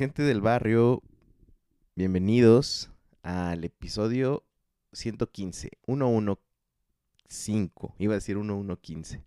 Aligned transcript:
Gente 0.00 0.22
del 0.22 0.40
barrio, 0.40 1.02
bienvenidos 1.94 2.90
al 3.22 3.64
episodio 3.64 4.42
115, 4.94 5.72
115, 5.84 7.70
iba 7.98 8.14
a 8.14 8.16
decir 8.16 8.38
1115, 8.38 9.22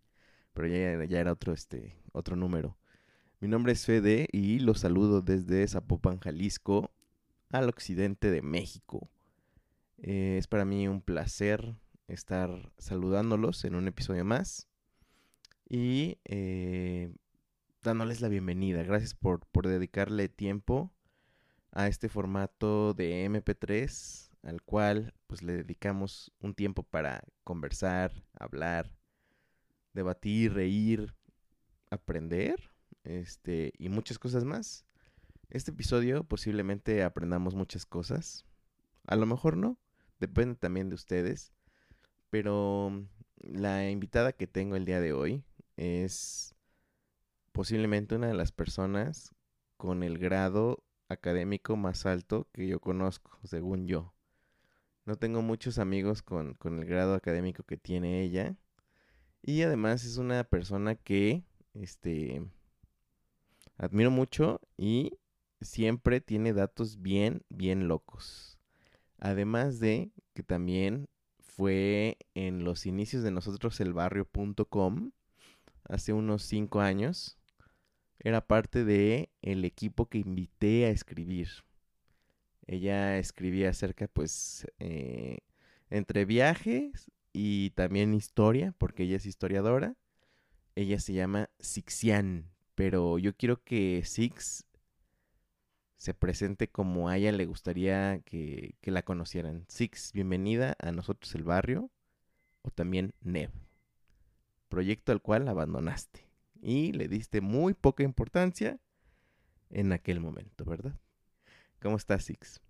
pero 0.52 0.68
ya, 0.68 1.20
era 1.20 1.32
otro, 1.32 1.54
este, 1.54 1.96
otro 2.12 2.36
número. 2.36 2.76
Mi 3.40 3.48
nombre 3.48 3.74
es 3.74 3.86
Fede 3.86 4.28
y 4.32 4.62
los 4.62 4.80
saludo 4.80 5.22
desde 5.22 5.68
Zapopan, 5.68 6.18
Jalisco, 6.18 6.90
al 7.52 7.70
occidente 7.70 8.32
de 8.32 8.42
México. 8.42 9.12
Eh, 10.00 10.38
es 10.40 10.48
para 10.48 10.66
mí 10.66 10.88
un 10.88 11.02
placer 11.02 11.76
estar 12.08 12.72
saludándolos 12.80 13.64
en 13.64 13.76
un 13.76 13.88
episodio 13.88 14.26
más. 14.26 14.68
Y 15.70 16.18
eh, 16.26 17.14
dándoles 17.84 18.22
la 18.22 18.30
bienvenida. 18.30 18.82
Gracias 18.84 19.14
por, 19.14 19.46
por 19.48 19.68
dedicarle 19.68 20.30
tiempo 20.30 20.92
a 21.72 21.88
este 21.88 22.08
formato 22.08 22.94
de 22.94 23.26
MP3, 23.26 24.30
al 24.44 24.62
cual 24.62 25.14
pues 25.28 25.44
le 25.44 25.58
dedicamos 25.58 26.32
un 26.40 26.56
tiempo 26.56 26.84
para 26.84 27.24
conversar, 27.44 28.24
hablar, 28.40 28.90
debatir, 29.94 30.54
reír, 30.54 31.14
aprender, 31.90 32.72
este, 33.04 33.74
y 33.78 33.90
muchas 33.90 34.18
cosas 34.18 34.46
más. 34.46 34.86
Este 35.50 35.72
episodio 35.72 36.24
posiblemente 36.24 37.04
aprendamos 37.04 37.54
muchas 37.54 37.86
cosas. 37.86 38.46
A 39.06 39.18
lo 39.18 39.26
mejor 39.26 39.58
no, 39.58 39.78
depende 40.20 40.56
también 40.56 40.88
de 40.88 40.96
ustedes. 40.96 41.52
Pero 42.30 43.06
la 43.38 43.90
invitada 43.90 44.32
que 44.32 44.48
tengo 44.48 44.78
el 44.78 44.86
día 44.86 45.02
de 45.02 45.12
hoy 45.12 45.44
es 45.76 46.56
posiblemente 47.54 48.16
una 48.16 48.28
de 48.28 48.34
las 48.34 48.52
personas 48.52 49.34
con 49.78 50.04
el 50.04 50.18
grado 50.18 50.84
académico 51.08 51.78
más 51.78 52.06
alto 52.06 52.50
que 52.52 52.68
yo 52.68 52.82
conozco, 52.82 53.40
según 53.44 53.88
yo. 53.88 54.14
No 55.06 55.16
tengo 55.16 55.42
muchos 55.42 55.78
amigos 55.78 56.22
con, 56.22 56.58
el 56.64 56.86
grado 56.86 57.14
académico 57.14 57.64
que 57.64 57.78
tiene 57.78 58.22
ella. 58.24 58.56
Y 59.42 59.62
además 59.62 60.04
es 60.04 60.18
una 60.18 60.44
persona 60.44 60.96
que 60.96 61.44
este 61.74 62.46
admiro 63.78 64.12
mucho 64.12 64.62
y 64.78 65.18
siempre 65.62 66.22
tiene 66.22 66.54
datos 66.54 67.02
bien, 67.02 67.44
bien 67.50 67.88
locos. 67.88 68.58
Además 69.20 69.80
de 69.80 70.12
que 70.34 70.44
también 70.44 71.08
fue 71.40 72.18
en 72.34 72.64
los 72.64 72.86
inicios 72.86 73.24
de 73.24 73.32
nosotros 73.32 73.80
el 73.80 73.94
barrio.com 73.94 75.12
hace 75.84 76.14
unos 76.14 76.44
cinco 76.44 76.80
años 76.80 77.38
era 78.24 78.48
parte 78.48 78.86
de 78.86 79.30
el 79.42 79.66
equipo 79.66 80.08
que 80.08 80.18
invité 80.18 80.86
a 80.86 80.90
escribir. 80.90 81.50
Ella 82.66 83.18
escribía 83.18 83.70
acerca, 83.70 84.08
pues, 84.08 84.66
eh, 84.80 85.40
entre 85.90 86.24
viajes 86.24 87.12
y 87.34 87.72
también 87.72 88.14
historia, 88.14 88.74
porque 88.78 89.04
ella 89.04 89.18
es 89.18 89.26
historiadora. 89.26 89.98
Ella 90.76 91.00
se 91.00 91.14
llama 91.14 91.50
Sixian, 91.60 92.50
pero 92.76 93.20
yo 93.20 93.36
quiero 93.36 93.62
que 93.64 94.04
Six 94.06 94.66
se 95.98 96.14
presente 96.14 96.70
como 96.70 97.10
a 97.10 97.18
ella 97.18 97.32
le 97.32 97.46
gustaría 97.46 98.20
que, 98.26 98.76
que 98.82 98.92
la 98.92 99.04
conocieran. 99.04 99.66
Six, 99.68 100.14
bienvenida 100.14 100.76
a 100.80 100.92
nosotros 100.92 101.36
el 101.36 101.44
barrio, 101.44 101.92
o 102.62 102.72
también 102.72 103.14
Nev, 103.22 103.52
proyecto 104.70 105.12
al 105.12 105.22
cual 105.22 105.48
abandonaste 105.48 106.33
y 106.64 106.94
le 106.94 107.10
diste 107.10 107.42
muy 107.42 107.74
poca 107.74 108.04
importancia 108.04 108.80
en 109.70 109.92
aquel 109.92 110.22
momento, 110.22 110.64
¿verdad? 110.64 110.94
¿Cómo 111.82 111.98
estás, 111.98 112.24
Six? 112.24 112.62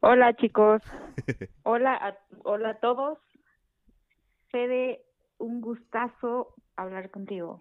Hola, 0.00 0.34
chicos. 0.36 0.82
hola, 1.64 1.94
a, 1.94 2.18
hola 2.44 2.70
a 2.70 2.80
todos. 2.80 3.18
Fede, 4.50 5.04
un 5.38 5.60
gustazo 5.60 6.54
hablar 6.76 7.10
contigo. 7.10 7.60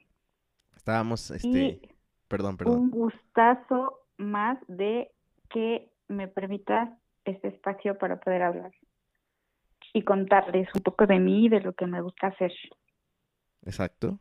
Estábamos, 0.75 1.31
este, 1.31 1.95
perdón, 2.27 2.57
perdón. 2.57 2.79
Un 2.79 2.91
gustazo 2.91 3.99
más 4.17 4.59
de 4.67 5.11
que 5.49 5.91
me 6.07 6.27
permitas 6.27 6.89
este 7.25 7.47
espacio 7.47 7.97
para 7.97 8.19
poder 8.19 8.43
hablar 8.43 8.71
y 9.93 10.03
contarles 10.03 10.69
un 10.75 10.81
poco 10.81 11.07
de 11.07 11.19
mí 11.19 11.45
y 11.45 11.49
de 11.49 11.61
lo 11.61 11.73
que 11.73 11.87
me 11.87 12.01
gusta 12.01 12.27
hacer. 12.27 12.51
Exacto. 13.63 14.19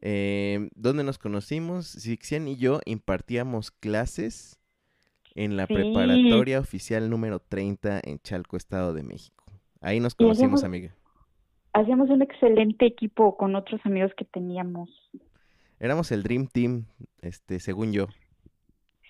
Eh, 0.00 0.68
¿Dónde 0.74 1.04
nos 1.04 1.18
conocimos? 1.18 1.86
Sixian 1.86 2.48
y 2.48 2.56
yo 2.56 2.80
impartíamos 2.84 3.70
clases 3.70 4.60
en 5.34 5.56
la 5.56 5.66
preparatoria 5.66 6.58
oficial 6.58 7.10
número 7.10 7.40
30 7.40 8.00
en 8.04 8.18
Chalco, 8.20 8.56
Estado 8.56 8.94
de 8.94 9.02
México. 9.02 9.44
Ahí 9.80 10.00
nos 10.00 10.14
conocimos, 10.14 10.64
amiga. 10.64 10.94
Hacíamos 11.72 12.08
un 12.08 12.22
excelente 12.22 12.86
equipo 12.86 13.36
con 13.36 13.54
otros 13.54 13.80
amigos 13.84 14.10
que 14.16 14.24
teníamos. 14.24 14.88
Éramos 15.78 16.10
el 16.10 16.22
Dream 16.22 16.46
Team, 16.46 16.86
este, 17.20 17.60
según 17.60 17.92
yo. 17.92 18.06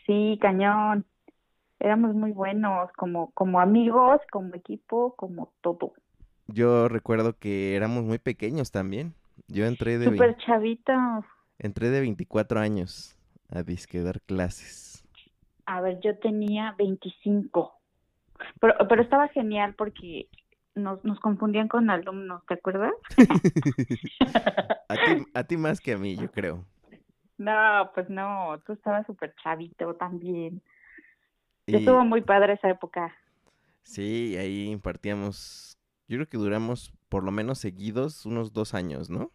Sí, 0.04 0.38
cañón. 0.40 1.06
Éramos 1.78 2.14
muy 2.14 2.32
buenos 2.32 2.90
como, 2.96 3.30
como 3.32 3.60
amigos, 3.60 4.20
como 4.32 4.54
equipo, 4.54 5.14
como 5.16 5.52
todo. 5.60 5.92
Yo 6.48 6.88
recuerdo 6.88 7.38
que 7.38 7.76
éramos 7.76 8.04
muy 8.04 8.18
pequeños 8.18 8.72
también. 8.72 9.14
Yo 9.48 9.66
entré 9.66 9.98
de... 9.98 10.06
Súper 10.06 10.36
chavitos. 10.38 11.24
Entré 11.58 11.90
de 11.90 12.00
24 12.00 12.60
años 12.60 13.16
a 13.48 13.62
disque 13.62 14.02
dar 14.02 14.20
clases. 14.20 15.04
A 15.66 15.80
ver, 15.80 16.00
yo 16.00 16.18
tenía 16.18 16.74
25. 16.78 17.72
Pero, 18.60 18.74
pero 18.88 19.02
estaba 19.02 19.28
genial 19.28 19.74
porque 19.74 20.28
nos, 20.74 21.02
nos 21.04 21.18
confundían 21.20 21.68
con 21.68 21.90
alumnos, 21.90 22.44
¿te 22.46 22.54
acuerdas? 22.54 22.92
a, 24.88 24.94
ti, 24.94 25.26
a 25.34 25.44
ti 25.44 25.56
más 25.56 25.80
que 25.80 25.94
a 25.94 25.98
mí, 25.98 26.16
yo 26.16 26.30
creo. 26.30 26.64
No, 27.38 27.90
pues 27.94 28.08
no, 28.08 28.60
tú 28.64 28.72
estabas 28.72 29.06
súper 29.06 29.34
chavito 29.42 29.94
también. 29.94 30.62
Estuvo 31.66 32.04
muy 32.04 32.22
padre 32.22 32.54
esa 32.54 32.70
época. 32.70 33.14
Sí, 33.82 34.36
ahí 34.36 34.70
impartíamos, 34.70 35.78
yo 36.08 36.16
creo 36.16 36.28
que 36.28 36.38
duramos 36.38 36.95
por 37.08 37.24
lo 37.24 37.30
menos 37.30 37.58
seguidos 37.58 38.26
unos 38.26 38.52
dos 38.52 38.74
años, 38.74 39.10
¿no? 39.10 39.32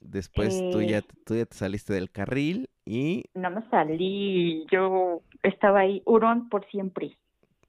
Después 0.00 0.58
tú, 0.70 0.82
ya, 0.82 0.98
eh. 0.98 1.04
tú 1.24 1.34
ya 1.34 1.46
te 1.46 1.56
saliste 1.56 1.94
del 1.94 2.10
carril 2.10 2.68
y... 2.84 3.24
No 3.34 3.50
me 3.50 3.68
salí, 3.70 4.66
yo 4.70 5.22
estaba 5.42 5.80
ahí, 5.80 6.02
hurón 6.04 6.48
por 6.48 6.68
siempre. 6.70 7.16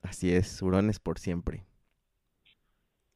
Así 0.02 0.34
es, 0.34 0.62
hurones 0.62 1.00
por 1.00 1.18
siempre. 1.18 1.63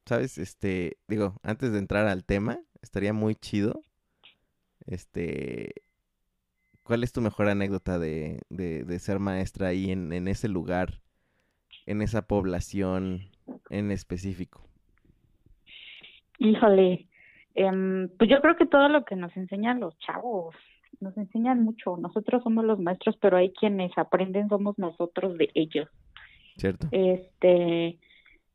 ¿Sabes? 0.06 0.38
Este, 0.38 0.96
digo, 1.06 1.36
antes 1.42 1.70
de 1.72 1.78
entrar 1.78 2.06
al 2.06 2.24
tema, 2.24 2.58
estaría 2.82 3.12
muy 3.12 3.34
chido. 3.36 3.82
Este, 4.86 5.74
¿cuál 6.82 7.04
es 7.04 7.12
tu 7.12 7.20
mejor 7.20 7.48
anécdota 7.48 7.98
de, 7.98 8.40
de, 8.48 8.84
de 8.84 8.98
ser 8.98 9.20
maestra 9.20 9.68
ahí 9.68 9.90
en, 9.90 10.12
en 10.12 10.28
ese 10.28 10.48
lugar, 10.48 11.00
en 11.86 12.00
esa 12.02 12.22
población 12.22 13.30
en 13.68 13.90
específico? 13.90 14.69
Híjole, 16.40 17.06
em, 17.54 18.08
pues 18.18 18.28
yo 18.28 18.40
creo 18.40 18.56
que 18.56 18.66
todo 18.66 18.88
lo 18.88 19.04
que 19.04 19.14
nos 19.14 19.36
enseñan 19.36 19.78
los 19.78 19.96
chavos, 19.98 20.54
nos 21.00 21.16
enseñan 21.16 21.62
mucho. 21.62 21.96
Nosotros 21.96 22.42
somos 22.42 22.64
los 22.64 22.80
maestros, 22.80 23.16
pero 23.20 23.36
hay 23.36 23.52
quienes 23.52 23.96
aprenden, 23.96 24.48
somos 24.48 24.76
nosotros 24.78 25.38
de 25.38 25.48
ellos. 25.54 25.88
¿Cierto? 26.56 26.88
Este, 26.90 27.98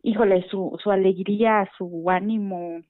híjole, 0.03 0.45
su, 0.49 0.77
su 0.83 0.91
alegría, 0.91 1.69
su 1.77 2.09
ánimo. 2.09 2.81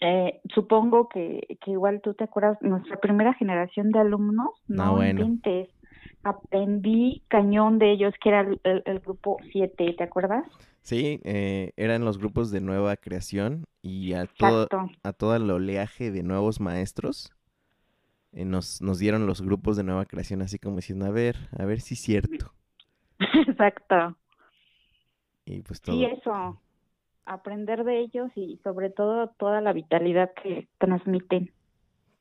Eh, 0.00 0.40
supongo 0.54 1.08
que, 1.08 1.58
que 1.64 1.70
igual 1.70 2.00
tú 2.02 2.14
te 2.14 2.24
acuerdas, 2.24 2.58
nuestra 2.60 2.98
primera 2.98 3.32
generación 3.34 3.90
de 3.90 4.00
alumnos, 4.00 4.50
No, 4.66 4.84
no 4.86 4.96
bueno. 4.96 5.20
inventes. 5.22 5.68
Aprendí 6.24 7.22
cañón 7.28 7.78
de 7.78 7.92
ellos, 7.92 8.12
que 8.22 8.28
era 8.28 8.40
el, 8.40 8.60
el- 8.64 8.82
el 8.84 8.98
grupo 9.00 9.38
7, 9.52 9.94
¿te 9.96 10.04
acuerdas? 10.04 10.44
Sí, 10.88 11.20
eh, 11.24 11.72
eran 11.76 12.06
los 12.06 12.16
grupos 12.16 12.50
de 12.50 12.62
nueva 12.62 12.96
creación 12.96 13.66
y 13.82 14.14
a 14.14 14.24
todo, 14.24 14.62
Exacto. 14.62 14.90
a 15.02 15.12
todo 15.12 15.36
el 15.36 15.50
oleaje 15.50 16.10
de 16.10 16.22
nuevos 16.22 16.60
maestros 16.60 17.30
eh, 18.32 18.46
nos, 18.46 18.80
nos 18.80 18.98
dieron 18.98 19.26
los 19.26 19.42
grupos 19.42 19.76
de 19.76 19.82
nueva 19.82 20.06
creación 20.06 20.40
así 20.40 20.58
como 20.58 20.76
diciendo, 20.76 21.04
a 21.04 21.10
ver, 21.10 21.36
a 21.58 21.66
ver 21.66 21.82
si 21.82 21.92
es 21.92 22.00
cierto. 22.00 22.54
Exacto. 23.48 24.16
Y 25.44 25.60
pues 25.60 25.82
todo. 25.82 25.94
Sí, 25.94 26.06
eso. 26.06 26.58
Aprender 27.26 27.84
de 27.84 28.00
ellos 28.00 28.30
y 28.34 28.58
sobre 28.64 28.88
todo 28.88 29.28
toda 29.38 29.60
la 29.60 29.74
vitalidad 29.74 30.32
que 30.42 30.70
transmiten. 30.78 31.52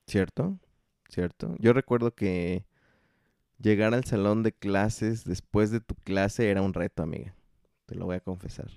¿Cierto? 0.07 0.59
¿Cierto? 1.07 1.55
Yo 1.59 1.71
recuerdo 1.71 2.13
que 2.13 2.65
llegar 3.59 3.93
al 3.93 4.03
salón 4.03 4.43
de 4.43 4.51
clases 4.51 5.23
después 5.23 5.71
de 5.71 5.79
tu 5.79 5.95
clase 5.95 6.49
era 6.49 6.61
un 6.61 6.73
reto, 6.73 7.03
amiga. 7.03 7.36
Te 7.87 7.95
lo 7.95 8.05
voy 8.05 8.17
a 8.17 8.19
confesar. 8.19 8.67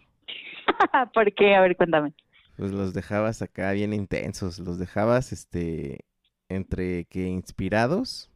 ¿Por 1.13 1.35
qué? 1.35 1.55
A 1.55 1.61
ver, 1.61 1.77
cuéntame. 1.77 2.15
Pues 2.57 2.73
los 2.73 2.95
dejabas 2.95 3.43
acá 3.43 3.73
bien 3.73 3.93
intensos, 3.93 4.59
los 4.59 4.79
dejabas 4.79 5.33
este 5.33 6.05
entre 6.49 7.05
que 7.05 7.27
inspirados, 7.27 8.31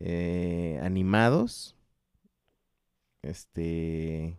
eh, 0.00 0.80
animados, 0.82 1.76
este, 3.22 4.36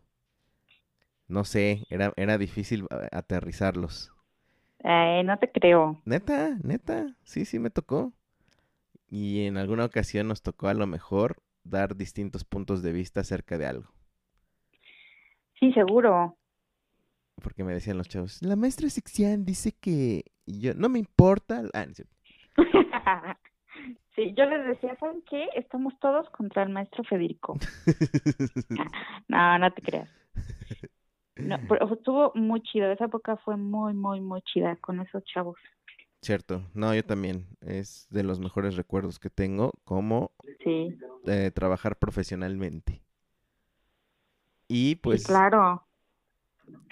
no 1.27 1.45
sé, 1.45 1.85
era, 1.89 2.11
era 2.15 2.38
difícil 2.38 2.85
aterrizarlos. 3.11 4.11
No 4.83 5.38
te 5.39 5.51
creo. 5.51 6.01
Neta, 6.05 6.57
neta, 6.63 7.15
sí, 7.23 7.45
sí 7.45 7.59
me 7.59 7.69
tocó. 7.69 8.13
Y 9.09 9.45
en 9.45 9.57
alguna 9.57 9.85
ocasión 9.85 10.27
nos 10.27 10.41
tocó 10.41 10.67
a 10.67 10.73
lo 10.73 10.88
mejor 10.88 11.41
dar 11.63 11.95
distintos 11.95 12.44
puntos 12.44 12.81
de 12.81 12.91
vista 12.91 13.21
acerca 13.21 13.57
de 13.57 13.67
algo. 13.67 13.89
Sí, 15.63 15.71
seguro. 15.71 16.38
Porque 17.42 17.63
me 17.63 17.74
decían 17.74 17.98
los 17.98 18.10
chavos, 18.10 18.42
la 18.42 18.57
maestra 18.57 18.89
Sixian 18.89 19.45
dice 19.45 19.71
que... 19.71 20.25
Y 20.45 20.60
yo, 20.60 20.74
no 20.74 20.89
me 20.89 21.00
importa. 21.00 21.63
Ah. 21.74 21.86
Sí, 24.15 24.31
yo 24.38 24.45
les 24.45 24.63
decía, 24.68 24.95
¿saben 25.00 25.24
qué? 25.27 25.48
Estamos 25.56 25.98
todos 26.00 26.30
contra 26.30 26.62
el 26.62 26.69
maestro 26.69 27.04
Federico. 27.04 27.57
No, 29.27 29.57
no 29.57 29.74
te 29.74 29.81
creas. 29.81 30.10
No, 31.38 31.57
pero 31.68 31.92
estuvo 31.92 32.31
muy 32.36 32.62
chido. 32.62 32.92
Esa 32.92 33.06
época 33.06 33.38
fue 33.38 33.57
muy, 33.57 33.95
muy, 33.95 34.21
muy 34.21 34.42
chida 34.44 34.75
con 34.75 35.00
esos 35.00 35.24
chavos. 35.24 35.57
Cierto, 36.21 36.62
no, 36.75 36.94
yo 36.94 37.04
también. 37.04 37.48
Es 37.62 38.06
de 38.12 38.24
los 38.24 38.39
mejores 38.39 38.75
recuerdos 38.75 39.18
que 39.18 39.31
tengo 39.31 39.71
como 39.83 40.31
Sí, 40.63 40.95
eh, 41.25 41.50
trabajar 41.51 41.98
profesionalmente. 41.98 43.02
Y 44.74 44.90
sí, 44.90 44.96
pues 44.96 45.25
claro. 45.28 45.86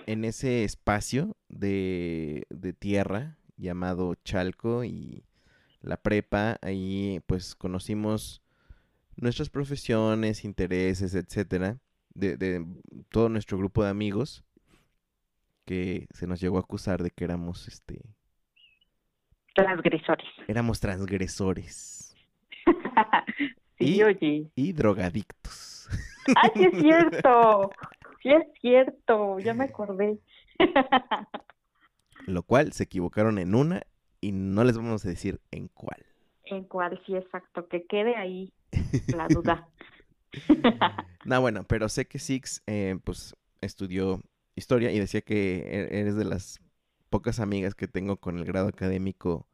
en 0.06 0.24
ese 0.26 0.64
espacio 0.64 1.36
de, 1.50 2.46
de 2.50 2.74
tierra 2.74 3.38
llamado 3.58 4.16
Chalco 4.24 4.84
y 4.84 5.24
la 5.82 5.98
prepa, 5.98 6.58
ahí 6.62 7.22
pues 7.26 7.56
conocimos 7.56 8.42
nuestras 9.16 9.50
profesiones, 9.50 10.46
intereses, 10.46 11.16
etcétera, 11.16 11.78
de, 12.14 12.38
de 12.38 12.66
todo 13.10 13.30
nuestro 13.30 13.58
grupo 13.58 13.84
de 13.84 13.90
amigos 13.90 14.44
que 15.66 16.08
se 16.12 16.28
nos 16.28 16.40
llegó 16.40 16.58
a 16.58 16.62
acusar 16.62 17.02
de 17.02 17.12
que 17.12 17.24
éramos 17.24 17.68
este 17.68 18.02
Transgresores. 19.56 20.28
éramos 20.48 20.80
transgresores 20.80 22.16
Sí, 23.78 23.96
Y- 23.98 24.04
oye. 24.04 24.52
y 24.56 24.74
drogadictos. 24.74 25.71
¡Ay, 26.36 26.50
sí 26.58 26.64
es 26.66 26.80
cierto! 26.80 27.70
Sí 28.22 28.30
es 28.32 28.44
cierto, 28.62 29.40
ya 29.40 29.54
me 29.54 29.66
acordé. 29.66 30.20
Lo 32.26 32.44
cual 32.44 32.74
se 32.74 32.84
equivocaron 32.84 33.38
en 33.38 33.54
una 33.54 33.84
y 34.22 34.32
no 34.32 34.64
les 34.64 34.76
vamos 34.78 35.06
a 35.06 35.10
decir 35.10 35.40
en 35.52 35.68
cuál. 35.68 36.04
En 36.46 36.66
cuál, 36.66 37.02
sí, 37.06 37.16
exacto, 37.16 37.68
que 37.68 37.86
quede 37.88 38.16
ahí 38.16 38.54
la 39.12 39.30
duda. 39.30 39.68
No, 41.24 41.40
bueno, 41.42 41.64
pero 41.68 41.88
sé 41.90 42.06
que 42.08 42.20
Six 42.20 42.64
eh, 42.68 42.98
pues 43.04 43.36
estudió 43.62 44.22
historia 44.56 44.92
y 44.92 45.00
decía 45.00 45.22
que 45.22 45.58
e- 45.60 46.00
eres 46.00 46.16
de 46.16 46.26
las 46.26 46.60
pocas 47.10 47.40
amigas 47.40 47.76
que 47.76 47.88
tengo 47.88 48.18
con 48.18 48.38
el 48.38 48.46
grado 48.46 48.68
académico. 48.70 49.48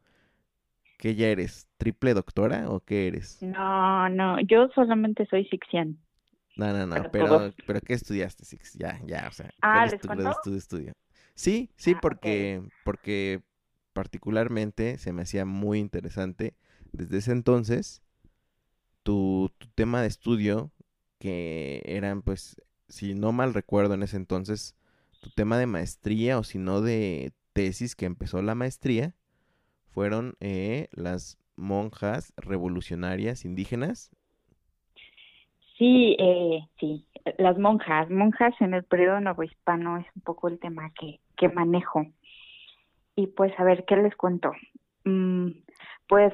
¿Qué 0.98 1.14
ya 1.14 1.28
eres? 1.28 1.66
¿Triple 1.78 2.14
doctora 2.14 2.68
o 2.70 2.80
qué 2.80 3.06
eres? 3.08 3.40
No, 3.40 4.08
no, 4.08 4.40
yo 4.40 4.68
solamente 4.74 5.26
soy 5.26 5.44
Sixian. 5.46 5.98
No, 6.58 6.72
no, 6.74 6.86
no, 6.86 7.04
pero, 7.10 7.54
pero 7.66 7.80
¿qué 7.82 7.94
estudiaste, 7.94 8.44
Six? 8.44 8.74
Ya, 8.74 9.00
ya, 9.06 9.28
o 9.28 9.32
sea, 9.32 9.50
Ah, 9.62 9.72
¿cuál 9.72 9.86
es 9.86 9.96
¿les 9.96 10.00
tu 10.00 10.08
cuento? 10.08 10.28
estudio, 10.28 10.58
estudio? 10.58 10.92
Sí, 11.36 11.70
sí, 11.76 11.94
Ah, 11.94 12.00
porque, 12.02 12.62
porque 12.84 13.42
particularmente 13.94 14.98
se 14.98 15.12
me 15.12 15.22
hacía 15.22 15.44
muy 15.46 15.80
interesante 15.80 16.56
desde 16.92 17.18
ese 17.18 17.32
entonces 17.32 18.02
tu, 19.02 19.50
tu 19.58 19.68
tema 19.74 20.02
de 20.02 20.08
estudio, 20.08 20.72
que 21.18 21.82
eran, 21.86 22.22
pues, 22.22 22.56
si 22.88 23.14
no 23.14 23.32
mal 23.32 23.54
recuerdo 23.54 23.94
en 23.94 24.02
ese 24.02 24.16
entonces, 24.16 24.74
tu 25.20 25.30
tema 25.30 25.58
de 25.58 25.66
maestría 25.66 26.38
o 26.38 26.44
si 26.44 26.58
no 26.58 26.80
de 26.80 27.32
tesis 27.52 27.96
que 27.96 28.06
empezó 28.06 28.40
la 28.42 28.54
maestría, 28.54 29.14
fueron 29.92 30.36
eh, 30.40 30.88
las 30.92 31.38
monjas 31.56 32.34
revolucionarias 32.36 33.44
indígenas. 33.44 34.10
Sí, 35.78 36.16
eh, 36.18 36.60
sí, 36.80 37.06
las 37.38 37.56
monjas, 37.58 38.10
monjas 38.10 38.52
en 38.60 38.74
el 38.74 38.84
periodo 38.84 39.20
novohispano 39.20 39.98
es 39.98 40.06
un 40.16 40.22
poco 40.22 40.48
el 40.48 40.58
tema 40.58 40.90
que, 40.98 41.20
que 41.36 41.48
manejo. 41.48 42.06
Y 43.14 43.28
pues 43.28 43.52
a 43.58 43.64
ver, 43.64 43.84
¿qué 43.84 43.96
les 43.96 44.14
cuento? 44.16 44.52
Mm, 45.04 45.50
pues 46.08 46.32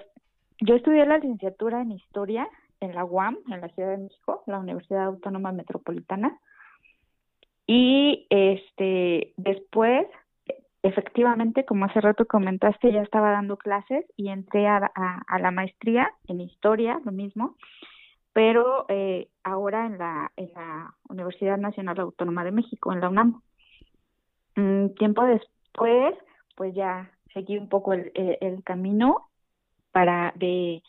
yo 0.61 0.77
estudié 0.77 1.05
la 1.07 1.19
licenciatura 1.19 1.83
en 1.83 1.93
historia 1.93 2.49
en 2.81 2.95
la 2.95 3.05
UAM, 3.05 3.39
en 3.51 3.61
la 3.61 3.69
Ciudad 3.71 3.91
de 3.91 3.99
México, 3.99 4.43
la 4.47 4.59
Universidad 4.59 5.05
Autónoma 5.05 5.53
Metropolitana. 5.53 6.39
Y 7.67 8.27
este 8.31 9.33
después, 9.37 10.07
efectivamente, 10.83 11.65
como 11.65 11.87
hace 11.87 12.01
rato 12.01 12.27
comentaste, 12.27 12.93
ya 12.93 13.03
estaba 13.03 13.31
dando 13.31 13.57
clases 13.57 14.05
y 14.17 14.29
entré 14.29 14.67
a, 14.67 14.91
a- 14.95 15.23
a 15.27 15.39
la 15.39 15.51
maestría 15.51 16.11
en 16.29 16.41
historia, 16.41 17.01
lo 17.05 17.13
mismo 17.13 17.57
pero 18.35 18.85
eh, 18.89 19.29
ahora 19.45 19.87
en 19.87 19.97
la, 19.97 20.31
en 20.37 20.53
la 20.55 20.95
Universidad 21.09 21.57
Nacional 21.57 21.99
Autónoma 22.01 22.45
de 22.45 22.51
México, 22.51 22.93
en 22.93 23.01
la 23.01 23.09
UNAM. 23.09 23.41
Mm, 24.57 24.89
tiempo 24.99 25.25
después, 25.25 26.15
pues 26.57 26.75
ya 26.75 27.11
seguí 27.33 27.57
un 27.57 27.69
poco 27.69 27.93
el, 27.95 28.13
camino 28.65 29.31
para 29.93 30.33
de 30.37 30.83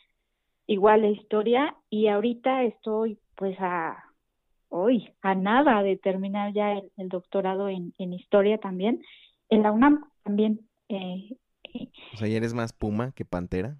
igual 0.66 1.02
la 1.02 1.08
historia 1.08 1.76
y 1.88 2.08
ahorita 2.08 2.64
estoy 2.64 3.18
pues 3.36 3.56
a 3.60 4.04
hoy 4.68 5.12
a 5.22 5.34
nada 5.34 5.82
de 5.82 5.96
terminar 5.96 6.52
ya 6.52 6.72
el, 6.72 6.90
el 6.96 7.08
doctorado 7.08 7.68
en, 7.68 7.94
en 7.98 8.12
historia 8.12 8.58
también 8.58 9.02
en 9.48 9.62
la 9.62 9.70
UNAM 9.70 10.04
también 10.24 10.60
eh, 10.88 11.36
eh, 11.74 11.88
O 12.14 12.16
sea, 12.16 12.28
¿ya 12.28 12.36
eres 12.36 12.54
más 12.54 12.72
puma 12.72 13.12
que 13.12 13.24
pantera? 13.24 13.78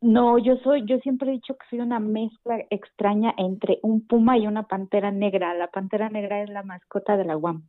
No, 0.00 0.38
yo 0.38 0.56
soy, 0.58 0.84
yo 0.86 0.98
siempre 0.98 1.28
he 1.28 1.32
dicho 1.32 1.56
que 1.56 1.66
soy 1.70 1.80
una 1.80 1.98
mezcla 1.98 2.58
extraña 2.70 3.34
entre 3.36 3.78
un 3.82 4.06
puma 4.06 4.38
y 4.38 4.46
una 4.46 4.64
pantera 4.64 5.10
negra. 5.10 5.54
La 5.54 5.68
pantera 5.68 6.08
negra 6.08 6.42
es 6.42 6.50
la 6.50 6.62
mascota 6.62 7.16
de 7.16 7.24
la 7.24 7.36
UAM. 7.36 7.68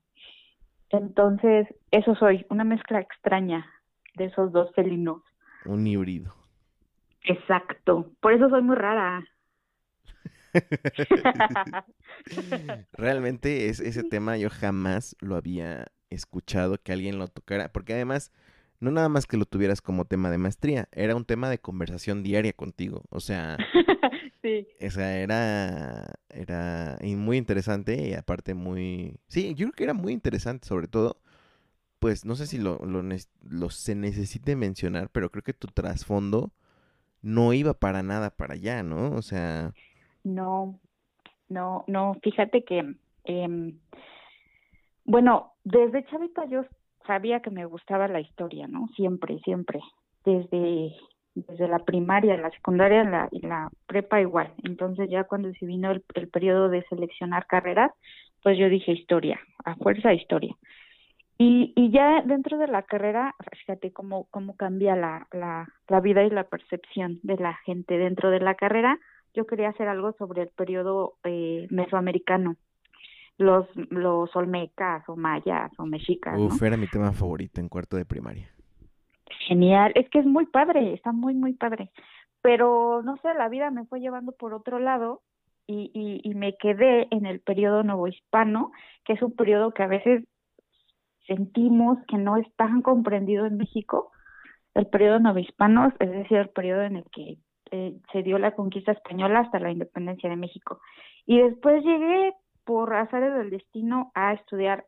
Entonces, 0.90 1.68
eso 1.92 2.16
soy, 2.16 2.46
una 2.50 2.64
mezcla 2.64 3.00
extraña 3.00 3.66
de 4.16 4.26
esos 4.26 4.52
dos 4.52 4.72
felinos. 4.74 5.22
Un 5.66 5.86
híbrido. 5.88 6.34
Exacto. 7.24 8.12
Por 8.22 8.34
eso 8.34 8.50
soy 8.50 8.62
muy 8.62 8.76
rara. 8.76 9.24
Realmente 12.94 13.70
es, 13.70 13.80
ese 13.80 14.04
tema 14.04 14.38
yo 14.38 14.50
jamás 14.50 15.16
lo 15.20 15.36
había 15.36 15.88
escuchado 16.10 16.78
que 16.82 16.92
alguien 16.92 17.20
lo 17.20 17.28
tocara, 17.28 17.72
porque 17.72 17.94
además 17.94 18.32
no 18.80 18.92
nada 18.92 19.10
más 19.10 19.26
que 19.28 19.38
lo 19.38 19.46
tuvieras 19.46 19.82
como 19.82 20.06
tema 20.06 20.30
de 20.32 20.38
maestría, 20.38 20.88
era 20.92 21.16
un 21.16 21.26
tema 21.26 21.50
de 21.50 21.60
conversación 21.60 22.24
diaria 22.24 22.54
contigo, 22.54 23.04
o 23.10 23.20
sea, 23.20 23.58
sí. 24.42 24.68
o 24.86 24.90
sea, 24.90 25.18
era, 25.20 26.14
era 26.30 26.98
y 27.02 27.16
muy 27.16 27.38
interesante 27.38 28.08
y 28.08 28.14
aparte 28.14 28.54
muy, 28.54 29.16
sí, 29.28 29.54
yo 29.56 29.68
creo 29.68 29.74
que 29.74 29.84
era 29.84 29.94
muy 29.94 30.14
interesante 30.14 30.68
sobre 30.68 30.88
todo 30.88 31.22
pues 32.00 32.26
no 32.26 32.36
sé 32.36 32.48
si 32.48 32.58
lo, 32.58 32.80
lo, 32.80 33.70
se 33.70 33.94
necesite 33.94 34.56
mencionar, 34.56 35.10
pero 35.12 35.30
creo 35.30 35.44
que 35.44 35.54
tu 35.54 35.68
trasfondo 35.68 36.52
no 37.22 37.54
iba 37.54 37.74
para 37.74 38.02
nada 38.04 38.30
para 38.32 38.54
allá, 38.54 38.84
¿no? 38.84 39.12
O 39.12 39.22
sea... 39.22 39.74
No, 40.24 40.80
no, 41.50 41.84
no, 41.88 42.18
fíjate 42.24 42.64
que, 42.64 42.96
eh, 43.26 43.74
bueno, 45.04 45.54
desde 45.66 46.06
chavita 46.06 46.46
yo 46.46 46.64
sabía 47.10 47.40
que 47.40 47.50
me 47.50 47.66
gustaba 47.66 48.08
la 48.08 48.20
historia, 48.20 48.68
¿no? 48.68 48.88
Siempre, 48.96 49.40
siempre, 49.40 49.80
desde, 50.24 50.94
desde 51.34 51.68
la 51.68 51.80
primaria, 51.80 52.38
la 52.38 52.52
secundaria 52.52 53.04
la, 53.04 53.28
y 53.32 53.42
la 53.42 53.70
prepa 53.88 54.22
igual. 54.22 54.54
Entonces 54.64 55.10
ya 55.10 55.24
cuando 55.24 55.52
se 55.54 55.66
vino 55.66 55.90
el, 55.90 56.04
el 56.14 56.28
periodo 56.28 56.70
de 56.70 56.84
seleccionar 56.84 57.48
carreras, 57.48 57.92
pues 58.44 58.60
yo 58.60 58.70
dije 58.70 58.92
historia, 58.92 59.40
a 59.66 59.76
fuerza 59.76 60.14
historia. 60.14 60.54
Y, 61.40 61.74
y 61.76 61.90
ya 61.90 62.22
dentro 62.22 62.60
de 62.60 62.68
la 62.68 62.84
carrera, 62.84 63.34
fíjate 63.58 63.92
cómo, 63.92 64.28
cómo 64.30 64.56
cambia 64.56 64.96
la, 64.96 65.26
la, 65.32 65.68
la 65.88 66.00
vida 66.02 66.24
y 66.24 66.30
la 66.30 66.44
percepción 66.44 67.20
de 67.24 67.38
la 67.38 67.56
gente 67.66 67.98
dentro 67.98 68.30
de 68.30 68.40
la 68.40 68.54
carrera. 68.54 69.00
Yo 69.34 69.48
quería 69.48 69.70
hacer 69.70 69.88
algo 69.88 70.12
sobre 70.20 70.44
el 70.44 70.50
periodo 70.50 71.14
eh, 71.24 71.66
mesoamericano, 71.72 72.56
los, 73.40 73.66
los 73.90 74.36
olmecas 74.36 75.08
o 75.08 75.16
mayas 75.16 75.72
o 75.80 75.86
mexicas. 75.86 76.38
Uf, 76.38 76.62
era 76.62 76.78
mi 76.78 76.88
tema 76.88 77.14
favorito 77.14 77.62
en 77.62 77.70
cuarto 77.70 77.96
de 77.96 78.06
primaria. 78.06 78.50
Genial, 79.48 79.94
es 79.96 80.10
que 80.10 80.20
es 80.20 80.26
muy 80.26 80.46
padre, 80.46 80.94
está 80.94 81.14
muy, 81.14 81.34
muy 81.34 81.54
padre. 81.54 81.90
Pero 82.42 83.02
no 83.02 83.18
sé, 83.18 83.34
la 83.34 83.48
vida 83.48 83.72
me 83.72 83.86
fue 83.86 84.02
llevando 84.02 84.34
por 84.34 84.54
otro 84.54 84.80
lado 84.80 85.22
y, 85.66 85.90
y, 85.94 86.30
y 86.30 86.36
me 86.36 86.58
quedé 86.58 87.08
en 87.12 87.26
el 87.26 87.40
periodo 87.40 87.84
novohispano, 87.84 88.72
que 89.06 89.14
es 89.14 89.22
un 89.22 89.34
periodo 89.34 89.72
que 89.72 89.84
a 89.84 89.88
veces 89.88 90.26
sentimos 91.26 91.98
que 92.08 92.18
no 92.18 92.36
es 92.36 92.48
tan 92.58 92.82
comprendido 92.82 93.46
en 93.46 93.58
México, 93.58 94.12
el 94.76 94.88
periodo 94.88 95.20
novohispano, 95.20 95.94
es 96.00 96.12
decir, 96.12 96.38
el 96.38 96.50
periodo 96.50 96.82
en 96.82 96.98
el 96.98 97.06
que 97.12 97.38
eh, 97.72 97.96
se 98.12 98.24
dio 98.24 98.38
la 98.38 98.52
conquista 98.52 98.92
española 98.92 99.42
hasta 99.42 99.60
la 99.60 99.72
independencia 99.72 100.30
de 100.30 100.36
México. 100.36 100.82
Y 101.26 101.40
después 101.40 101.84
llegué 101.84 102.34
por 102.70 102.94
azares 102.94 103.34
del 103.34 103.50
destino 103.50 104.12
a 104.14 104.34
estudiar 104.34 104.86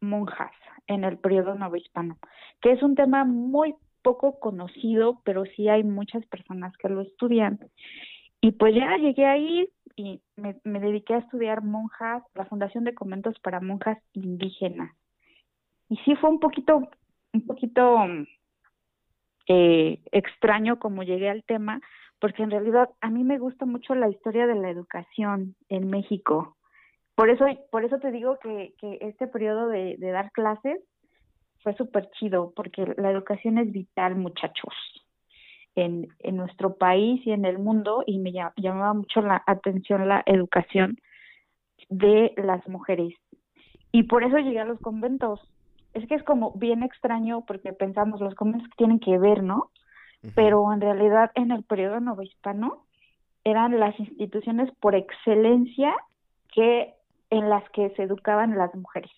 monjas 0.00 0.52
en 0.86 1.02
el 1.02 1.18
periodo 1.18 1.56
novohispano, 1.56 2.18
que 2.60 2.70
es 2.70 2.84
un 2.84 2.94
tema 2.94 3.24
muy 3.24 3.74
poco 4.02 4.38
conocido, 4.38 5.22
pero 5.24 5.44
sí 5.56 5.68
hay 5.68 5.82
muchas 5.82 6.24
personas 6.26 6.72
que 6.76 6.88
lo 6.88 7.00
estudian. 7.00 7.58
Y 8.40 8.52
pues 8.52 8.76
ya 8.76 8.96
llegué 8.96 9.26
ahí 9.26 9.68
y 9.96 10.20
me, 10.36 10.54
dediqué 10.78 11.14
a 11.14 11.18
estudiar 11.18 11.64
monjas, 11.64 12.22
la 12.36 12.44
Fundación 12.44 12.84
de 12.84 12.94
Conventos 12.94 13.34
para 13.40 13.60
Monjas 13.60 13.98
Indígenas 14.12 14.94
y 15.88 15.96
sí 16.04 16.14
fue 16.14 16.30
un 16.30 16.38
poquito, 16.38 16.88
un 17.32 17.44
poquito 17.44 18.06
eh, 19.48 20.00
extraño 20.12 20.78
como 20.78 21.02
llegué 21.02 21.28
al 21.28 21.42
tema, 21.42 21.80
porque 22.20 22.44
en 22.44 22.52
realidad 22.52 22.90
a 23.00 23.10
mí 23.10 23.24
me 23.24 23.38
gusta 23.38 23.66
mucho 23.66 23.96
la 23.96 24.08
historia 24.08 24.46
de 24.46 24.54
la 24.54 24.70
educación 24.70 25.56
en 25.68 25.90
México. 25.90 26.55
Por 27.16 27.30
eso, 27.30 27.46
por 27.70 27.84
eso 27.84 27.98
te 27.98 28.12
digo 28.12 28.38
que, 28.38 28.74
que 28.78 28.98
este 29.00 29.26
periodo 29.26 29.68
de, 29.68 29.96
de 29.98 30.10
dar 30.10 30.30
clases 30.32 30.78
fue 31.62 31.74
súper 31.74 32.10
chido, 32.10 32.52
porque 32.54 32.94
la 32.98 33.10
educación 33.10 33.58
es 33.58 33.72
vital, 33.72 34.16
muchachos, 34.16 34.74
en, 35.74 36.08
en 36.20 36.36
nuestro 36.36 36.76
país 36.76 37.26
y 37.26 37.32
en 37.32 37.44
el 37.44 37.58
mundo, 37.58 38.04
y 38.06 38.18
me 38.18 38.32
llamaba 38.32 38.92
mucho 38.92 39.22
la 39.22 39.42
atención 39.46 40.06
la 40.06 40.22
educación 40.26 40.98
de 41.88 42.32
las 42.36 42.68
mujeres. 42.68 43.14
Y 43.92 44.04
por 44.04 44.22
eso 44.22 44.36
llegué 44.38 44.60
a 44.60 44.66
los 44.66 44.78
conventos, 44.80 45.40
es 45.94 46.06
que 46.06 46.16
es 46.16 46.22
como 46.22 46.52
bien 46.52 46.82
extraño 46.82 47.44
porque 47.46 47.72
pensamos 47.72 48.20
los 48.20 48.34
conventos 48.34 48.68
que 48.68 48.76
tienen 48.76 49.00
que 49.00 49.18
ver, 49.18 49.42
¿no? 49.42 49.70
Pero 50.34 50.70
en 50.72 50.80
realidad 50.80 51.30
en 51.34 51.50
el 51.50 51.62
periodo 51.62 52.00
novohispano 52.00 52.84
eran 53.44 53.78
las 53.80 53.98
instituciones 53.98 54.70
por 54.80 54.94
excelencia 54.94 55.94
que 56.52 56.95
en 57.30 57.48
las 57.48 57.68
que 57.70 57.90
se 57.90 58.02
educaban 58.02 58.56
las 58.56 58.74
mujeres. 58.74 59.10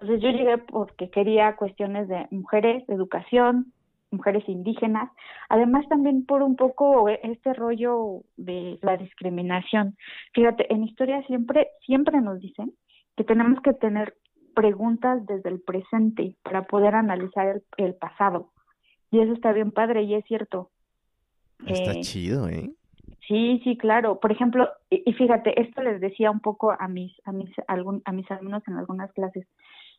Entonces 0.00 0.22
yo 0.22 0.30
llegué 0.30 0.58
porque 0.58 1.10
quería 1.10 1.56
cuestiones 1.56 2.08
de 2.08 2.26
mujeres, 2.30 2.86
de 2.86 2.94
educación, 2.94 3.72
mujeres 4.10 4.48
indígenas, 4.48 5.10
además 5.48 5.86
también 5.88 6.24
por 6.24 6.42
un 6.42 6.56
poco 6.56 7.08
este 7.08 7.52
rollo 7.52 8.22
de 8.36 8.78
la 8.82 8.96
discriminación. 8.96 9.96
Fíjate, 10.32 10.72
en 10.72 10.84
historia 10.84 11.22
siempre 11.26 11.68
siempre 11.84 12.20
nos 12.20 12.40
dicen 12.40 12.72
que 13.16 13.24
tenemos 13.24 13.60
que 13.62 13.72
tener 13.72 14.14
preguntas 14.54 15.26
desde 15.26 15.50
el 15.50 15.60
presente 15.60 16.36
para 16.42 16.62
poder 16.62 16.94
analizar 16.94 17.60
el, 17.76 17.94
pasado. 17.94 18.50
Y 19.10 19.20
eso 19.20 19.32
está 19.32 19.52
bien 19.52 19.70
padre 19.70 20.02
y 20.02 20.14
es 20.14 20.24
cierto. 20.26 20.70
Está 21.66 21.92
eh, 21.92 22.00
chido, 22.00 22.48
¿eh? 22.48 22.70
Sí, 23.26 23.60
sí, 23.64 23.76
claro. 23.78 24.20
Por 24.20 24.32
ejemplo, 24.32 24.68
y, 24.90 25.12
fíjate, 25.14 25.60
esto 25.60 25.82
les 25.82 26.00
decía 26.00 26.30
un 26.30 26.40
poco 26.40 26.72
a 26.72 26.88
mis 26.88 27.12
a 27.24 27.32
mis 27.32 27.50
algún, 27.68 28.02
a 28.04 28.12
mis 28.12 28.30
alumnos 28.30 28.62
en 28.68 28.76
algunas 28.76 29.12
clases. 29.12 29.46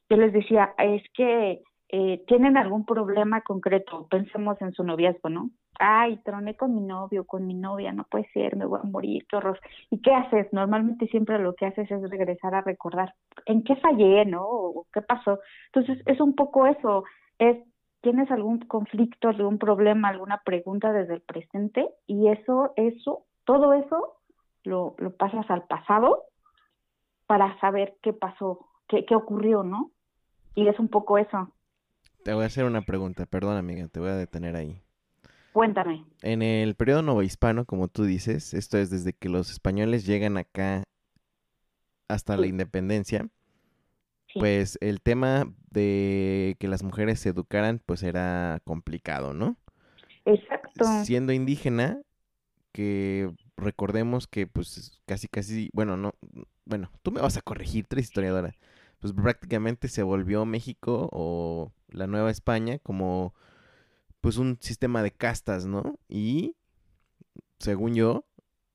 Yo 0.09 0.17
les 0.17 0.31
decía, 0.33 0.73
es 0.77 1.01
que 1.13 1.63
eh, 1.89 2.23
tienen 2.27 2.57
algún 2.57 2.85
problema 2.85 3.41
concreto, 3.41 4.07
pensemos 4.09 4.61
en 4.61 4.73
su 4.73 4.83
noviazgo, 4.83 5.29
¿no? 5.29 5.49
Ay, 5.79 6.17
troné 6.23 6.55
con 6.55 6.73
mi 6.75 6.81
novio, 6.81 7.25
con 7.25 7.47
mi 7.47 7.53
novia, 7.53 7.91
no 7.91 8.05
puede 8.05 8.29
ser, 8.31 8.55
me 8.55 8.65
voy 8.65 8.79
a 8.81 8.87
morir, 8.87 9.25
qué 9.29 9.37
horror. 9.37 9.59
¿Y 9.89 10.01
qué 10.01 10.13
haces? 10.13 10.47
Normalmente 10.53 11.07
siempre 11.07 11.39
lo 11.39 11.55
que 11.55 11.65
haces 11.65 11.89
es 11.89 12.09
regresar 12.09 12.55
a 12.55 12.61
recordar 12.61 13.13
en 13.45 13.63
qué 13.63 13.75
fallé, 13.77 14.25
¿no? 14.25 14.43
O 14.47 14.87
qué 14.93 15.01
pasó. 15.01 15.39
Entonces, 15.73 16.01
es 16.05 16.19
un 16.21 16.35
poco 16.35 16.67
eso, 16.67 17.03
es 17.39 17.57
tienes 18.05 18.29
algún 18.29 18.59
conflicto, 18.59 19.29
algún 19.29 19.57
problema, 19.57 20.09
alguna 20.09 20.43
pregunta 20.45 20.93
desde 20.93 21.15
el 21.15 21.21
presente 21.21 21.89
y 22.05 22.27
eso, 22.27 22.71
eso, 22.75 23.25
todo 23.45 23.73
eso 23.73 24.19
lo, 24.63 24.93
lo 24.99 25.15
pasas 25.15 25.49
al 25.49 25.63
pasado 25.63 26.25
para 27.25 27.59
saber 27.59 27.95
qué 28.03 28.13
pasó, 28.13 28.67
qué, 28.87 29.05
qué 29.07 29.15
ocurrió, 29.15 29.63
¿no? 29.63 29.89
Y 30.53 30.67
es 30.67 30.77
un 30.77 30.87
poco 30.87 31.17
eso. 31.17 31.51
Te 32.23 32.35
voy 32.35 32.43
a 32.43 32.45
hacer 32.45 32.65
una 32.65 32.83
pregunta, 32.83 33.25
perdón 33.25 33.57
amiga, 33.57 33.87
te 33.87 33.99
voy 33.99 34.09
a 34.09 34.15
detener 34.15 34.55
ahí. 34.55 34.79
Cuéntame. 35.51 36.05
En 36.21 36.43
el 36.43 36.75
periodo 36.75 37.01
novohispano, 37.01 37.65
como 37.65 37.87
tú 37.87 38.03
dices, 38.03 38.53
esto 38.53 38.77
es 38.77 38.91
desde 38.91 39.13
que 39.13 39.29
los 39.29 39.49
españoles 39.49 40.05
llegan 40.05 40.37
acá 40.37 40.83
hasta 42.07 42.37
la 42.37 42.45
independencia, 42.45 43.29
pues 44.35 44.77
el 44.81 45.01
tema 45.01 45.51
de 45.71 46.55
que 46.59 46.67
las 46.67 46.83
mujeres 46.83 47.19
se 47.19 47.29
educaran, 47.29 47.81
pues 47.85 48.03
era 48.03 48.61
complicado, 48.63 49.33
¿no? 49.33 49.57
Exacto. 50.25 50.85
Siendo 51.03 51.33
indígena, 51.33 52.01
que 52.71 53.31
recordemos 53.57 54.27
que 54.27 54.47
pues 54.47 55.01
casi 55.05 55.27
casi, 55.27 55.69
bueno, 55.73 55.97
no, 55.97 56.13
bueno, 56.65 56.91
tú 57.01 57.11
me 57.11 57.21
vas 57.21 57.37
a 57.37 57.41
corregir, 57.41 57.85
tres 57.87 58.05
historiadora 58.05 58.55
pues 58.99 59.13
prácticamente 59.13 59.87
se 59.87 60.01
volvió 60.01 60.45
México 60.45 61.09
o 61.11 61.71
la 61.89 62.07
Nueva 62.07 62.31
España 62.31 62.79
como 62.79 63.35
pues 64.19 64.37
un 64.37 64.57
sistema 64.59 65.03
de 65.03 65.11
castas, 65.11 65.67
¿no? 65.67 65.99
Y 66.09 66.55
según 67.59 67.93
yo, 67.93 68.25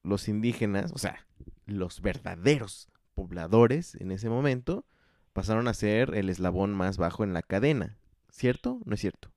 los 0.05 0.29
indígenas, 0.29 0.93
o 0.93 0.99
sea, 0.99 1.27
los 1.67 2.01
verdaderos 2.01 2.89
pobladores 3.15 3.97
en 3.97 4.13
ese 4.13 4.29
momento 4.29 4.85
pasaron 5.41 5.69
a 5.69 5.73
ser 5.73 6.15
el 6.15 6.29
eslabón 6.29 6.75
más 6.75 6.99
bajo 6.99 7.25
en 7.25 7.33
la 7.33 7.41
cadena, 7.41 7.97
¿cierto? 8.29 8.79
¿No 8.85 8.93
es 8.93 9.01
cierto? 9.01 9.31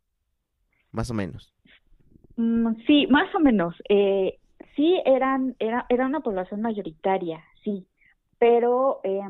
Más 0.91 1.09
o 1.09 1.13
menos. 1.13 1.53
Mm, 2.35 2.75
sí, 2.85 3.07
más 3.07 3.33
o 3.33 3.39
menos. 3.39 3.73
Eh, 3.87 4.37
sí, 4.75 5.01
eran, 5.05 5.55
era, 5.59 5.85
era 5.87 6.05
una 6.05 6.19
población 6.19 6.59
mayoritaria, 6.59 7.41
sí, 7.63 7.87
pero 8.37 8.99
eh, 9.05 9.21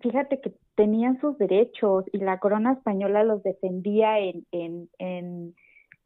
fíjate 0.00 0.40
que 0.40 0.54
tenían 0.74 1.20
sus 1.20 1.38
derechos 1.38 2.04
y 2.12 2.18
la 2.18 2.40
corona 2.40 2.72
española 2.72 3.22
los 3.22 3.44
defendía 3.44 4.18
en, 4.18 4.44
en, 4.50 4.88
en, 4.98 5.54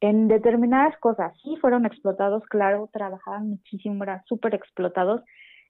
en 0.01 0.29
determinadas 0.29 0.95
cosas. 0.99 1.33
Sí, 1.43 1.57
fueron 1.63 1.87
explotados, 1.87 2.45
claro, 2.51 2.91
trabajaban 2.93 3.49
muchísimo, 3.49 4.05
eran 4.05 4.23
súper 4.27 4.55
explotados, 4.55 5.23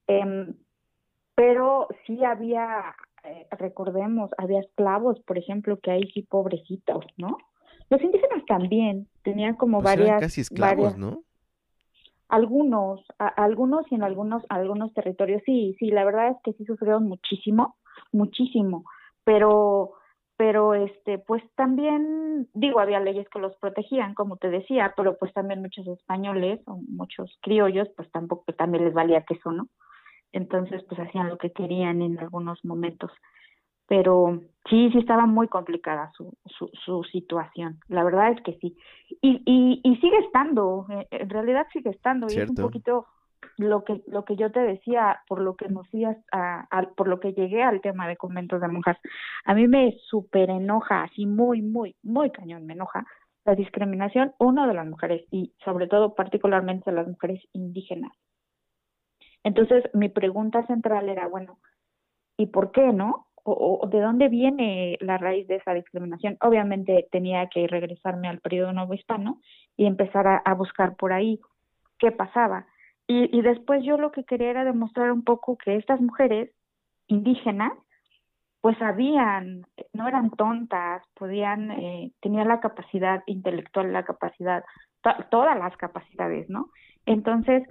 eh, 0.08 0.52
pero 1.36 1.86
sí 2.04 2.24
había, 2.24 2.96
eh, 3.30 3.46
recordemos, 3.52 4.30
había 4.38 4.60
esclavos, 4.60 5.20
por 5.20 5.38
ejemplo, 5.38 5.78
que 5.80 5.90
hay 5.90 6.10
sí 6.12 6.22
pobrecitos, 6.22 7.04
¿no? 7.16 7.38
Los 7.90 8.02
indígenas 8.02 8.44
también 8.46 9.08
tenían 9.22 9.54
como 9.56 9.80
pues 9.80 9.96
varias... 9.96 10.20
casi 10.20 10.40
esclavos, 10.42 10.96
¿no? 10.96 11.22
Algunos, 12.28 13.00
algunos 13.18 13.90
y 13.90 13.94
en 13.94 14.02
algunos, 14.02 14.42
algunos 14.50 14.92
territorios, 14.92 15.42
sí, 15.46 15.74
sí, 15.78 15.90
la 15.90 16.04
verdad 16.04 16.28
es 16.28 16.36
que 16.44 16.52
sí 16.52 16.66
sufrieron 16.66 17.08
muchísimo 17.08 17.76
muchísimo, 18.12 18.84
pero 19.24 19.92
pero 20.36 20.74
este 20.74 21.18
pues 21.18 21.42
también 21.56 22.48
digo 22.54 22.78
había 22.78 23.00
leyes 23.00 23.28
que 23.28 23.40
los 23.40 23.56
protegían 23.56 24.14
como 24.14 24.36
te 24.36 24.50
decía 24.50 24.94
pero 24.96 25.18
pues 25.18 25.32
también 25.32 25.60
muchos 25.60 25.84
españoles 25.88 26.60
o 26.66 26.80
muchos 26.88 27.36
criollos 27.42 27.88
pues 27.96 28.08
tampoco 28.12 28.52
también 28.52 28.84
les 28.84 28.94
valía 28.94 29.22
que 29.22 29.34
eso 29.34 29.50
no 29.50 29.66
entonces 30.32 30.82
pues 30.88 31.00
hacían 31.00 31.28
lo 31.28 31.38
que 31.38 31.52
querían 31.52 32.02
en 32.02 32.18
algunos 32.18 32.64
momentos. 32.64 33.10
Pero 33.86 34.42
sí, 34.68 34.90
sí 34.92 34.98
estaba 34.98 35.24
muy 35.24 35.48
complicada 35.48 36.10
su, 36.14 36.36
su, 36.44 36.70
su 36.84 37.04
situación, 37.04 37.80
la 37.88 38.04
verdad 38.04 38.32
es 38.32 38.42
que 38.42 38.58
sí. 38.60 38.76
Y, 39.22 39.42
y, 39.46 39.80
y 39.82 39.96
sigue 39.96 40.18
estando, 40.18 40.86
eh, 40.90 41.06
en 41.10 41.30
realidad 41.30 41.66
sigue 41.72 41.90
estando, 41.90 42.26
y 42.28 42.38
es 42.38 42.50
un 42.50 42.56
poquito 42.56 43.06
lo 43.56 43.84
que 43.84 44.02
lo 44.06 44.24
que 44.24 44.36
yo 44.36 44.50
te 44.50 44.60
decía 44.60 45.20
por 45.28 45.40
lo 45.40 45.56
que 45.56 45.68
nos 45.68 45.92
ibas 45.92 46.16
a, 46.32 46.66
por 46.96 47.08
lo 47.08 47.20
que 47.20 47.32
llegué 47.32 47.62
al 47.62 47.80
tema 47.80 48.08
de 48.08 48.16
conventos 48.16 48.60
de 48.60 48.68
monjas 48.68 48.96
a 49.44 49.54
mí 49.54 49.66
me 49.68 49.96
súper 50.08 50.50
enoja 50.50 51.04
así 51.04 51.26
muy 51.26 51.62
muy 51.62 51.96
muy 52.02 52.30
cañón 52.30 52.66
me 52.66 52.74
enoja 52.74 53.06
la 53.44 53.54
discriminación 53.54 54.32
uno 54.38 54.66
de 54.66 54.74
las 54.74 54.86
mujeres 54.86 55.24
y 55.30 55.52
sobre 55.64 55.88
todo 55.88 56.14
particularmente 56.14 56.90
de 56.90 56.96
las 56.96 57.08
mujeres 57.08 57.42
indígenas 57.52 58.12
entonces 59.44 59.84
mi 59.94 60.08
pregunta 60.08 60.66
central 60.66 61.08
era 61.08 61.26
bueno 61.28 61.58
y 62.36 62.46
por 62.46 62.72
qué 62.72 62.92
no 62.92 63.26
o, 63.44 63.88
de 63.90 64.00
dónde 64.00 64.28
viene 64.28 64.98
la 65.00 65.16
raíz 65.16 65.46
de 65.48 65.56
esa 65.56 65.72
discriminación 65.74 66.36
obviamente 66.40 67.08
tenía 67.10 67.48
que 67.48 67.66
regresarme 67.66 68.28
al 68.28 68.40
periodo 68.40 68.72
nuevo 68.72 68.94
hispano 68.94 69.40
y 69.76 69.86
empezar 69.86 70.42
a, 70.44 70.54
buscar 70.54 70.96
por 70.96 71.12
ahí 71.12 71.40
qué 71.98 72.10
pasaba. 72.10 72.66
Y, 73.06 73.34
y 73.36 73.42
después 73.42 73.82
yo 73.84 73.96
lo 73.96 74.12
que 74.12 74.24
quería 74.24 74.50
era 74.50 74.64
demostrar 74.64 75.12
un 75.12 75.22
poco 75.24 75.56
que 75.56 75.76
estas 75.76 76.00
mujeres 76.00 76.50
indígenas 77.06 77.72
pues 78.60 78.76
sabían, 78.78 79.62
no 79.92 80.08
eran 80.08 80.30
tontas, 80.30 81.02
podían, 81.14 81.70
eh, 81.70 82.12
tenían 82.20 82.48
la 82.48 82.60
capacidad 82.60 83.22
intelectual, 83.26 83.92
la 83.92 84.04
capacidad, 84.04 84.64
todas 85.30 85.56
las 85.56 85.76
capacidades, 85.76 86.50
¿no? 86.50 86.70
Entonces, 87.06 87.62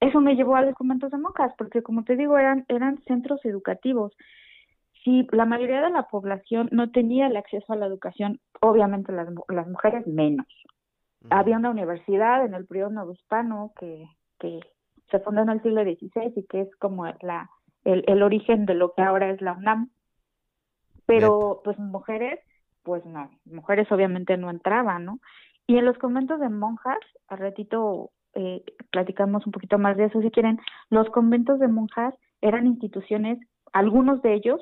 eso 0.00 0.20
me 0.20 0.34
llevó 0.34 0.56
a 0.56 0.62
los 0.62 0.74
conventos 0.74 1.10
de 1.10 1.18
monjas, 1.18 1.52
porque 1.56 1.82
como 1.82 2.04
te 2.04 2.16
digo, 2.16 2.38
eran, 2.38 2.64
eran 2.68 3.02
centros 3.04 3.44
educativos. 3.44 4.12
Si 5.02 5.26
la 5.32 5.44
mayoría 5.44 5.82
de 5.82 5.90
la 5.90 6.04
población 6.04 6.68
no 6.72 6.90
tenía 6.90 7.26
el 7.26 7.36
acceso 7.36 7.72
a 7.72 7.76
la 7.76 7.86
educación, 7.86 8.40
obviamente 8.60 9.12
las, 9.12 9.28
las 9.48 9.68
mujeres 9.68 10.06
menos. 10.06 10.46
Había 11.30 11.56
una 11.56 11.70
universidad 11.70 12.44
en 12.44 12.54
el 12.54 12.66
periodo 12.66 12.90
nuevo 12.90 13.12
hispano 13.12 13.72
que, 13.78 14.06
que 14.38 14.60
se 15.10 15.20
fundó 15.20 15.42
en 15.42 15.50
el 15.50 15.62
siglo 15.62 15.82
XVI 15.82 16.32
y 16.36 16.46
que 16.46 16.62
es 16.62 16.76
como 16.76 17.06
la, 17.22 17.50
el, 17.84 18.04
el 18.06 18.22
origen 18.22 18.66
de 18.66 18.74
lo 18.74 18.92
que 18.92 19.02
ahora 19.02 19.30
es 19.30 19.40
la 19.40 19.52
UNAM. 19.52 19.90
Pero 21.06 21.60
pues 21.64 21.78
mujeres, 21.78 22.40
pues 22.82 23.04
no, 23.04 23.30
mujeres 23.44 23.90
obviamente 23.92 24.36
no 24.36 24.50
entraban, 24.50 25.04
¿no? 25.04 25.20
Y 25.66 25.78
en 25.78 25.84
los 25.86 25.96
conventos 25.98 26.40
de 26.40 26.48
monjas, 26.48 26.98
al 27.28 27.38
ratito 27.38 28.10
eh, 28.34 28.62
platicamos 28.90 29.46
un 29.46 29.52
poquito 29.52 29.78
más 29.78 29.96
de 29.96 30.06
eso 30.06 30.20
si 30.20 30.30
quieren, 30.30 30.58
los 30.90 31.08
conventos 31.10 31.58
de 31.58 31.68
monjas 31.68 32.14
eran 32.40 32.66
instituciones, 32.66 33.38
algunos 33.72 34.22
de 34.22 34.34
ellos, 34.34 34.60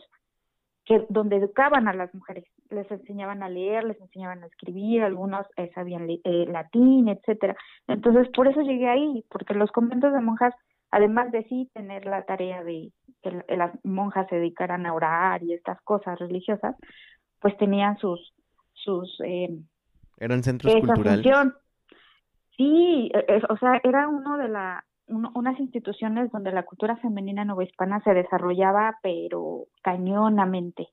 que 0.84 1.04
donde 1.08 1.36
educaban 1.36 1.86
a 1.86 1.94
las 1.94 2.12
mujeres, 2.14 2.44
les 2.70 2.90
enseñaban 2.90 3.42
a 3.42 3.48
leer, 3.48 3.84
les 3.84 4.00
enseñaban 4.00 4.42
a 4.42 4.46
escribir, 4.46 5.02
algunos 5.02 5.46
eh, 5.56 5.70
sabían 5.74 6.08
eh, 6.08 6.46
latín, 6.48 7.08
etcétera. 7.08 7.56
Entonces, 7.86 8.28
por 8.34 8.48
eso 8.48 8.62
llegué 8.62 8.88
ahí, 8.88 9.24
porque 9.30 9.54
los 9.54 9.70
conventos 9.70 10.12
de 10.12 10.20
monjas, 10.20 10.54
además 10.90 11.30
de 11.30 11.44
sí 11.44 11.70
tener 11.72 12.04
la 12.04 12.24
tarea 12.24 12.64
de 12.64 12.92
que 13.22 13.44
las 13.56 13.72
monjas 13.84 14.26
se 14.28 14.36
dedicaran 14.36 14.86
a 14.86 14.94
orar 14.94 15.42
y 15.44 15.52
estas 15.52 15.80
cosas 15.82 16.18
religiosas, 16.18 16.74
pues 17.40 17.56
tenían 17.58 17.96
sus 17.98 18.34
sus 18.74 19.20
eh, 19.24 19.48
eran 20.18 20.42
centros 20.42 20.74
culturales. 20.74 21.26
Sí, 22.62 23.10
e, 23.12 23.42
o 23.48 23.56
sea, 23.56 23.80
era 23.82 24.08
uno 24.08 24.38
de 24.38 24.48
la 24.48 24.84
unas 25.08 25.58
instituciones 25.58 26.30
donde 26.30 26.52
la 26.52 26.62
cultura 26.62 26.96
femenina 26.96 27.44
novohispana 27.44 28.00
se 28.02 28.14
desarrollaba, 28.14 28.98
pero 29.02 29.66
cañonamente. 29.82 30.88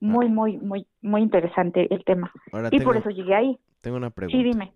Muy, 0.00 0.28
muy, 0.28 0.58
muy, 0.58 0.86
muy 1.00 1.22
interesante 1.22 1.86
el 1.94 2.04
tema. 2.04 2.30
y 2.70 2.80
por 2.80 2.98
eso 2.98 3.08
llegué 3.08 3.34
ahí. 3.34 3.58
Tengo 3.80 3.96
una 3.96 4.10
pregunta. 4.10 4.36
Sí, 4.36 4.44
dime. 4.44 4.74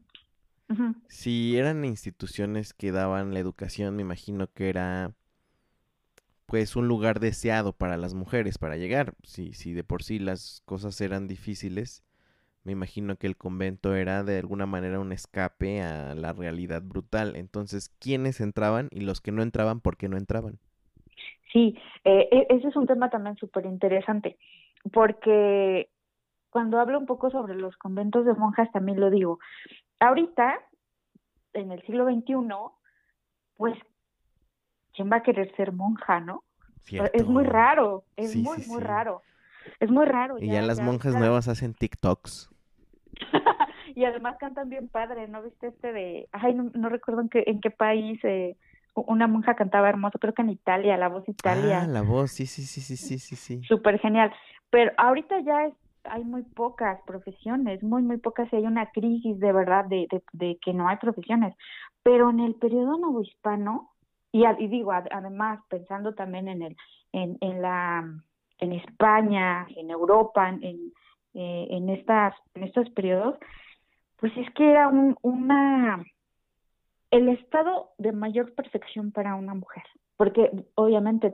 Si 1.09 1.59
eran 1.59 1.85
instituciones 1.85 2.73
que 2.73 2.93
daban 2.93 3.35
la 3.35 3.41
educación, 3.41 3.97
me 3.97 4.03
imagino 4.03 4.47
que 4.47 4.71
era 4.71 5.13
pues 6.47 6.75
un 6.77 6.89
lugar 6.89 7.21
deseado 7.21 7.73
para 7.73 7.97
las 7.97 8.15
mujeres 8.15 8.57
para 8.57 8.77
llegar. 8.77 9.15
Si, 9.25 9.53
si 9.53 9.75
de 9.75 9.85
por 9.85 10.05
sí 10.05 10.21
las 10.21 10.63
cosas 10.65 11.01
eran 11.01 11.27
difíciles, 11.27 12.03
me 12.65 12.73
imagino 12.73 13.17
que 13.17 13.27
el 13.27 13.37
convento 13.37 13.95
era 13.95 14.23
de 14.23 14.39
alguna 14.39 14.67
manera 14.67 15.01
un 15.01 15.13
escape 15.13 15.83
a 15.83 16.15
la 16.15 16.33
realidad 16.33 16.83
brutal. 16.83 17.37
Entonces, 17.37 17.89
¿quiénes 17.99 18.41
entraban 18.41 18.89
y 18.91 19.01
los 19.01 19.21
que 19.21 19.33
no 19.33 19.43
entraban, 19.43 19.81
por 19.81 19.97
qué 19.97 20.09
no 20.09 20.17
entraban? 20.17 20.59
Sí, 21.53 21.77
eh, 22.05 22.29
e, 22.31 22.47
ese 22.51 22.69
es 22.69 22.77
un 22.77 22.87
tema 22.87 23.11
también 23.11 23.37
súper 23.37 23.67
interesante, 23.67 24.39
porque 24.93 25.89
cuando 26.51 26.79
hablo 26.79 26.99
un 26.99 27.07
poco 27.07 27.31
sobre 27.31 27.55
los 27.55 27.77
conventos 27.77 28.25
de 28.27 28.35
monjas 28.35 28.71
también 28.73 29.01
lo 29.01 29.11
digo. 29.11 29.39
Ahorita, 29.99 30.59
en 31.55 31.73
el 31.73 31.83
siglo 31.87 32.05
XXI, 32.05 32.35
pues, 33.57 33.75
¿quién 34.95 35.11
va 35.11 35.17
a 35.17 35.23
querer 35.23 35.55
ser 35.57 35.73
monja, 35.73 36.21
no? 36.21 36.45
Es 37.13 37.27
muy 37.27 37.45
raro, 37.45 38.05
es 38.17 38.35
muy, 38.37 38.59
muy 38.67 38.81
raro. 38.81 39.23
Es 39.79 39.91
muy 39.91 40.07
raro. 40.07 40.39
Y 40.39 40.49
ya, 40.49 40.63
las 40.63 40.81
monjas 40.81 41.15
nuevas 41.15 41.49
hacen 41.49 41.75
TikToks. 41.75 42.50
y 43.95 44.05
además 44.05 44.37
cantan 44.39 44.69
bien 44.69 44.89
padre, 44.89 45.29
¿no 45.29 45.43
viste 45.43 45.69
este 45.69 45.93
de, 45.93 46.29
ay, 46.33 46.55
no, 46.55 46.89
recuerdo 46.89 47.23
en 47.23 47.29
qué, 47.29 47.45
en 47.47 47.61
qué 47.61 47.71
país 47.71 48.19
eh, 48.25 48.57
una 48.95 49.27
monja 49.27 49.55
cantaba 49.55 49.89
hermoso, 49.89 50.19
creo 50.19 50.35
que 50.35 50.43
en 50.43 50.51
Italia, 50.51 50.97
la 50.97 51.09
voz 51.09 51.29
Italia. 51.29 51.83
Ah, 51.83 51.87
la 51.87 52.03
voz, 52.03 52.33
sí, 52.33 52.47
sí, 52.47 52.63
sí, 52.63 52.81
sí, 52.81 52.97
sí, 52.97 53.19
sí, 53.19 53.37
sí. 53.37 53.63
Súper 53.65 53.99
genial. 53.99 54.33
Pero 54.71 54.93
ahorita 54.97 55.41
ya 55.41 55.67
es, 55.67 55.75
hay 56.05 56.25
muy 56.25 56.43
pocas 56.43 57.01
profesiones, 57.07 57.83
muy, 57.83 58.03
muy 58.03 58.17
pocas, 58.19 58.53
y 58.53 58.57
hay 58.57 58.67
una 58.67 58.91
crisis 58.91 59.39
de 59.39 59.53
verdad 59.53 59.85
de, 59.85 60.07
de, 60.11 60.23
de 60.33 60.59
que 60.65 60.73
no 60.73 60.89
hay 60.89 60.97
profesiones. 60.97 61.55
Pero 62.03 62.31
en 62.31 62.41
el 62.41 62.55
periodo 62.55 62.99
novohispano, 62.99 63.91
y, 64.33 64.45
y 64.47 64.69
digo, 64.69 64.93
además, 64.93 65.61
pensando 65.69 66.15
también 66.15 66.49
en 66.49 66.63
el, 66.63 66.77
en, 67.13 67.37
en 67.41 67.63
la 67.63 68.05
en 68.61 68.73
España, 68.73 69.67
en 69.75 69.91
Europa, 69.91 70.49
en, 70.49 70.93
eh, 71.35 71.67
en, 71.71 71.89
estas, 71.89 72.35
en 72.55 72.65
estos 72.65 72.91
periodos, 72.91 73.37
pues 74.19 74.37
es 74.37 74.51
que 74.55 74.71
era 74.71 74.89
un, 74.89 75.17
una, 75.23 76.05
el 77.11 77.29
estado 77.29 77.91
de 77.99 78.13
mayor 78.13 78.55
perfección 78.55 79.13
para 79.13 79.35
una 79.35 79.55
mujer, 79.55 79.83
porque 80.17 80.51
obviamente 80.75 81.33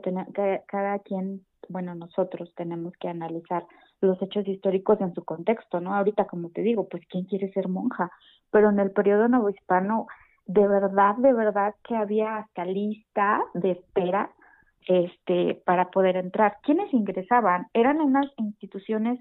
cada 0.67 0.99
quien, 0.99 1.45
bueno, 1.69 1.95
nosotros 1.95 2.53
tenemos 2.55 2.93
que 2.99 3.09
analizar 3.09 3.65
los 4.01 4.21
hechos 4.21 4.47
históricos 4.47 5.01
en 5.01 5.13
su 5.13 5.23
contexto, 5.25 5.79
¿no? 5.81 5.95
Ahorita, 5.95 6.25
como 6.25 6.49
te 6.49 6.61
digo, 6.61 6.87
pues 6.87 7.03
quién 7.09 7.25
quiere 7.25 7.51
ser 7.51 7.67
monja, 7.67 8.11
pero 8.51 8.69
en 8.69 8.79
el 8.79 8.91
periodo 8.91 9.27
novohispano, 9.27 10.07
de 10.45 10.67
verdad, 10.67 11.15
de 11.17 11.33
verdad 11.33 11.75
que 11.83 11.95
había 11.95 12.37
hasta 12.37 12.65
lista 12.65 13.43
de 13.53 13.71
espera 13.71 14.31
este, 14.87 15.55
para 15.65 15.89
poder 15.89 16.15
entrar. 16.15 16.57
¿Quiénes 16.63 16.93
ingresaban? 16.93 17.67
Eran 17.73 17.99
unas 17.99 18.27
instituciones 18.37 19.19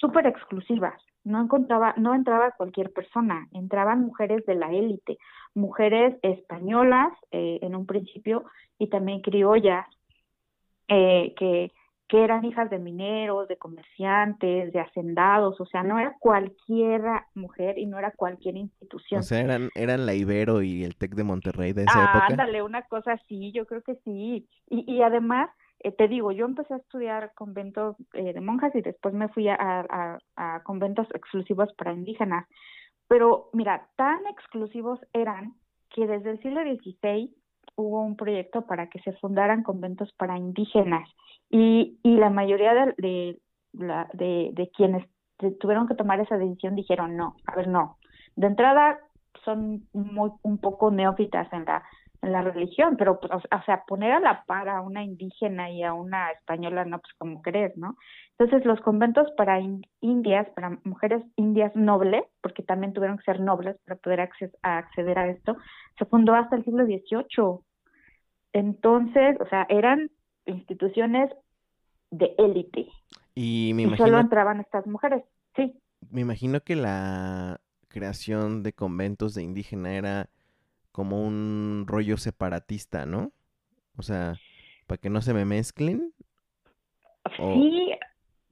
súper 0.00 0.26
exclusivas. 0.26 1.00
No 1.24 1.40
encontraba, 1.42 1.94
no 1.96 2.14
entraba 2.14 2.52
cualquier 2.52 2.92
persona, 2.92 3.48
entraban 3.52 4.02
mujeres 4.02 4.44
de 4.46 4.54
la 4.54 4.72
élite, 4.72 5.18
mujeres 5.54 6.16
españolas 6.22 7.12
eh, 7.30 7.58
en 7.62 7.74
un 7.74 7.86
principio 7.86 8.44
y 8.78 8.88
también 8.88 9.22
criollas 9.22 9.86
eh, 10.88 11.34
que 11.38 11.72
que 12.08 12.22
eran 12.22 12.44
hijas 12.44 12.68
de 12.70 12.78
mineros, 12.78 13.48
de 13.48 13.56
comerciantes, 13.56 14.72
de 14.72 14.80
hacendados, 14.80 15.58
o 15.60 15.66
sea, 15.66 15.82
no 15.82 15.98
era 15.98 16.14
cualquier 16.20 17.02
mujer 17.34 17.78
y 17.78 17.86
no 17.86 17.98
era 17.98 18.10
cualquier 18.10 18.56
institución. 18.56 19.20
O 19.20 19.22
sea, 19.22 19.40
eran, 19.40 19.70
eran 19.74 20.04
la 20.04 20.14
Ibero 20.14 20.62
y 20.62 20.84
el 20.84 20.96
TEC 20.96 21.14
de 21.14 21.24
Monterrey 21.24 21.72
de 21.72 21.84
esa 21.84 22.04
época. 22.04 22.26
Ándale, 22.26 22.62
una 22.62 22.82
cosa 22.82 23.12
así, 23.12 23.52
yo 23.52 23.66
creo 23.66 23.82
que 23.82 23.94
sí. 24.04 24.46
Y, 24.68 24.92
y 24.92 25.02
además, 25.02 25.48
eh, 25.84 25.92
te 25.92 26.08
digo, 26.08 26.32
yo 26.32 26.46
empecé 26.46 26.72
a 26.72 26.78
estudiar 26.78 27.32
conventos 27.34 27.96
eh, 28.14 28.32
de 28.32 28.40
monjas 28.40 28.74
y 28.74 28.80
después 28.80 29.12
me 29.12 29.28
fui 29.28 29.48
a, 29.48 30.18
conventos 30.64 31.06
exclusivos 31.14 31.72
para 31.74 31.92
indígenas. 31.92 32.48
Pero 33.06 33.50
mira, 33.52 33.86
tan 33.96 34.26
exclusivos 34.26 34.98
eran 35.12 35.54
que 35.90 36.06
desde 36.06 36.30
el 36.30 36.40
siglo 36.40 36.62
XVI 36.62 37.34
hubo 37.76 38.02
un 38.02 38.16
proyecto 38.16 38.66
para 38.66 38.88
que 38.88 38.98
se 39.00 39.12
fundaran 39.14 39.62
conventos 39.62 40.10
para 40.14 40.38
indígenas 40.38 41.06
y, 41.50 41.98
y 42.02 42.16
la 42.16 42.30
mayoría 42.30 42.72
de, 42.96 43.38
de, 43.72 44.50
de 44.52 44.70
quienes 44.74 45.06
tuvieron 45.60 45.86
que 45.86 45.94
tomar 45.94 46.18
esa 46.18 46.38
decisión 46.38 46.76
dijeron 46.76 47.16
no, 47.16 47.36
a 47.46 47.54
ver, 47.56 47.68
no. 47.68 47.98
De 48.36 48.46
entrada 48.46 48.98
son 49.44 49.86
muy, 49.92 50.30
un 50.42 50.58
poco 50.58 50.90
neófitas 50.90 51.52
en 51.52 51.66
la, 51.66 51.84
en 52.24 52.32
la 52.32 52.42
religión, 52.42 52.96
pero, 52.96 53.20
pues, 53.20 53.32
o 53.32 53.62
sea, 53.64 53.84
poner 53.86 54.12
a 54.12 54.20
la 54.20 54.44
par 54.44 54.68
a 54.68 54.80
una 54.80 55.02
indígena 55.02 55.70
y 55.70 55.82
a 55.82 55.92
una 55.92 56.30
española, 56.30 56.84
no, 56.84 56.98
pues 56.98 57.12
como 57.18 57.42
crees, 57.42 57.76
¿no? 57.76 57.96
Entonces, 58.38 58.66
los 58.66 58.80
conventos 58.80 59.30
para 59.36 59.60
indias, 60.00 60.48
para 60.56 60.78
mujeres 60.84 61.22
indias 61.36 61.74
nobles, 61.76 62.24
porque 62.42 62.62
también 62.62 62.92
tuvieron 62.92 63.18
que 63.18 63.24
ser 63.24 63.40
nobles 63.40 63.76
para 63.84 64.00
poder 64.00 64.20
acceder 64.62 65.18
a 65.18 65.28
esto, 65.28 65.56
se 65.98 66.04
fundó 66.06 66.34
hasta 66.34 66.56
el 66.56 66.64
siglo 66.64 66.84
XVIII. 66.84 67.60
Entonces, 68.52 69.36
o 69.40 69.46
sea, 69.48 69.66
eran 69.68 70.10
instituciones 70.46 71.30
de 72.10 72.34
élite. 72.38 72.88
Y 73.34 73.72
me 73.74 73.82
y 73.82 73.84
solo 73.84 73.96
imagino, 73.96 74.20
entraban 74.20 74.60
estas 74.60 74.86
mujeres. 74.86 75.24
Sí, 75.56 75.78
me 76.10 76.20
imagino 76.20 76.60
que 76.60 76.76
la 76.76 77.60
creación 77.88 78.62
de 78.62 78.72
conventos 78.72 79.34
de 79.34 79.42
indígena 79.42 79.94
era 79.94 80.28
como 80.94 81.20
un 81.20 81.86
rollo 81.88 82.16
separatista, 82.16 83.04
¿no? 83.04 83.32
O 83.98 84.02
sea, 84.02 84.34
para 84.86 84.98
que 84.98 85.10
no 85.10 85.20
se 85.22 85.34
me 85.34 85.44
mezclen. 85.44 86.12
Sí, 87.36 87.90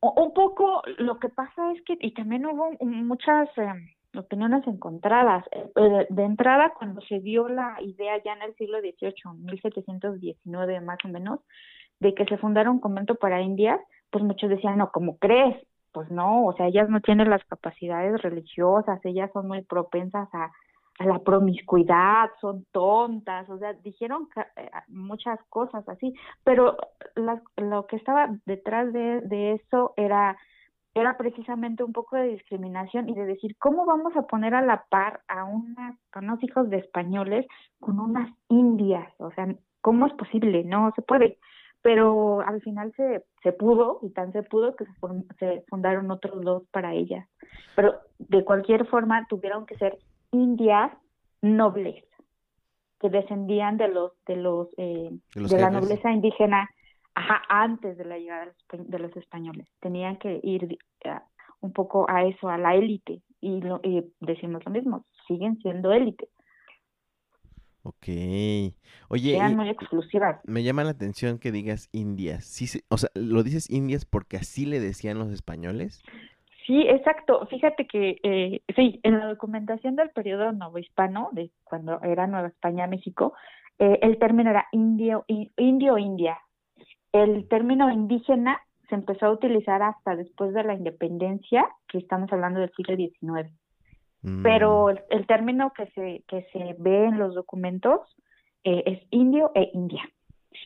un 0.00 0.34
poco 0.34 0.82
lo 0.98 1.20
que 1.20 1.28
pasa 1.28 1.70
es 1.70 1.80
que, 1.82 1.96
y 2.00 2.12
también 2.14 2.44
hubo 2.46 2.72
muchas 2.80 3.48
eh, 3.58 3.72
opiniones 4.18 4.66
encontradas. 4.66 5.44
Eh, 5.52 5.70
eh, 5.76 6.06
De 6.10 6.24
entrada, 6.24 6.72
cuando 6.76 7.00
se 7.02 7.20
dio 7.20 7.48
la 7.48 7.76
idea 7.80 8.20
ya 8.24 8.32
en 8.32 8.42
el 8.42 8.56
siglo 8.56 8.80
XVIII, 8.80 9.38
1719 9.44 10.80
más 10.80 10.98
o 11.04 11.08
menos, 11.08 11.38
de 12.00 12.12
que 12.12 12.24
se 12.24 12.38
fundara 12.38 12.72
un 12.72 12.80
convento 12.80 13.14
para 13.14 13.40
indias, 13.40 13.78
pues 14.10 14.24
muchos 14.24 14.50
decían, 14.50 14.78
no, 14.78 14.90
¿cómo 14.90 15.16
crees? 15.18 15.64
Pues 15.92 16.10
no, 16.10 16.46
o 16.46 16.56
sea, 16.56 16.66
ellas 16.66 16.88
no 16.88 17.00
tienen 17.02 17.30
las 17.30 17.44
capacidades 17.44 18.20
religiosas, 18.20 18.98
ellas 19.04 19.30
son 19.32 19.46
muy 19.46 19.62
propensas 19.62 20.28
a, 20.34 20.50
a 20.98 21.06
la 21.06 21.18
promiscuidad, 21.20 22.30
son 22.40 22.64
tontas, 22.70 23.48
o 23.48 23.58
sea, 23.58 23.72
dijeron 23.72 24.28
eh, 24.56 24.70
muchas 24.88 25.40
cosas 25.48 25.88
así, 25.88 26.14
pero 26.44 26.76
las- 27.16 27.42
lo 27.56 27.86
que 27.86 27.96
estaba 27.96 28.28
detrás 28.46 28.92
de, 28.92 29.20
de 29.22 29.52
eso 29.52 29.94
era, 29.96 30.36
era 30.94 31.16
precisamente 31.16 31.82
un 31.82 31.92
poco 31.92 32.16
de 32.16 32.28
discriminación 32.28 33.08
y 33.08 33.14
de 33.14 33.24
decir, 33.24 33.56
¿cómo 33.58 33.86
vamos 33.86 34.14
a 34.16 34.26
poner 34.26 34.54
a 34.54 34.60
la 34.62 34.84
par 34.90 35.22
a, 35.28 35.44
unas, 35.44 35.96
a 36.12 36.18
unos 36.18 36.42
hijos 36.44 36.68
de 36.68 36.76
españoles 36.78 37.46
con 37.80 37.98
unas 37.98 38.30
indias? 38.48 39.08
O 39.18 39.30
sea, 39.32 39.48
¿cómo 39.80 40.06
es 40.06 40.12
posible? 40.12 40.62
No 40.64 40.92
se 40.94 41.02
puede. 41.02 41.38
Pero 41.80 42.42
al 42.42 42.60
final 42.60 42.92
se, 42.96 43.24
se 43.42 43.52
pudo, 43.52 43.98
y 44.02 44.10
tan 44.10 44.30
se 44.32 44.44
pudo 44.44 44.76
que 44.76 44.84
se 45.40 45.64
fundaron 45.68 46.10
otros 46.12 46.40
dos 46.42 46.62
para 46.70 46.92
ellas. 46.94 47.26
Pero 47.74 47.94
de 48.20 48.44
cualquier 48.44 48.86
forma 48.86 49.26
tuvieron 49.28 49.66
que 49.66 49.76
ser 49.78 49.98
indias 50.32 50.92
nobles 51.40 52.04
que 53.00 53.10
descendían 53.10 53.76
de 53.76 53.88
los 53.88 54.12
de 54.26 54.36
los 54.36 54.68
eh, 54.76 55.10
De 55.34 55.40
los 55.40 55.50
de 55.50 55.58
la 55.58 55.70
nobleza 55.70 56.10
indígena 56.10 56.68
ajá, 57.14 57.42
antes 57.48 57.98
de 57.98 58.04
la 58.04 58.18
llegada 58.18 58.46
de 58.70 58.98
los, 58.98 59.16
españoles 59.16 59.68
tenían 59.80 60.16
que 60.18 60.40
ir 60.42 60.78
un 61.60 61.72
poco 61.72 62.06
a 62.08 62.24
eso 62.24 62.48
a 62.48 62.58
la 62.58 62.74
élite 62.74 63.22
y, 63.40 63.60
lo- 63.60 63.80
y 63.82 64.04
decimos 64.20 64.64
lo 64.64 64.70
mismo 64.72 65.04
siguen 65.26 65.58
siendo 65.58 65.92
élite 65.92 66.28
Ok. 67.84 68.06
Oye, 69.08 69.36
eran 69.36 69.56
muy 69.56 69.68
exclusivas 69.68 70.40
me 70.44 70.62
llama 70.62 70.84
la 70.84 70.90
atención 70.90 71.38
que 71.38 71.50
digas 71.50 71.88
indias. 71.92 72.44
Sí, 72.44 72.66
o 72.88 72.96
sea, 72.96 73.10
¿lo 73.14 73.42
dices 73.42 73.68
indias 73.70 74.04
porque 74.04 74.36
así 74.36 74.66
le 74.66 74.78
decían 74.80 75.18
los 75.18 75.32
españoles? 75.32 76.02
Sí, 76.66 76.82
exacto. 76.88 77.46
Fíjate 77.46 77.86
que 77.86 78.18
eh, 78.22 78.60
sí, 78.76 79.00
en 79.02 79.18
la 79.18 79.26
documentación 79.26 79.96
del 79.96 80.10
periodo 80.10 80.52
novohispano, 80.52 81.30
de 81.32 81.50
cuando 81.64 82.00
era 82.02 82.26
Nueva 82.26 82.48
España, 82.48 82.86
México, 82.86 83.34
eh, 83.78 83.98
el 84.02 84.18
término 84.18 84.50
era 84.50 84.66
indio, 84.72 85.24
indio 85.56 85.98
india. 85.98 86.38
El 87.12 87.48
término 87.48 87.90
indígena 87.90 88.60
se 88.88 88.94
empezó 88.94 89.26
a 89.26 89.30
utilizar 89.32 89.82
hasta 89.82 90.14
después 90.16 90.52
de 90.54 90.62
la 90.64 90.74
independencia, 90.74 91.68
que 91.88 91.98
estamos 91.98 92.32
hablando 92.32 92.60
del 92.60 92.72
siglo 92.74 92.96
XIX. 92.96 93.50
Pero 94.42 94.86
Mm, 94.86 94.90
el, 94.90 95.00
el 95.10 95.26
término 95.26 95.72
que 95.72 95.86
se, 95.86 96.22
que 96.28 96.46
se 96.52 96.76
ve 96.78 97.06
en 97.06 97.18
los 97.18 97.34
documentos 97.34 98.00
eh, 98.62 98.82
es 98.86 99.00
indio 99.10 99.50
e 99.54 99.70
india. 99.74 100.02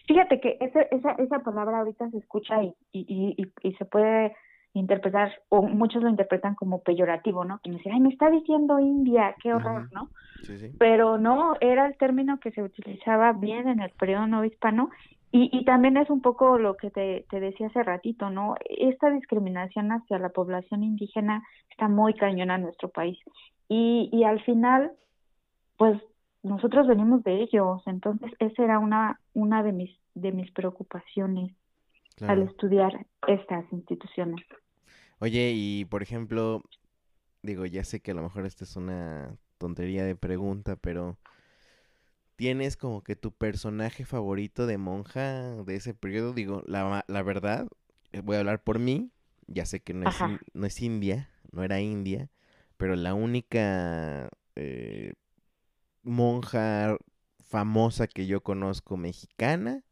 Fíjate 0.06 0.40
que 0.40 0.58
ese- 0.60 0.88
esa, 0.90 1.12
esa 1.12 1.38
palabra 1.38 1.78
ahorita 1.78 2.10
se 2.10 2.18
escucha 2.18 2.62
y, 2.62 2.74
y, 2.92 3.06
y, 3.08 3.42
y- 3.42 3.68
y 3.68 3.72
se 3.76 3.84
puede 3.86 4.36
interpretar, 4.78 5.32
o 5.48 5.62
muchos 5.62 6.02
lo 6.02 6.08
interpretan 6.08 6.54
como 6.54 6.82
peyorativo, 6.82 7.44
¿no? 7.44 7.60
Como 7.62 7.76
decir, 7.76 7.92
ay, 7.92 8.00
me 8.00 8.10
está 8.10 8.30
diciendo 8.30 8.78
India, 8.78 9.34
qué 9.42 9.52
horror. 9.52 9.88
¿no? 9.92 10.10
sí, 10.42 10.58
sí. 10.58 10.72
Pero 10.78 11.18
no, 11.18 11.54
era 11.60 11.86
el 11.86 11.96
término 11.96 12.38
que 12.38 12.50
se 12.52 12.62
utilizaba 12.62 13.32
bien 13.32 13.68
en 13.68 13.80
el 13.80 13.90
periodo 13.90 14.26
novohispano 14.26 14.90
y, 15.32 15.50
y 15.52 15.64
también 15.64 15.96
es 15.96 16.08
un 16.08 16.20
poco 16.20 16.58
lo 16.58 16.76
que 16.76 16.90
te, 16.90 17.26
te 17.30 17.40
decía 17.40 17.66
hace 17.66 17.82
ratito, 17.82 18.30
¿no? 18.30 18.54
Esta 18.64 19.10
discriminación 19.10 19.90
hacia 19.92 20.18
la 20.18 20.30
población 20.30 20.82
indígena 20.82 21.42
está 21.70 21.88
muy 21.88 22.14
cañona 22.14 22.54
en 22.54 22.62
nuestro 22.62 22.88
país 22.88 23.18
y, 23.68 24.08
y 24.12 24.24
al 24.24 24.42
final, 24.44 24.92
pues 25.76 26.00
nosotros 26.42 26.86
venimos 26.86 27.22
de 27.24 27.42
ellos, 27.42 27.82
entonces 27.86 28.32
esa 28.38 28.62
era 28.62 28.78
una, 28.78 29.20
una 29.34 29.62
de 29.62 29.72
mis, 29.72 29.90
de 30.14 30.32
mis 30.32 30.50
preocupaciones 30.52 31.52
al 32.26 32.42
estudiar 32.42 33.06
estas 33.26 33.70
instituciones. 33.72 34.40
Oye, 35.18 35.52
y 35.54 35.84
por 35.86 36.02
ejemplo, 36.02 36.62
digo, 37.42 37.66
ya 37.66 37.84
sé 37.84 38.00
que 38.00 38.12
a 38.12 38.14
lo 38.14 38.22
mejor 38.22 38.46
esta 38.46 38.64
es 38.64 38.76
una 38.76 39.38
tontería 39.58 40.04
de 40.04 40.16
pregunta, 40.16 40.76
pero 40.76 41.18
¿tienes 42.36 42.76
como 42.76 43.02
que 43.02 43.16
tu 43.16 43.32
personaje 43.32 44.04
favorito 44.04 44.66
de 44.66 44.78
monja 44.78 45.54
de 45.64 45.76
ese 45.76 45.94
periodo? 45.94 46.32
Digo, 46.32 46.62
la, 46.66 47.04
la 47.08 47.22
verdad, 47.22 47.68
eh, 48.12 48.20
voy 48.20 48.36
a 48.36 48.40
hablar 48.40 48.62
por 48.62 48.78
mí, 48.78 49.10
ya 49.46 49.66
sé 49.66 49.80
que 49.80 49.94
no 49.94 50.06
es, 50.06 50.22
in- 50.22 50.40
no 50.52 50.66
es 50.66 50.80
India, 50.80 51.30
no 51.52 51.62
era 51.64 51.80
India, 51.80 52.30
pero 52.76 52.96
la 52.96 53.14
única 53.14 54.28
eh, 54.56 55.14
monja 56.02 56.98
famosa 57.40 58.06
que 58.08 58.26
yo 58.26 58.42
conozco 58.42 58.96
mexicana, 58.96 59.84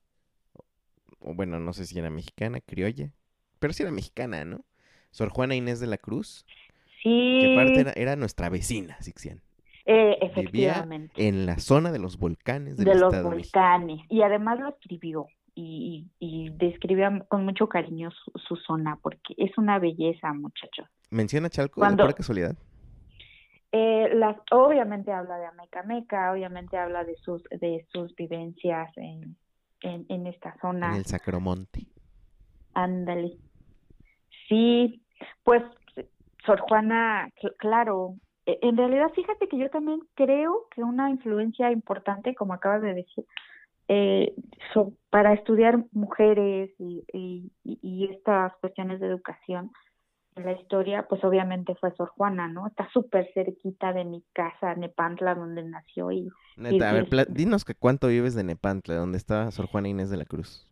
o 1.21 1.35
bueno, 1.35 1.59
no 1.61 1.73
sé 1.73 1.87
si 1.87 1.99
era 1.99 2.11
mexicana, 2.11 2.61
criolla, 2.61 3.13
pero 3.59 3.73
sí 3.73 3.83
era 3.83 3.93
mexicana, 3.93 4.45
¿no? 4.45 4.65
Sor 5.15 5.29
Juana 5.29 5.55
Inés 5.55 5.79
de 5.79 5.87
la 5.87 5.97
Cruz, 5.97 6.45
que 6.45 7.01
Sí, 7.05 7.53
aparte 7.53 7.81
era, 7.83 7.93
era 7.93 8.17
nuestra 8.17 8.49
vecina, 8.49 9.01
Sixian. 9.01 9.41
eh, 9.87 10.19
Vivía 10.21 10.27
efectivamente. 10.73 11.29
en 11.29 11.47
la 11.47 11.59
zona 11.59 11.93
de 11.93 12.01
los 12.01 12.19
volcanes 12.19 12.77
del 12.79 12.87
de 12.87 12.95
los 12.97 13.13
Estado 13.15 13.31
de 13.31 13.37
México. 13.37 13.59
volcanes 13.61 14.01
y 14.09 14.23
además 14.23 14.59
lo 14.59 14.69
escribió 14.71 15.27
y, 15.55 16.09
y, 16.19 16.47
y 16.47 16.51
describía 16.51 17.25
con 17.29 17.45
mucho 17.45 17.69
cariño 17.69 18.11
su, 18.11 18.33
su 18.49 18.57
zona 18.57 18.99
porque 19.03 19.35
es 19.37 19.57
una 19.57 19.79
belleza 19.79 20.33
muchachos 20.33 20.89
¿Menciona 21.11 21.49
Chalco 21.49 21.81
Cuando- 21.81 22.03
pura 22.03 22.15
casualidad? 22.15 22.57
eh, 23.71 24.09
las 24.15 24.37
obviamente 24.51 25.13
habla 25.13 25.37
de 25.37 25.47
Amecameca 25.47 26.33
obviamente 26.33 26.77
habla 26.77 27.05
de 27.05 27.15
sus 27.19 27.43
de 27.45 27.87
sus 27.93 28.13
vivencias 28.17 28.91
en, 28.97 29.37
en, 29.83 30.07
en 30.09 30.27
esta 30.27 30.55
En 30.55 30.61
zona 30.61 30.97
el 30.97 31.05
Sacromonte. 31.05 31.87
ándale 32.73 33.37
sí 34.49 35.03
pues 35.43 35.63
Sor 36.45 36.61
Juana 36.61 37.31
cl- 37.41 37.55
claro 37.59 38.15
eh, 38.47 38.59
en 38.63 38.77
realidad 38.77 39.11
fíjate 39.15 39.49
que 39.49 39.57
yo 39.59 39.71
también 39.71 40.01
creo 40.15 40.67
que 40.75 40.83
una 40.83 41.11
influencia 41.11 41.71
importante 41.71 42.35
como 42.35 42.53
acabas 42.55 42.83
de 42.83 42.95
decir 42.95 43.25
eh, 43.89 44.35
so- 44.73 44.93
para 45.11 45.33
estudiar 45.35 45.85
mujeres 45.93 46.71
y, 46.79 47.05
y, 47.13 47.51
y- 47.65 48.05
estas 48.11 48.55
cuestiones 48.57 49.01
de 49.01 49.07
educación 49.09 49.71
en 50.37 50.47
la 50.47 50.53
historia, 50.53 51.07
pues 51.09 51.23
obviamente 51.23 51.75
fue 51.77 51.95
Sor 51.95 52.09
Juana, 52.09 52.49
¿no? 52.49 52.67
Está 52.67 52.89
súper 52.93 53.31
cerquita 53.35 53.93
de 53.93 54.05
mi 54.05 54.25
casa, 54.33 54.75
Nepantla, 54.75 55.35
donde 55.35 55.63
nació 55.63 56.11
y 56.11 56.29
Neta, 56.57 56.91
a 56.91 56.93
ver, 56.93 57.09
dinos 57.31 57.65
que 57.65 57.75
cuánto 57.75 58.09
vives 58.09 58.35
de 58.35 58.43
Nepantla, 58.45 58.95
donde 58.97 59.19
está 59.19 59.51
Sor 59.51 59.67
Juana 59.67 59.89
Inés 59.89 60.11
de 60.11 60.17
la 60.17 60.25
Cruz. 60.25 60.67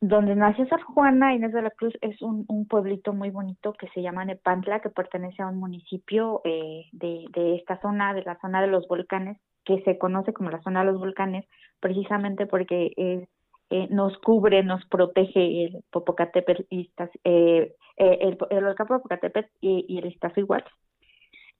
Donde 0.00 0.34
nació 0.34 0.66
Sor 0.66 0.82
Juana 0.82 1.34
Inés 1.34 1.52
de 1.52 1.62
la 1.62 1.70
Cruz 1.70 1.94
es 2.00 2.20
un, 2.22 2.44
un 2.48 2.66
pueblito 2.66 3.12
muy 3.12 3.30
bonito 3.30 3.72
que 3.72 3.88
se 3.88 4.02
llama 4.02 4.24
Nepantla, 4.24 4.80
que 4.80 4.90
pertenece 4.90 5.42
a 5.42 5.48
un 5.48 5.58
municipio 5.58 6.42
eh, 6.44 6.84
de, 6.92 7.24
de 7.30 7.56
esta 7.56 7.80
zona, 7.80 8.12
de 8.14 8.22
la 8.22 8.38
zona 8.40 8.60
de 8.60 8.68
los 8.68 8.86
volcanes, 8.88 9.38
que 9.64 9.82
se 9.82 9.98
conoce 9.98 10.32
como 10.32 10.50
la 10.50 10.62
zona 10.62 10.80
de 10.80 10.92
los 10.92 11.00
volcanes, 11.00 11.46
precisamente 11.80 12.46
porque 12.46 12.92
eh, 13.70 13.88
nos 13.90 14.16
cubre, 14.18 14.62
nos 14.62 14.84
protege 14.86 15.64
el 15.64 15.84
Popocatépetl 15.90 16.62
y 16.70 16.92
eh, 17.24 17.74
eh, 17.96 18.18
el, 18.20 18.38
el 18.50 18.64
volcán 18.64 18.86
Popocatépetl 18.86 19.50
y, 19.60 19.84
y 19.88 19.98
el 19.98 20.06
Iztaccíhuatl. 20.06 20.70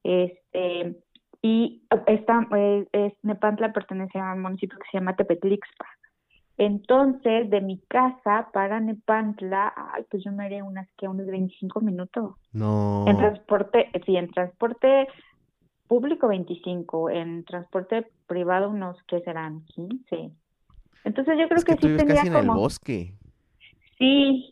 Este, 0.05 0.97
y 1.43 1.83
esta, 2.07 2.47
es, 2.93 3.13
Nepantla 3.23 3.73
pertenece 3.73 4.19
a 4.19 4.35
un 4.35 4.43
municipio 4.43 4.79
que 4.79 4.89
se 4.91 4.99
llama 4.99 5.17
Tepetlixpa. 5.17 5.87
Entonces, 6.59 7.51
de 7.51 7.61
mi 7.61 7.79
casa 7.89 8.49
para 8.53 8.81
Nepantla, 8.81 9.73
ay, 9.77 10.05
pues 10.11 10.25
yo 10.25 10.33
me 10.33 10.47
haré 10.47 10.63
unas 10.63 10.89
que 10.97 11.07
unos 11.07 11.27
25 11.27 11.81
minutos. 11.81 12.35
No. 12.53 13.05
En 13.07 13.17
transporte, 13.19 13.91
sí, 14.07 14.17
en 14.17 14.31
transporte 14.31 15.09
público 15.87 16.29
25, 16.29 17.11
en 17.11 17.45
transporte 17.45 18.11
privado 18.27 18.71
unos 18.71 18.97
que 19.05 19.21
serán 19.21 19.65
15. 19.67 20.31
Entonces 21.05 21.39
yo 21.39 21.47
creo 21.49 21.59
es 21.59 21.65
que 21.65 21.73
que, 21.73 21.77
tú 21.77 21.83
sí 21.83 21.89
vives 21.89 22.05
tenía 22.05 22.17
casi 22.17 22.27
en 22.29 22.35
el 22.35 22.47
como 22.47 22.61
bosque. 22.61 23.15
sí. 23.99 24.51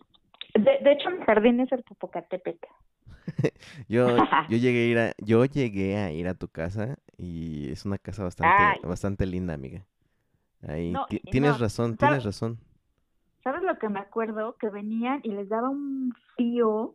De, 0.55 0.79
de 0.83 0.93
hecho, 0.93 1.11
mi 1.11 1.25
jardín 1.25 1.59
es 1.61 1.73
el 1.73 1.83
Popocatépetl. 1.83 2.67
Yo, 3.89 4.17
yo 4.51 4.57
llegué 4.59 4.85
a 4.85 4.87
ir 4.87 4.99
a, 4.99 5.13
yo 5.19 5.45
llegué 5.47 5.97
a 5.97 6.13
ir 6.13 6.29
a 6.29 6.35
tu 6.35 6.49
casa 6.49 6.97
y 7.17 7.71
es 7.71 7.85
una 7.85 7.99
casa 7.99 8.23
bastante, 8.23 8.75
Ay. 8.75 8.79
bastante 8.83 9.27
linda, 9.27 9.55
amiga. 9.55 9.87
Ahí 10.69 10.93
No, 10.93 11.07
tienes 11.31 11.53
no, 11.53 11.59
razón, 11.59 11.97
¿sabes? 11.97 11.99
tienes 11.99 12.25
razón. 12.25 12.59
¿sabes 13.43 13.63
lo 13.63 13.77
que 13.79 13.89
me 13.91 14.01
acuerdo? 14.01 14.57
Que 14.57 14.71
venían 14.71 15.21
y 15.23 15.29
les 15.33 15.49
daba 15.51 15.69
un 15.69 16.15
frío. 16.35 16.95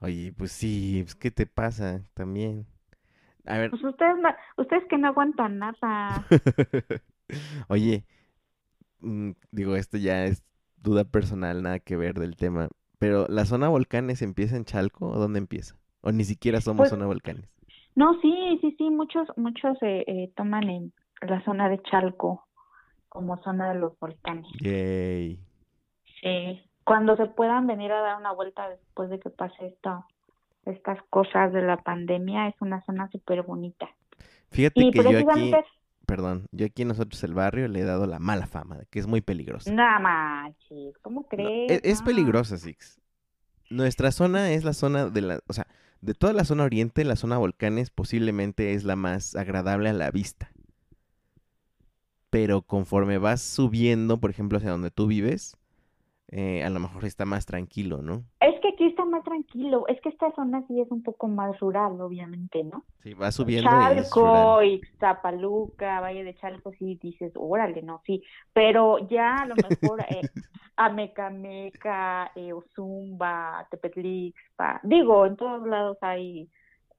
Oye, 0.00 0.32
pues 0.36 0.52
sí, 0.52 1.00
pues, 1.04 1.14
¿qué 1.14 1.30
te 1.30 1.46
pasa 1.46 2.02
también? 2.12 2.66
A 3.46 3.56
ver, 3.58 3.70
Pues 3.70 3.82
ustedes, 3.82 4.16
no- 4.18 4.34
ustedes 4.62 4.84
que 4.90 4.98
no 4.98 5.08
aguantan 5.08 5.58
nada. 5.58 6.26
oye, 7.68 8.04
mm, 9.00 9.30
digo, 9.50 9.76
esto 9.76 9.96
ya 9.96 10.24
es 10.26 10.44
duda 10.82 11.04
personal, 11.04 11.62
nada 11.62 11.78
que 11.78 11.96
ver 11.96 12.14
del 12.18 12.36
tema, 12.36 12.68
pero 12.98 13.26
¿la 13.28 13.44
zona 13.44 13.68
volcanes 13.68 14.22
empieza 14.22 14.56
en 14.56 14.64
Chalco 14.64 15.06
o 15.08 15.18
dónde 15.18 15.38
empieza? 15.38 15.76
O 16.02 16.12
ni 16.12 16.24
siquiera 16.24 16.60
somos 16.60 16.82
Pues- 16.84 16.90
zona 16.90 17.06
volcanes. 17.06 17.48
No, 17.94 18.12
sí, 18.20 18.58
sí, 18.60 18.74
sí, 18.76 18.90
muchos, 18.90 19.26
muchos 19.38 19.78
eh, 19.80 20.04
eh, 20.06 20.30
toman 20.36 20.64
en 20.68 20.92
la 21.22 21.42
zona 21.44 21.70
de 21.70 21.80
Chalco 21.82 22.45
como 23.16 23.42
zona 23.42 23.72
de 23.72 23.78
los 23.80 23.98
volcanes. 23.98 24.44
Yay. 24.60 25.40
Sí, 26.20 26.60
cuando 26.84 27.16
se 27.16 27.24
puedan 27.24 27.66
venir 27.66 27.90
a 27.90 28.00
dar 28.02 28.18
una 28.18 28.30
vuelta 28.32 28.68
después 28.68 29.08
de 29.08 29.18
que 29.18 29.30
pase 29.30 29.68
esto, 29.68 30.04
estas 30.66 30.98
cosas 31.08 31.50
de 31.54 31.62
la 31.62 31.78
pandemia, 31.78 32.46
es 32.48 32.54
una 32.60 32.84
zona 32.84 33.08
súper 33.10 33.42
bonita. 33.42 33.88
Fíjate 34.50 34.84
Y 34.84 34.90
que 34.90 34.98
yo 35.02 35.18
aquí, 35.18 35.50
perdón, 36.04 36.46
yo 36.52 36.66
aquí 36.66 36.84
nosotros 36.84 37.24
el 37.24 37.32
barrio 37.32 37.68
le 37.68 37.80
he 37.80 37.84
dado 37.84 38.06
la 38.06 38.18
mala 38.18 38.46
fama 38.46 38.76
de 38.76 38.84
que 38.90 38.98
es 38.98 39.06
muy 39.06 39.22
peligroso. 39.22 39.72
nada 39.72 39.98
manches, 39.98 40.98
¿cómo 40.98 41.22
No, 41.22 41.26
crees? 41.28 41.72
es, 41.72 41.80
es 41.84 41.98
No. 42.00 42.04
peligrosa, 42.04 42.58
Six. 42.58 43.00
Nuestra 43.70 44.12
zona 44.12 44.52
es 44.52 44.62
la 44.62 44.74
zona 44.74 45.06
de 45.06 45.22
la, 45.22 45.40
o 45.48 45.52
sea, 45.54 45.66
de 46.02 46.12
toda 46.12 46.34
la 46.34 46.44
zona 46.44 46.64
oriente, 46.64 47.02
la 47.04 47.16
zona 47.16 47.38
volcanes 47.38 47.88
posiblemente 47.90 48.74
es 48.74 48.84
la 48.84 48.94
más 48.94 49.34
agradable 49.36 49.88
a 49.88 49.94
la 49.94 50.10
vista. 50.10 50.50
Pero 52.36 52.60
conforme 52.60 53.16
vas 53.16 53.40
subiendo, 53.40 54.18
por 54.20 54.28
ejemplo, 54.28 54.58
hacia 54.58 54.70
donde 54.70 54.90
tú 54.90 55.06
vives, 55.06 55.56
eh, 56.28 56.62
a 56.64 56.68
lo 56.68 56.80
mejor 56.80 57.06
está 57.06 57.24
más 57.24 57.46
tranquilo, 57.46 58.02
¿no? 58.02 58.24
Es 58.40 58.60
que 58.60 58.68
aquí 58.74 58.84
está 58.84 59.06
más 59.06 59.24
tranquilo, 59.24 59.86
es 59.88 59.98
que 60.02 60.10
esta 60.10 60.30
zona 60.34 60.62
sí 60.68 60.78
es 60.78 60.90
un 60.90 61.02
poco 61.02 61.28
más 61.28 61.58
rural, 61.60 61.98
obviamente, 61.98 62.62
¿no? 62.62 62.84
Sí, 63.02 63.14
vas 63.14 63.36
subiendo 63.36 63.70
y 63.70 63.72
Chalco, 63.72 64.20
rural. 64.20 64.66
Ixtapaluca, 64.66 66.00
Valle 66.00 66.24
de 66.24 66.34
Chalco, 66.34 66.74
sí 66.78 66.98
dices, 67.00 67.32
órale, 67.36 67.80
no, 67.80 68.02
sí, 68.04 68.22
pero 68.52 68.98
ya 69.08 69.36
a 69.36 69.46
lo 69.46 69.54
mejor 69.54 70.02
eh, 70.02 70.20
Amecameca, 70.76 72.32
eh, 72.34 72.52
Ozumba, 72.52 73.66
Tepetlixpa, 73.70 74.80
digo, 74.82 75.24
en 75.24 75.36
todos 75.36 75.66
lados 75.66 75.96
hay, 76.02 76.50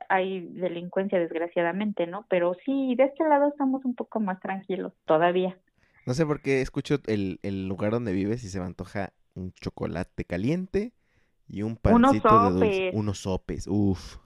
hay 0.10 0.41
delincuencia 0.49 1.19
desgraciadamente, 1.19 2.07
¿no? 2.07 2.25
Pero 2.29 2.53
sí, 2.65 2.95
de 2.95 3.05
este 3.05 3.23
lado 3.27 3.49
estamos 3.49 3.83
un 3.86 3.95
poco 3.95 4.19
más 4.19 4.39
tranquilos 4.39 4.93
todavía. 5.05 5.57
No 6.05 6.13
sé 6.13 6.25
por 6.25 6.41
qué 6.41 6.62
escucho 6.62 6.99
el, 7.07 7.39
el 7.43 7.67
lugar 7.67 7.91
donde 7.91 8.13
vives 8.13 8.43
y 8.43 8.49
se 8.49 8.60
me 8.60 8.65
antoja 8.65 9.13
un 9.36 9.51
chocolate 9.53 10.25
caliente 10.25 10.93
y 11.47 11.62
un 11.63 11.75
Unos 11.89 12.21
pancito 12.21 12.39
de 12.39 12.51
dulce. 12.51 12.91
Unos 12.93 13.19
sopes, 13.19 13.67
uff. 13.67 14.17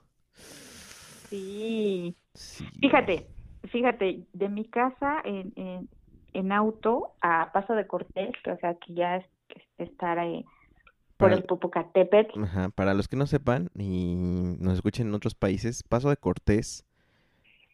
Sí, 1.30 2.16
Sí. 2.34 2.66
fíjate, 2.80 3.26
fíjate, 3.70 4.26
de 4.32 4.48
mi 4.48 4.68
casa 4.68 5.20
en, 5.24 5.52
en, 5.56 5.88
en 6.34 6.52
auto 6.52 7.14
a 7.20 7.52
Paso 7.52 7.74
de 7.74 7.86
Cortés, 7.86 8.32
o 8.46 8.56
sea, 8.58 8.74
que 8.76 8.94
ya 8.94 9.16
es, 9.16 9.26
es 9.50 9.62
estar 9.78 10.18
ahí 10.18 10.44
por 11.22 11.30
Para- 11.30 11.40
el 11.40 11.44
Popocatépetl, 11.44 12.42
Ajá, 12.44 12.68
para 12.70 12.94
los 12.94 13.08
que 13.08 13.16
no 13.16 13.26
sepan 13.26 13.70
y 13.78 14.14
nos 14.58 14.74
escuchen 14.74 15.08
en 15.08 15.14
otros 15.14 15.34
países, 15.34 15.82
Paso 15.82 16.10
de 16.10 16.16
Cortés 16.16 16.84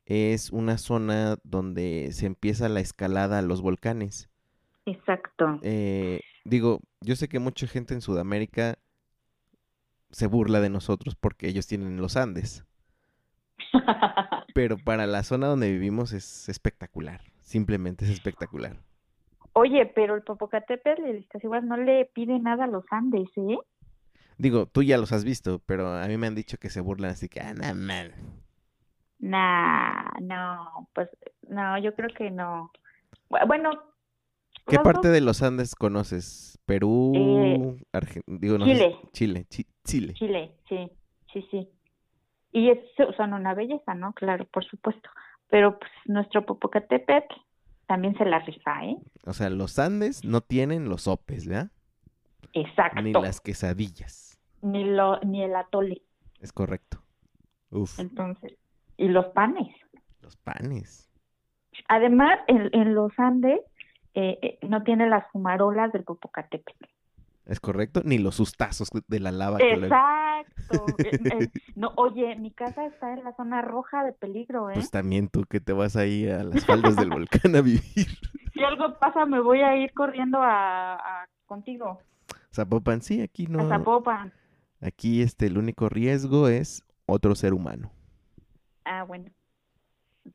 es 0.06 0.50
una 0.50 0.78
zona 0.78 1.36
donde 1.44 2.10
se 2.12 2.26
empieza 2.26 2.68
la 2.68 2.80
escalada 2.80 3.38
a 3.38 3.42
los 3.42 3.60
volcanes. 3.60 4.28
exacto. 4.86 5.58
Eh, 5.62 6.20
digo, 6.44 6.80
yo 7.02 7.14
sé 7.16 7.28
que 7.28 7.38
mucha 7.38 7.66
gente 7.66 7.92
en 7.94 8.00
Sudamérica 8.00 8.78
se 10.10 10.26
burla 10.26 10.60
de 10.60 10.70
nosotros 10.70 11.14
porque 11.14 11.48
ellos 11.48 11.66
tienen 11.66 11.98
los 11.98 12.16
Andes, 12.16 12.64
pero 14.54 14.78
para 14.78 15.06
la 15.06 15.22
zona 15.22 15.46
donde 15.46 15.70
vivimos 15.70 16.12
es 16.12 16.48
espectacular, 16.48 17.20
simplemente 17.40 18.04
es 18.06 18.10
espectacular. 18.10 18.78
Oye, 19.54 19.86
pero 19.86 20.14
el 20.14 20.22
Popocatépetl 20.22 21.02
y 21.06 21.10
el 21.10 21.18
Iztaccíhuatl 21.18 21.66
no 21.66 21.76
le 21.76 22.04
pide 22.06 22.38
nada 22.38 22.64
a 22.64 22.68
los 22.68 22.84
Andes, 22.90 23.28
¿eh? 23.36 23.58
Digo, 24.36 24.66
tú 24.66 24.82
ya 24.82 24.98
los 24.98 25.10
has 25.12 25.24
visto, 25.24 25.60
pero 25.66 25.88
a 25.88 26.06
mí 26.06 26.16
me 26.16 26.28
han 26.28 26.34
dicho 26.36 26.58
que 26.58 26.70
se 26.70 26.80
burlan 26.80 27.10
así 27.10 27.28
que, 27.28 27.40
ah, 27.40 27.54
no, 27.54 27.74
man. 27.74 28.12
Nah, 29.18 30.10
no, 30.20 30.88
pues 30.94 31.08
no, 31.48 31.76
yo 31.78 31.94
creo 31.94 32.08
que 32.16 32.30
no. 32.30 32.70
Bu- 33.28 33.46
Bueno, 33.48 33.70
¿Qué 34.66 34.78
parte 34.78 35.08
de 35.08 35.20
los 35.22 35.42
Andes 35.42 35.74
conoces? 35.74 36.58
¿Perú? 36.66 37.78
Argen- 37.92 38.22
digo, 38.26 38.58
no 38.58 38.66
Chile. 38.66 38.96
Chile, 39.12 39.46
Chi- 39.48 39.66
Chile. 39.84 40.12
Chile, 40.14 40.52
sí, 40.68 40.90
sí, 41.32 41.48
sí. 41.50 41.68
Y 42.52 42.70
es, 42.70 42.78
son 43.16 43.32
una 43.32 43.54
belleza, 43.54 43.94
¿no? 43.94 44.12
Claro, 44.12 44.44
por 44.44 44.64
supuesto. 44.66 45.08
Pero 45.48 45.78
pues 45.78 45.90
nuestro 46.04 46.44
Popocatépetl 46.44 47.34
también 47.88 48.16
se 48.18 48.24
la 48.26 48.38
rifa, 48.40 48.84
¿eh? 48.84 48.96
O 49.24 49.32
sea, 49.32 49.48
los 49.50 49.78
Andes 49.78 50.24
no 50.24 50.42
tienen 50.42 50.88
los 50.88 51.02
sopes, 51.02 51.48
¿verdad? 51.48 51.70
Exacto. 52.52 53.00
Ni 53.02 53.12
las 53.12 53.40
quesadillas. 53.40 54.38
Ni 54.62 54.84
lo, 54.84 55.18
ni 55.20 55.42
el 55.42 55.56
atole, 55.56 56.02
Es 56.40 56.52
correcto. 56.52 57.02
Uf, 57.70 57.98
entonces. 57.98 58.54
Y 58.96 59.08
los 59.08 59.26
panes. 59.26 59.74
los 60.20 60.36
panes. 60.36 61.10
Además, 61.88 62.38
en, 62.48 62.68
en 62.72 62.94
los 62.94 63.12
Andes 63.18 63.60
eh, 64.14 64.38
eh, 64.42 64.58
no 64.66 64.82
tiene 64.82 65.08
las 65.08 65.30
fumarolas 65.32 65.92
del 65.92 66.04
Popocatépetl. 66.04 66.84
Es 67.48 67.58
correcto. 67.60 68.02
Ni 68.04 68.18
los 68.18 68.36
sustazos 68.36 68.88
de 69.08 69.20
la 69.20 69.32
lava 69.32 69.58
Exacto. 69.60 70.44
Eh, 70.98 71.18
eh, 71.24 71.48
no, 71.74 71.92
oye, 71.96 72.36
mi 72.36 72.50
casa 72.50 72.84
está 72.84 73.14
en 73.14 73.24
la 73.24 73.34
zona 73.34 73.62
roja 73.62 74.04
de 74.04 74.12
peligro, 74.12 74.68
¿eh? 74.70 74.74
Pues 74.74 74.90
también 74.90 75.28
tú 75.28 75.44
que 75.48 75.60
te 75.60 75.72
vas 75.72 75.96
ahí 75.96 76.28
a 76.28 76.44
las 76.44 76.66
faldas 76.66 76.96
del 76.96 77.08
volcán 77.10 77.56
a 77.56 77.62
vivir. 77.62 77.80
Si 78.52 78.62
algo 78.64 78.98
pasa, 78.98 79.24
me 79.24 79.40
voy 79.40 79.60
a 79.62 79.76
ir 79.76 79.92
corriendo 79.92 80.38
a, 80.42 80.94
a- 80.94 81.28
contigo 81.46 82.00
Zapopan, 82.52 83.00
sí, 83.02 83.20
aquí 83.22 83.46
a 83.46 83.50
no. 83.50 83.68
Zapopan. 83.68 84.32
Aquí 84.80 85.22
este, 85.22 85.46
el 85.46 85.58
único 85.58 85.88
riesgo 85.88 86.48
es 86.48 86.82
otro 87.06 87.34
ser 87.34 87.54
humano. 87.54 87.90
Ah, 88.84 89.04
bueno. 89.04 89.30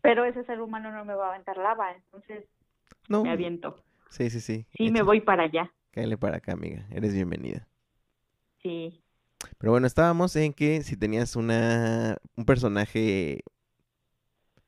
Pero 0.02 0.26
ese 0.26 0.44
ser 0.46 0.62
humano 0.62 0.92
no 0.92 1.06
me 1.06 1.14
va 1.16 1.28
a 1.28 1.30
aventar 1.30 1.58
lava, 1.58 1.92
entonces 1.92 2.46
No. 3.10 3.24
me 3.24 3.32
aviento. 3.32 3.84
Sí, 4.10 4.30
sí, 4.30 4.40
sí. 4.40 4.66
Sí, 4.78 4.90
me 4.92 5.02
voy 5.02 5.22
para 5.22 5.44
allá. 5.44 5.72
Cáele 5.94 6.18
para 6.18 6.38
acá, 6.38 6.54
amiga. 6.54 6.86
Eres 6.92 7.14
bienvenida. 7.14 7.68
Sí. 8.62 9.00
Pero 9.58 9.72
bueno, 9.72 9.86
estábamos 9.88 10.36
en 10.36 10.54
que 10.54 10.82
si 10.82 10.98
tenías 10.98 11.36
una 11.36 12.18
un 12.36 12.46
personaje 12.46 13.42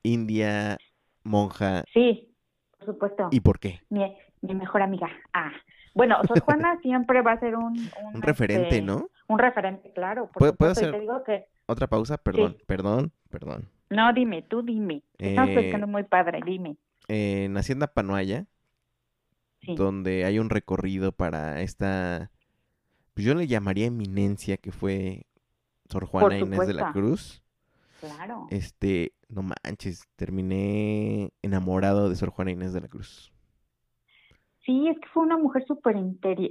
india, 0.04 0.78
monja, 1.24 1.84
Sí, 1.94 2.36
por 2.78 2.86
supuesto. 2.86 3.28
¿y 3.32 3.40
por 3.40 3.60
qué? 3.60 3.82
Mi, 3.90 4.16
mi 4.42 4.54
mejor 4.54 4.84
amiga. 4.84 5.10
Ah. 5.34 5.52
Bueno, 5.96 6.18
Sor 6.28 6.40
Juana 6.46 6.78
siempre 6.82 7.22
va 7.22 7.32
a 7.34 7.40
ser 7.40 7.56
un... 7.56 7.74
Un, 7.80 8.16
Un 8.16 8.22
referente, 8.22 8.68
este, 8.68 8.82
¿no? 8.82 9.10
Un 9.28 9.40
referente, 9.40 9.92
claro. 9.94 10.28
Por 10.28 10.40
¿Puedo- 10.40 10.56
puedo 10.56 10.76
supuesto. 10.76 10.90
Hacer- 10.90 10.92
te 10.94 11.00
digo 11.02 11.24
que... 11.24 11.48
Otra 11.68 11.88
pausa, 11.88 12.18
perdón, 12.20 12.58
perdón, 12.68 13.12
perdón. 13.32 13.68
No, 13.90 14.14
dime, 14.14 14.44
tú 14.44 14.62
dime. 14.62 15.02
Estamos 15.18 15.50
Eh, 15.50 15.54
platicando 15.54 15.88
muy 15.88 16.04
padre, 16.04 16.42
dime. 16.46 16.78
En 17.08 17.58
Hacienda 17.58 17.88
Panoaya, 17.88 18.46
Sí. 19.66 19.76
donde 19.76 20.26
hay 20.26 20.40
un 20.40 20.50
recorrido 20.50 21.12
para 21.12 21.62
esta, 21.62 22.32
pues 23.14 23.26
yo 23.26 23.34
le 23.36 23.48
llamaría 23.48 23.86
eminencia 23.88 24.58
que 24.58 24.72
fue 24.72 25.26
Sor 25.90 26.06
Juana 26.06 26.38
Inés 26.38 26.68
de 26.68 26.74
la. 26.74 26.92
Cruz. 26.92 27.42
Claro. 28.00 28.48
Este, 28.52 29.14
no 29.30 29.42
manches, 29.44 30.08
terminé 30.16 31.32
enamorado 31.42 32.10
de 32.10 32.16
Sor 32.16 32.30
Juana 32.30 32.52
Inés 32.52 32.74
de 32.74 32.82
la 32.82 32.88
Cruz. 32.88 33.32
Sí, 34.66 34.88
es 34.90 35.00
que 35.00 35.08
fue 35.14 35.24
una 35.24 35.38
mujer 35.38 35.64
súper 35.68 35.96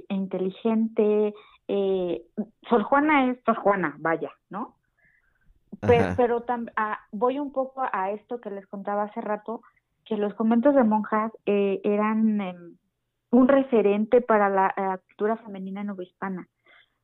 inteligente. 0.09 1.33
Eh, 1.67 2.25
Sor 2.69 2.83
Juana 2.83 3.31
es 3.31 3.37
Sor 3.45 3.57
Juana, 3.57 3.95
vaya, 3.99 4.31
¿no? 4.49 4.77
Pero 5.81 6.45
tam- 6.45 6.71
ah, 6.77 6.99
voy 7.11 7.37
un 7.39 7.51
poco 7.51 7.83
a 7.91 8.11
esto 8.11 8.39
que 8.39 8.49
les 8.49 8.65
contaba 8.67 9.03
hace 9.03 9.21
rato, 9.21 9.61
que 10.05 10.15
los 10.17 10.33
conventos 10.35 10.73
de 10.73 10.83
monjas 10.83 11.31
eh, 11.45 11.81
eran 11.83 12.39
em, 12.41 12.77
un 13.31 13.47
referente 13.47 14.21
para 14.21 14.49
la, 14.49 14.73
eh, 14.77 14.97
cultura 15.07 15.37
femenina 15.37 15.83
novohispana. 15.83 16.47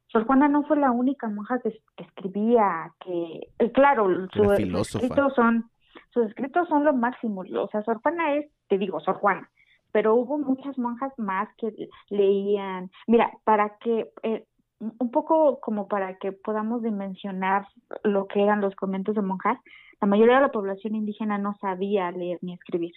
Sor 0.08 0.26
Juana 0.26 0.48
no 0.50 0.64
fue 0.64 0.78
la 0.78 0.92
única 0.92 1.28
monja 1.30 1.60
que, 1.62 1.70
es- 1.70 1.84
que 1.96 2.04
escribía, 2.04 2.92
que, 3.00 3.48
eh, 3.60 3.72
claro, 3.72 4.08
su- 4.34 4.44
sus 4.84 4.96
escritos 5.02 5.34
son, 5.36 5.70
sus 6.10 6.26
escritos 6.28 6.68
son 6.68 6.84
lo 6.84 6.94
máximo. 6.94 7.42
O 7.42 7.68
sea, 7.70 7.82
Sor 7.84 8.02
Juana 8.02 8.36
es, 8.36 8.50
te 8.68 8.78
digo, 8.78 9.00
Sor 9.00 9.16
Juana, 9.16 9.50
pero 9.92 10.16
hubo 10.16 10.38
muchas 10.38 10.78
monjas 10.78 11.12
más 11.18 11.48
que 11.58 11.74
leían. 12.10 12.90
Mira, 13.08 13.32
para 13.44 13.78
que, 13.80 14.10
eh, 14.24 14.46
un 14.80 15.12
poco 15.12 15.60
como 15.60 15.88
para 15.88 16.18
que 16.18 16.32
podamos 16.32 16.82
dimensionar 16.82 17.68
lo 18.04 18.28
que 18.28 18.42
eran 18.44 18.62
los 18.62 18.76
conventos 18.76 19.16
de 19.16 19.22
monjas, 19.22 19.60
la 20.02 20.08
mayoría 20.08 20.36
de 20.36 20.42
la 20.42 20.52
población 20.52 20.96
indígena 20.96 21.38
no 21.38 21.54
sabía 21.62 22.10
leer 22.12 22.40
ni 22.42 22.54
escribir. 22.54 22.92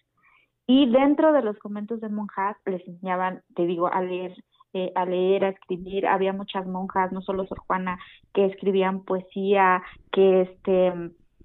Y 0.67 0.91
dentro 0.91 1.33
de 1.33 1.43
los 1.43 1.59
conventos 1.59 2.01
de 2.01 2.09
monjas 2.09 2.57
les 2.65 2.87
enseñaban, 2.89 3.43
te 3.55 3.67
digo, 3.67 3.93
a 3.93 4.01
leer 4.01 4.35
eh, 4.77 4.91
a 4.97 5.05
leer, 5.05 5.45
a 5.45 5.51
escribir. 5.51 6.05
Había 6.05 6.33
muchas 6.33 6.67
monjas, 6.67 7.13
no 7.13 7.23
solo 7.23 7.47
Sor 7.47 7.61
Juana, 7.61 7.97
que 8.33 8.47
escribían 8.47 9.05
poesía, 9.05 9.85
que 10.11 10.43
este 10.43 10.93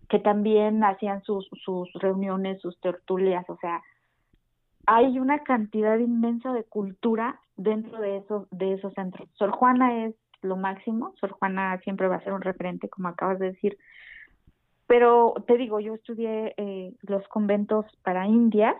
que 0.09 0.17
también 0.17 0.83
hacían 0.83 1.21
sus, 1.21 1.47
sus 1.63 1.93
reuniones, 1.93 2.59
sus 2.61 2.79
tertulias, 2.81 3.47
o 3.47 3.57
sea, 3.57 3.83
hay 4.87 5.19
una 5.19 5.43
cantidad 5.43 5.99
inmensa 5.99 6.51
de 6.51 6.63
cultura 6.63 7.39
dentro 7.55 8.01
de 8.01 8.17
esos, 8.17 8.47
de 8.49 8.73
esos 8.73 8.91
centros. 8.95 9.29
Sor 9.35 9.51
Juana 9.51 10.05
es 10.05 10.15
lo 10.41 10.57
máximo, 10.57 11.13
Sor 11.19 11.33
Juana 11.33 11.77
siempre 11.83 12.07
va 12.07 12.15
a 12.15 12.23
ser 12.23 12.33
un 12.33 12.41
referente, 12.41 12.89
como 12.89 13.07
acabas 13.07 13.37
de 13.37 13.51
decir, 13.51 13.77
pero 14.87 15.35
te 15.45 15.57
digo, 15.57 15.79
yo 15.79 15.93
estudié 15.93 16.55
eh, 16.57 16.95
los 17.01 17.27
conventos 17.27 17.85
para 18.01 18.25
indias 18.25 18.75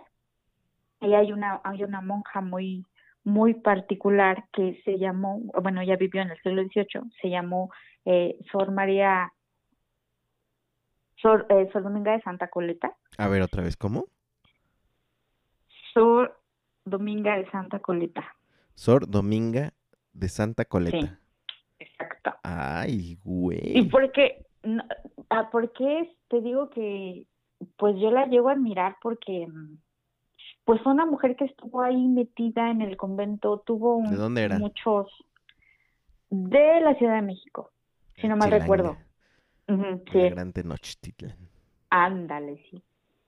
y 1.00 1.14
hay 1.14 1.32
una, 1.32 1.60
hay 1.64 1.84
una 1.84 2.00
monja 2.00 2.40
muy, 2.40 2.84
muy 3.24 3.54
particular 3.54 4.44
que 4.52 4.80
se 4.84 4.98
llamó, 4.98 5.40
bueno, 5.62 5.80
ella 5.80 5.96
vivió 5.96 6.22
en 6.22 6.30
el 6.30 6.40
siglo 6.42 6.62
XVIII, 6.62 7.10
se 7.20 7.30
llamó 7.30 7.70
eh, 8.04 8.36
Sor 8.50 8.70
María, 8.70 9.32
Sor, 11.16 11.46
eh, 11.50 11.68
Sor 11.72 11.82
Dominga 11.82 12.12
de 12.12 12.22
Santa 12.22 12.48
Coleta. 12.48 12.96
A 13.18 13.28
ver, 13.28 13.42
otra 13.42 13.62
vez, 13.62 13.76
¿cómo? 13.76 14.06
Sor 15.92 16.38
Dominga 16.84 17.36
de 17.36 17.50
Santa 17.50 17.80
Coleta. 17.80 18.36
Sor 18.74 19.08
Dominga 19.08 19.72
de 20.12 20.28
Santa 20.28 20.64
Coleta. 20.64 20.98
Sí, 20.98 21.10
exacto. 21.78 22.32
Ay, 22.42 23.18
güey. 23.22 23.78
¿Y 23.78 23.82
por 23.88 24.10
qué? 24.12 24.46
Ah, 25.28 25.48
porque 25.50 26.16
te 26.28 26.40
digo 26.40 26.70
que 26.70 27.26
pues 27.76 27.96
yo 27.98 28.10
la 28.10 28.26
llego 28.26 28.48
a 28.48 28.52
admirar 28.52 28.96
porque 29.02 29.46
pues 30.70 30.82
fue 30.82 30.92
una 30.92 31.04
mujer 31.04 31.34
que 31.34 31.46
estuvo 31.46 31.82
ahí 31.82 32.06
metida 32.06 32.70
en 32.70 32.80
el 32.80 32.96
convento, 32.96 33.58
tuvo 33.66 34.04
¿De 34.08 34.14
dónde 34.14 34.44
era? 34.44 34.56
muchos 34.56 35.08
de 36.30 36.80
la 36.80 36.94
Ciudad 36.94 37.16
de 37.16 37.22
México, 37.22 37.72
si 38.14 38.28
no 38.28 38.36
mal 38.36 38.52
recuerdo. 38.52 38.96
sí. 39.66 40.30
Gran 40.30 40.52
Tenochtitlan. 40.52 41.34
Ándale, 41.90 42.62
sí. 42.70 42.80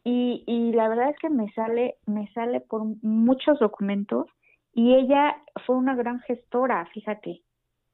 Y, 0.05 0.44
y 0.46 0.70
la 0.70 0.88
verdad 0.88 1.11
es 1.11 1.18
que 1.18 1.31
me 1.31 1.50
sale, 1.52 1.96
me 2.07 2.33
sale 2.33 2.61
por 2.61 2.85
muchos 3.02 3.59
documentos 3.59 4.28
y 4.72 4.94
ella 4.94 5.35
fue 5.66 5.74
una 5.74 5.96
gran 5.96 6.20
gestora, 6.20 6.87
fíjate. 6.94 7.42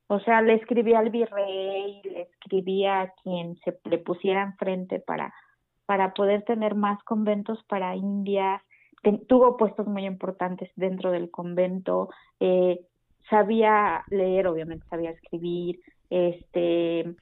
O 0.09 0.21
sea, 0.21 0.43
le 0.43 0.57
escribía 0.57 0.99
al 0.99 1.09
virrey, 1.09 2.03
le 2.05 2.21
escribía 2.21 3.01
a 3.01 3.13
quien 3.23 3.57
se 3.65 3.79
le 3.85 3.97
pusiera 3.97 4.43
enfrente 4.43 5.01
para, 5.01 5.33
para 5.87 6.13
poder 6.13 6.43
tener 6.43 6.75
más 6.75 7.03
conventos 7.05 7.65
para 7.65 7.97
tuvo 9.29 9.57
puestos 9.57 9.87
muy 9.87 10.07
importantes 10.07 10.71
dentro 10.77 11.11
del 11.11 11.31
convento. 11.31 12.11
Eh, 12.41 12.81
sabía 13.31 14.05
leer, 14.11 14.47
obviamente 14.47 14.87
sabía 14.89 15.11
escribir. 15.11 15.81
Este, 16.11 17.15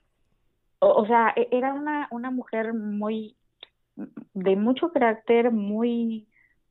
o, 0.78 1.06
sea, 1.06 1.32
e, 1.36 1.48
era 1.50 1.74
una, 1.74 2.08
una 2.10 2.30
mujer 2.30 2.74
muy 2.74 3.36
de 4.34 4.56
mucho 4.56 4.92
carácter, 4.92 5.50
muy 5.50 6.26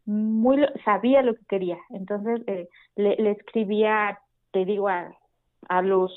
muy 0.07 0.63
sabía 0.83 1.23
lo 1.23 1.33
que 1.33 1.45
quería 1.45 1.79
entonces 1.89 2.39
eh, 2.45 2.69
le, 2.95 3.31
escribía 3.31 4.19
te 4.51 4.63
digo 4.63 4.87
a, 4.87 5.11
a 5.67 5.81
los 5.81 6.11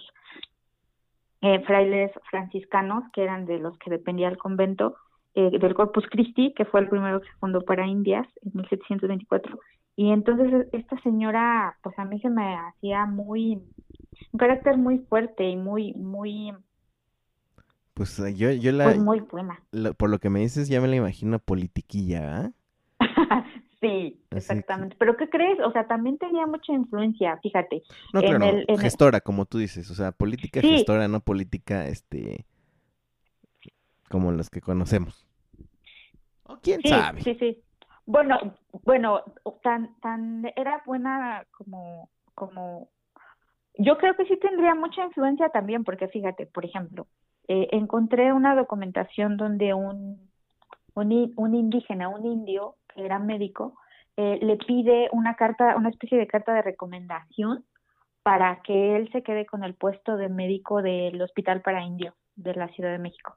eh, 1.40 1.60
frailes 1.60 2.10
franciscanos, 2.30 3.04
que 3.12 3.22
eran 3.22 3.46
de 3.46 3.58
los 3.58 3.78
que 3.78 3.90
dependía 3.90 4.28
el 4.28 4.38
convento, 4.38 4.96
eh, 5.38 5.56
del 5.56 5.72
Corpus 5.72 6.04
Christi, 6.10 6.52
que 6.52 6.64
fue 6.64 6.80
el 6.80 6.88
primero 6.88 7.20
que 7.20 7.28
se 7.28 7.34
fundó 7.34 7.60
para 7.60 7.86
Indias 7.86 8.26
en 8.42 8.50
1724. 8.54 9.60
Y 9.94 10.10
entonces 10.10 10.66
esta 10.72 11.00
señora, 11.02 11.78
pues 11.80 11.96
a 11.96 12.04
mí 12.04 12.18
se 12.18 12.28
me 12.28 12.56
hacía 12.56 13.06
muy, 13.06 13.62
un 14.32 14.38
carácter 14.38 14.76
muy 14.76 14.98
fuerte 14.98 15.48
y 15.48 15.54
muy, 15.54 15.94
muy... 15.94 16.52
Pues 17.94 18.18
eh, 18.18 18.34
yo, 18.34 18.50
yo 18.50 18.72
la... 18.72 18.86
Pues 18.86 18.98
muy 18.98 19.20
buena. 19.20 19.62
por 19.96 20.10
lo 20.10 20.18
que 20.18 20.28
me 20.28 20.40
dices, 20.40 20.68
ya 20.68 20.80
me 20.80 20.88
la 20.88 20.96
imagino 20.96 21.38
politiquilla, 21.38 22.36
¿ah? 22.40 22.50
Sí, 23.80 24.20
exactamente. 24.32 24.96
Pero 24.98 25.16
¿qué 25.16 25.30
crees? 25.30 25.60
O 25.64 25.70
sea, 25.70 25.86
también 25.86 26.18
tenía 26.18 26.48
mucha 26.48 26.72
influencia, 26.72 27.38
fíjate. 27.44 27.84
No, 28.12 28.20
claro, 28.22 28.44
gestora, 28.76 29.20
como 29.20 29.46
tú 29.46 29.58
dices, 29.58 29.88
o 29.88 29.94
sea, 29.94 30.10
política 30.10 30.60
gestora, 30.60 31.06
no 31.06 31.20
política, 31.20 31.86
este, 31.86 32.44
como 34.08 34.32
las 34.32 34.50
que 34.50 34.60
conocemos. 34.60 35.27
¿O 36.48 36.58
quién 36.60 36.82
sabe? 36.82 37.20
Sí, 37.22 37.34
sí. 37.36 37.62
Bueno, 38.06 38.38
bueno, 38.84 39.22
tan, 39.62 39.94
tan, 40.00 40.44
era 40.56 40.82
buena 40.86 41.44
como, 41.50 42.10
como, 42.34 42.88
yo 43.74 43.98
creo 43.98 44.16
que 44.16 44.24
sí 44.24 44.36
tendría 44.38 44.74
mucha 44.74 45.04
influencia 45.04 45.50
también, 45.50 45.84
porque 45.84 46.08
fíjate, 46.08 46.46
por 46.46 46.64
ejemplo, 46.64 47.06
eh, 47.48 47.68
encontré 47.72 48.32
una 48.32 48.54
documentación 48.56 49.36
donde 49.36 49.74
un, 49.74 50.30
un, 50.94 51.32
un 51.36 51.54
indígena, 51.54 52.08
un 52.08 52.24
indio, 52.24 52.76
era 52.96 53.18
médico, 53.18 53.74
eh, 54.16 54.38
le 54.42 54.56
pide 54.56 55.08
una 55.12 55.34
carta, 55.34 55.76
una 55.76 55.90
especie 55.90 56.18
de 56.18 56.26
carta 56.26 56.52
de 56.52 56.62
recomendación 56.62 57.64
para 58.22 58.60
que 58.62 58.96
él 58.96 59.08
se 59.12 59.22
quede 59.22 59.46
con 59.46 59.64
el 59.64 59.74
puesto 59.74 60.16
de 60.16 60.28
médico 60.28 60.82
del 60.82 61.20
Hospital 61.22 61.62
para 61.62 61.84
Indios 61.84 62.14
de 62.34 62.54
la 62.54 62.68
Ciudad 62.68 62.90
de 62.90 62.98
México. 62.98 63.36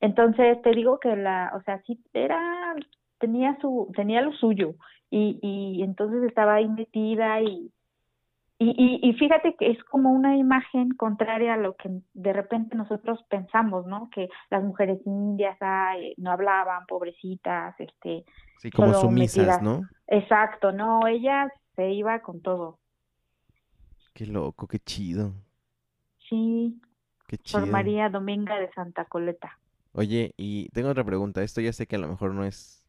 Entonces 0.00 0.60
te 0.62 0.70
digo 0.70 1.00
que 1.00 1.16
la, 1.16 1.52
o 1.56 1.62
sea, 1.62 1.82
sí 1.82 1.98
era, 2.12 2.74
tenía 3.18 3.56
su, 3.60 3.90
tenía 3.94 4.20
lo 4.20 4.32
suyo 4.32 4.74
y, 5.10 5.38
y 5.42 5.82
entonces 5.82 6.22
estaba 6.24 6.54
ahí 6.54 6.68
metida 6.68 7.40
y, 7.40 7.72
y, 8.58 9.00
y, 9.02 9.12
fíjate 9.14 9.54
que 9.58 9.70
es 9.70 9.84
como 9.84 10.12
una 10.12 10.34
imagen 10.38 10.90
contraria 10.92 11.54
a 11.54 11.58
lo 11.58 11.76
que 11.76 11.90
de 12.14 12.32
repente 12.32 12.74
nosotros 12.74 13.22
pensamos, 13.28 13.84
¿no? 13.86 14.08
Que 14.10 14.30
las 14.48 14.64
mujeres 14.64 14.98
indias 15.04 15.58
no 16.16 16.30
hablaban, 16.30 16.86
pobrecitas, 16.86 17.78
este... 17.78 18.24
Sí, 18.58 18.70
como 18.70 18.94
sumisas, 18.94 19.60
¿no? 19.60 19.82
Exacto, 20.06 20.72
no, 20.72 21.06
ella 21.06 21.52
se 21.74 21.90
iba 21.90 22.20
con 22.20 22.40
todo. 22.40 22.78
Qué 24.14 24.24
loco, 24.24 24.66
qué 24.66 24.78
chido. 24.78 25.34
Sí. 26.30 26.80
Qué 27.28 27.36
chido. 27.36 27.60
Por 27.60 27.70
María 27.70 28.08
Dominga 28.08 28.58
de 28.58 28.72
Santa 28.72 29.04
Coleta. 29.04 29.58
Oye, 29.96 30.34
y 30.36 30.68
tengo 30.70 30.90
otra 30.90 31.04
pregunta. 31.04 31.42
Esto 31.42 31.62
ya 31.62 31.72
sé 31.72 31.86
que 31.86 31.96
a 31.96 31.98
lo 31.98 32.08
mejor 32.08 32.34
no 32.34 32.44
es 32.44 32.84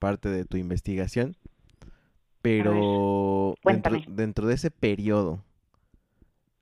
parte 0.00 0.28
de 0.28 0.44
tu 0.44 0.56
investigación, 0.56 1.36
pero 2.42 3.54
dentro, 3.64 3.96
dentro, 4.08 4.48
de 4.48 4.54
ese 4.54 4.72
periodo, 4.72 5.44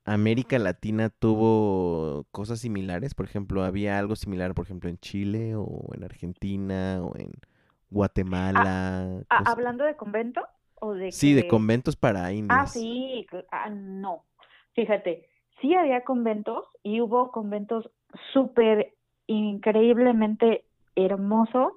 ¿América 0.05 0.59
Latina 0.59 1.09
tuvo 1.09 2.25
cosas 2.31 2.59
similares? 2.59 3.15
Por 3.15 3.25
ejemplo, 3.25 3.63
¿había 3.63 3.97
algo 3.97 4.15
similar, 4.15 4.53
por 4.53 4.65
ejemplo, 4.65 4.91
en 4.91 4.99
Chile 4.99 5.55
o 5.55 5.89
en 5.95 6.03
Argentina 6.03 7.01
o 7.01 7.17
en 7.17 7.31
Guatemala? 7.89 9.23
Ah, 9.29 9.43
¿Hablando 9.47 9.85
de 9.85 9.95
convento? 9.95 10.41
O 10.81 10.93
de 10.93 11.11
sí, 11.11 11.33
de 11.33 11.47
conventos 11.47 11.95
para 11.95 12.31
indios. 12.31 12.59
Ah, 12.59 12.67
sí, 12.67 13.25
ah, 13.51 13.69
no. 13.71 14.23
Fíjate, 14.73 15.27
sí 15.61 15.73
había 15.73 16.03
conventos 16.03 16.63
y 16.83 17.01
hubo 17.01 17.31
conventos 17.31 17.89
súper 18.33 18.93
increíblemente 19.27 20.63
hermosos 20.95 21.73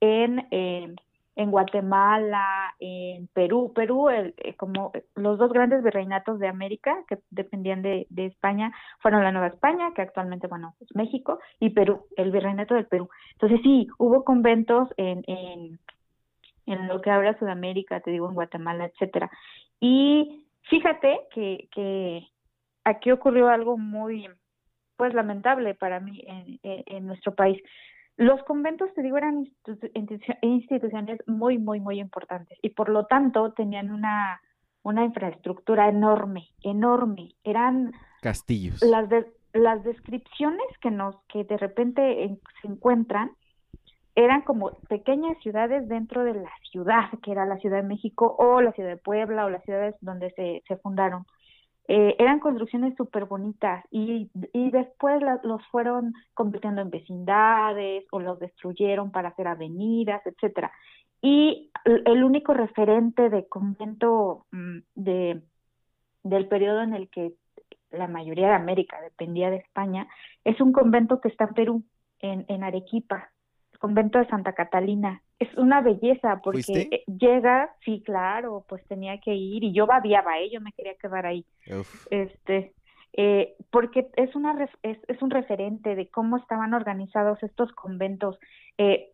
en... 0.00 0.46
Eh, 0.50 0.94
en 1.36 1.50
Guatemala, 1.50 2.74
en 2.78 3.26
Perú. 3.28 3.72
Perú, 3.74 4.08
el, 4.08 4.34
eh, 4.38 4.54
como 4.54 4.92
los 5.14 5.38
dos 5.38 5.52
grandes 5.52 5.82
virreinatos 5.82 6.38
de 6.38 6.48
América 6.48 6.96
que 7.08 7.18
dependían 7.30 7.82
de, 7.82 8.06
de, 8.10 8.26
España, 8.26 8.72
fueron 9.00 9.24
la 9.24 9.32
Nueva 9.32 9.48
España, 9.48 9.92
que 9.94 10.02
actualmente, 10.02 10.46
bueno, 10.46 10.74
es 10.80 10.94
México, 10.94 11.40
y 11.58 11.70
Perú, 11.70 12.06
el 12.16 12.30
virreinato 12.30 12.74
del 12.74 12.86
Perú. 12.86 13.08
Entonces 13.32 13.60
sí, 13.62 13.88
hubo 13.98 14.24
conventos 14.24 14.88
en, 14.96 15.24
en, 15.26 15.78
en 16.66 16.88
lo 16.88 17.00
que 17.00 17.10
ahora 17.10 17.38
Sudamérica, 17.38 18.00
te 18.00 18.10
digo, 18.10 18.28
en 18.28 18.34
Guatemala, 18.34 18.86
etcétera. 18.86 19.30
Y 19.80 20.46
fíjate 20.62 21.20
que, 21.32 21.68
que 21.72 22.28
aquí 22.84 23.10
ocurrió 23.10 23.48
algo 23.48 23.76
muy, 23.76 24.28
pues 24.96 25.14
lamentable 25.14 25.74
para 25.74 26.00
mí 26.00 26.22
en, 26.26 26.58
en 26.62 27.06
nuestro 27.06 27.34
país. 27.34 27.62
Los 28.16 28.42
conventos, 28.44 28.92
te 28.94 29.02
digo, 29.02 29.16
eran 29.16 29.48
instituciones 30.42 31.18
muy, 31.26 31.58
muy, 31.58 31.80
muy 31.80 31.98
importantes 31.98 32.58
y 32.62 32.70
por 32.70 32.88
lo 32.88 33.06
tanto 33.06 33.52
tenían 33.52 33.90
una, 33.90 34.40
una 34.82 35.04
infraestructura 35.04 35.88
enorme, 35.88 36.48
enorme. 36.62 37.34
Eran 37.42 37.92
castillos. 38.22 38.82
Las, 38.82 39.08
las 39.52 39.82
descripciones 39.82 40.66
que 40.80 40.92
nos, 40.92 41.16
que 41.28 41.42
de 41.42 41.56
repente 41.56 42.38
se 42.62 42.68
encuentran 42.68 43.32
eran 44.14 44.42
como 44.42 44.70
pequeñas 44.88 45.36
ciudades 45.42 45.88
dentro 45.88 46.22
de 46.22 46.34
la 46.34 46.52
ciudad, 46.70 47.10
que 47.20 47.32
era 47.32 47.46
la 47.46 47.58
Ciudad 47.58 47.78
de 47.78 47.88
México 47.88 48.36
o 48.38 48.60
la 48.60 48.70
Ciudad 48.72 48.90
de 48.90 48.96
Puebla 48.96 49.44
o 49.44 49.50
las 49.50 49.64
ciudades 49.64 49.96
donde 50.00 50.30
se, 50.32 50.62
se 50.68 50.76
fundaron. 50.76 51.26
Eh, 51.86 52.16
eran 52.18 52.40
construcciones 52.40 52.94
súper 52.96 53.26
bonitas 53.26 53.84
y, 53.90 54.30
y 54.54 54.70
después 54.70 55.22
los 55.42 55.66
fueron 55.66 56.14
convirtiendo 56.32 56.80
en 56.80 56.90
vecindades 56.90 58.04
o 58.10 58.20
los 58.20 58.38
destruyeron 58.38 59.10
para 59.10 59.28
hacer 59.28 59.48
avenidas, 59.48 60.24
etcétera. 60.26 60.72
Y 61.20 61.70
el 61.84 62.24
único 62.24 62.54
referente 62.54 63.28
de 63.28 63.46
convento 63.48 64.46
mm, 64.50 64.78
de 64.94 65.42
del 66.24 66.48
periodo 66.48 66.82
en 66.82 66.94
el 66.94 67.08
que 67.08 67.34
la 67.90 68.08
mayoría 68.08 68.48
de 68.48 68.54
América 68.54 69.00
dependía 69.00 69.50
de 69.50 69.58
España, 69.58 70.08
es 70.44 70.60
un 70.60 70.72
convento 70.72 71.20
que 71.20 71.28
está 71.28 71.44
en 71.44 71.54
Perú, 71.54 71.84
en, 72.18 72.44
en 72.48 72.64
Arequipa, 72.64 73.30
el 73.72 73.78
convento 73.78 74.18
de 74.18 74.26
Santa 74.26 74.54
Catalina. 74.54 75.22
Es 75.38 75.52
una 75.56 75.80
belleza 75.80 76.40
porque 76.42 77.04
llega, 77.06 77.74
sí, 77.84 78.02
claro, 78.04 78.64
pues 78.68 78.86
tenía 78.86 79.18
que 79.20 79.34
ir 79.34 79.64
y 79.64 79.72
yo 79.72 79.86
babiaba, 79.86 80.38
¿eh? 80.38 80.50
yo 80.50 80.60
me 80.60 80.72
quería 80.72 80.94
quedar 80.94 81.26
ahí. 81.26 81.44
Este, 82.10 82.72
eh, 83.14 83.54
porque 83.70 84.08
es, 84.16 84.34
una, 84.34 84.68
es, 84.82 84.98
es, 85.08 85.22
un 85.22 85.30
referente 85.30 85.94
de 85.94 86.08
cómo 86.08 86.36
estaban 86.36 86.72
organizados 86.74 87.42
estos 87.42 87.72
conventos. 87.72 88.38
Eh, 88.78 89.10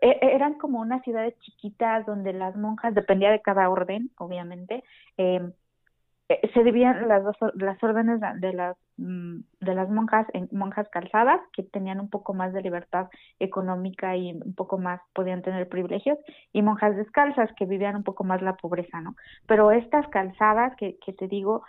e, 0.00 0.18
eran 0.20 0.54
como 0.54 0.80
unas 0.80 1.02
ciudades 1.02 1.38
chiquitas 1.40 2.06
donde 2.06 2.32
las 2.32 2.56
monjas, 2.56 2.94
dependía 2.94 3.30
de 3.30 3.42
cada 3.42 3.68
orden, 3.68 4.10
obviamente, 4.18 4.84
eh, 5.18 5.40
eh, 6.28 6.50
se 6.52 6.64
dividían 6.64 7.08
las 7.08 7.22
dos 7.22 7.36
las 7.54 7.82
órdenes 7.82 8.20
de 8.40 8.52
las 8.52 8.76
de 8.96 9.74
las 9.74 9.90
monjas 9.90 10.26
en 10.34 10.48
monjas 10.52 10.88
calzadas 10.88 11.40
que 11.52 11.64
tenían 11.64 11.98
un 11.98 12.08
poco 12.08 12.32
más 12.32 12.52
de 12.52 12.62
libertad 12.62 13.08
económica 13.40 14.16
y 14.16 14.32
un 14.32 14.54
poco 14.54 14.78
más 14.78 15.00
podían 15.12 15.42
tener 15.42 15.68
privilegios 15.68 16.18
y 16.52 16.62
monjas 16.62 16.96
descalzas 16.96 17.50
que 17.56 17.66
vivían 17.66 17.96
un 17.96 18.04
poco 18.04 18.22
más 18.22 18.40
la 18.40 18.56
pobreza 18.56 19.00
no 19.00 19.16
pero 19.46 19.72
estas 19.72 20.06
calzadas 20.08 20.76
que, 20.76 20.96
que 21.04 21.12
te 21.12 21.26
digo 21.26 21.64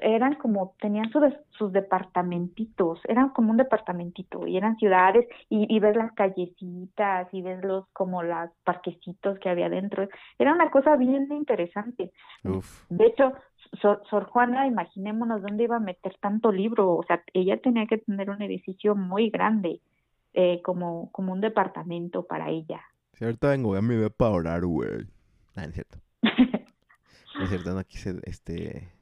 eran 0.00 0.34
como, 0.36 0.74
tenían 0.80 1.10
sus, 1.10 1.22
sus 1.50 1.72
departamentitos, 1.72 3.00
eran 3.06 3.30
como 3.30 3.50
un 3.50 3.58
departamentito 3.58 4.46
y 4.46 4.56
eran 4.56 4.76
ciudades 4.76 5.26
y, 5.50 5.66
y 5.74 5.78
ves 5.80 5.96
las 5.96 6.12
callecitas 6.12 7.28
y 7.32 7.42
ves 7.42 7.62
los 7.62 7.86
como 7.92 8.22
los 8.22 8.50
parquecitos 8.64 9.38
que 9.38 9.50
había 9.50 9.68
dentro. 9.68 10.08
Era 10.38 10.52
una 10.52 10.70
cosa 10.70 10.96
bien 10.96 11.30
interesante. 11.30 12.12
De 12.88 13.06
hecho, 13.06 13.34
Sor, 13.80 14.24
Juana, 14.26 14.66
imaginémonos 14.66 15.42
dónde 15.42 15.64
iba 15.64 15.76
a 15.76 15.80
meter 15.80 16.16
tanto 16.20 16.52
libro, 16.52 16.94
o 16.94 17.02
sea, 17.04 17.22
ella 17.34 17.60
tenía 17.60 17.86
que 17.86 17.98
tener 17.98 18.30
un 18.30 18.40
edificio 18.40 18.94
muy 18.94 19.28
grande, 19.28 19.80
eh, 20.32 20.62
como, 20.62 21.10
como 21.12 21.32
un 21.32 21.40
departamento 21.40 22.24
para 22.24 22.48
ella. 22.48 22.80
Cierto, 23.12 23.48
vengo 23.48 23.74
a 23.74 23.82
mi 23.82 24.08
para 24.10 24.30
orar, 24.30 24.64
güey. 24.64 25.06
Ah, 25.54 25.64
es 25.64 25.74
cierto. 25.74 25.98
es 26.22 27.48
cierto, 27.48 27.74
no 27.74 27.82
quise, 27.84 28.20
este 28.24 28.95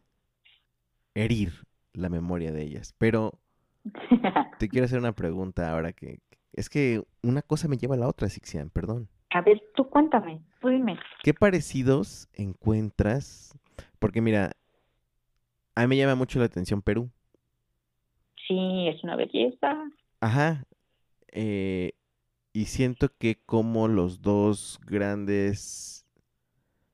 herir 1.15 1.67
la 1.93 2.09
memoria 2.09 2.53
de 2.53 2.63
ellas. 2.63 2.95
Pero 2.99 3.39
te 4.59 4.69
quiero 4.69 4.85
hacer 4.85 4.99
una 4.99 5.13
pregunta 5.13 5.71
ahora 5.71 5.93
que 5.93 6.21
es 6.53 6.69
que 6.69 7.03
una 7.23 7.43
cosa 7.43 7.69
me 7.69 7.77
lleva 7.77 7.95
a 7.97 7.99
la 7.99 8.09
otra, 8.09 8.29
Sixian, 8.29 8.71
perdón. 8.71 9.09
A 9.31 9.41
ver, 9.41 9.61
tú 9.75 9.89
cuéntame, 9.89 10.41
tú 10.61 10.69
dime. 10.69 10.97
¿Qué 11.23 11.35
parecidos 11.35 12.29
encuentras? 12.35 13.59
Porque 13.99 14.21
mira, 14.21 14.53
a 15.75 15.83
mí 15.83 15.87
me 15.89 15.97
llama 15.97 16.15
mucho 16.15 16.39
la 16.39 16.45
atención 16.45 16.83
Perú. 16.83 17.11
Sí, 18.47 18.89
es 18.89 19.03
una 19.03 19.17
belleza. 19.17 19.91
Ajá. 20.21 20.65
Eh, 21.33 21.93
y 22.53 22.67
siento 22.67 23.09
que 23.19 23.41
como 23.45 23.89
los 23.89 24.23
dos 24.23 24.79
grandes, 24.87 26.07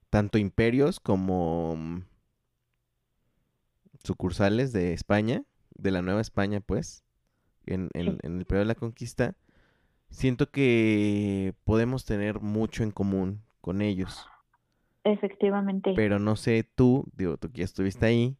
tanto 0.09 0.39
imperios 0.39 1.01
como 1.01 2.03
sucursales 4.03 4.73
de 4.73 4.93
España, 4.93 5.45
de 5.75 5.91
la 5.91 6.03
Nueva 6.03 6.21
España, 6.21 6.61
pues, 6.61 7.05
en, 7.67 7.89
en, 7.95 8.19
el 8.23 8.45
periodo 8.47 8.61
de 8.61 8.65
la 8.67 8.75
conquista, 8.75 9.35
siento 10.11 10.51
que 10.51 11.55
podemos 11.65 12.05
tener 12.05 12.41
mucho 12.41 12.83
en 12.83 12.91
común 12.91 13.43
con 13.61 13.83
ellos. 13.83 14.27
Efectivamente. 15.05 15.93
Pero 15.95 16.19
no 16.19 16.37
sé 16.37 16.69
tú, 16.75 17.07
digo, 17.17 17.37
tú 17.37 17.51
que 17.51 17.59
ya 17.59 17.65
estuviste 17.65 18.07
ahí, 18.07 18.37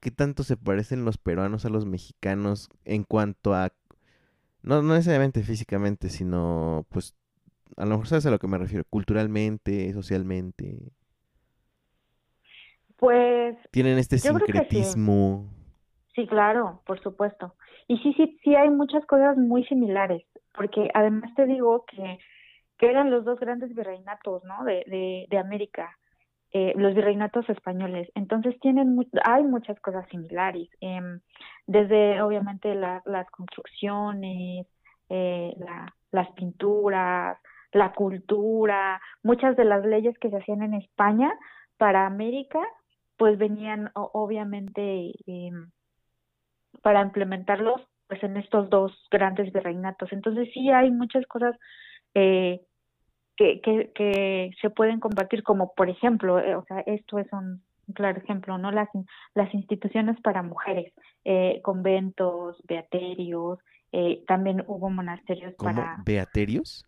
¿qué 0.00 0.10
tanto 0.10 0.44
se 0.44 0.56
parecen 0.56 1.04
los 1.04 1.18
peruanos 1.18 1.64
a 1.64 1.70
los 1.70 1.86
mexicanos 1.86 2.68
en 2.84 3.04
cuanto 3.04 3.54
a, 3.54 3.72
no, 4.62 4.82
no 4.82 4.94
necesariamente 4.94 5.42
físicamente, 5.42 6.08
sino 6.08 6.86
pues, 6.90 7.16
a 7.76 7.84
lo 7.84 7.92
mejor 7.92 8.06
sabes 8.06 8.26
a 8.26 8.30
lo 8.30 8.38
que 8.38 8.48
me 8.48 8.58
refiero, 8.58 8.84
culturalmente, 8.88 9.92
socialmente? 9.92 10.92
Pues... 13.52 13.70
Tienen 13.70 13.98
este 13.98 14.18
sincretismo. 14.18 15.46
Sí. 16.14 16.26
claro, 16.26 16.82
por 16.86 17.00
supuesto. 17.02 17.54
Y 17.88 17.98
sí, 17.98 18.14
sí, 18.14 18.38
sí 18.42 18.54
hay 18.54 18.70
muchas 18.70 19.04
cosas 19.06 19.36
muy 19.36 19.64
similares, 19.64 20.24
porque 20.54 20.88
además 20.94 21.32
te 21.36 21.46
digo 21.46 21.84
que, 21.86 22.18
que 22.78 22.90
eran 22.90 23.10
los 23.10 23.24
dos 23.24 23.38
grandes 23.38 23.74
virreinatos, 23.74 24.42
¿no? 24.44 24.64
De, 24.64 24.84
de, 24.86 25.26
de 25.30 25.38
América, 25.38 25.96
eh, 26.52 26.72
los 26.76 26.94
virreinatos 26.94 27.48
españoles. 27.48 28.08
Entonces 28.14 28.58
tienen, 28.60 28.96
hay 29.24 29.44
muchas 29.44 29.78
cosas 29.80 30.08
similares, 30.08 30.68
em, 30.80 31.20
desde 31.66 32.20
obviamente 32.22 32.74
las 32.74 33.30
construcciones, 33.30 34.66
eh, 35.10 35.52
la, 35.58 35.94
las 36.12 36.30
pinturas, 36.32 37.38
la 37.72 37.92
cultura, 37.92 39.00
muchas 39.22 39.56
de 39.56 39.64
las 39.64 39.84
leyes 39.84 40.18
que 40.18 40.30
se 40.30 40.38
hacían 40.38 40.62
en 40.62 40.74
España 40.74 41.30
para 41.76 42.06
América 42.06 42.60
pues 43.16 43.38
venían 43.38 43.90
obviamente 43.94 45.12
eh, 45.26 45.50
para 46.82 47.02
implementarlos 47.02 47.80
pues 48.08 48.22
en 48.22 48.36
estos 48.36 48.70
dos 48.70 48.92
grandes 49.10 49.52
virreinatos. 49.52 50.12
Entonces 50.12 50.48
sí 50.52 50.70
hay 50.70 50.90
muchas 50.90 51.26
cosas 51.26 51.56
eh, 52.14 52.60
que, 53.36 53.60
que, 53.60 53.90
que 53.94 54.50
se 54.60 54.70
pueden 54.70 55.00
compartir, 55.00 55.42
como 55.42 55.74
por 55.74 55.90
ejemplo, 55.90 56.38
eh, 56.38 56.54
o 56.54 56.64
sea, 56.64 56.80
esto 56.80 57.18
es 57.18 57.26
un, 57.32 57.62
claro 57.94 58.18
ejemplo, 58.18 58.58
¿no? 58.58 58.70
Las, 58.72 58.88
las 59.34 59.52
instituciones 59.54 60.20
para 60.20 60.42
mujeres, 60.42 60.92
eh, 61.24 61.60
conventos, 61.62 62.56
beaterios, 62.66 63.58
eh, 63.92 64.22
también 64.26 64.64
hubo 64.66 64.90
monasterios 64.90 65.54
para... 65.54 66.02
¿Beaterios? 66.04 66.84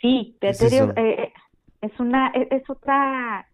Sí, 0.00 0.36
beaterios 0.40 0.92
es, 0.96 1.32
es 1.80 2.00
una, 2.00 2.28
es, 2.28 2.48
es 2.50 2.68
otra 2.68 3.46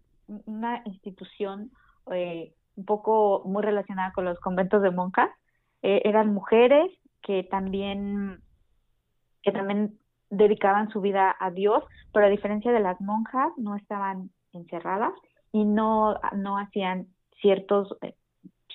una 0.45 0.81
institución 0.85 1.71
eh, 2.11 2.53
un 2.75 2.85
poco 2.85 3.43
muy 3.45 3.63
relacionada 3.63 4.11
con 4.13 4.25
los 4.25 4.39
conventos 4.39 4.81
de 4.81 4.91
monjas. 4.91 5.29
Eh, 5.81 6.01
eran 6.05 6.33
mujeres 6.33 6.91
que 7.21 7.43
también, 7.43 8.41
que 9.43 9.51
también 9.51 9.99
dedicaban 10.29 10.89
su 10.89 11.01
vida 11.01 11.35
a 11.39 11.51
Dios, 11.51 11.83
pero 12.13 12.25
a 12.25 12.29
diferencia 12.29 12.71
de 12.71 12.79
las 12.79 12.99
monjas, 13.01 13.51
no 13.57 13.75
estaban 13.75 14.29
encerradas 14.53 15.13
y 15.51 15.65
no, 15.65 16.15
no 16.35 16.57
hacían 16.57 17.07
ciertos, 17.41 17.97
eh, 18.01 18.15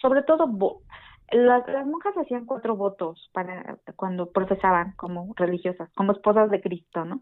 sobre 0.01 0.23
todo, 0.23 0.47
las, 1.31 1.67
las 1.69 1.87
monjas 1.87 2.17
hacían 2.19 2.45
cuatro 2.45 2.77
votos 2.77 3.31
para 3.33 3.79
cuando 3.97 4.31
profesaban 4.31 4.93
como 4.97 5.33
religiosas, 5.37 5.91
como 5.95 6.13
esposas 6.13 6.51
de 6.51 6.61
Cristo, 6.61 7.05
¿no? 7.05 7.21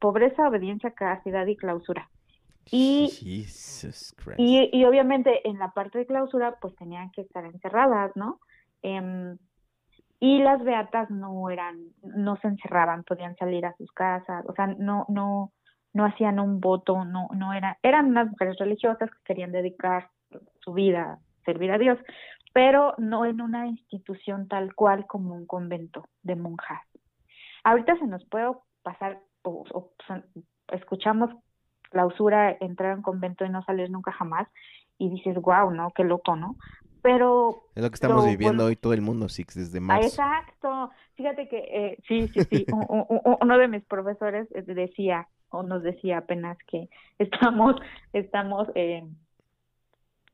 pobreza, 0.00 0.48
obediencia, 0.48 0.92
castidad 0.92 1.46
y 1.46 1.54
clausura. 1.54 2.08
Y, 2.70 3.10
y, 4.36 4.70
y, 4.72 4.84
obviamente 4.84 5.48
en 5.48 5.58
la 5.58 5.72
parte 5.72 5.98
de 5.98 6.06
clausura 6.06 6.56
pues 6.60 6.74
tenían 6.76 7.10
que 7.10 7.22
estar 7.22 7.44
encerradas, 7.44 8.12
¿no? 8.14 8.38
Em, 8.82 9.38
y 10.20 10.38
las 10.42 10.62
beatas 10.62 11.10
no 11.10 11.50
eran, 11.50 11.80
no 12.02 12.36
se 12.36 12.48
encerraban, 12.48 13.04
podían 13.04 13.36
salir 13.36 13.64
a 13.64 13.74
sus 13.76 13.90
casas, 13.92 14.44
o 14.46 14.52
sea, 14.52 14.66
no, 14.66 15.06
no, 15.08 15.52
no 15.94 16.04
hacían 16.04 16.38
un 16.38 16.60
voto, 16.60 17.04
no, 17.04 17.28
no 17.34 17.54
eran, 17.54 17.76
eran 17.82 18.06
unas 18.06 18.28
mujeres 18.30 18.56
religiosas 18.58 19.10
que 19.10 19.24
querían 19.24 19.50
dedicar 19.50 20.10
su 20.60 20.74
vida 20.74 21.14
a 21.14 21.18
servir 21.44 21.72
a 21.72 21.78
Dios, 21.78 21.98
pero 22.52 22.94
no 22.98 23.24
en 23.24 23.40
una 23.40 23.66
institución 23.66 24.46
tal 24.46 24.74
cual 24.74 25.06
como 25.06 25.34
un 25.34 25.46
convento 25.46 26.06
de 26.22 26.36
monjas. 26.36 26.82
Ahorita 27.64 27.96
se 27.96 28.06
nos 28.06 28.24
puede 28.26 28.52
pasar, 28.82 29.20
o 29.42 29.64
escuchamos 30.72 31.30
clausura, 31.90 32.56
entrar 32.60 32.96
en 32.96 33.02
convento 33.02 33.44
y 33.44 33.50
no 33.50 33.62
salir 33.64 33.90
nunca 33.90 34.12
jamás, 34.12 34.48
y 34.98 35.10
dices, 35.10 35.36
wow, 35.40 35.70
¿no? 35.70 35.90
Qué 35.94 36.04
loco, 36.04 36.36
¿no? 36.36 36.56
Pero... 37.02 37.64
Es 37.74 37.82
lo 37.82 37.90
que 37.90 37.94
estamos 37.94 38.26
viviendo 38.26 38.66
hoy 38.66 38.76
todo 38.76 38.92
el 38.92 39.00
mundo, 39.00 39.28
Six, 39.28 39.54
desde 39.54 39.78
ah, 39.78 39.82
marzo. 39.82 40.08
Exacto. 40.08 40.90
Fíjate 41.14 41.48
que, 41.48 41.58
eh, 41.58 41.98
sí, 42.06 42.28
sí, 42.28 42.44
sí, 42.44 42.66
uno 42.70 43.58
de 43.58 43.68
mis 43.68 43.84
profesores 43.84 44.48
eh, 44.54 44.62
decía, 44.62 45.28
o 45.50 45.62
nos 45.62 45.82
decía 45.82 46.18
apenas 46.18 46.58
que 46.66 46.88
estamos, 47.18 47.76
estamos 48.12 48.68
eh, 48.74 49.06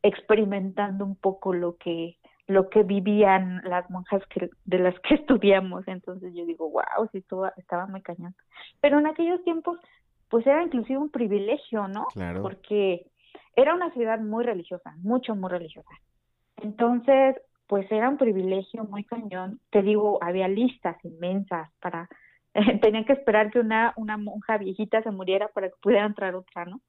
experimentando 0.03 1.05
un 1.05 1.17
poco 1.17 1.53
lo 1.53 1.77
que 1.77 2.19
lo 2.49 2.71
que 2.71 2.85
vivían 2.85 3.61
las 3.65 3.91
monjas 3.91 4.23
que, 4.29 4.51
de 4.65 4.79
las 4.79 4.95
que 5.01 5.17
estudiamos. 5.17 5.87
Entonces 5.89 6.33
yo 6.35 6.47
digo, 6.47 6.71
wow, 6.71 7.09
sí, 7.11 7.21
todo 7.23 7.51
estaba 7.57 7.87
muy 7.87 8.03
cañón. 8.03 8.35
Pero 8.81 8.99
en 9.01 9.07
aquellos 9.07 9.43
tiempos 9.43 9.81
pues 10.29 10.47
era 10.47 10.63
inclusive 10.63 10.99
un 10.99 11.11
privilegio, 11.11 11.89
¿no? 11.89 12.07
Claro. 12.13 12.43
Porque 12.43 13.07
era 13.55 13.75
una 13.75 13.93
ciudad 13.93 14.19
muy 14.21 14.45
religiosa, 14.45 14.95
mucho, 14.99 15.35
muy 15.35 15.51
religiosa. 15.51 15.91
Entonces, 16.57 17.37
pues 17.67 17.91
era 17.91 18.09
un 18.09 18.17
privilegio 18.17 18.85
muy 18.85 19.05
cañón. 19.05 19.61
Te 19.71 19.83
digo, 19.83 20.19
había 20.23 20.49
listas 20.49 20.97
inmensas 21.05 21.71
para... 21.81 22.09
tenían 22.81 23.05
que 23.05 23.13
esperar 23.13 23.51
que 23.51 23.61
una, 23.61 23.93
una 23.97 24.17
monja 24.17 24.57
viejita 24.59 25.03
se 25.03 25.11
muriera 25.11 25.49
para 25.49 25.69
que 25.69 25.75
pudiera 25.83 26.07
entrar 26.07 26.35
otra, 26.35 26.65
¿no? 26.65 26.81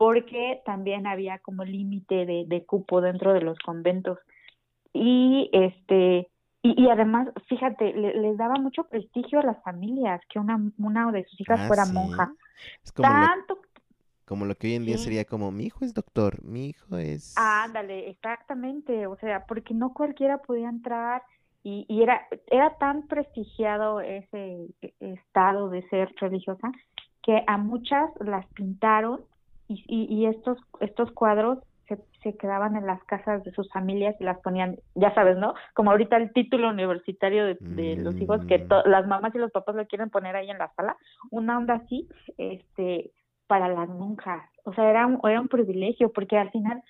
porque 0.00 0.62
también 0.64 1.06
había 1.06 1.40
como 1.40 1.62
límite 1.62 2.24
de, 2.24 2.44
de 2.46 2.64
cupo 2.64 3.02
dentro 3.02 3.34
de 3.34 3.42
los 3.42 3.58
conventos. 3.58 4.18
Y 4.94 5.50
este 5.52 6.29
y, 6.62 6.82
y 6.82 6.90
además, 6.90 7.28
fíjate, 7.48 7.92
le- 7.94 8.14
les 8.20 8.36
daba 8.36 8.54
mucho 8.54 8.84
prestigio 8.84 9.40
a 9.40 9.44
las 9.44 9.62
familias 9.62 10.20
que 10.28 10.38
una, 10.38 10.60
una 10.78 11.10
de 11.12 11.24
sus 11.24 11.40
hijas 11.40 11.60
Ah, 11.60 11.68
fuera 11.68 11.84
sí. 11.84 11.92
monja. 11.92 12.32
Es 12.84 12.92
como 12.92 13.08
lo, 13.14 13.26
Tanto 13.26 13.58
como 14.26 14.44
lo 14.44 14.54
que 14.54 14.68
hoy 14.68 14.74
en 14.74 14.84
día 14.84 14.96
Sí. 14.96 15.04
sería 15.04 15.24
como, 15.24 15.50
mi 15.50 15.64
hijo 15.64 15.84
es 15.84 15.92
doctor, 15.94 16.42
mi 16.44 16.66
hijo 16.68 16.96
es... 16.96 17.34
Ándale, 17.36 18.10
exactamente, 18.10 19.06
o 19.06 19.16
sea, 19.16 19.44
porque 19.46 19.74
no 19.74 19.92
cualquiera 19.92 20.38
podía 20.38 20.68
entrar 20.68 21.22
y, 21.64 21.84
y 21.88 22.02
era, 22.02 22.26
era 22.46 22.76
tan 22.78 23.06
prestigiado 23.08 24.00
ese 24.00 24.66
e- 24.82 24.94
estado 25.00 25.68
de 25.68 25.82
ser 25.88 26.14
religiosa 26.20 26.70
que 27.22 27.42
a 27.46 27.56
muchas 27.58 28.10
las 28.20 28.46
pintaron 28.52 29.20
y, 29.68 29.84
y, 29.88 30.14
y 30.14 30.26
estos, 30.26 30.58
estos 30.80 31.10
cuadros 31.12 31.58
se, 32.22 32.36
quedaban 32.36 32.76
en 32.76 32.86
las 32.86 33.02
casas 33.04 33.42
de 33.44 33.52
sus 33.52 33.70
familias 33.70 34.16
y 34.20 34.24
las 34.24 34.38
ponían, 34.40 34.76
ya 34.94 35.14
sabes, 35.14 35.36
¿no? 35.36 35.54
Como 35.74 35.90
ahorita 35.90 36.16
el 36.16 36.32
título 36.32 36.68
universitario 36.68 37.44
de, 37.46 37.56
de 37.60 37.96
los 37.96 38.14
hijos 38.16 38.44
que 38.46 38.58
Mm. 38.58 38.88
las 38.88 39.06
mamás 39.06 39.34
y 39.34 39.38
los 39.38 39.50
papás 39.50 39.74
lo 39.74 39.86
quieren 39.86 40.10
poner 40.10 40.36
ahí 40.36 40.50
en 40.50 40.58
la 40.58 40.72
sala, 40.74 40.96
una 41.30 41.58
onda 41.58 41.74
así, 41.74 42.08
este, 42.38 43.10
para 43.46 43.68
las 43.68 43.88
monjas. 43.88 44.42
O 44.64 44.72
sea, 44.74 44.88
era 44.88 45.06
un, 45.06 45.18
era 45.28 45.40
un 45.40 45.48
privilegio 45.48 46.12
porque 46.12 46.38
al 46.38 46.50
final 46.50 46.82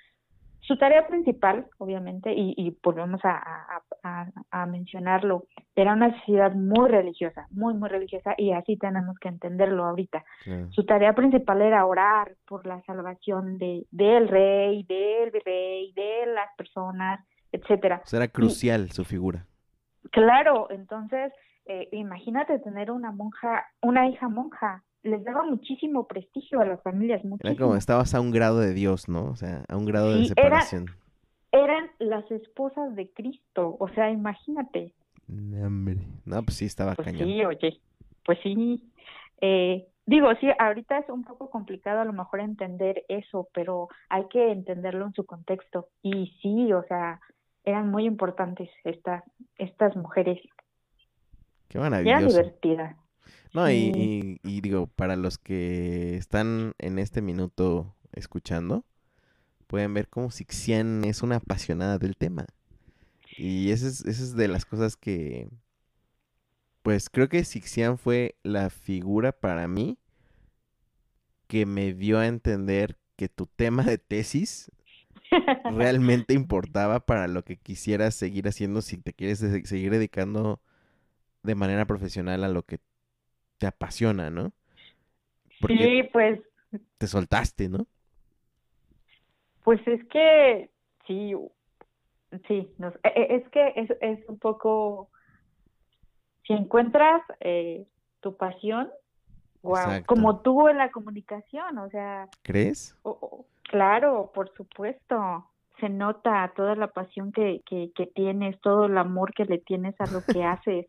su 0.61 0.77
tarea 0.77 1.07
principal, 1.07 1.67
obviamente, 1.79 2.33
y, 2.33 2.55
y 2.57 2.77
volvemos 2.83 3.21
a, 3.25 3.37
a, 3.37 3.83
a, 4.03 4.31
a 4.51 4.67
mencionarlo, 4.67 5.45
era 5.75 5.95
una 5.95 6.17
sociedad 6.21 6.53
muy 6.53 6.89
religiosa, 6.89 7.47
muy, 7.51 7.75
muy 7.75 7.89
religiosa, 7.89 8.35
y 8.37 8.53
así 8.53 8.77
tenemos 8.77 9.19
que 9.19 9.29
entenderlo 9.29 9.85
ahorita. 9.85 10.25
Su 10.71 10.85
tarea 10.85 11.15
principal 11.15 11.63
era 11.63 11.87
orar 11.87 12.35
por 12.47 12.67
la 12.67 12.83
salvación 12.83 13.59
de 13.59 13.87
del 13.91 14.29
rey, 14.29 14.85
del 14.85 15.31
virrey, 15.31 15.93
de 15.95 16.27
las 16.27 16.49
personas, 16.57 17.21
etcétera. 17.53 18.03
O 18.05 18.07
sea, 18.07 18.19
era 18.19 18.29
crucial 18.29 18.91
su 18.91 19.05
figura. 19.05 19.47
Claro, 20.13 20.69
entonces, 20.71 21.33
eh, 21.67 21.89
imagínate 21.93 22.59
tener 22.61 22.91
una 22.91 23.13
monja, 23.13 23.67
una 23.83 24.09
hija 24.09 24.29
monja, 24.29 24.83
les 25.03 25.25
daba 25.25 25.43
muchísimo 25.45 26.07
prestigio 26.07 26.61
a 26.61 26.65
las 26.67 26.83
familias, 26.83 27.21
Era 27.21 27.29
muchísimo. 27.31 27.57
como, 27.67 27.77
estabas 27.77 28.15
a 28.15 28.21
un 28.21 28.31
grado 28.31 28.59
de 28.61 28.75
Dios, 28.75 29.09
¿no? 29.09 29.25
O 29.31 29.37
sea, 29.37 29.65
a 29.69 29.77
un 29.77 29.87
grado 29.87 30.09
de 30.13 30.19
era- 30.21 30.27
separación. 30.29 30.87
Eran 31.53 31.91
las 31.99 32.31
esposas 32.31 32.95
de 32.95 33.11
Cristo, 33.13 33.77
o 33.81 33.89
sea, 33.89 34.11
imagínate. 34.11 34.93
No, 35.27 35.67
hombre. 35.67 35.97
No, 36.25 36.43
pues 36.43 36.57
sí, 36.59 36.65
estaba 36.67 36.95
Pues 36.95 37.07
cañón. 37.07 37.25
sí, 37.29 37.45
oye, 37.45 37.81
pues 38.25 38.39
sí. 38.43 38.85
Eh, 39.41 39.89
digo, 40.07 40.29
sí, 40.41 40.47
ahorita 40.59 40.99
es 40.99 41.09
un 41.09 41.25
poco 41.25 41.51
complicado 41.51 42.01
a 42.01 42.05
lo 42.05 42.13
mejor 42.13 42.41
entender 42.41 43.05
eso, 43.09 43.49
pero 43.53 43.89
hay 44.09 44.27
que 44.29 44.53
entenderlo 44.53 45.07
en 45.07 45.15
su 45.15 45.25
contexto. 45.27 45.89
Y 46.03 46.37
sí, 46.41 46.73
o 46.73 46.85
sea, 46.85 47.21
eran 47.65 47.91
muy 47.91 48.07
importantes 48.07 48.69
estas, 48.85 49.25
estas 49.57 49.97
mujeres. 49.97 50.41
Qué 51.69 51.79
Y 51.79 51.81
eran 51.81 51.91
maravilloso. 52.05 52.41
No, 53.53 53.69
y, 53.71 53.75
Sí. 53.75 53.93
y, 53.95 54.41
y 54.45 54.61
digo, 54.61 54.87
para 54.87 55.17
los 55.17 55.39
que 55.39 56.17
están 56.17 56.75
en 56.79 56.99
este 56.99 57.21
minuto 57.23 57.95
escuchando, 58.13 58.85
pueden 59.67 59.95
ver 59.95 60.09
cómo 60.09 60.31
Sixian 60.31 61.05
es 61.05 61.23
una 61.23 61.37
apasionada 61.37 61.99
del 61.99 62.17
tema. 62.17 62.47
Y 63.37 63.71
esa 63.71 63.89
es, 63.89 64.05
esa 64.05 64.23
es 64.23 64.35
de 64.37 64.49
las 64.49 64.65
cosas 64.65 64.97
que, 64.97 65.49
pues 66.83 67.11
creo 67.11 67.29
que 67.29 67.45
Sixian 67.45 67.99
fue 67.99 68.37
la 68.43 68.71
figura 68.71 69.33
para 69.33 69.69
mí 69.69 69.99
que 71.47 71.67
me 71.67 71.93
dio 71.95 72.19
a 72.19 72.27
entender 72.27 72.99
que 73.17 73.29
tu 73.29 73.47
tema 73.47 73.83
de 73.83 73.99
tesis 73.99 74.71
realmente 75.65 76.35
importaba 76.35 77.01
para 77.01 77.29
lo 77.29 77.45
que 77.45 77.57
quisieras 77.57 78.15
seguir 78.15 78.49
haciendo 78.49 78.83
si 78.83 78.99
te 78.99 79.13
quieres 79.13 79.39
seguir 79.39 79.91
dedicando 79.93 80.61
de 81.43 81.55
manera 81.55 81.87
profesional 81.87 82.45
a 82.45 82.49
lo 82.49 82.65
que 82.65 82.79
te 83.61 83.67
apasiona, 83.67 84.31
¿no? 84.31 84.53
Porque 85.61 85.77
Sí, 85.77 86.03
pues, 86.13 86.41
te 86.99 87.07
soltaste, 87.07 87.69
¿no? 87.69 87.87
pues 89.63 89.87
es 89.87 90.03
que 90.09 90.71
sí, 91.07 91.35
sí, 92.49 92.73
nos- 92.79 92.95
e- 93.05 93.13
e- 93.15 93.37
es 93.37 93.49
que 93.51 93.73
es, 93.77 93.91
es 94.01 94.29
un 94.29 94.39
poco, 94.39 95.11
si 96.47 96.55
encuentras 96.55 97.23
eh, 97.41 97.87
tu 98.21 98.35
pasión, 98.37 98.91
wow, 99.63 100.03
como 100.07 100.41
tú 100.41 100.69
en 100.69 100.79
la 100.79 100.91
comunicación, 100.91 101.77
o 101.79 101.89
sea, 101.91 102.29
¿Crees? 102.43 102.97
claro, 103.65 104.31
por 104.35 104.53
supuesto, 104.57 105.47
se 105.81 105.89
nota 105.91 106.51
toda 106.57 106.75
la 106.77 106.89
pasión 106.89 107.31
que, 107.33 107.61
que, 107.67 107.93
que 107.95 108.07
tienes, 108.07 108.59
todo 108.63 108.87
el 108.87 108.97
amor 108.97 109.35
que 109.35 109.45
le 109.45 109.59
tienes 109.59 109.95
a 110.01 110.07
lo 110.07 110.23
que 110.25 110.45
haces, 110.45 110.87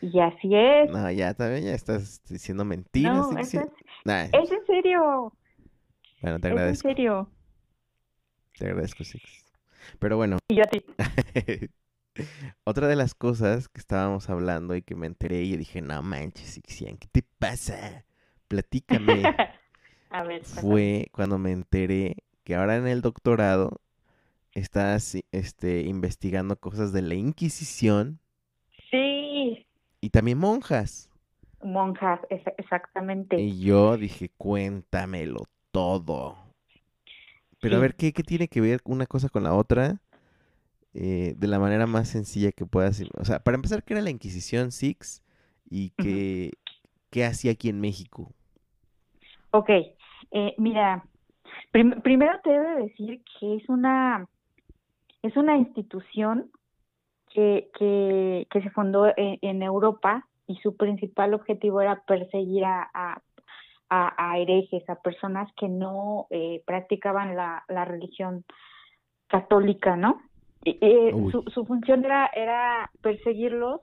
y 0.00 0.20
así 0.20 0.54
es. 0.54 0.90
No, 0.90 1.10
ya 1.10 1.34
también 1.34 1.64
ya 1.64 1.72
estás 1.74 2.22
diciendo 2.28 2.64
mentiras. 2.64 3.30
No, 3.30 3.38
eso 3.38 3.60
es, 3.60 3.66
Nah, 4.04 4.24
es 4.24 4.50
en 4.50 4.66
serio, 4.66 5.32
bueno, 6.22 6.38
te 6.40 6.48
es 6.48 6.52
en 6.52 6.58
agradezco, 6.58 6.88
serio. 6.88 7.30
te 8.58 8.66
agradezco, 8.66 9.04
Six. 9.04 9.52
Pero 9.98 10.16
bueno, 10.16 10.38
Y 10.48 10.56
yo 10.56 10.62
a 10.64 10.66
ti. 10.66 10.84
otra 12.64 12.88
de 12.88 12.96
las 12.96 13.14
cosas 13.14 13.68
que 13.68 13.80
estábamos 13.80 14.28
hablando 14.30 14.74
y 14.74 14.82
que 14.82 14.94
me 14.94 15.06
enteré 15.06 15.42
y 15.42 15.56
dije, 15.56 15.80
no 15.80 16.02
manches, 16.02 16.50
Sixian, 16.50 16.96
¿qué 16.98 17.08
te 17.10 17.22
pasa? 17.38 18.04
Platícame. 18.48 19.22
A 20.10 20.24
ver, 20.24 20.44
fue 20.44 21.08
cuando 21.12 21.38
me 21.38 21.52
enteré 21.52 22.16
que 22.42 22.56
ahora 22.56 22.76
en 22.76 22.88
el 22.88 23.00
doctorado 23.00 23.80
estás 24.52 25.16
este, 25.30 25.82
investigando 25.82 26.56
cosas 26.56 26.92
de 26.92 27.02
la 27.02 27.14
Inquisición 27.14 28.18
Sí, 28.18 28.29
y 30.00 30.10
también 30.10 30.38
monjas. 30.38 31.08
monjas, 31.62 32.20
es- 32.28 32.46
exactamente. 32.58 33.36
Y 33.36 33.58
yo 33.60 33.96
dije, 33.96 34.30
cuéntamelo 34.36 35.48
todo. 35.72 36.36
Pero 37.60 37.76
a 37.76 37.80
ver, 37.80 37.94
¿qué, 37.94 38.12
qué 38.12 38.22
tiene 38.22 38.48
que 38.48 38.60
ver 38.60 38.80
una 38.84 39.06
cosa 39.06 39.28
con 39.28 39.42
la 39.44 39.54
otra? 39.54 40.00
Eh, 40.94 41.34
de 41.38 41.48
la 41.48 41.58
manera 41.60 41.86
más 41.86 42.08
sencilla 42.08 42.52
que 42.52 42.66
puedas. 42.66 43.02
O 43.18 43.24
sea, 43.24 43.40
para 43.40 43.56
empezar, 43.56 43.84
¿qué 43.84 43.94
era 43.94 44.02
la 44.02 44.10
Inquisición 44.10 44.72
Six? 44.72 45.22
¿Y 45.70 45.90
qué, 45.92 46.52
qué 47.10 47.24
hacía 47.26 47.52
aquí 47.52 47.68
en 47.70 47.80
México? 47.80 48.32
Ok, 49.52 49.68
eh, 50.30 50.54
mira, 50.58 51.04
prim- 51.72 52.00
primero 52.02 52.40
te 52.42 52.50
debo 52.50 52.84
decir 52.86 53.22
que 53.40 53.56
es 53.56 53.68
una, 53.68 54.28
es 55.22 55.36
una 55.36 55.56
institución 55.58 56.50
que, 57.30 57.70
que, 57.78 58.46
que 58.50 58.62
se 58.62 58.70
fundó 58.70 59.06
en, 59.16 59.38
en 59.40 59.62
Europa 59.62 60.26
y 60.46 60.56
su 60.56 60.76
principal 60.76 61.32
objetivo 61.34 61.80
era 61.80 62.02
perseguir 62.02 62.64
a, 62.64 62.90
a, 62.92 63.20
a- 63.88 64.30
a 64.32 64.38
herejes, 64.38 64.88
a 64.90 64.96
personas 64.96 65.50
que 65.56 65.68
no 65.68 66.26
eh, 66.30 66.62
practicaban 66.66 67.36
la, 67.36 67.64
la 67.68 67.84
religión 67.84 68.44
católica, 69.28 69.96
¿no? 69.96 70.20
Eh, 70.64 71.12
su, 71.30 71.42
su 71.54 71.64
función 71.64 72.04
era, 72.04 72.26
era 72.34 72.90
perseguirlos 73.00 73.80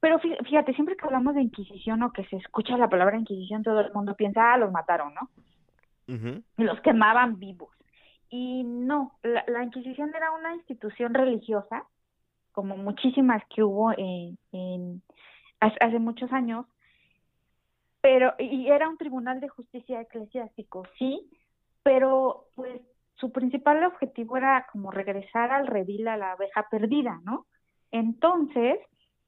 pero 0.00 0.20
fí- 0.20 0.36
fíjate, 0.44 0.74
siempre 0.74 0.96
que 0.96 1.04
hablamos 1.06 1.34
de 1.34 1.42
Inquisición 1.42 2.02
o 2.04 2.12
que 2.12 2.24
se 2.26 2.36
escucha 2.36 2.76
la 2.78 2.88
palabra 2.88 3.18
Inquisición, 3.18 3.62
todo 3.64 3.80
el 3.80 3.92
mundo 3.92 4.14
piensa, 4.14 4.52
ah, 4.52 4.56
los 4.56 4.70
mataron, 4.70 5.12
¿no? 5.12 5.28
Ujú. 6.14 6.40
Y 6.56 6.62
los 6.62 6.80
quemaban 6.82 7.38
vivos. 7.40 7.70
Y 8.30 8.62
no, 8.64 9.18
la, 9.24 9.44
la 9.48 9.64
Inquisición 9.64 10.12
era 10.14 10.30
una 10.30 10.54
institución 10.54 11.14
religiosa, 11.14 11.84
como 12.58 12.76
muchísimas 12.76 13.40
que 13.54 13.62
hubo 13.62 13.92
en, 13.96 15.00
hace, 15.60 16.00
muchos 16.00 16.32
años, 16.32 16.66
pero 18.00 18.34
y 18.36 18.66
era 18.66 18.88
un 18.88 18.96
tribunal 18.96 19.38
de 19.38 19.48
justicia 19.48 20.00
eclesiástico, 20.00 20.82
sí, 20.98 21.30
pero 21.84 22.46
pues 22.56 22.80
su 23.14 23.30
principal 23.30 23.84
objetivo 23.84 24.36
era 24.36 24.66
como 24.72 24.90
regresar 24.90 25.52
al 25.52 25.68
redil 25.68 26.08
a 26.08 26.16
la 26.16 26.32
abeja 26.32 26.66
perdida, 26.68 27.20
¿no? 27.22 27.46
Entonces, 27.92 28.80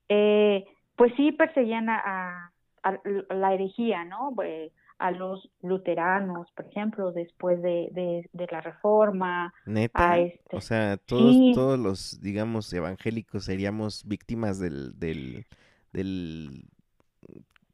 eh, 0.08 0.64
pues 0.96 1.12
sí 1.14 1.30
perseguían 1.30 1.88
a- 1.88 2.50
a 2.82 2.98
la 3.32 3.54
herejía, 3.54 4.04
¿no? 4.06 4.32
Pues, 4.34 4.72
a 5.00 5.10
los 5.10 5.50
luteranos, 5.62 6.50
por 6.52 6.66
ejemplo, 6.66 7.10
después 7.12 7.60
de, 7.62 7.88
de, 7.92 8.28
de 8.32 8.46
la 8.50 8.60
reforma, 8.60 9.52
Neta. 9.66 10.12
a 10.12 10.18
este. 10.18 10.56
O 10.56 10.60
sea, 10.60 10.96
todos, 10.98 11.32
Sí. 11.34 11.52
todos 11.54 11.78
los, 11.78 12.20
digamos, 12.20 12.72
evangélicos 12.72 13.44
seríamos 13.46 14.04
víctimas 14.06 14.58
del, 14.60 14.98
del, 14.98 15.46
del, 15.92 16.64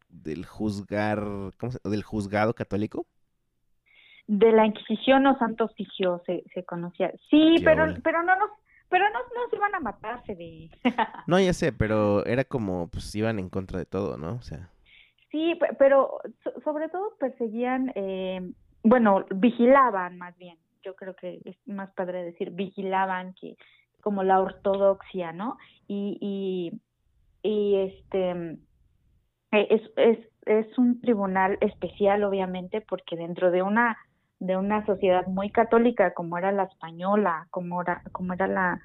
del 0.09 0.47
juzgar, 0.47 1.21
¿cómo 1.59 1.73
se- 1.73 1.81
del 1.89 2.03
juzgado 2.03 2.55
católico. 2.55 3.07
de 4.29 4.51
la 4.53 4.67
Inquisición 4.67 5.27
o 5.27 5.39
Santo 5.39 5.65
Oficio 5.67 6.23
se, 6.27 6.43
se 6.55 6.65
conocía. 6.65 7.13
Sí, 7.31 7.57
Qué 7.59 7.65
pero, 7.65 7.87
pero 8.03 8.23
no 8.23 8.35
nos, 8.37 8.51
pero 8.89 9.05
no 9.11 9.19
nos 9.21 9.53
iban 9.53 9.75
a 9.75 9.81
matarse 9.81 10.35
de. 10.35 10.71
No, 11.27 11.39
ya 11.39 11.53
sé, 11.53 11.73
pero 11.81 12.25
era 12.27 12.45
como, 12.45 12.89
pues 12.89 13.15
iban 13.15 13.39
en 13.39 13.49
contra 13.49 13.79
de 13.79 13.87
todo, 13.87 14.17
¿no? 14.17 14.35
O 14.35 14.43
sea, 14.43 14.71
Sí, 15.37 15.55
pe- 15.57 15.75
pero 15.79 16.19
so- 16.43 16.59
sobre 16.65 16.89
todo 16.89 17.13
perseguían 17.21 17.93
eh, 17.95 18.41
bueno, 18.83 19.27
vigilaban 19.35 20.17
más 20.17 20.35
bien, 20.39 20.57
yo 20.83 20.95
creo 20.97 21.15
que 21.15 21.41
es 21.45 21.57
más 21.69 21.91
padre 21.93 22.25
decir, 22.25 22.53
vigilaban 22.53 23.35
que 23.35 23.57
como 24.01 24.23
la 24.23 24.41
ortodoxia, 24.41 25.33
¿no? 25.33 25.59
Y, 25.89 26.81
y, 27.43 27.77
este, 27.77 28.59
es, 29.53 29.83
es, 29.97 30.19
es 30.47 30.79
un 30.79 31.01
tribunal 31.03 31.59
especial, 31.61 32.25
obviamente, 32.25 32.81
porque 32.81 33.17
dentro 33.17 33.51
de 33.51 33.63
una 33.63 33.99
de 34.39 34.57
una 34.57 34.85
sociedad 34.87 35.27
muy 35.27 35.51
católica 35.51 36.15
como 36.15 36.39
era 36.39 36.53
la 36.53 36.65
española, 36.65 37.47
como 37.51 37.83
era, 37.83 38.03
como 38.13 38.35
era 38.35 38.47
la, 38.47 38.81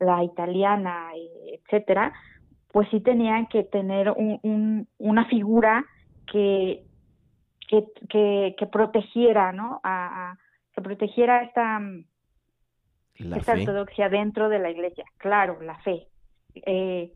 la 0.00 0.24
italiana, 0.24 1.10
etcétera, 1.52 2.12
pues 2.72 2.88
sí 2.90 3.00
tenían 3.00 3.46
que 3.46 3.64
tener 3.64 4.10
un, 4.10 4.88
una 4.98 5.26
figura 5.26 5.84
que, 6.30 6.84
que, 7.68 8.54
que, 8.58 8.66
protegiera, 8.66 9.52
¿no? 9.52 9.80
A, 9.84 10.36
que 10.74 10.80
protegiera 10.80 11.42
esta, 11.42 11.80
esta 13.14 13.52
ortodoxia 13.52 14.08
dentro 14.08 14.48
de 14.48 14.58
la 14.58 14.70
iglesia, 14.70 15.04
claro, 15.18 15.60
la 15.60 15.78
fe. 15.80 16.08
Eh, 16.54 17.12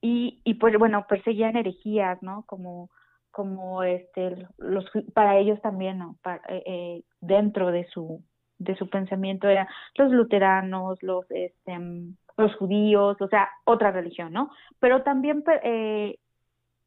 y, 0.00 0.40
y 0.44 0.54
pues 0.54 0.76
bueno, 0.78 1.06
perseguían 1.08 1.56
herejías, 1.56 2.22
¿no? 2.22 2.44
Como 2.46 2.90
como 3.30 3.82
este 3.84 4.48
los 4.58 4.84
para 5.14 5.38
ellos 5.38 5.60
también 5.62 5.98
no 5.98 6.16
eh, 6.48 6.62
eh, 6.66 7.02
dentro 7.20 7.70
de 7.70 7.86
su 7.86 8.22
de 8.58 8.74
su 8.76 8.90
pensamiento 8.90 9.48
eran 9.48 9.68
los 9.94 10.10
luteranos 10.10 11.00
los 11.02 11.24
este 11.30 11.78
los 12.40 12.54
judíos 12.56 13.16
o 13.20 13.28
sea 13.28 13.48
otra 13.64 13.90
religión 13.90 14.32
no 14.32 14.50
pero 14.78 15.02
también 15.02 15.44
eh, 15.62 16.18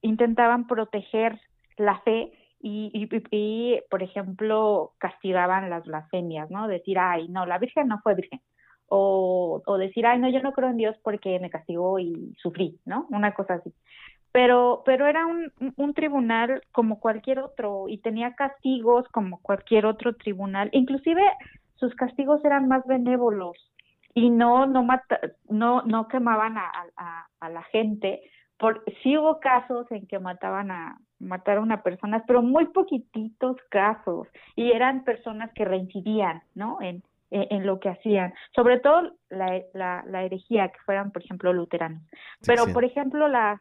intentaban 0.01 0.67
proteger 0.67 1.39
la 1.77 1.99
fe 2.01 2.33
y, 2.65 3.09
por 3.89 4.03
ejemplo 4.03 4.93
castigaban 4.97 5.69
las 5.69 5.85
blasfemias 5.85 6.49
no 6.49 6.67
decir 6.67 6.97
ay 6.99 7.27
no 7.27 7.45
la 7.45 7.57
virgen 7.57 7.87
no 7.87 7.99
fue 8.01 8.15
virgen 8.15 8.41
o, 8.87 9.61
o 9.65 9.77
decir 9.77 10.05
ay 10.05 10.19
no 10.19 10.29
yo 10.29 10.41
no 10.41 10.53
creo 10.53 10.69
en 10.69 10.77
Dios 10.77 10.95
porque 11.03 11.39
me 11.39 11.49
castigó 11.49 11.99
y 11.99 12.35
sufrí 12.41 12.79
no 12.85 13.07
una 13.09 13.33
cosa 13.33 13.55
así. 13.55 13.73
Pero, 14.31 14.81
pero 14.83 15.05
era 15.05 15.27
un, 15.27 15.53
un, 15.75 15.93
tribunal 15.93 16.63
como 16.71 16.99
cualquier 16.99 17.37
otro 17.37 17.85
y 17.87 17.99
tenía 17.99 18.33
castigos 18.33 19.07
como 19.09 19.39
cualquier 19.39 19.85
otro 19.85 20.15
tribunal. 20.15 20.69
Inclusive 20.71 21.21
sus 21.75 21.93
castigos 21.93 22.43
eran 22.43 22.67
más 22.67 22.83
benévolos 22.87 23.55
y 24.13 24.29
no 24.29 24.65
no 24.65 24.83
mata, 24.83 25.19
no 25.49 25.81
no 25.83 26.07
quemaban 26.07 26.57
a, 26.57 26.71
a, 26.97 27.27
a, 27.39 27.49
la 27.49 27.63
gente. 27.63 28.21
Por, 28.57 28.83
sí 29.01 29.17
hubo 29.17 29.39
casos 29.39 29.91
en 29.91 30.07
que 30.07 30.19
mataban 30.19 30.71
a 30.71 30.97
mataron 31.19 31.71
a 31.71 31.83
personas, 31.83 32.23
pero 32.27 32.41
muy 32.41 32.65
poquititos 32.67 33.57
casos 33.69 34.27
y 34.55 34.71
eran 34.71 35.03
personas 35.03 35.51
que 35.53 35.65
reincidían, 35.65 36.43
¿no? 36.53 36.79
En, 36.81 37.03
en, 37.31 37.65
lo 37.65 37.79
que 37.79 37.89
hacían, 37.89 38.31
sobre 38.53 38.79
todo 38.79 39.13
la, 39.29 39.61
la, 39.73 40.03
la 40.05 40.23
herejía, 40.23 40.67
que 40.67 40.79
fueran, 40.85 41.11
por 41.11 41.23
ejemplo, 41.23 41.51
luteranos. 41.51 42.03
Pero, 42.45 42.71
por 42.71 42.83
ejemplo, 42.83 43.27
la, 43.27 43.59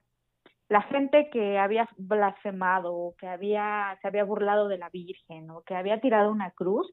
la 0.69 0.83
gente 0.83 1.31
que 1.31 1.59
había 1.59 1.89
blasfemado 1.97 2.95
o 2.95 3.15
que 3.17 3.27
había 3.27 3.97
se 4.03 4.09
había 4.09 4.25
burlado 4.25 4.69
de 4.69 4.77
la 4.77 4.91
Virgen 4.91 5.51
o 5.51 5.63
que 5.63 5.75
había 5.75 6.01
tirado 6.01 6.31
una 6.31 6.51
cruz, 6.51 6.91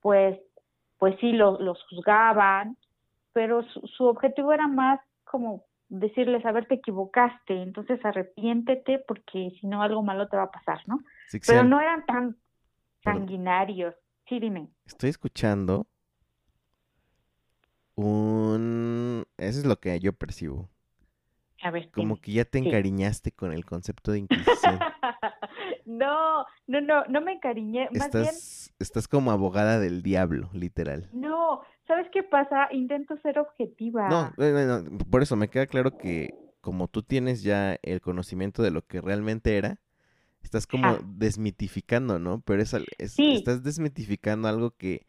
pues 0.00 0.38
pues 0.98 1.16
sí 1.18 1.32
los, 1.32 1.58
los 1.60 1.82
juzgaban, 1.90 2.76
pero 3.32 3.62
su, 3.62 4.04
objetivo 4.04 4.52
era 4.52 4.66
más 4.66 5.00
como 5.24 5.64
decirles, 5.88 6.44
a 6.44 6.52
ver, 6.52 6.66
te 6.66 6.76
equivocaste, 6.76 7.62
entonces 7.62 8.02
arrepiéntete 8.04 9.04
porque 9.06 9.50
si 9.60 9.66
no 9.66 9.82
algo 9.82 10.02
malo 10.02 10.28
te 10.28 10.36
va 10.36 10.44
a 10.44 10.50
pasar, 10.50 10.80
¿no? 10.86 11.00
pero 11.46 11.64
no 11.64 11.80
eran 11.80 12.04
tan 12.06 12.36
sanguinarios. 13.02 13.94
Sí, 14.28 14.38
dime. 14.38 14.68
Estoy 14.86 15.10
escuchando 15.10 15.86
un... 17.94 19.24
Eso 19.36 19.58
es 19.60 19.66
lo 19.66 19.76
que 19.80 19.98
yo 20.00 20.12
percibo. 20.12 20.68
Como 21.94 22.16
que 22.16 22.32
ya 22.32 22.44
te 22.44 22.58
encariñaste 22.58 23.32
con 23.32 23.52
el 23.52 23.64
concepto 23.64 24.12
de 24.12 24.20
Inquisición. 24.20 24.80
no, 25.86 26.44
no, 26.66 26.80
no, 26.80 27.04
no 27.06 27.20
me 27.20 27.34
encariñé. 27.34 27.88
Más 27.92 28.06
estás, 28.06 28.22
bien... 28.22 28.76
estás 28.80 29.06
como 29.06 29.30
abogada 29.30 29.78
del 29.78 30.02
diablo, 30.02 30.50
literal. 30.52 31.08
No, 31.12 31.62
¿sabes 31.86 32.06
qué 32.12 32.22
pasa? 32.22 32.68
Intento 32.72 33.16
ser 33.18 33.38
objetiva. 33.38 34.08
No, 34.08 34.32
no, 34.36 34.98
por 35.10 35.22
eso 35.22 35.36
me 35.36 35.48
queda 35.48 35.66
claro 35.66 35.96
que 35.96 36.34
como 36.60 36.88
tú 36.88 37.02
tienes 37.02 37.42
ya 37.42 37.76
el 37.82 38.00
conocimiento 38.00 38.62
de 38.62 38.70
lo 38.70 38.86
que 38.86 39.00
realmente 39.00 39.56
era, 39.56 39.80
estás 40.42 40.66
como 40.66 40.98
desmitificando, 41.04 42.18
¿no? 42.18 42.40
Pero 42.40 42.62
es, 42.62 42.74
estás 42.98 43.62
desmitificando 43.62 44.48
algo 44.48 44.70
que 44.70 45.06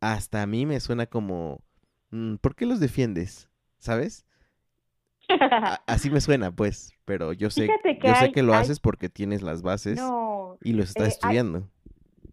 hasta 0.00 0.42
a 0.42 0.46
mí 0.46 0.64
me 0.64 0.80
suena 0.80 1.06
como, 1.06 1.60
mm, 2.10 2.36
¿por 2.36 2.54
qué 2.54 2.66
los 2.66 2.80
defiendes? 2.80 3.50
¿Sabes? 3.78 4.26
así 5.86 6.10
me 6.10 6.20
suena, 6.20 6.52
pues, 6.54 6.92
pero 7.04 7.32
yo 7.32 7.50
sé, 7.50 7.68
que 7.82 7.98
yo 8.02 8.14
sé 8.14 8.32
que 8.32 8.42
lo 8.42 8.54
haces 8.54 8.80
porque 8.80 9.08
tienes 9.08 9.42
las 9.42 9.62
bases 9.62 10.00
y 10.62 10.72
lo 10.72 10.82
estás 10.82 11.06
eh, 11.06 11.10
estudiando. 11.10 11.68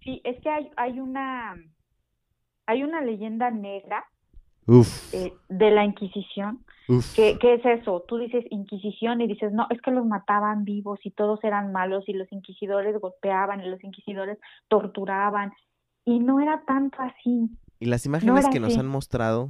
sí, 0.04 0.22
es 0.24 0.40
que 0.42 0.50
hay, 0.50 0.70
hay 0.78 1.00
una 1.00 1.56
hay 2.70 2.84
una 2.84 3.02
leyenda 3.02 3.50
negra 3.50 4.06
eh, 5.12 5.34
de 5.50 5.72
la 5.72 5.84
Inquisición. 5.84 6.64
¿Qué, 7.16 7.38
¿Qué 7.40 7.56
es 7.56 7.66
eso? 7.66 8.04
Tú 8.08 8.18
dices 8.18 8.46
Inquisición 8.52 9.22
y 9.22 9.28
dices, 9.28 9.52
no, 9.52 9.66
es 9.72 9.82
que 9.82 9.92
los 9.92 10.06
mataban 10.06 10.66
vivos 10.66 11.00
y 11.04 11.12
todos 11.12 11.44
eran 11.44 11.72
malos 11.72 12.04
y 12.08 12.14
los 12.14 12.32
inquisidores 12.32 13.00
golpeaban 13.00 13.62
y 13.62 13.70
los 13.70 13.84
inquisidores 13.84 14.38
torturaban. 14.68 15.52
Y 16.06 16.20
no 16.20 16.40
era 16.40 16.62
tanto 16.68 16.98
así. 17.02 17.50
Y 17.80 17.86
las 17.86 18.06
imágenes 18.06 18.48
que 18.50 18.60
nos 18.60 18.78
han 18.78 18.88
mostrado 18.88 19.50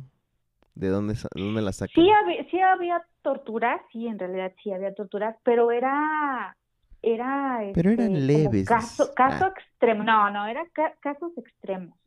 ¿De 0.80 0.88
dónde, 0.88 1.16
dónde 1.36 1.62
la 1.62 1.74
sacan? 1.74 1.94
Sí 1.94 2.10
había, 2.10 2.50
sí 2.50 2.60
había 2.62 3.06
torturas, 3.22 3.82
sí, 3.92 4.08
en 4.08 4.18
realidad 4.18 4.54
sí 4.64 4.72
había 4.72 4.94
torturas, 4.96 5.36
pero 5.44 5.72
era... 5.72 6.56
era 7.02 7.60
pero 7.74 7.92
eran 7.92 8.16
este, 8.16 8.26
leves. 8.26 8.66
Caso, 8.66 9.14
caso 9.14 9.44
ah. 9.44 9.54
extremo, 9.58 10.06
no, 10.06 10.30
no, 10.32 10.48
eran 10.48 10.68
casos 11.02 11.38
extremos. 11.38 11.99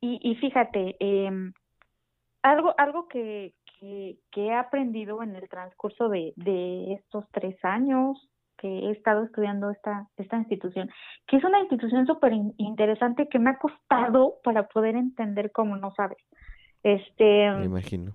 Y, 0.00 0.20
y 0.22 0.36
fíjate, 0.36 0.96
eh, 1.00 1.52
algo, 2.42 2.74
algo 2.78 3.08
que, 3.08 3.54
que, 3.78 4.18
que, 4.30 4.46
he 4.46 4.54
aprendido 4.54 5.22
en 5.22 5.34
el 5.36 5.48
transcurso 5.48 6.08
de, 6.08 6.32
de 6.36 6.94
estos 6.94 7.24
tres 7.32 7.56
años 7.64 8.28
que 8.58 8.68
he 8.68 8.90
estado 8.90 9.24
estudiando 9.24 9.70
esta, 9.70 10.08
esta 10.16 10.36
institución, 10.36 10.90
que 11.26 11.36
es 11.36 11.44
una 11.44 11.60
institución 11.60 12.06
súper 12.06 12.32
interesante 12.56 13.28
que 13.28 13.38
me 13.38 13.50
ha 13.50 13.58
costado 13.58 14.36
para 14.42 14.66
poder 14.68 14.96
entender 14.96 15.52
cómo 15.52 15.76
no 15.76 15.92
sabes. 15.94 16.18
Este, 16.82 17.50
Me 17.52 17.66
imagino. 17.66 18.14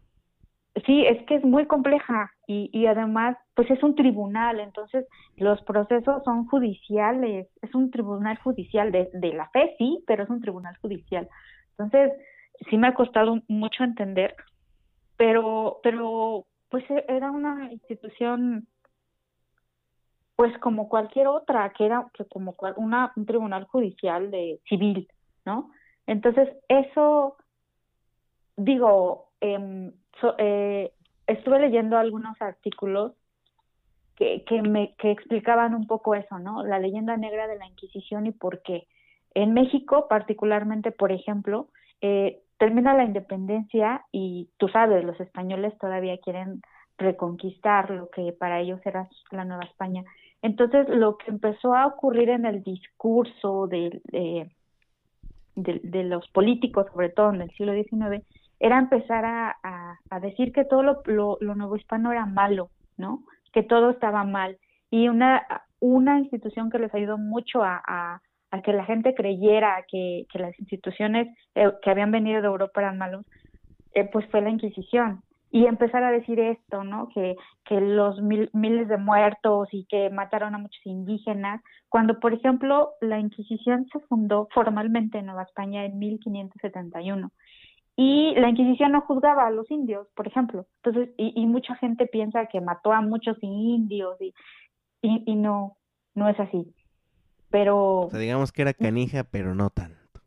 Sí, 0.85 1.05
es 1.05 1.23
que 1.27 1.35
es 1.35 1.43
muy 1.45 1.67
compleja 1.67 2.31
y, 2.47 2.69
y 2.73 2.87
además, 2.87 3.37
pues 3.53 3.69
es 3.69 3.81
un 3.83 3.93
tribunal, 3.93 4.59
entonces 4.59 5.05
los 5.37 5.61
procesos 5.61 6.23
son 6.23 6.47
judiciales, 6.47 7.47
es 7.61 7.75
un 7.75 7.91
tribunal 7.91 8.37
judicial 8.39 8.91
de, 8.91 9.09
de 9.13 9.33
la 9.33 9.49
fe, 9.49 9.75
sí, 9.77 10.03
pero 10.07 10.23
es 10.23 10.29
un 10.29 10.41
tribunal 10.41 10.75
judicial. 10.77 11.29
Entonces, 11.77 12.13
sí 12.69 12.77
me 12.77 12.87
ha 12.87 12.93
costado 12.93 13.39
mucho 13.47 13.83
entender, 13.83 14.35
pero, 15.17 15.79
pero, 15.83 16.45
pues 16.69 16.83
e, 16.89 17.05
era 17.07 17.31
una 17.31 17.71
institución, 17.71 18.67
pues 20.35 20.57
como 20.59 20.89
cualquier 20.89 21.27
otra, 21.27 21.71
que 21.77 21.85
era 21.85 22.07
que 22.13 22.25
como 22.25 22.55
una, 22.77 23.11
un 23.15 23.25
tribunal 23.25 23.65
judicial 23.65 24.31
de 24.31 24.59
civil, 24.67 25.07
¿no? 25.45 25.71
Entonces, 26.07 26.49
eso 26.67 27.37
digo, 28.57 29.29
em, 29.41 29.91
eh, 30.37 30.91
estuve 31.27 31.59
leyendo 31.59 31.97
algunos 31.97 32.39
artículos 32.41 33.13
que, 34.15 34.43
que, 34.45 34.61
me, 34.61 34.95
que 34.95 35.11
explicaban 35.11 35.73
un 35.73 35.87
poco 35.87 36.15
eso, 36.15 36.37
¿no? 36.39 36.63
La 36.63 36.79
leyenda 36.79 37.17
negra 37.17 37.47
de 37.47 37.57
la 37.57 37.65
Inquisición 37.65 38.27
y 38.27 38.31
por 38.31 38.61
qué. 38.61 38.87
En 39.35 39.53
México, 39.53 40.07
particularmente, 40.07 40.91
por 40.91 41.11
ejemplo, 41.11 41.67
eh, 42.01 42.41
termina 42.57 42.93
la 42.93 43.03
independencia 43.03 44.05
y 44.11 44.49
tú 44.57 44.67
sabes, 44.67 45.03
los 45.03 45.19
españoles 45.19 45.77
todavía 45.79 46.17
quieren 46.19 46.61
reconquistar 46.97 47.89
lo 47.89 48.09
que 48.09 48.33
para 48.33 48.59
ellos 48.59 48.79
era 48.85 49.07
la 49.31 49.45
Nueva 49.45 49.63
España. 49.63 50.03
Entonces, 50.41 50.87
lo 50.89 51.17
que 51.17 51.31
empezó 51.31 51.73
a 51.73 51.87
ocurrir 51.87 52.29
en 52.29 52.45
el 52.45 52.63
discurso 52.63 53.67
de, 53.67 54.01
los 55.55 56.27
políticos, 56.29 56.87
sobre 56.91 57.09
todo 57.09 57.33
en 57.33 57.41
el 57.41 57.51
siglo 57.51 57.73
XIX, 57.73 58.25
era 58.59 58.77
empezar 58.77 59.23
a, 59.25 59.99
decir 60.21 60.51
que 60.51 60.65
todo 60.65 60.83
lo, 60.83 61.01
lo, 61.39 61.55
nuevo 61.55 61.75
hispano 61.75 62.11
era 62.11 62.25
malo, 62.25 62.69
¿no? 62.97 63.23
Que 63.51 63.63
todo 63.63 63.89
estaba 63.89 64.23
mal. 64.23 64.57
Y 64.89 65.07
una, 65.07 65.45
una 65.79 66.19
institución 66.19 66.69
que 66.69 66.79
les 66.79 66.93
ayudó 66.93 67.17
mucho 67.17 67.63
a, 67.63 68.21
a 68.53 68.61
que 68.61 68.71
la 68.71 68.85
gente 68.85 69.15
creyera 69.15 69.83
que, 69.89 70.27
que 70.31 70.37
las 70.37 70.57
instituciones 70.59 71.27
eh, 71.55 71.71
que 71.81 71.89
habían 71.89 72.11
venido 72.11 72.39
de 72.39 72.47
Europa 72.47 72.81
eran 72.81 72.99
malos, 72.99 73.25
eh, 73.95 74.07
pues 74.11 74.27
fue 74.29 74.41
la 74.41 74.51
Inquisición. 74.51 75.23
y 75.49 75.65
empezar 75.65 76.03
a 76.03 76.11
decir 76.11 76.39
esto, 76.39 76.83
¿no? 76.83 77.09
Que, 77.13 77.35
que 77.65 77.79
los 77.81 78.19
miles 78.21 78.87
de 78.87 78.97
muertos 78.97 79.69
y 79.71 79.85
que 79.85 80.09
mataron 80.09 80.55
a 80.55 80.59
muchos 80.59 80.85
indígenas, 80.85 81.61
cuando, 81.89 82.19
por 82.19 82.33
ejemplo, 82.33 82.91
la 83.01 83.19
Inquisición 83.19 83.87
se 83.91 83.99
fundó 84.01 84.47
formalmente 84.53 85.17
en 85.17 85.27
Nueva 85.27 85.43
España 85.43 85.85
en 85.85 85.97
1571 85.97 87.31
y 87.95 88.35
la 88.35 88.49
Inquisición 88.49 88.91
no 88.91 89.01
juzgaba 89.01 89.47
a 89.47 89.51
los 89.51 89.69
indios, 89.71 90.07
por 90.15 90.27
ejemplo. 90.27 90.65
Entonces, 90.83 91.13
y, 91.17 91.33
y 91.41 91.45
mucha 91.47 91.75
gente 91.75 92.05
piensa 92.05 92.45
que 92.47 92.61
mató 92.61 92.91
a 92.93 93.01
muchos 93.01 93.37
indios 93.41 94.19
y, 94.21 94.33
y, 95.01 95.23
y 95.25 95.35
no, 95.35 95.77
no 96.15 96.29
es 96.29 96.39
así. 96.39 96.73
Pero... 97.53 97.99
O 97.99 98.09
sea, 98.09 98.19
digamos 98.19 98.51
que 98.51 98.63
era 98.63 98.73
canija, 98.73 99.23
pero 99.25 99.53
no 99.53 99.69
tanto. 99.69 100.21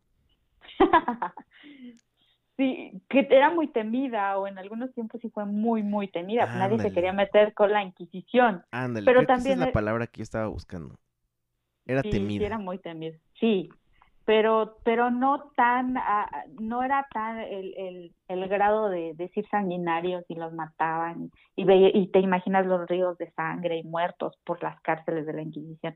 sí, 2.55 3.01
que 3.09 3.27
era 3.29 3.49
muy 3.49 3.67
temida 3.67 4.37
o 4.37 4.47
en 4.47 4.57
algunos 4.57 4.93
tiempos 4.93 5.19
sí 5.19 5.29
fue 5.31 5.43
muy, 5.43 5.83
muy 5.83 6.07
temida. 6.07 6.45
Nadie 6.45 6.79
se 6.79 6.93
quería 6.93 7.11
meter 7.11 7.53
con 7.53 7.73
la 7.73 7.83
Inquisición. 7.83 8.63
Ándale, 8.71 9.05
pero 9.05 9.25
también 9.25 9.55
esa 9.55 9.63
es 9.63 9.67
la 9.67 9.73
palabra 9.73 10.07
que 10.07 10.19
yo 10.19 10.23
estaba 10.23 10.47
buscando. 10.47 10.95
Era 11.85 12.01
temida. 12.01 12.39
Sí, 12.39 12.45
era 12.45 12.59
muy 12.59 12.77
temida. 12.77 13.17
Sí, 13.41 13.67
pero 14.23 14.77
pero 14.85 15.11
no 15.11 15.51
tan 15.57 15.97
ah, 15.97 16.29
no 16.61 16.81
era 16.81 17.07
tan 17.13 17.39
el, 17.39 17.73
el, 17.75 18.15
el 18.29 18.47
grado 18.47 18.87
de 18.87 19.15
decir 19.15 19.45
sanguinarios 19.51 20.23
y 20.29 20.35
los 20.35 20.53
mataban 20.53 21.29
y, 21.57 21.65
y 21.69 22.07
te 22.07 22.19
imaginas 22.19 22.65
los 22.65 22.87
ríos 22.87 23.17
de 23.17 23.29
sangre 23.31 23.79
y 23.79 23.83
muertos 23.83 24.37
por 24.45 24.63
las 24.63 24.79
cárceles 24.79 25.25
de 25.25 25.33
la 25.33 25.41
Inquisición. 25.41 25.93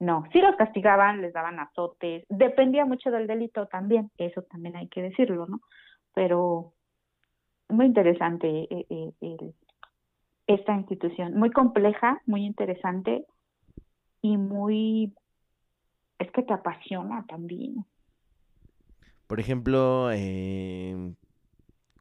No, 0.00 0.24
sí 0.32 0.40
los 0.40 0.56
castigaban, 0.56 1.22
les 1.22 1.32
daban 1.32 1.58
azotes, 1.58 2.24
dependía 2.28 2.84
mucho 2.84 3.10
del 3.10 3.26
delito 3.26 3.66
también, 3.66 4.10
eso 4.18 4.42
también 4.42 4.76
hay 4.76 4.88
que 4.88 5.02
decirlo, 5.02 5.46
¿no? 5.46 5.60
Pero 6.14 6.72
muy 7.68 7.86
interesante 7.86 8.66
eh, 8.70 9.12
eh, 9.20 9.52
esta 10.46 10.74
institución, 10.74 11.34
muy 11.36 11.50
compleja, 11.50 12.20
muy 12.26 12.44
interesante 12.44 13.24
y 14.20 14.36
muy, 14.36 15.14
es 16.18 16.30
que 16.32 16.42
te 16.42 16.52
apasiona 16.52 17.24
también. 17.26 17.84
Por 19.26 19.40
ejemplo, 19.40 20.10
eh, 20.12 21.14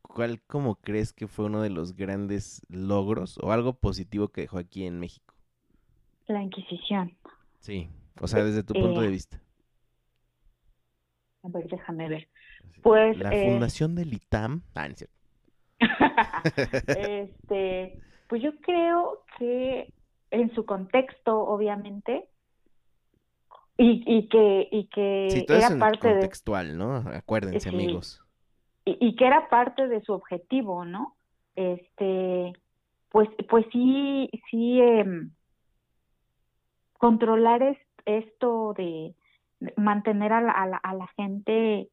¿cuál 0.01 0.41
como 0.41 0.75
crees 0.75 1.13
que 1.13 1.27
fue 1.27 1.45
uno 1.45 1.61
de 1.61 1.69
los 1.69 1.95
grandes 1.95 2.65
logros 2.69 3.37
o 3.41 3.51
algo 3.51 3.73
positivo 3.73 4.27
que 4.27 4.41
dejó 4.41 4.57
aquí 4.57 4.85
en 4.85 4.99
México? 4.99 5.33
La 6.27 6.41
Inquisición. 6.41 7.15
Sí, 7.63 7.89
o 8.19 8.27
sea, 8.27 8.43
desde 8.43 8.61
tu 8.61 8.73
punto 8.73 8.99
de 8.99 9.07
eh, 9.07 9.11
vista. 9.11 9.39
A 11.43 11.47
ver, 11.47 11.65
déjame 11.69 12.09
ver. 12.09 12.27
Pues, 12.81 13.17
la 13.17 13.33
eh, 13.33 13.49
fundación 13.49 13.95
del 13.95 14.13
ITAM. 14.13 14.63
Ah, 14.75 14.89
este, 16.87 18.01
pues 18.27 18.41
yo 18.41 18.51
creo 18.59 19.23
que 19.37 19.93
en 20.31 20.53
su 20.53 20.65
contexto, 20.65 21.39
obviamente, 21.39 22.27
y, 23.77 24.03
y 24.05 24.27
que, 24.27 24.67
y 24.69 24.87
que 24.87 25.27
sí, 25.31 25.45
todo 25.45 25.57
era 25.57 25.67
es 25.67 25.75
parte 25.75 26.11
contextual, 26.11 26.77
¿no? 26.77 26.95
Acuérdense, 26.97 27.69
amigos. 27.69 28.21
Y, 28.83 28.97
y, 28.99 29.15
que 29.15 29.25
era 29.25 29.47
parte 29.47 29.87
de 29.87 30.01
su 30.01 30.11
objetivo, 30.11 30.83
¿no? 30.83 31.15
Este, 31.55 32.51
pues, 33.07 33.29
pues 33.47 33.65
sí, 33.71 34.29
sí, 34.51 34.81
eh, 34.81 35.05
controlar 37.03 37.77
esto 38.05 38.73
de 38.77 39.13
mantener 39.75 40.31
a 40.31 40.39
la, 40.39 40.77
a 40.77 40.93
la, 40.93 41.07
gente 41.17 41.89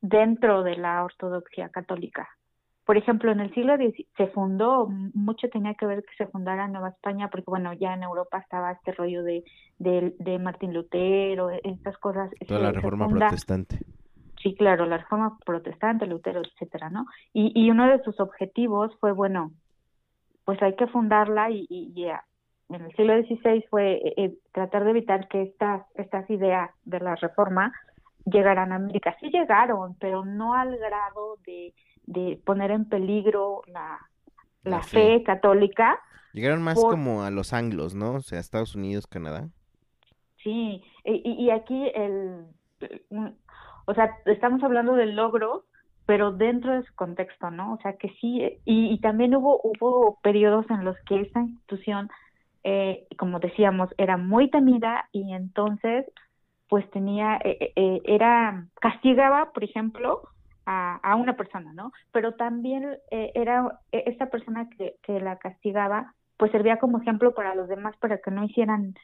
dentro 0.00 0.62
de 0.62 0.76
la 0.76 1.04
ortodoxia 1.04 1.68
católica. 1.68 2.26
Por 2.86 2.96
ejemplo, 2.96 3.32
en 3.32 3.40
el 3.40 3.52
siglo 3.52 3.74
X 3.74 4.06
se 4.16 4.28
fundó, 4.28 4.88
mucho 4.88 5.50
tenía 5.50 5.74
que 5.74 5.84
ver 5.84 6.02
que 6.04 6.16
se 6.16 6.26
fundara 6.30 6.68
Nueva 6.68 6.88
España, 6.88 7.28
porque 7.28 7.50
bueno, 7.50 7.74
ya 7.74 7.92
en 7.92 8.02
Europa 8.02 8.38
estaba 8.38 8.72
este 8.72 8.92
rollo 8.92 9.22
de, 9.22 9.44
de, 9.78 10.38
Martín 10.38 10.72
Lutero, 10.72 11.50
e, 11.50 11.60
estas 11.62 11.98
cosas. 11.98 12.30
Toda 12.48 12.60
la 12.60 12.72
reforma 12.72 13.08
protestante. 13.08 13.80
Sí, 14.42 14.54
claro, 14.54 14.86
la 14.86 14.96
reforma 14.96 15.36
protestante, 15.44 16.06
Lutero, 16.06 16.40
etcétera, 16.40 16.88
¿no? 16.88 17.04
Y, 17.34 17.52
y 17.54 17.70
uno 17.70 17.86
de 17.86 18.02
sus 18.04 18.18
objetivos 18.20 18.90
fue, 19.00 19.12
bueno, 19.12 19.50
pues 20.46 20.62
hay 20.62 20.74
que 20.76 20.86
fundarla 20.86 21.50
y, 21.50 21.66
y, 21.68 21.92
y 21.94 22.06
en 22.70 22.82
el 22.82 22.96
siglo 22.96 23.14
XVI 23.20 23.64
fue 23.68 23.94
eh, 23.94 24.14
eh, 24.16 24.38
tratar 24.52 24.84
de 24.84 24.90
evitar 24.90 25.28
que 25.28 25.42
estas, 25.42 25.82
estas 25.94 26.28
ideas 26.30 26.70
de 26.84 27.00
la 27.00 27.16
reforma 27.16 27.72
llegaran 28.24 28.72
a 28.72 28.76
América. 28.76 29.16
Sí 29.20 29.30
llegaron, 29.30 29.96
pero 29.98 30.24
no 30.24 30.54
al 30.54 30.76
grado 30.76 31.36
de, 31.46 31.74
de 32.06 32.40
poner 32.44 32.70
en 32.70 32.88
peligro 32.88 33.62
la, 33.66 33.98
la, 34.62 34.82
fe. 34.82 35.22
católica. 35.24 35.98
Llegaron 36.32 36.62
más 36.62 36.76
como 36.76 37.24
a 37.24 37.30
los 37.30 37.52
anglos, 37.52 37.94
¿no? 37.94 38.14
O 38.14 38.20
sea, 38.20 38.38
Estados 38.38 38.76
Unidos, 38.76 39.06
Canadá. 39.06 39.48
Sí, 40.42 40.82
y, 41.04 41.44
y 41.44 41.50
aquí 41.50 41.90
el, 41.94 42.46
o 43.86 43.94
sea, 43.94 44.16
estamos 44.26 44.62
hablando 44.62 44.94
del 44.94 45.16
logro, 45.16 45.64
pero 46.06 46.32
dentro 46.32 46.74
de 46.74 46.84
su 46.84 46.94
contexto, 46.94 47.50
¿no? 47.50 47.74
O 47.74 47.78
sea, 47.78 47.96
que 47.96 48.08
sí, 48.20 48.60
y, 48.64 48.92
y 48.92 49.00
también 49.00 49.34
hubo, 49.34 49.60
hubo 49.62 50.18
periodos 50.22 50.66
en 50.70 50.84
los 50.84 50.96
que 51.06 51.20
esta 51.20 51.40
institución 51.40 52.08
eh, 52.64 53.06
como 53.16 53.40
decíamos, 53.40 53.90
era 53.96 54.16
muy 54.16 54.50
temida 54.50 55.08
y 55.12 55.32
entonces 55.32 56.06
pues 56.68 56.88
tenía, 56.90 57.36
eh, 57.44 57.56
eh, 57.60 57.72
eh 57.74 58.00
era, 58.04 58.66
castigaba, 58.80 59.52
por 59.52 59.64
ejemplo, 59.64 60.22
a, 60.66 60.96
a, 61.02 61.16
una 61.16 61.36
persona, 61.36 61.72
¿no? 61.72 61.90
Pero 62.12 62.34
también 62.34 62.96
era 63.10 63.80
esta 63.90 64.26
persona 64.30 64.68
que, 64.76 64.94
que 65.02 65.18
la 65.18 65.36
castigaba, 65.36 66.14
pues 66.36 66.52
servía 66.52 66.78
como 66.78 67.00
ejemplo 67.00 67.34
para 67.34 67.56
los 67.56 67.68
demás 67.68 67.96
para 67.96 68.18
que 68.18 68.30
no 68.30 68.44
hicieran 68.44 68.94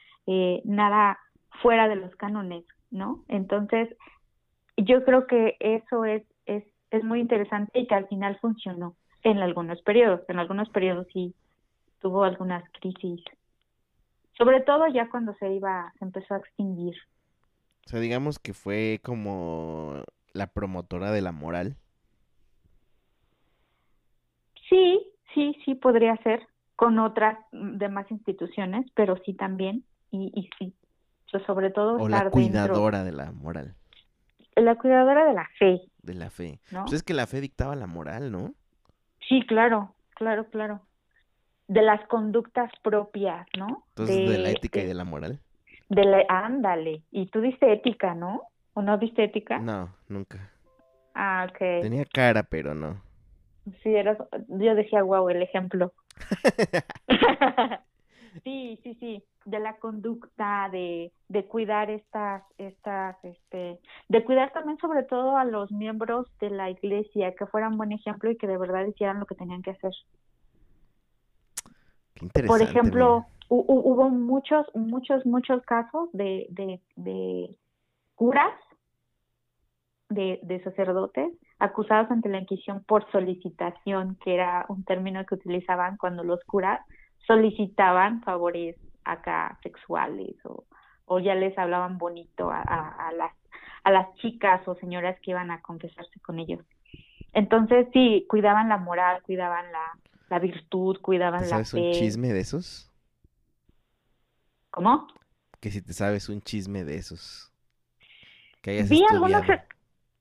nada 0.63 1.19
fuera 1.61 1.89
de 1.89 1.97
los 1.97 2.15
cánones, 2.15 2.63
¿no? 2.89 3.23
Entonces, 3.27 3.89
yo 4.77 5.03
creo 5.03 5.27
que 5.27 5.57
eso 5.59 6.05
es, 6.05 6.23
es, 6.45 6.63
es 6.91 7.03
muy 7.03 7.19
interesante 7.19 7.79
y 7.79 7.87
que 7.87 7.95
al 7.95 8.07
final 8.07 8.37
funcionó 8.39 8.95
en 9.23 9.39
algunos 9.39 9.81
periodos. 9.81 10.21
En 10.29 10.39
algunos 10.39 10.69
periodos 10.69 11.07
sí 11.11 11.33
tuvo 11.99 12.23
algunas 12.23 12.63
crisis 12.79 13.23
sobre 14.37 14.61
todo 14.61 14.87
ya 14.87 15.09
cuando 15.09 15.33
se 15.35 15.51
iba, 15.51 15.91
se 15.97 16.05
empezó 16.05 16.35
a 16.35 16.37
extinguir. 16.37 16.95
O 17.85 17.89
sea, 17.89 17.99
digamos 17.99 18.37
que 18.37 18.53
fue 18.53 18.99
como 19.03 20.03
la 20.33 20.47
promotora 20.47 21.11
de 21.11 21.21
la 21.21 21.31
moral. 21.31 21.77
Sí, 24.69 25.01
sí, 25.33 25.55
sí 25.65 25.75
podría 25.75 26.15
ser 26.17 26.47
con 26.75 26.99
otras 26.99 27.37
demás 27.51 28.05
instituciones, 28.11 28.85
pero 28.93 29.15
sí 29.25 29.33
también 29.33 29.83
y, 30.11 30.31
y 30.35 30.49
sí, 30.59 30.73
sobre 31.45 31.71
todo 31.71 31.95
o 31.95 32.07
la 32.07 32.29
cuidadora 32.29 33.03
de 33.03 33.13
la 33.13 33.31
moral. 33.31 33.75
La 34.55 34.75
cuidadora 34.75 35.25
de 35.25 35.33
la 35.33 35.47
fe. 35.57 35.81
De 36.01 36.13
la 36.13 36.29
fe. 36.29 36.59
Pues 36.69 36.93
es 36.93 37.03
que 37.03 37.13
la 37.13 37.27
fe 37.27 37.41
dictaba 37.41 37.75
la 37.75 37.87
moral, 37.87 38.31
¿no? 38.31 38.53
Sí, 39.27 39.41
claro, 39.47 39.95
claro, 40.15 40.49
claro 40.49 40.86
de 41.67 41.81
las 41.81 42.05
conductas 42.07 42.71
propias, 42.81 43.45
¿no? 43.57 43.83
Entonces, 43.89 44.29
de, 44.29 44.37
la 44.37 44.49
ética 44.51 44.79
y 44.79 44.85
de 44.85 44.93
la 44.93 45.03
moral. 45.03 45.39
De 45.89 46.03
la, 46.03 46.23
ándale. 46.29 47.01
Y 47.11 47.27
tú 47.27 47.41
diste 47.41 47.71
ética, 47.71 48.13
¿no? 48.15 48.43
¿O 48.73 48.81
no 48.81 48.97
diste 48.97 49.23
ética? 49.23 49.59
No, 49.59 49.93
nunca. 50.07 50.51
Ah, 51.13 51.47
ok. 51.49 51.57
Tenía 51.81 52.05
cara, 52.05 52.43
pero 52.43 52.73
no. 52.75 53.01
Sí, 53.83 53.95
eras, 53.95 54.17
yo 54.47 54.75
decía, 54.75 55.03
wow, 55.03 55.29
el 55.29 55.41
ejemplo. 55.41 55.91
sí, 58.43 58.79
sí, 58.83 58.95
sí, 58.99 59.23
de 59.45 59.59
la 59.59 59.77
conducta, 59.77 60.69
de, 60.71 61.11
de 61.27 61.45
cuidar 61.45 61.89
estas, 61.89 62.43
estas, 62.57 63.17
este, 63.23 63.79
de 64.07 64.23
cuidar 64.23 64.53
también 64.53 64.77
sobre 64.77 65.03
todo 65.03 65.37
a 65.37 65.43
los 65.43 65.71
miembros 65.71 66.27
de 66.39 66.49
la 66.49 66.69
iglesia, 66.69 67.33
que 67.35 67.45
fueran 67.47 67.77
buen 67.77 67.91
ejemplo 67.91 68.31
y 68.31 68.37
que 68.37 68.47
de 68.47 68.57
verdad 68.57 68.85
hicieran 68.85 69.19
lo 69.19 69.25
que 69.25 69.35
tenían 69.35 69.63
que 69.63 69.71
hacer. 69.71 69.93
Por 72.47 72.61
ejemplo, 72.61 73.25
hubo 73.49 74.09
muchos, 74.09 74.65
muchos, 74.75 75.25
muchos 75.25 75.63
casos 75.63 76.09
de, 76.13 76.47
de, 76.49 76.81
de 76.95 77.57
curas, 78.15 78.53
de, 80.09 80.39
de 80.43 80.63
sacerdotes, 80.63 81.33
acusados 81.59 82.09
ante 82.11 82.29
la 82.29 82.39
Inquisición 82.39 82.83
por 82.83 83.09
solicitación, 83.11 84.17
que 84.23 84.33
era 84.35 84.65
un 84.69 84.83
término 84.83 85.25
que 85.25 85.35
utilizaban 85.35 85.97
cuando 85.97 86.23
los 86.23 86.43
curas 86.45 86.81
solicitaban 87.25 88.21
favores 88.21 88.75
acá 89.03 89.57
sexuales 89.63 90.35
o, 90.45 90.65
o 91.05 91.19
ya 91.19 91.35
les 91.35 91.57
hablaban 91.57 91.97
bonito 91.97 92.51
a, 92.51 92.61
a, 92.61 93.11
las, 93.13 93.33
a 93.83 93.91
las 93.91 94.13
chicas 94.15 94.65
o 94.67 94.75
señoras 94.75 95.19
que 95.21 95.31
iban 95.31 95.51
a 95.51 95.61
confesarse 95.61 96.19
con 96.21 96.39
ellos. 96.39 96.65
Entonces 97.33 97.87
sí, 97.93 98.25
cuidaban 98.29 98.69
la 98.69 98.77
moral, 98.77 99.21
cuidaban 99.23 99.71
la, 99.71 99.97
la 100.29 100.39
virtud, 100.39 100.97
cuidaban 101.01 101.41
la 101.41 101.47
¿Sabes 101.47 101.73
un 101.73 101.91
chisme 101.91 102.33
de 102.33 102.39
esos? 102.39 102.91
¿Cómo? 104.71 105.07
Que 105.59 105.71
si 105.71 105.81
te 105.81 105.93
sabes 105.93 106.29
un 106.29 106.41
chisme 106.41 106.83
de 106.83 106.95
esos. 106.97 107.51
Que 108.61 108.71
hayas 108.71 108.89
vi 108.89 109.03
algunos, 109.09 109.43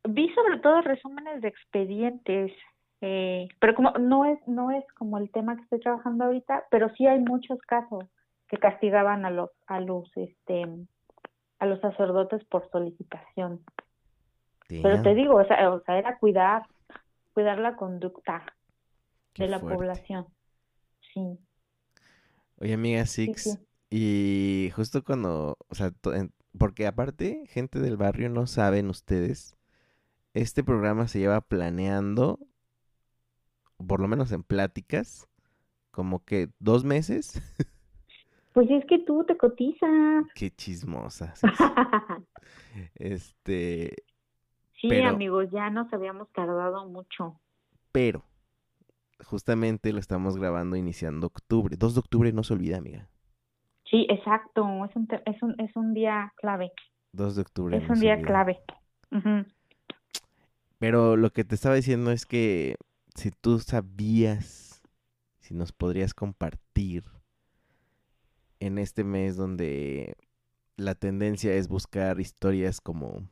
vi 0.09 0.33
sobre 0.35 0.59
todo 0.61 0.81
resúmenes 0.83 1.43
de 1.43 1.49
expedientes 1.49 2.53
Eh, 3.03 3.49
pero 3.61 3.75
como 3.75 3.91
no 3.99 4.25
es, 4.25 4.39
no 4.49 4.71
es 4.71 4.85
como 4.95 5.19
el 5.19 5.31
tema 5.31 5.55
que 5.57 5.63
estoy 5.63 5.81
trabajando 5.81 6.25
ahorita, 6.25 6.65
pero 6.71 6.89
sí 6.95 7.07
hay 7.07 7.19
muchos 7.19 7.61
casos 7.61 8.05
que 8.49 8.57
castigaban 8.57 9.27
a 9.27 9.31
los, 9.31 9.51
a 9.67 9.81
los, 9.81 10.11
este, 10.17 10.67
a 11.59 11.67
los 11.67 11.79
sacerdotes 11.81 12.43
por 12.45 12.69
solicitación. 12.71 13.61
Pero 14.69 15.03
te 15.03 15.15
digo, 15.15 15.37
o 15.37 15.45
sea, 15.45 15.71
o 15.71 15.81
sea, 15.81 15.99
era 15.99 16.19
cuidar, 16.19 16.63
cuidar 17.35 17.59
la 17.59 17.77
conducta 17.77 18.45
de 19.39 19.49
la 19.49 19.61
población. 19.61 20.27
Sí. 21.13 21.39
Oye, 22.59 22.75
amiga 22.75 23.05
Six, 23.07 23.59
y 23.91 24.71
justo 24.75 25.05
cuando, 25.05 25.57
o 25.69 25.75
sea, 25.75 25.93
porque 26.59 26.87
aparte, 26.87 27.47
gente 27.49 27.81
del 27.81 27.97
barrio 27.97 28.31
no 28.31 28.47
saben 28.47 28.89
ustedes, 28.89 29.57
este 30.35 30.65
programa 30.65 31.09
se 31.09 31.19
lleva 31.19 31.41
planeando, 31.41 32.39
por 33.87 34.01
lo 34.01 34.09
menos 34.09 34.33
en 34.33 34.43
pláticas, 34.43 35.29
como 35.91 36.25
que 36.25 36.51
dos 36.59 36.85
meses. 36.85 37.41
Pues 38.57 38.71
es 38.71 38.87
que 38.87 39.01
tú 39.01 39.23
te 39.29 39.37
cotizas. 39.37 40.25
Qué 40.35 40.51
chismosa. 40.51 41.35
este. 42.95 43.95
Sí, 44.81 44.99
amigos, 45.03 45.51
ya 45.53 45.69
nos 45.69 45.93
habíamos 45.93 46.33
tardado 46.33 46.87
mucho. 46.87 47.39
Pero, 47.93 48.25
justamente 49.25 49.93
lo 49.93 49.99
estamos 49.99 50.37
grabando 50.37 50.77
iniciando 50.77 51.27
octubre. 51.27 51.77
2 51.77 51.95
de 51.95 52.01
octubre 52.01 52.33
no 52.33 52.43
se 52.43 52.55
olvida, 52.55 52.79
amiga. 52.79 53.09
Sí, 53.91 54.07
exacto. 54.11 54.63
Es 54.85 54.97
un, 54.97 55.09
es 55.25 55.43
un, 55.43 55.61
es 55.61 55.77
un 55.77 55.95
día 55.95 56.33
clave. 56.37 56.73
2 57.13 57.37
de 57.37 57.43
octubre. 57.43 57.77
Es 57.77 57.89
un 57.89 58.01
día 58.01 58.21
clave. 58.21 58.59
Pero 60.79 61.17
lo 61.17 61.31
que 61.31 61.45
te 61.45 61.55
estaba 61.55 61.75
diciendo 61.75 62.11
es 62.11 62.27
que 62.27 62.77
si 63.15 63.31
tú 63.31 63.59
sabías, 63.59 64.83
si 65.39 65.55
nos 65.55 65.73
podrías 65.73 66.13
compartir 66.13 67.05
en 68.61 68.79
este 68.79 69.05
mes 69.05 69.37
donde 69.37 70.17
la 70.77 70.95
tendencia 70.95 71.55
es 71.55 71.69
buscar 71.69 72.21
historias 72.21 72.81
como... 72.81 73.29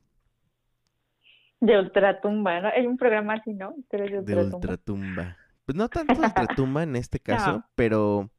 De 1.60 1.78
ultratumba, 1.78 2.60
¿no? 2.60 2.68
Hay 2.68 2.86
un 2.86 2.96
programa 2.96 3.34
así, 3.34 3.52
¿no? 3.52 3.74
de 3.90 4.36
ultratumba. 4.36 5.36
Pues 5.64 5.76
no 5.76 5.88
tanto 5.88 6.20
ultratumba 6.20 6.82
en 6.82 6.96
este 6.96 7.20
caso, 7.20 7.64
pero 7.74 8.30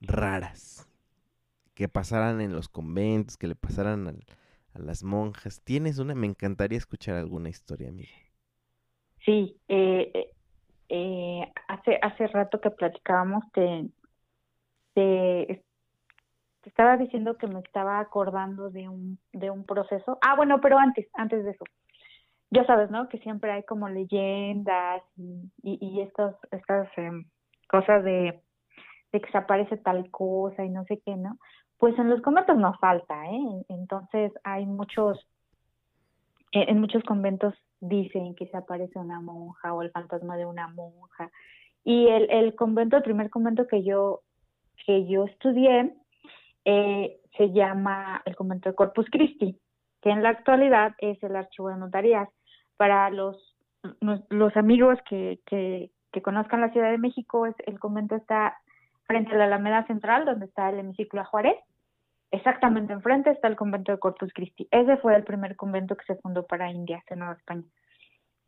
raras. 0.00 0.88
Que 1.74 1.88
pasaran 1.88 2.40
en 2.40 2.52
los 2.52 2.68
conventos, 2.68 3.36
que 3.36 3.46
le 3.46 3.54
pasaran 3.54 4.22
a 4.74 4.78
las 4.78 5.02
monjas. 5.02 5.62
¿Tienes 5.62 5.98
una? 5.98 6.14
Me 6.14 6.26
encantaría 6.26 6.78
escuchar 6.78 7.16
alguna 7.16 7.48
historia, 7.48 7.88
amiga. 7.88 8.10
Sí, 9.24 9.56
eh, 9.68 10.10
eh, 10.14 10.30
eh, 10.88 11.52
hace, 11.68 11.98
hace 12.02 12.26
rato 12.28 12.60
que 12.60 12.70
platicábamos 12.70 13.44
de 13.54 13.90
te 16.62 16.68
estaba 16.68 16.96
diciendo 16.96 17.36
que 17.36 17.46
me 17.46 17.60
estaba 17.60 18.00
acordando 18.00 18.70
de 18.70 18.88
un, 18.88 19.18
de 19.32 19.50
un 19.50 19.64
proceso. 19.64 20.18
Ah, 20.20 20.36
bueno, 20.36 20.60
pero 20.60 20.78
antes, 20.78 21.08
antes 21.14 21.44
de 21.44 21.52
eso. 21.52 21.64
Ya 22.50 22.64
sabes, 22.66 22.90
¿no? 22.90 23.08
Que 23.08 23.18
siempre 23.18 23.52
hay 23.52 23.62
como 23.62 23.88
leyendas 23.88 25.02
y, 25.16 25.50
y, 25.62 26.00
estas, 26.00 26.34
estas 26.50 26.88
em, 26.96 27.24
cosas 27.68 28.02
de, 28.04 28.40
de 29.12 29.20
que 29.20 29.30
se 29.30 29.38
aparece 29.38 29.76
tal 29.76 30.10
cosa 30.10 30.64
y 30.64 30.70
no 30.70 30.84
sé 30.84 31.00
qué, 31.04 31.16
¿no? 31.16 31.38
Pues 31.78 31.98
en 31.98 32.10
los 32.10 32.20
conventos 32.22 32.56
no 32.56 32.74
falta, 32.74 33.26
¿eh? 33.30 33.64
Entonces 33.68 34.32
hay 34.44 34.66
muchos, 34.66 35.26
en 36.52 36.80
muchos 36.80 37.02
conventos 37.04 37.54
dicen 37.80 38.34
que 38.34 38.46
se 38.48 38.56
aparece 38.56 38.98
una 38.98 39.20
monja 39.20 39.72
o 39.72 39.82
el 39.82 39.90
fantasma 39.90 40.36
de 40.36 40.46
una 40.46 40.68
monja. 40.68 41.30
Y 41.84 42.08
el, 42.08 42.30
el 42.30 42.54
convento, 42.54 42.96
el 42.96 43.02
primer 43.02 43.30
convento 43.30 43.66
que 43.66 43.82
yo, 43.82 44.20
que 44.84 45.06
yo 45.06 45.24
estudié, 45.24 45.94
eh, 46.64 47.20
se 47.36 47.52
llama 47.52 48.22
el 48.26 48.36
convento 48.36 48.68
de 48.68 48.74
Corpus 48.74 49.06
Christi, 49.10 49.58
que 50.02 50.10
en 50.10 50.22
la 50.22 50.30
actualidad 50.30 50.94
es 50.98 51.22
el 51.22 51.36
archivo 51.36 51.68
de 51.68 51.76
notarías. 51.76 52.28
Para 52.80 53.10
los, 53.10 53.36
los 54.30 54.56
amigos 54.56 54.98
que, 55.06 55.38
que, 55.44 56.22
conozcan 56.22 56.62
la 56.62 56.70
Ciudad 56.70 56.90
de 56.90 56.96
México, 56.96 57.44
es, 57.44 57.54
el 57.66 57.78
convento 57.78 58.16
está 58.16 58.56
frente 59.04 59.34
a 59.34 59.36
la 59.36 59.44
Alameda 59.44 59.86
Central, 59.86 60.24
donde 60.24 60.46
está 60.46 60.70
el 60.70 60.78
hemiciclo 60.78 61.20
a 61.20 61.26
Juárez. 61.26 61.58
Exactamente 62.30 62.94
enfrente 62.94 63.32
está 63.32 63.48
el 63.48 63.56
convento 63.56 63.92
de 63.92 63.98
Corpus 63.98 64.32
Christi. 64.32 64.66
Ese 64.70 64.96
fue 64.96 65.14
el 65.14 65.24
primer 65.24 65.56
convento 65.56 65.94
que 65.94 66.06
se 66.06 66.16
fundó 66.22 66.46
para 66.46 66.70
Indias 66.70 67.04
en 67.10 67.18
Nueva 67.18 67.34
España. 67.34 67.64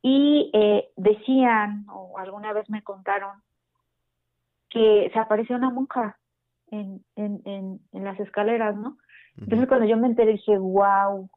Y 0.01 0.51
eh, 0.55 0.89
decían, 0.97 1.85
o 1.93 2.19
alguna 2.19 2.55
vez 2.55 2.71
me 2.71 2.83
contaron, 2.83 3.43
que 4.71 5.11
se 5.13 5.19
apareció 5.19 5.57
una 5.57 5.69
monja 5.69 6.17
en, 6.71 7.05
en, 7.17 7.43
en, 7.45 8.05
las 8.05 8.19
escaleras, 8.19 8.77
¿no? 8.77 8.97
Entonces 9.37 9.69
cuando 9.69 9.85
yo 9.85 9.99
me 9.99 10.07
enteré 10.07 10.33
dije, 10.33 10.57
wow. 10.57 11.29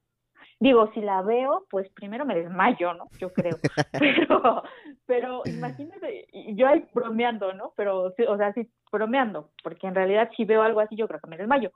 Digo, 0.60 0.90
si 0.94 1.02
la 1.02 1.22
veo, 1.22 1.66
pues 1.70 1.90
primero 1.90 2.26
me 2.26 2.36
desmayo, 2.36 2.94
¿no? 2.94 3.08
Yo 3.20 3.32
creo. 3.34 3.58
pero, 3.92 4.64
pero 5.06 5.42
imagínate, 5.46 6.28
yo 6.56 6.68
ahí 6.68 6.86
bromeando, 6.94 7.54
¿no? 7.54 7.74
Pero, 7.76 8.04
o 8.04 8.38
sea, 8.38 8.54
sí, 8.54 8.70
bromeando, 8.92 9.52
porque 9.64 9.88
en 9.88 9.96
realidad 9.96 10.30
si 10.36 10.46
veo 10.46 10.62
algo 10.62 10.80
así, 10.80 10.96
yo 10.96 11.08
creo 11.08 11.20
que 11.20 11.30
me 11.30 11.38
desmayo. 11.38 11.72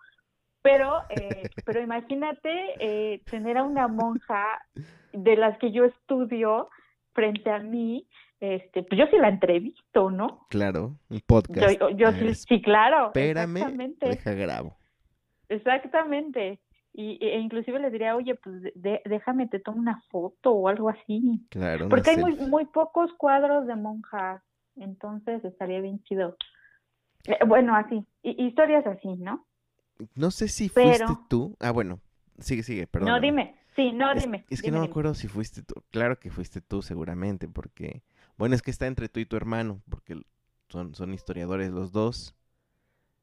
Pero, 0.61 1.01
eh, 1.09 1.49
pero 1.65 1.81
imagínate 1.81 2.73
eh, 2.79 3.21
tener 3.29 3.57
a 3.57 3.63
una 3.63 3.87
monja 3.87 4.45
de 5.13 5.35
las 5.35 5.57
que 5.57 5.71
yo 5.71 5.85
estudio 5.85 6.69
frente 7.13 7.49
a 7.49 7.59
mí 7.59 8.07
este, 8.39 8.83
pues 8.83 8.97
yo 8.97 9.05
sí 9.07 9.17
la 9.17 9.29
entrevisto, 9.29 10.11
¿no? 10.11 10.47
Claro, 10.49 10.95
un 11.09 11.21
podcast. 11.25 11.77
Yo, 11.95 12.11
sí, 12.33 12.61
claro. 12.61 13.07
Espérame, 13.07 13.95
deja 13.99 14.33
grabo. 14.33 14.77
Exactamente. 15.49 16.59
Y, 17.01 17.17
e 17.21 17.39
inclusive 17.39 17.79
les 17.79 17.93
diría, 17.93 18.13
oye, 18.13 18.35
pues 18.35 18.73
déjame, 19.05 19.47
te 19.47 19.61
tomo 19.61 19.79
una 19.79 20.01
foto 20.09 20.51
o 20.51 20.67
algo 20.67 20.89
así. 20.89 21.41
Claro. 21.49 21.87
Porque 21.87 22.09
hay 22.09 22.17
muy, 22.17 22.35
muy 22.35 22.65
pocos 22.65 23.13
cuadros 23.13 23.67
de 23.67 23.77
monjas, 23.77 24.43
entonces 24.75 25.45
estaría 25.45 25.79
bien 25.79 26.03
chido. 26.03 26.35
Eh, 27.23 27.37
bueno, 27.47 27.73
así, 27.73 28.05
historias 28.21 28.85
así, 28.85 29.15
¿no? 29.15 29.45
No 30.13 30.29
sé 30.29 30.49
si 30.49 30.67
fuiste 30.67 31.05
tú. 31.29 31.55
Ah, 31.61 31.71
bueno, 31.71 32.01
sigue, 32.37 32.63
sigue, 32.63 32.85
perdón. 32.85 33.11
No, 33.11 33.21
dime. 33.21 33.55
Sí, 33.77 33.93
no, 33.93 34.13
dime. 34.13 34.43
Es 34.49 34.61
que 34.61 34.69
no 34.69 34.81
me 34.81 34.87
acuerdo 34.87 35.13
si 35.13 35.29
fuiste 35.29 35.63
tú. 35.63 35.75
Claro 35.91 36.19
que 36.19 36.31
fuiste 36.31 36.59
tú, 36.59 36.81
seguramente, 36.81 37.47
porque 37.47 38.03
bueno, 38.37 38.55
es 38.55 38.61
que 38.61 38.71
está 38.71 38.87
entre 38.87 39.07
tú 39.07 39.21
y 39.21 39.25
tu 39.25 39.37
hermano, 39.37 39.81
porque 39.89 40.21
son, 40.67 40.93
son 40.95 41.13
historiadores 41.13 41.71
los 41.71 41.93
dos. 41.93 42.35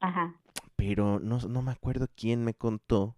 Ajá. 0.01 0.35
Pero 0.77 1.20
no, 1.20 1.41
no 1.41 1.61
me 1.61 1.72
acuerdo 1.72 2.09
quién 2.16 2.43
me 2.43 2.55
contó 2.55 3.16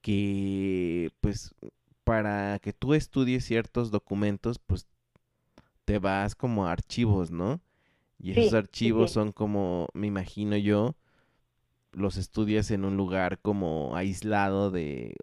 que, 0.00 1.10
pues, 1.20 1.54
para 2.04 2.58
que 2.60 2.72
tú 2.72 2.94
estudies 2.94 3.44
ciertos 3.44 3.90
documentos, 3.90 4.58
pues, 4.58 4.86
te 5.84 5.98
vas 5.98 6.34
como 6.34 6.66
a 6.66 6.72
archivos, 6.72 7.30
¿no? 7.30 7.60
Y 8.18 8.32
esos 8.32 8.54
archivos 8.54 9.12
son 9.12 9.32
como, 9.32 9.88
me 9.94 10.06
imagino 10.06 10.56
yo, 10.56 10.94
los 11.92 12.16
estudias 12.16 12.70
en 12.70 12.84
un 12.84 12.96
lugar 12.96 13.38
como 13.40 13.96
aislado 13.96 14.70
de, 14.70 15.16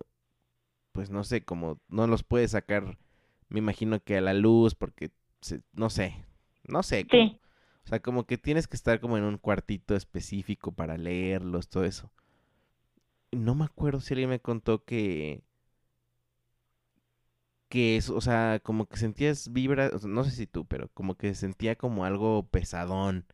pues 0.91 1.09
no 1.09 1.23
sé, 1.23 1.43
como 1.43 1.79
no 1.89 2.07
los 2.07 2.23
puedes 2.23 2.51
sacar, 2.51 2.97
me 3.49 3.59
imagino 3.59 3.99
que 4.03 4.17
a 4.17 4.21
la 4.21 4.33
luz 4.33 4.75
porque 4.75 5.11
no 5.73 5.89
sé, 5.89 6.25
no 6.63 6.83
sé. 6.83 7.05
o 7.85 7.87
sea, 7.87 8.01
como 8.01 8.25
que 8.25 8.37
tienes 8.37 8.67
que 8.67 8.75
estar 8.75 8.99
como 8.99 9.17
en 9.17 9.23
un 9.23 9.37
cuartito 9.37 9.95
específico 9.95 10.71
para 10.73 10.97
leerlos, 10.97 11.69
todo 11.69 11.85
eso. 11.85 12.11
No 13.31 13.55
me 13.55 13.65
acuerdo 13.65 13.99
si 14.01 14.13
alguien 14.13 14.29
me 14.29 14.39
contó 14.41 14.83
que 14.83 15.43
que 17.69 17.97
es, 17.97 18.09
o 18.09 18.21
sea, 18.21 18.59
como 18.63 18.85
que 18.87 18.97
sentías 18.97 19.51
vibra, 19.51 19.91
no 20.05 20.23
sé 20.23 20.31
si 20.31 20.47
tú, 20.47 20.65
pero 20.65 20.89
como 20.93 21.15
que 21.15 21.33
sentía 21.35 21.75
como 21.75 22.05
algo 22.05 22.47
pesadón 22.49 23.25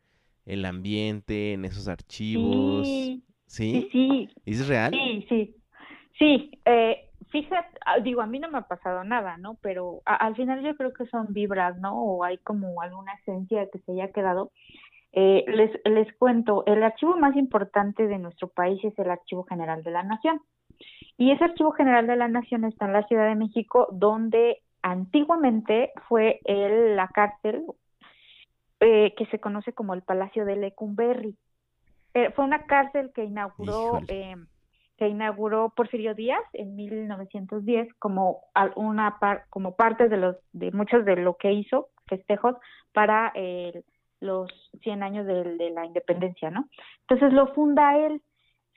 el 0.44 0.64
ambiente 0.64 1.52
en 1.52 1.64
esos 1.64 1.88
archivos. 1.88 2.86
Sí, 2.86 3.22
¿Sí? 3.46 3.88
sí. 3.92 4.28
¿Es 4.44 4.66
real? 4.66 4.92
Sí, 4.92 5.26
sí. 5.28 5.56
Sí, 6.18 6.50
eh, 6.64 7.10
fíjate, 7.30 7.78
ah, 7.86 7.98
digo, 8.00 8.20
a 8.22 8.26
mí 8.26 8.38
no 8.38 8.50
me 8.50 8.58
ha 8.58 8.62
pasado 8.68 9.02
nada, 9.04 9.36
¿no? 9.36 9.56
Pero 9.62 10.02
al 10.04 10.36
final 10.36 10.62
yo 10.62 10.76
creo 10.76 10.92
que 10.92 11.06
son 11.06 11.32
vibras, 11.32 11.76
¿no? 11.78 11.94
O 12.00 12.24
hay 12.24 12.38
como 12.38 12.80
alguna 12.82 13.14
esencia 13.14 13.68
que 13.72 13.80
se 13.80 13.92
haya 13.92 14.12
quedado. 14.12 14.52
Eh, 15.16 15.44
les, 15.46 15.70
les 15.84 16.12
cuento, 16.16 16.64
el 16.66 16.82
archivo 16.82 17.16
más 17.16 17.36
importante 17.36 18.08
de 18.08 18.18
nuestro 18.18 18.48
país 18.48 18.82
es 18.84 18.98
el 18.98 19.10
Archivo 19.10 19.44
General 19.44 19.84
de 19.84 19.92
la 19.92 20.02
Nación. 20.02 20.40
Y 21.16 21.30
ese 21.30 21.44
Archivo 21.44 21.70
General 21.70 22.04
de 22.08 22.16
la 22.16 22.26
Nación 22.26 22.64
está 22.64 22.86
en 22.86 22.94
la 22.94 23.06
Ciudad 23.06 23.28
de 23.28 23.36
México, 23.36 23.86
donde 23.92 24.58
antiguamente 24.82 25.92
fue 26.08 26.40
el, 26.44 26.96
la 26.96 27.06
cárcel 27.06 27.64
eh, 28.80 29.14
que 29.16 29.26
se 29.26 29.38
conoce 29.38 29.72
como 29.72 29.94
el 29.94 30.02
Palacio 30.02 30.44
de 30.44 30.56
Lecumberri. 30.56 31.36
Eh, 32.14 32.32
fue 32.32 32.44
una 32.44 32.66
cárcel 32.66 33.12
que 33.14 33.24
inauguró 33.24 34.00
se 34.98 35.08
inauguró 35.08 35.72
Porfirio 35.74 36.14
Díaz 36.14 36.42
en 36.52 36.76
1910 36.76 37.92
como 37.98 38.42
una 38.76 39.18
par, 39.18 39.46
como 39.50 39.74
parte 39.74 40.08
de 40.08 40.16
los 40.16 40.36
de 40.52 40.70
muchos 40.70 41.04
de 41.04 41.16
lo 41.16 41.36
que 41.36 41.52
hizo 41.52 41.88
festejos 42.06 42.54
para 42.92 43.32
los 44.24 44.50
100 44.82 45.02
años 45.02 45.26
de, 45.26 45.56
de 45.56 45.70
la 45.70 45.86
independencia, 45.86 46.50
¿no? 46.50 46.68
Entonces 47.02 47.32
lo 47.32 47.54
funda 47.54 47.96
él. 47.98 48.22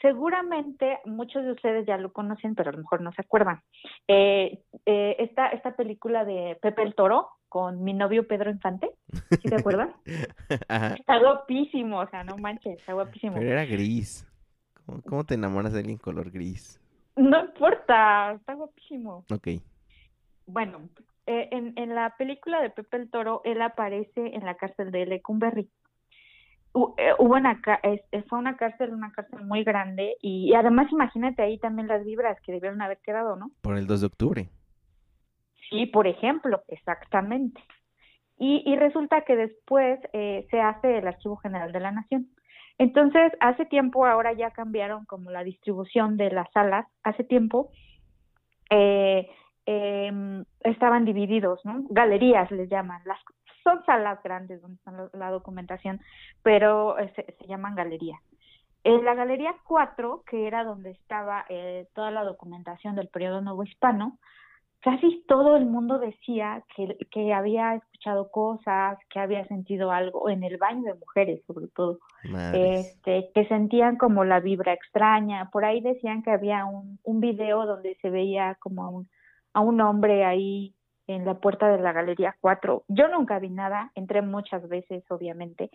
Seguramente 0.02 1.00
muchos 1.06 1.44
de 1.44 1.54
ustedes 1.54 1.88
ya 1.88 1.98
lo 1.98 2.14
conocen, 2.14 2.54
pero 2.54 2.70
a 2.70 2.74
lo 2.74 2.80
mejor 2.80 3.02
no 3.02 3.12
se 3.14 3.22
acuerdan. 3.22 3.62
Eh, 4.08 4.60
eh, 4.86 5.16
esta, 5.18 5.48
esta 5.48 5.76
película 5.76 6.24
de 6.24 6.58
Pepe 6.62 6.84
el 6.84 6.94
Toro 6.94 7.30
con 7.50 7.84
mi 7.84 7.94
novio 7.94 8.28
Pedro 8.28 8.52
Infante, 8.52 8.92
¿sí 9.30 9.50
te 9.50 9.56
acuerdas? 9.56 9.90
Está 11.00 11.18
guapísimo, 11.18 12.00
o 12.00 12.10
sea, 12.10 12.24
no 12.24 12.38
manches, 12.38 12.78
está 12.78 12.94
guapísimo. 12.94 13.36
Pero 13.36 13.52
era 13.52 13.66
gris. 13.66 14.28
¿Cómo, 15.08 15.26
te 15.26 15.34
enamoras 15.34 15.74
de 15.74 15.80
alguien 15.80 15.98
color 15.98 16.30
gris? 16.32 16.80
No 17.16 17.40
importa, 17.46 18.34
está 18.34 18.54
guapísimo. 18.54 19.26
Ok. 19.32 19.48
Bueno, 20.46 20.90
eh, 21.28 21.50
en, 21.52 21.74
en 21.76 21.94
la 21.94 22.16
película 22.18 22.62
de 22.62 22.70
Pepe 22.70 22.98
el 22.98 23.10
Toro, 23.10 23.42
él 23.44 23.62
aparece 23.62 24.36
en 24.36 24.46
la 24.46 24.56
cárcel 24.56 24.92
de 24.92 25.06
Lecumberri. 25.06 25.70
Eh, 26.98 27.14
hubo 27.18 27.36
una 27.36 27.60
fue 28.30 28.40
una 28.40 28.56
cárcel, 28.56 28.94
una 28.94 29.12
cárcel 29.12 29.46
muy 29.46 29.64
grande 29.64 30.16
y, 30.22 30.54
además 30.54 30.92
imagínate 30.92 31.42
ahí 31.42 31.58
también 31.58 31.88
las 31.88 32.06
vibras 32.06 32.40
que 32.42 32.52
debieron 32.52 32.82
haber 32.82 33.00
quedado, 33.00 33.36
¿no? 33.36 33.52
Por 33.62 33.78
el 33.78 33.88
2 33.88 34.02
de 34.02 34.08
octubre. 34.08 34.50
Sí, 35.70 35.86
por 35.88 36.08
ejemplo, 36.08 36.62
exactamente. 36.68 37.62
Y, 38.38 38.62
y 38.66 38.76
resulta 38.76 39.22
que 39.22 39.36
después 39.36 40.00
eh, 40.14 40.48
se 40.52 40.62
hace 40.62 41.00
el 41.00 41.08
Archivo 41.08 41.38
General 41.38 41.72
de 41.72 41.80
la 41.80 41.92
Nación. 41.92 42.28
Entonces, 42.78 43.32
hace 43.40 43.66
tiempo, 43.66 44.06
ahora 44.06 44.34
ya 44.34 44.52
cambiaron 44.52 45.06
como 45.06 45.32
la 45.32 45.44
distribución 45.44 46.16
de 46.16 46.30
las 46.30 46.50
salas, 46.52 46.86
hace 47.04 47.24
tiempo 47.24 47.72
eh, 48.70 49.28
em, 49.68 50.44
estaban 50.62 51.06
divididos, 51.06 51.64
¿no? 51.64 51.84
Galerías 51.90 52.50
les 52.52 52.70
llaman, 52.70 53.02
las 53.06 53.20
son 53.68 53.84
salas 53.86 54.24
grandes 54.24 54.62
donde 54.62 54.78
está 54.78 55.10
la, 55.14 55.30
documentación, 55.30 56.00
pero 56.42 56.98
eh, 57.00 57.12
se, 57.16 57.48
llaman 57.48 57.76
galerías. 57.76 58.20
En 58.84 59.04
la 59.04 59.14
galería 59.14 59.54
4, 59.66 60.24
que 60.26 60.48
era 60.48 60.64
donde 60.64 60.92
estaba 60.92 61.46
eh, 61.50 61.88
toda 61.94 62.10
la 62.10 62.24
documentación 62.24 62.96
del 62.96 63.10
periodo 63.10 63.42
nuevo 63.42 63.64
hispano, 63.64 64.18
casi 64.80 65.26
todo 65.28 65.58
el 65.58 65.66
mundo 65.66 66.00
decía 66.00 66.64
que, 66.74 66.98
que 67.12 67.34
había 67.34 67.76
escuchado 67.76 68.32
cosas, 68.32 68.98
que 69.10 69.20
había 69.20 69.46
sentido 69.48 69.92
algo 69.92 70.30
en 70.30 70.46
el 70.46 70.58
baño 70.58 70.84
de 70.84 71.00
mujeres, 71.00 71.44
sobre 71.46 71.68
todo, 71.68 72.00
este, 72.54 73.30
que 73.36 73.46
sentían 73.50 73.98
como 73.98 74.24
la 74.24 74.40
vibra 74.40 74.72
extraña. 74.72 75.50
Por 75.52 75.66
ahí 75.66 75.82
decían 75.82 76.24
que 76.24 76.32
había 76.32 76.64
un, 76.64 77.00
un 77.04 77.20
video 77.20 77.66
donde 77.66 77.98
se 78.02 78.10
veía 78.10 78.56
como 78.62 78.86
a 78.86 78.90
un, 78.90 79.10
a 79.54 79.62
un 79.62 79.82
hombre 79.82 80.26
ahí 80.26 80.74
en 81.08 81.26
la 81.26 81.36
puerta 81.36 81.70
de 81.70 81.82
la 81.82 81.94
Galería 81.94 82.36
4. 82.42 82.84
Yo 82.88 83.08
nunca 83.08 83.40
vi 83.40 83.50
nada, 83.50 83.92
entré 83.96 84.22
muchas 84.22 84.68
veces, 84.68 85.04
obviamente. 85.10 85.72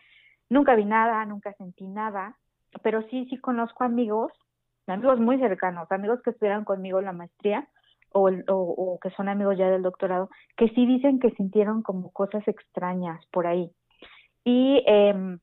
Nunca 0.49 0.75
vi 0.75 0.85
nada, 0.85 1.25
nunca 1.25 1.53
sentí 1.55 1.87
nada, 1.89 2.37
pero 2.83 3.03
sí, 3.09 3.27
sí 3.31 3.39
conozco 3.39 3.85
amigos, 3.85 4.33
amigos 4.87 5.19
muy 5.19 5.39
cercanos, 5.39 5.91
amigos 5.91 6.21
que 6.23 6.31
estuvieron 6.31 6.65
conmigo 6.65 6.99
en 6.99 7.07
la 7.07 7.13
maestría 7.13 7.69
o, 8.13 8.31
o, 8.49 8.99
que 9.01 9.11
son 9.11 9.29
amigos 9.29 9.57
ya 9.57 9.71
del 9.71 9.83
doctorado, 9.83 10.29
que 10.57 10.69
sí 10.69 10.87
dicen 10.87 11.19
que 11.19 11.31
sintieron 11.31 11.83
como 11.83 12.11
cosas 12.13 12.47
extrañas 12.47 13.25
por 13.31 13.47
ahí. 13.47 13.71
Y 14.45 14.85
eh, 14.87 15.39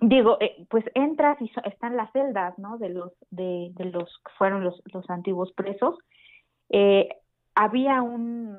digo, 0.00 0.36
eh, 0.40 0.66
pues 0.68 0.84
entras 0.94 1.40
y 1.40 1.50
están 1.64 1.96
las 1.96 2.12
celdas, 2.12 2.58
¿no? 2.58 2.78
De 2.78 2.90
los, 2.90 3.12
de, 3.30 3.70
de 3.74 3.84
los 3.86 4.08
que 4.24 4.32
fueron 4.38 4.64
los, 4.64 4.80
los 4.92 5.08
antiguos 5.10 5.52
presos. 5.52 5.98
Eh, 6.68 7.08
había 7.54 8.02
un, 8.02 8.56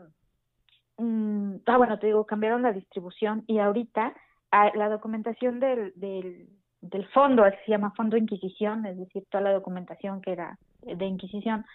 ah, 1.66 1.78
bueno, 1.78 2.00
te 2.00 2.08
digo, 2.08 2.26
cambiaron 2.26 2.62
la 2.62 2.74
distribución 2.74 3.44
y 3.48 3.60
ahorita 3.60 4.14
ah, 4.52 4.72
la 4.76 4.90
documentación 4.90 5.60
del, 5.60 5.94
del, 5.96 6.50
del 6.82 7.08
fondo, 7.08 7.44
se 7.66 7.72
llama 7.72 7.94
Fondo 7.96 8.18
Inquisición, 8.18 8.86
es 8.86 8.98
decir, 8.98 9.24
toda 9.30 9.44
la 9.44 9.54
documentación 9.54 10.22
que 10.22 10.32
era 10.32 10.58
de 10.82 11.06
Inquisición, 11.06 11.66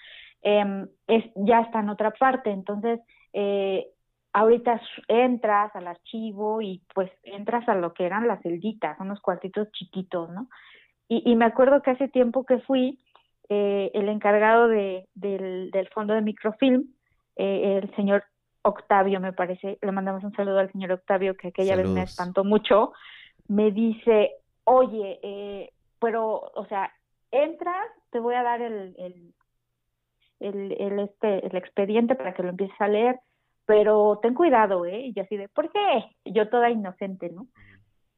eh, 0.42 0.86
es, 1.06 1.24
ya 1.34 1.60
está 1.60 1.80
en 1.80 1.88
otra 1.88 2.10
parte. 2.12 2.50
Entonces, 2.50 3.00
eh, 3.32 3.86
ahorita 4.32 4.80
entras 5.08 5.74
al 5.74 5.86
archivo 5.86 6.60
y 6.60 6.82
pues 6.94 7.10
entras 7.22 7.68
a 7.68 7.74
lo 7.74 7.94
que 7.94 8.04
eran 8.04 8.28
las 8.28 8.42
celditas, 8.42 8.98
unos 9.00 9.20
cuartitos 9.20 9.70
chiquitos, 9.72 10.30
¿no? 10.30 10.48
Y, 11.08 11.22
y 11.30 11.36
me 11.36 11.44
acuerdo 11.44 11.82
que 11.82 11.92
hace 11.92 12.08
tiempo 12.08 12.44
que 12.44 12.58
fui, 12.58 12.98
eh, 13.48 13.92
el 13.94 14.08
encargado 14.08 14.66
de, 14.66 15.08
del, 15.14 15.70
del 15.70 15.88
fondo 15.88 16.14
de 16.14 16.20
microfilm, 16.20 16.84
eh, 17.37 17.80
el 17.82 17.95
señor 17.95 18.24
Octavio, 18.62 19.20
me 19.20 19.32
parece, 19.32 19.78
le 19.80 19.93
mandamos 19.93 20.24
un 20.24 20.32
saludo 20.32 20.59
al 20.59 20.72
señor 20.72 20.93
Octavio, 20.93 21.37
que 21.37 21.49
aquella 21.49 21.76
vez 21.76 21.89
me 21.89 22.03
espantó 22.03 22.43
mucho, 22.43 22.93
me 23.49 23.70
dice, 23.70 24.32
oye, 24.64 25.20
eh, 25.22 25.72
pero, 26.01 26.51
o 26.55 26.66
sea, 26.66 26.93
entras, 27.30 27.87
te 28.11 28.18
voy 28.18 28.34
a 28.34 28.43
dar 28.43 28.61
el, 28.61 28.95
el, 28.99 29.34
el, 30.41 30.72
el, 30.72 30.99
este, 31.01 31.47
el 31.47 31.57
expediente 31.57 32.14
para 32.16 32.34
que 32.34 32.43
lo 32.43 32.51
empieces 32.51 32.80
a 32.80 32.89
leer, 32.89 33.20
pero 33.66 34.18
ten 34.22 34.34
cuidado, 34.34 34.84
¿eh? 34.84 35.07
Y 35.07 35.12
yo 35.12 35.22
así 35.22 35.37
de, 35.37 35.49
¿por 35.49 35.70
qué? 35.70 36.05
Yo 36.24 36.49
toda 36.49 36.70
inocente, 36.70 37.30
¿no? 37.30 37.47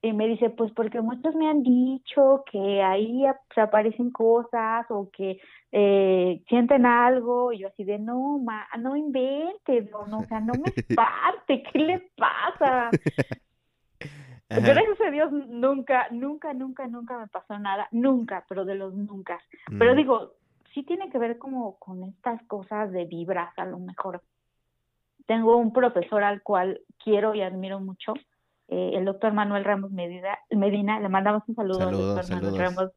Y 0.00 0.12
me 0.12 0.28
dice, 0.28 0.50
pues 0.50 0.70
porque 0.72 1.00
muchos 1.00 1.34
me 1.34 1.48
han 1.48 1.62
dicho 1.62 2.44
que 2.50 2.82
ahí 2.82 3.24
se 3.54 3.60
aparecen 3.60 4.10
cosas 4.10 4.86
o 4.90 5.10
que 5.10 5.40
eh, 5.72 6.42
sienten 6.48 6.86
algo. 6.86 7.52
Y 7.52 7.58
yo 7.58 7.68
así 7.68 7.84
de, 7.84 7.98
no, 7.98 8.38
ma, 8.38 8.66
no 8.78 8.96
inventes, 8.96 9.90
no, 9.90 10.06
no, 10.06 10.18
o 10.18 10.26
sea, 10.26 10.40
no 10.40 10.52
me 10.54 10.72
espante, 10.76 11.64
¿qué 11.72 11.78
le 11.78 12.10
pasa? 12.16 12.90
Gracias 14.50 15.00
a 15.06 15.10
Dios 15.10 15.30
nunca, 15.30 16.08
nunca, 16.10 16.54
nunca, 16.54 16.86
nunca 16.86 17.18
me 17.18 17.26
pasó 17.26 17.58
nada, 17.58 17.86
nunca, 17.90 18.46
pero 18.48 18.64
de 18.64 18.76
los 18.76 18.94
nunca. 18.94 19.38
Pero 19.78 19.92
mm. 19.92 19.96
digo, 19.96 20.32
sí 20.72 20.84
tiene 20.84 21.10
que 21.10 21.18
ver 21.18 21.38
como 21.38 21.78
con 21.78 22.02
estas 22.04 22.42
cosas 22.44 22.90
de 22.92 23.04
vibras 23.04 23.52
a 23.58 23.66
lo 23.66 23.78
mejor. 23.78 24.22
Tengo 25.26 25.56
un 25.56 25.72
profesor 25.72 26.22
al 26.22 26.42
cual 26.42 26.80
quiero 27.02 27.34
y 27.34 27.42
admiro 27.42 27.78
mucho, 27.80 28.14
eh, 28.68 28.90
el 28.94 29.06
doctor 29.06 29.32
Manuel 29.32 29.64
Ramos 29.64 29.90
Medina, 29.90 30.38
Medina, 30.50 31.00
le 31.00 31.08
mandamos 31.08 31.42
un 31.48 31.54
saludo 31.54 31.88
al 31.88 31.96
doctor 31.96 32.30
Manuel 32.30 32.58
Ramos 32.58 32.92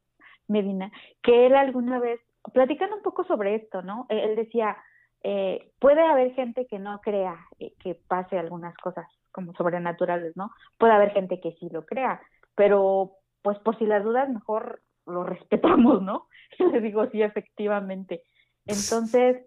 Medina, 0.46 0.92
que 1.22 1.46
él 1.46 1.54
alguna 1.54 1.98
vez, 1.98 2.20
platicando 2.52 2.96
un 2.96 3.02
poco 3.02 3.24
sobre 3.24 3.54
esto, 3.54 3.80
¿no? 3.80 4.06
E, 4.10 4.22
él 4.22 4.36
decía, 4.36 4.76
eh, 5.22 5.72
puede 5.78 6.02
haber 6.02 6.34
gente 6.34 6.66
que 6.66 6.78
no 6.78 7.00
crea 7.00 7.38
eh, 7.58 7.72
que 7.78 7.94
pase 7.94 8.38
algunas 8.38 8.76
cosas 8.76 9.06
como 9.30 9.54
sobrenaturales, 9.54 10.36
¿no? 10.36 10.50
Puede 10.76 10.92
haber 10.92 11.12
gente 11.12 11.40
que 11.40 11.52
sí 11.52 11.70
lo 11.70 11.86
crea, 11.86 12.20
pero 12.54 13.12
pues 13.40 13.58
por 13.60 13.78
si 13.78 13.86
las 13.86 14.04
dudas 14.04 14.28
mejor 14.28 14.82
lo 15.06 15.24
respetamos, 15.24 16.02
¿no? 16.02 16.26
le 16.72 16.80
digo, 16.80 17.08
sí, 17.10 17.22
efectivamente. 17.22 18.24
Entonces, 18.66 19.46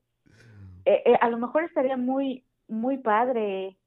a 1.21 1.29
lo 1.29 1.37
mejor 1.37 1.63
estaría 1.63 1.97
muy, 1.97 2.43
muy 2.67 2.97
padre 2.97 3.77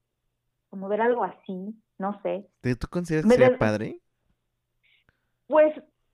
como 0.69 0.87
ver 0.87 1.01
algo 1.01 1.23
así, 1.23 1.75
no 1.99 2.19
sé. 2.23 2.47
¿Tú 2.61 2.87
consideras 2.89 3.29
que 3.29 3.37
sería 3.37 3.57
padre? 3.57 3.99
Pues 5.47 5.73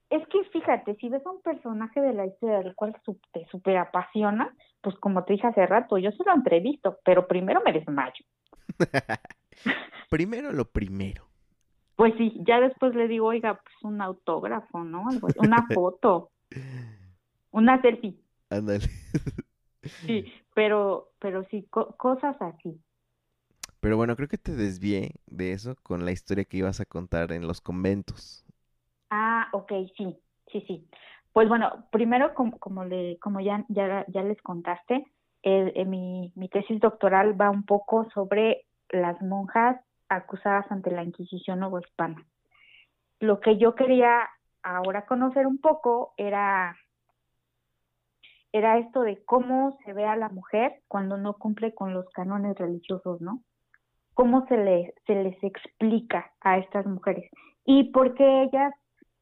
es 0.09 0.27
que 0.27 0.43
fíjate, 0.51 0.95
si 0.95 1.09
ves 1.09 1.25
a 1.25 1.31
un 1.31 1.41
personaje 1.41 2.01
de 2.01 2.13
la 2.13 2.25
historia 2.25 2.59
del 2.59 2.75
cual 2.75 2.95
te 3.31 3.45
super 3.51 3.77
apasiona, 3.77 4.53
pues 4.81 4.95
como 4.97 5.23
te 5.23 5.33
dije 5.33 5.47
hace 5.47 5.65
rato, 5.65 5.97
yo 5.97 6.11
se 6.11 6.23
lo 6.23 6.33
entrevisto, 6.33 6.99
pero 7.03 7.27
primero 7.27 7.61
me 7.65 7.73
desmayo. 7.73 8.25
primero 10.09 10.51
lo 10.51 10.65
primero. 10.65 11.27
Pues 11.95 12.13
sí, 12.17 12.33
ya 12.45 12.59
después 12.59 12.93
le 12.93 13.07
digo, 13.07 13.27
oiga, 13.27 13.55
pues 13.55 13.75
un 13.83 14.01
autógrafo, 14.01 14.83
¿no? 14.83 15.05
una 15.37 15.67
foto, 15.73 16.31
una 17.51 17.81
selfie. 17.81 18.17
Ándale. 18.49 18.85
sí, 20.05 20.31
pero, 20.53 21.11
pero 21.19 21.45
sí, 21.45 21.67
cosas 21.69 22.35
así. 22.41 22.79
Pero 23.79 23.97
bueno, 23.97 24.15
creo 24.15 24.27
que 24.27 24.37
te 24.37 24.53
desvié 24.53 25.15
de 25.27 25.53
eso 25.53 25.75
con 25.83 26.05
la 26.05 26.11
historia 26.11 26.45
que 26.45 26.57
ibas 26.57 26.79
a 26.79 26.85
contar 26.85 27.31
en 27.31 27.47
los 27.47 27.61
conventos. 27.61 28.45
Ah, 29.09 29.47
ok, 29.53 29.71
sí, 29.97 30.17
sí, 30.51 30.61
sí. 30.67 30.89
Pues 31.33 31.47
bueno, 31.49 31.87
primero, 31.91 32.33
como, 32.33 32.59
como, 32.59 32.85
le, 32.85 33.17
como 33.19 33.39
ya, 33.41 33.65
ya, 33.69 34.05
ya 34.07 34.23
les 34.23 34.41
contaste, 34.41 35.05
eh, 35.43 35.85
mi, 35.85 36.31
mi 36.35 36.49
tesis 36.49 36.79
doctoral 36.79 37.39
va 37.39 37.49
un 37.49 37.63
poco 37.65 38.09
sobre 38.13 38.65
las 38.89 39.21
monjas 39.21 39.79
acusadas 40.09 40.65
ante 40.71 40.91
la 40.91 41.03
Inquisición 41.03 41.61
Hispana. 41.81 42.25
Lo 43.19 43.39
que 43.39 43.57
yo 43.57 43.75
quería 43.75 44.29
ahora 44.63 45.05
conocer 45.05 45.45
un 45.47 45.59
poco 45.59 46.13
era, 46.17 46.75
era 48.51 48.79
esto 48.79 49.01
de 49.01 49.23
cómo 49.25 49.77
se 49.85 49.93
ve 49.93 50.05
a 50.05 50.15
la 50.15 50.29
mujer 50.29 50.81
cuando 50.87 51.17
no 51.17 51.33
cumple 51.35 51.73
con 51.75 51.93
los 51.93 52.09
cánones 52.09 52.57
religiosos, 52.57 53.21
¿no? 53.21 53.43
Cómo 54.15 54.47
se, 54.47 54.57
le, 54.57 54.93
se 55.05 55.13
les 55.13 55.41
explica 55.43 56.31
a 56.41 56.57
estas 56.57 56.87
mujeres 56.87 57.29
y 57.65 57.91
por 57.91 58.15
qué 58.15 58.43
ellas 58.43 58.73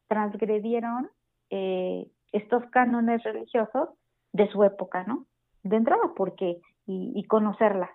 transgredieron 0.08 1.10
eh, 1.50 2.08
estos 2.32 2.64
cánones 2.72 3.22
religiosos 3.24 3.90
de 4.32 4.50
su 4.50 4.64
época, 4.64 5.04
¿no? 5.04 5.26
De 5.64 5.76
entrada, 5.76 6.14
porque, 6.16 6.62
y, 6.86 7.12
y 7.16 7.24
conocerlas. 7.26 7.90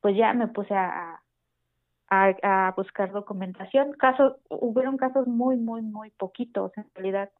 Pues 0.00 0.16
ya 0.16 0.32
me 0.34 0.48
puse 0.48 0.74
a, 0.74 1.20
a, 2.08 2.74
buscar 2.76 3.12
documentación. 3.12 3.92
Casos, 3.92 4.36
hubieron 4.48 4.96
casos 4.96 5.26
muy, 5.26 5.56
muy, 5.56 5.82
muy 5.82 6.10
poquitos 6.10 6.72
en 6.76 6.86
realidad, 6.94 7.30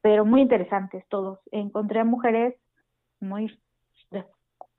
pero 0.00 0.24
muy 0.24 0.40
interesantes 0.42 1.06
todos. 1.08 1.38
Encontré 1.50 2.00
a 2.00 2.04
mujeres 2.04 2.54
muy 3.20 3.56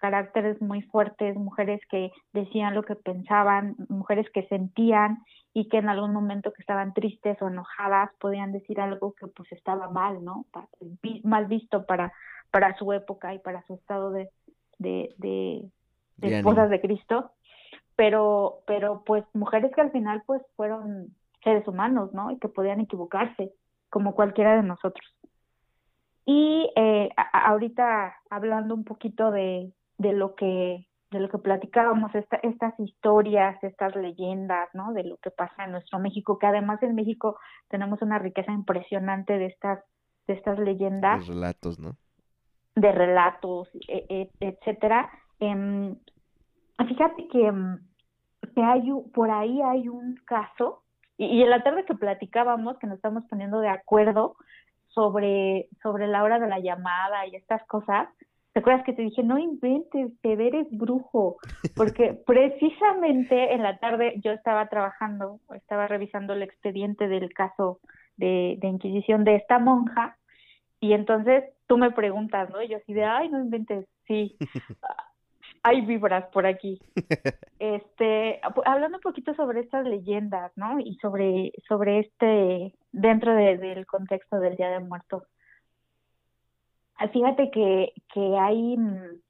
caracteres 0.03 0.61
muy 0.61 0.81
fuertes, 0.81 1.37
mujeres 1.37 1.79
que 1.89 2.11
decían 2.33 2.75
lo 2.75 2.83
que 2.83 2.95
pensaban, 2.95 3.77
mujeres 3.87 4.29
que 4.33 4.45
sentían 4.47 5.23
y 5.53 5.69
que 5.69 5.77
en 5.77 5.87
algún 5.87 6.11
momento 6.11 6.51
que 6.51 6.61
estaban 6.61 6.93
tristes 6.93 7.41
o 7.41 7.47
enojadas 7.47 8.09
podían 8.19 8.51
decir 8.51 8.81
algo 8.81 9.13
que 9.13 9.27
pues 9.27 9.49
estaba 9.53 9.89
mal, 9.89 10.21
¿no? 10.21 10.45
Mal 11.23 11.45
visto 11.45 11.85
para, 11.85 12.11
para 12.51 12.75
su 12.75 12.91
época 12.91 13.33
y 13.33 13.39
para 13.39 13.65
su 13.65 13.75
estado 13.75 14.11
de, 14.11 14.29
de, 14.77 15.15
de, 15.19 15.71
de 16.17 16.37
esposas 16.37 16.69
de 16.69 16.81
Cristo 16.81 17.31
pero, 17.95 18.59
pero 18.67 19.03
pues 19.05 19.23
mujeres 19.33 19.71
que 19.73 19.79
al 19.79 19.91
final 19.91 20.21
pues 20.25 20.41
fueron 20.57 21.15
seres 21.45 21.65
humanos, 21.65 22.13
¿no? 22.13 22.29
Y 22.31 22.39
que 22.39 22.49
podían 22.49 22.81
equivocarse, 22.81 23.53
como 23.89 24.15
cualquiera 24.15 24.57
de 24.57 24.63
nosotros. 24.63 25.05
Y 26.25 26.69
eh, 26.75 27.09
ahorita 27.31 28.17
hablando 28.29 28.73
un 28.75 28.83
poquito 28.83 29.31
de, 29.31 29.71
de 30.03 30.13
lo 30.13 30.35
que 30.35 30.85
de 31.11 31.19
lo 31.19 31.29
que 31.29 31.37
platicábamos, 31.37 32.13
esta, 32.15 32.37
estas 32.37 32.73
historias, 32.79 33.63
estas 33.63 33.95
leyendas, 33.95 34.67
¿no? 34.73 34.93
De 34.93 35.03
lo 35.03 35.17
que 35.17 35.29
pasa 35.29 35.65
en 35.65 35.71
nuestro 35.71 35.99
México, 35.99 36.39
que 36.39 36.47
además 36.47 36.81
en 36.81 36.95
México 36.95 37.37
tenemos 37.69 38.01
una 38.01 38.17
riqueza 38.17 38.51
impresionante 38.51 39.37
de 39.37 39.45
estas, 39.45 39.83
de 40.25 40.33
estas 40.33 40.57
leyendas. 40.57 41.19
De 41.27 41.33
relatos, 41.33 41.79
¿no? 41.79 41.97
De 42.75 42.91
relatos, 42.91 43.69
e, 43.87 44.07
e, 44.09 44.29
etcétera. 44.39 45.07
Eh, 45.39 45.95
Fíjate 46.87 47.27
que, 47.27 47.51
mm, 47.51 47.79
que 48.55 48.63
hay 48.63 48.91
por 49.13 49.31
ahí 49.31 49.61
hay 49.61 49.87
un 49.87 50.15
caso, 50.25 50.83
y, 51.17 51.41
en 51.41 51.49
la 51.49 51.63
tarde 51.63 51.85
que 51.85 51.95
platicábamos, 51.95 52.77
que 52.79 52.87
nos 52.87 52.97
estamos 52.97 53.23
poniendo 53.29 53.59
de 53.59 53.69
acuerdo 53.69 54.35
sobre, 54.89 55.69
sobre 55.81 56.07
la 56.07 56.23
hora 56.23 56.39
de 56.39 56.47
la 56.47 56.59
llamada 56.59 57.25
y 57.27 57.35
estas 57.35 57.65
cosas, 57.67 58.09
¿te 58.53 58.59
acuerdas 58.59 58.85
que 58.85 58.93
te 58.93 59.01
dije, 59.01 59.23
no 59.23 59.37
inventes, 59.37 60.11
te 60.21 60.33
eres 60.33 60.67
brujo? 60.71 61.37
Porque 61.75 62.13
precisamente 62.25 63.53
en 63.53 63.63
la 63.63 63.77
tarde 63.79 64.13
yo 64.23 64.31
estaba 64.31 64.67
trabajando, 64.67 65.39
estaba 65.55 65.87
revisando 65.87 66.33
el 66.33 66.43
expediente 66.43 67.07
del 67.07 67.33
caso 67.33 67.79
de, 68.17 68.57
de 68.59 68.67
Inquisición 68.67 69.23
de 69.23 69.35
esta 69.35 69.59
monja, 69.59 70.17
y 70.79 70.91
entonces 70.91 71.45
tú 71.67 71.77
me 71.77 71.91
preguntas, 71.91 72.49
¿no? 72.49 72.61
Y 72.61 72.67
yo 72.67 72.77
así 72.77 72.93
de, 72.93 73.05
ay, 73.05 73.29
no 73.29 73.39
inventes, 73.39 73.87
sí. 74.05 74.35
hay 75.63 75.81
vibras 75.81 76.25
por 76.31 76.45
aquí. 76.45 76.79
Este, 77.59 78.41
hablando 78.65 78.97
un 78.97 79.01
poquito 79.01 79.33
sobre 79.35 79.61
estas 79.61 79.85
leyendas, 79.85 80.51
¿no? 80.57 80.81
Y 80.81 80.95
sobre, 80.95 81.53
sobre 81.65 81.99
este, 81.99 82.75
dentro 82.91 83.33
del 83.33 83.85
contexto 83.85 84.37
del 84.41 84.57
Día 84.57 84.69
de 84.69 84.79
Muertos. 84.79 85.23
Ah, 86.97 87.07
fíjate 87.07 87.49
que, 87.51 87.93
mm, 88.15 89.23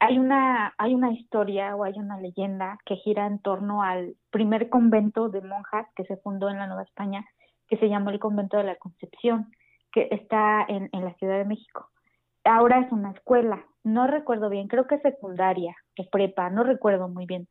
hay 0.00 0.18
una, 0.18 0.74
hay 0.78 0.94
una 0.94 1.12
historia 1.12 1.76
o 1.76 1.84
hay 1.84 1.92
una 1.98 2.18
leyenda 2.18 2.78
que 2.86 2.96
gira 2.96 3.26
en 3.26 3.38
torno 3.38 3.82
al 3.82 4.16
primer 4.30 4.70
convento 4.70 5.28
de 5.28 5.42
monjas 5.42 5.86
que 5.94 6.04
se 6.04 6.16
fundó 6.18 6.48
en 6.48 6.58
la 6.58 6.66
Nueva 6.66 6.84
España, 6.84 7.26
que 7.68 7.76
se 7.76 7.88
llamó 7.88 8.10
el 8.10 8.18
Convento 8.18 8.56
de 8.56 8.64
la 8.64 8.76
Concepción, 8.76 9.52
que 9.92 10.08
está 10.10 10.64
en, 10.66 10.88
la 10.92 11.14
Ciudad 11.14 11.36
de 11.36 11.44
México. 11.44 11.90
Ahora 12.44 12.80
es 12.80 12.90
una 12.90 13.10
escuela, 13.10 13.62
no 13.84 14.06
recuerdo 14.06 14.48
bien, 14.48 14.68
creo 14.68 14.86
que 14.86 14.98
secundaria 15.00 15.76
o 15.98 16.08
prepa, 16.10 16.48
no 16.48 16.64
recuerdo 16.64 17.08
muy 17.08 17.26
bien. 17.26 17.46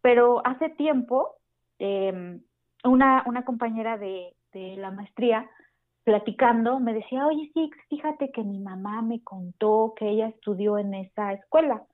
Pero 0.00 0.40
hace 0.46 0.70
tiempo, 0.70 1.36
eh, 1.78 2.40
una, 2.84 3.44
compañera 3.44 3.98
de 3.98 4.34
la 4.54 4.90
maestría, 4.90 5.48
platicando, 6.04 6.80
me 6.80 6.94
decía, 6.94 7.26
oye, 7.26 7.50
sí, 7.54 7.70
fíjate 7.88 8.30
que 8.32 8.42
mi 8.42 8.58
mamá 8.58 9.02
me 9.02 9.22
contó 9.22 9.94
que 9.96 10.08
ella 10.08 10.28
estudió 10.28 10.78
en 10.78 10.94
esa 10.94 11.32
escuela, 11.32 11.84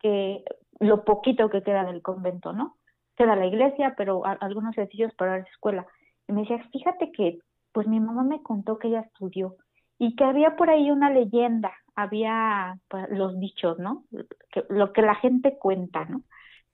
que 0.00 0.42
lo 0.80 1.04
poquito 1.04 1.50
que 1.50 1.62
queda 1.62 1.84
del 1.84 2.02
convento, 2.02 2.52
¿no? 2.52 2.76
Queda 3.16 3.36
la 3.36 3.46
iglesia, 3.46 3.94
pero 3.96 4.22
algunos 4.24 4.74
sencillos 4.74 5.12
para 5.14 5.38
la 5.38 5.44
escuela. 5.44 5.86
Y 6.26 6.32
me 6.32 6.42
decía, 6.42 6.64
fíjate 6.72 7.10
que, 7.12 7.38
pues 7.72 7.86
mi 7.86 8.00
mamá 8.00 8.22
me 8.22 8.42
contó 8.42 8.78
que 8.78 8.88
ella 8.88 9.00
estudió 9.00 9.56
y 9.98 10.14
que 10.14 10.24
había 10.24 10.56
por 10.56 10.70
ahí 10.70 10.90
una 10.90 11.10
leyenda, 11.10 11.72
había 11.94 12.78
pues, 12.88 13.06
los 13.10 13.38
dichos, 13.38 13.78
¿no? 13.78 14.04
Que, 14.50 14.64
lo 14.68 14.92
que 14.92 15.02
la 15.02 15.16
gente 15.16 15.58
cuenta, 15.58 16.04
¿no? 16.04 16.22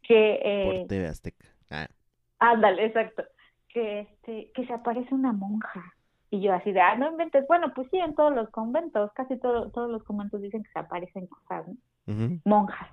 Que 0.02 0.40
eh, 0.42 0.78
por 0.80 0.88
TV 0.88 1.06
Azteca. 1.06 1.48
Ah. 1.70 1.88
Ándale, 2.38 2.84
exacto. 2.84 3.24
Que 3.68 4.00
este 4.00 4.52
que 4.54 4.66
se 4.66 4.72
aparece 4.72 5.14
una 5.14 5.32
monja 5.32 5.93
y 6.34 6.40
yo 6.40 6.52
así 6.52 6.72
de, 6.72 6.80
ah, 6.80 6.96
no 6.96 7.12
inventes. 7.12 7.46
Bueno, 7.46 7.72
pues 7.74 7.86
sí, 7.92 7.98
en 7.98 8.16
todos 8.16 8.34
los 8.34 8.50
conventos, 8.50 9.12
casi 9.12 9.38
todos 9.38 9.88
los 9.88 10.02
conventos 10.02 10.42
dicen 10.42 10.64
que 10.64 10.72
se 10.72 10.80
aparecen 10.80 11.28
cosas, 11.28 11.64
¿no? 11.68 12.40
Monjas. 12.44 12.88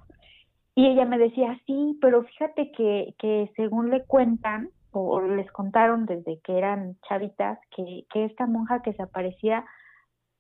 Y 0.76 0.86
ella 0.86 1.06
me 1.06 1.18
decía, 1.18 1.60
sí, 1.66 1.98
pero 2.02 2.24
fíjate 2.24 2.72
que, 2.72 3.16
que 3.18 3.52
según 3.56 3.90
le 3.90 4.04
cuentan, 4.06 4.70
o 4.92 5.22
les 5.22 5.52
contaron 5.52 6.06
desde 6.06 6.40
que 6.42 6.56
eran 6.56 6.98
chavitas, 7.10 7.58
que, 7.76 8.06
que 8.14 8.26
esta 8.26 8.46
monja 8.46 8.84
que 8.84 8.94
se 8.94 9.02
aparecía 9.02 9.66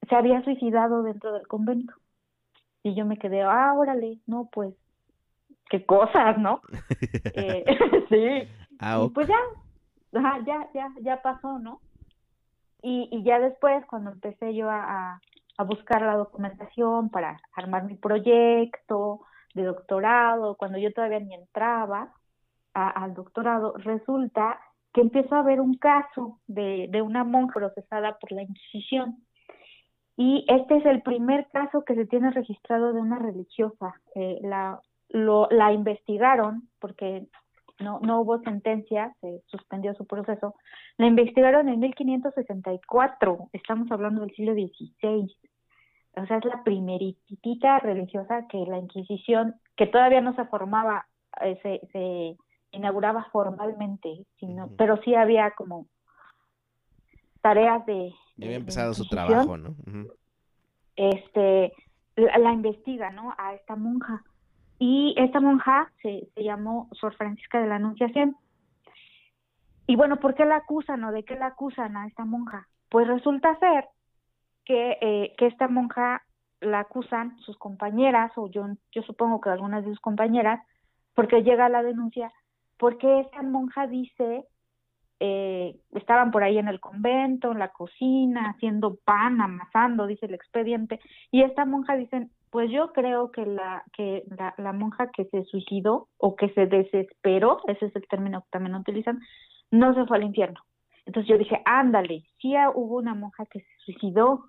se 0.07 0.15
había 0.15 0.43
suicidado 0.43 1.01
dentro 1.01 1.33
del 1.33 1.47
convento. 1.47 1.93
Y 2.83 2.93
yo 2.93 3.05
me 3.05 3.17
quedé, 3.17 3.41
ah, 3.41 3.73
órale, 3.75 4.19
no, 4.27 4.47
pues, 4.51 4.75
qué 5.71 5.83
cosas, 5.87 6.37
¿no? 6.37 6.61
eh, 7.33 7.65
sí. 8.09 8.47
Ah, 8.79 9.01
y 9.03 9.09
pues 9.09 9.27
ya, 9.27 9.39
ya, 10.45 10.69
ya, 10.71 10.89
ya 11.01 11.21
pasó, 11.23 11.57
¿no? 11.57 11.81
Y, 12.81 13.09
y 13.11 13.23
ya 13.23 13.39
después, 13.39 13.85
cuando 13.85 14.11
empecé 14.11 14.55
yo 14.55 14.69
a, 14.69 15.19
a 15.57 15.63
buscar 15.63 16.01
la 16.01 16.15
documentación 16.15 17.09
para 17.09 17.39
armar 17.55 17.83
mi 17.83 17.95
proyecto 17.95 19.21
de 19.53 19.63
doctorado, 19.63 20.55
cuando 20.55 20.77
yo 20.77 20.91
todavía 20.91 21.19
ni 21.19 21.33
entraba 21.35 22.13
al 22.73 23.13
doctorado, 23.13 23.73
resulta 23.77 24.59
que 24.93 25.01
empiezo 25.01 25.35
a 25.35 25.43
ver 25.43 25.59
un 25.59 25.75
caso 25.75 26.39
de, 26.47 26.87
de 26.89 27.01
una 27.01 27.23
monja 27.23 27.53
procesada 27.53 28.17
por 28.17 28.31
la 28.31 28.43
Inquisición. 28.43 29.17
Y 30.17 30.45
este 30.47 30.77
es 30.77 30.85
el 30.85 31.01
primer 31.01 31.47
caso 31.51 31.83
que 31.83 31.95
se 31.95 32.05
tiene 32.05 32.31
registrado 32.31 32.93
de 32.93 33.01
una 33.01 33.19
religiosa. 33.19 33.93
Eh, 34.15 34.39
la, 34.41 34.79
lo, 35.09 35.47
la 35.51 35.73
investigaron 35.73 36.69
porque 36.79 37.27
no, 37.81 37.99
no 38.01 38.21
hubo 38.21 38.39
sentencia, 38.41 39.15
se 39.21 39.41
suspendió 39.47 39.93
su 39.95 40.05
proceso. 40.05 40.55
La 40.97 41.07
investigaron 41.07 41.69
en 41.69 41.79
1564, 41.79 43.49
estamos 43.53 43.91
hablando 43.91 44.21
del 44.21 44.35
siglo 44.35 44.53
XVI. 44.53 45.35
O 46.17 46.25
sea, 46.25 46.37
es 46.37 46.45
la 46.45 46.63
primeritita 46.63 47.79
religiosa 47.79 48.47
que 48.47 48.57
la 48.59 48.77
Inquisición, 48.77 49.55
que 49.77 49.87
todavía 49.87 50.21
no 50.21 50.35
se 50.35 50.45
formaba, 50.45 51.07
eh, 51.41 51.57
se, 51.63 51.87
se 51.91 52.37
inauguraba 52.71 53.27
formalmente, 53.31 54.25
sino, 54.39 54.69
pero 54.77 54.97
sí 55.03 55.15
había 55.15 55.51
como 55.51 55.87
tareas 57.41 57.85
de, 57.85 58.13
ya 58.41 58.47
había 58.47 58.57
empezado 58.57 58.93
su 58.93 59.07
trabajo, 59.07 59.55
¿no? 59.55 59.75
Este, 60.95 61.73
la, 62.15 62.51
investiga, 62.51 63.11
¿no? 63.11 63.33
A 63.37 63.53
esta 63.53 63.75
monja. 63.75 64.23
Y 64.83 65.13
esta 65.15 65.39
monja 65.39 65.91
se, 66.01 66.27
se 66.33 66.43
llamó 66.43 66.89
Sor 66.93 67.13
Francisca 67.13 67.61
de 67.61 67.67
la 67.67 67.75
Anunciación. 67.75 68.35
Y 69.85 69.95
bueno, 69.95 70.15
¿por 70.15 70.33
qué 70.33 70.43
la 70.43 70.55
acusan 70.55 71.03
o 71.03 71.11
de 71.11 71.23
qué 71.23 71.35
la 71.35 71.45
acusan 71.45 71.95
a 71.95 72.07
esta 72.07 72.25
monja? 72.25 72.67
Pues 72.89 73.07
resulta 73.07 73.55
ser 73.59 73.85
que, 74.65 74.97
eh, 74.99 75.35
que 75.37 75.45
esta 75.45 75.67
monja 75.67 76.23
la 76.61 76.79
acusan 76.79 77.37
sus 77.41 77.59
compañeras, 77.59 78.31
o 78.37 78.49
yo, 78.49 78.65
yo 78.91 79.03
supongo 79.03 79.39
que 79.39 79.51
algunas 79.51 79.85
de 79.85 79.91
sus 79.91 79.99
compañeras, 79.99 80.59
porque 81.13 81.43
llega 81.43 81.69
la 81.69 81.83
denuncia, 81.83 82.33
porque 82.79 83.19
esta 83.19 83.43
monja 83.43 83.85
dice 83.85 84.45
eh, 85.19 85.79
estaban 85.91 86.31
por 86.31 86.41
ahí 86.41 86.57
en 86.57 86.67
el 86.67 86.79
convento, 86.79 87.51
en 87.51 87.59
la 87.59 87.67
cocina, 87.67 88.49
haciendo 88.49 88.95
pan, 89.05 89.41
amasando, 89.41 90.07
dice 90.07 90.25
el 90.25 90.33
expediente, 90.33 90.99
y 91.29 91.43
esta 91.43 91.65
monja 91.65 91.95
dice, 91.95 92.29
pues 92.51 92.69
yo 92.69 92.91
creo 92.91 93.31
que 93.31 93.45
la 93.45 93.83
que 93.93 94.23
la, 94.57 94.73
monja 94.73 95.09
que 95.11 95.25
se 95.25 95.45
suicidó 95.45 96.09
o 96.17 96.35
que 96.35 96.49
se 96.49 96.67
desesperó, 96.67 97.61
ese 97.67 97.85
es 97.85 97.95
el 97.95 98.07
término 98.07 98.41
que 98.41 98.49
también 98.51 98.75
utilizan, 98.75 99.21
no 99.71 99.93
se 99.93 100.05
fue 100.05 100.17
al 100.17 100.23
infierno. 100.23 100.59
Entonces 101.05 101.29
yo 101.29 101.37
dije, 101.37 101.61
ándale, 101.65 102.23
sí 102.39 102.53
hubo 102.75 102.97
una 102.97 103.15
monja 103.15 103.45
que 103.45 103.61
se 103.61 103.77
suicidó. 103.85 104.45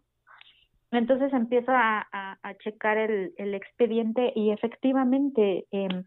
Entonces 0.91 1.33
empiezo 1.33 1.73
a, 1.73 2.07
a, 2.13 2.55
checar 2.59 2.99
el, 2.99 3.33
el, 3.39 3.55
expediente 3.55 4.33
y 4.35 4.51
efectivamente 4.51 5.65
eh, 5.71 6.05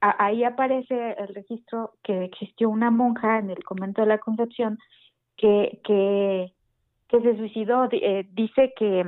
ahí 0.00 0.42
aparece 0.42 1.12
el 1.18 1.28
registro 1.34 1.92
que 2.02 2.24
existió 2.24 2.70
una 2.70 2.90
monja 2.90 3.38
en 3.38 3.50
el 3.50 3.62
convento 3.62 4.00
de 4.00 4.08
la 4.08 4.18
Concepción 4.18 4.78
que, 5.36 5.80
que, 5.84 6.52
se 7.10 7.36
suicidó, 7.36 7.88
eh, 7.92 8.26
dice 8.32 8.72
que 8.76 9.04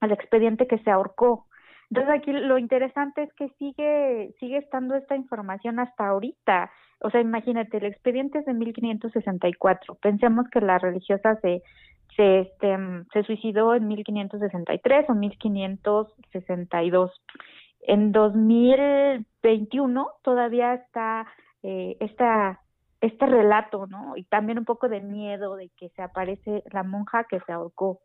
el 0.00 0.12
expediente 0.12 0.66
que 0.66 0.78
se 0.78 0.90
ahorcó. 0.90 1.46
Entonces 1.90 2.14
aquí 2.14 2.32
lo 2.32 2.58
interesante 2.58 3.22
es 3.22 3.32
que 3.34 3.48
sigue, 3.58 4.34
sigue 4.38 4.58
estando 4.58 4.94
esta 4.94 5.16
información 5.16 5.80
hasta 5.80 6.08
ahorita. 6.08 6.70
O 7.00 7.10
sea, 7.10 7.20
imagínate, 7.20 7.78
el 7.78 7.86
expediente 7.86 8.40
es 8.40 8.44
de 8.44 8.52
1564. 8.52 9.94
Pensemos 9.96 10.46
que 10.50 10.60
la 10.60 10.78
religiosa 10.78 11.36
se, 11.40 11.62
se, 12.14 12.40
este, 12.40 12.76
se 13.12 13.22
suicidó 13.22 13.74
en 13.74 13.88
1563 13.88 15.08
o 15.08 15.14
1562. 15.14 17.22
En 17.82 18.12
2021 18.12 20.08
todavía 20.22 20.74
está 20.74 21.26
eh, 21.62 21.96
este 22.00 23.26
relato, 23.26 23.86
¿no? 23.86 24.14
Y 24.16 24.24
también 24.24 24.58
un 24.58 24.66
poco 24.66 24.88
de 24.88 25.00
miedo 25.00 25.56
de 25.56 25.70
que 25.76 25.88
se 25.90 26.02
aparece 26.02 26.64
la 26.70 26.82
monja 26.82 27.24
que 27.24 27.40
se 27.40 27.52
ahorcó. 27.52 28.00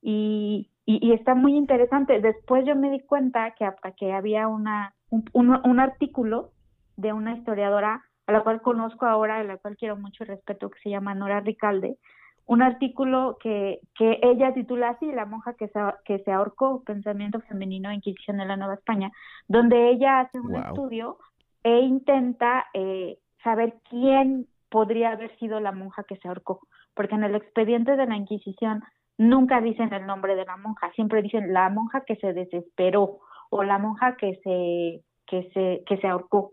Y, 0.00 0.71
y, 0.84 1.12
está 1.12 1.34
muy 1.34 1.56
interesante. 1.56 2.20
Después 2.20 2.64
yo 2.66 2.74
me 2.74 2.90
di 2.90 3.00
cuenta 3.00 3.52
que, 3.52 3.68
que 3.96 4.12
había 4.12 4.48
una, 4.48 4.94
un, 5.10 5.24
un, 5.32 5.80
artículo 5.80 6.50
de 6.96 7.12
una 7.12 7.36
historiadora 7.36 8.02
a 8.26 8.32
la 8.32 8.42
cual 8.42 8.62
conozco 8.62 9.06
ahora, 9.06 9.38
a 9.38 9.44
la 9.44 9.58
cual 9.58 9.76
quiero 9.76 9.96
mucho 9.96 10.24
respeto, 10.24 10.70
que 10.70 10.80
se 10.80 10.90
llama 10.90 11.14
Nora 11.14 11.40
Ricalde, 11.40 11.98
un 12.46 12.62
artículo 12.62 13.36
que, 13.40 13.80
que 13.94 14.18
ella 14.22 14.52
titula 14.52 14.90
así, 14.90 15.10
La 15.12 15.24
monja 15.24 15.54
que 15.54 15.68
se, 15.68 15.80
que 16.04 16.18
se 16.20 16.32
ahorcó, 16.32 16.82
Pensamiento 16.82 17.40
Femenino 17.42 17.90
e 17.90 17.94
Inquisición 17.94 18.40
en 18.40 18.48
la 18.48 18.56
Nueva 18.56 18.74
España, 18.74 19.10
donde 19.46 19.90
ella 19.90 20.20
hace 20.20 20.40
un 20.40 20.56
estudio 20.56 21.18
e 21.62 21.78
intenta 21.78 22.66
eh, 22.74 23.18
saber 23.44 23.74
quién 23.88 24.48
podría 24.68 25.12
haber 25.12 25.36
sido 25.38 25.60
la 25.60 25.70
monja 25.70 26.02
que 26.02 26.16
se 26.16 26.26
ahorcó, 26.26 26.60
porque 26.94 27.14
en 27.14 27.24
el 27.24 27.36
expediente 27.36 27.96
de 27.96 28.06
la 28.06 28.16
Inquisición 28.16 28.82
nunca 29.18 29.60
dicen 29.60 29.92
el 29.92 30.06
nombre 30.06 30.36
de 30.36 30.44
la 30.44 30.56
monja, 30.56 30.90
siempre 30.92 31.22
dicen 31.22 31.52
la 31.52 31.68
monja 31.68 32.04
que 32.04 32.16
se 32.16 32.32
desesperó 32.32 33.20
o 33.50 33.62
la 33.62 33.78
monja 33.78 34.16
que 34.16 34.40
se 34.42 35.04
que 35.26 35.50
se 35.52 35.82
que 35.86 35.98
se 35.98 36.06
ahorcó. 36.06 36.52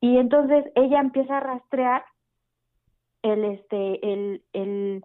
Y 0.00 0.18
entonces 0.18 0.64
ella 0.74 1.00
empieza 1.00 1.38
a 1.38 1.40
rastrear 1.40 2.04
el 3.22 3.44
este 3.44 4.12
el, 4.12 4.44
el 4.52 5.02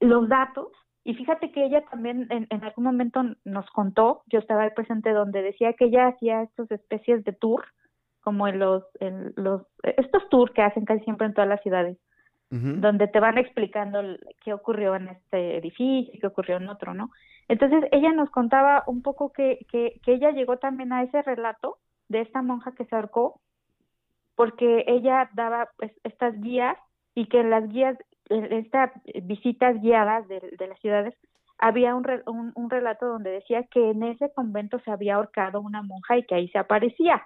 los 0.00 0.28
datos 0.28 0.68
y 1.04 1.14
fíjate 1.14 1.52
que 1.52 1.64
ella 1.64 1.84
también 1.90 2.26
en, 2.30 2.46
en 2.48 2.64
algún 2.64 2.84
momento 2.84 3.22
nos 3.44 3.70
contó, 3.70 4.22
yo 4.26 4.38
estaba 4.38 4.62
ahí 4.62 4.70
presente 4.74 5.12
donde 5.12 5.42
decía 5.42 5.74
que 5.74 5.86
ella 5.86 6.08
hacía 6.08 6.42
estas 6.42 6.70
especies 6.70 7.22
de 7.24 7.32
tour 7.32 7.64
como 8.20 8.48
en 8.48 8.58
los 8.58 8.84
en 9.00 9.32
los 9.36 9.62
estos 9.82 10.28
tours 10.30 10.52
que 10.52 10.62
hacen 10.62 10.86
casi 10.86 11.04
siempre 11.04 11.26
en 11.26 11.34
todas 11.34 11.48
las 11.48 11.60
ciudades 11.62 11.98
donde 12.60 13.08
te 13.08 13.18
van 13.18 13.38
explicando 13.38 14.00
qué 14.44 14.52
ocurrió 14.52 14.94
en 14.94 15.08
este 15.08 15.56
edificio, 15.56 16.12
qué 16.20 16.26
ocurrió 16.26 16.58
en 16.58 16.68
otro, 16.68 16.94
¿no? 16.94 17.10
Entonces 17.48 17.84
ella 17.90 18.12
nos 18.12 18.30
contaba 18.30 18.84
un 18.86 19.02
poco 19.02 19.32
que, 19.32 19.66
que, 19.70 20.00
que 20.04 20.14
ella 20.14 20.30
llegó 20.30 20.58
también 20.58 20.92
a 20.92 21.02
ese 21.02 21.20
relato 21.22 21.78
de 22.08 22.20
esta 22.20 22.42
monja 22.42 22.72
que 22.74 22.84
se 22.84 22.94
ahorcó, 22.94 23.40
porque 24.34 24.84
ella 24.86 25.30
daba 25.34 25.68
pues, 25.76 25.92
estas 26.04 26.40
guías 26.40 26.76
y 27.14 27.26
que 27.26 27.40
en 27.40 27.50
las 27.50 27.68
guías, 27.68 27.96
en 28.28 28.52
estas 28.52 28.90
visitas 29.24 29.80
guiadas 29.80 30.26
de, 30.28 30.40
de 30.58 30.68
las 30.68 30.78
ciudades, 30.80 31.14
había 31.58 31.94
un, 31.94 32.06
un, 32.26 32.52
un, 32.54 32.70
relato 32.70 33.06
donde 33.06 33.30
decía 33.30 33.62
que 33.70 33.90
en 33.90 34.02
ese 34.02 34.32
convento 34.32 34.78
se 34.80 34.90
había 34.90 35.16
ahorcado 35.16 35.60
una 35.60 35.82
monja 35.82 36.16
y 36.18 36.24
que 36.24 36.34
ahí 36.34 36.48
se 36.48 36.58
aparecía. 36.58 37.22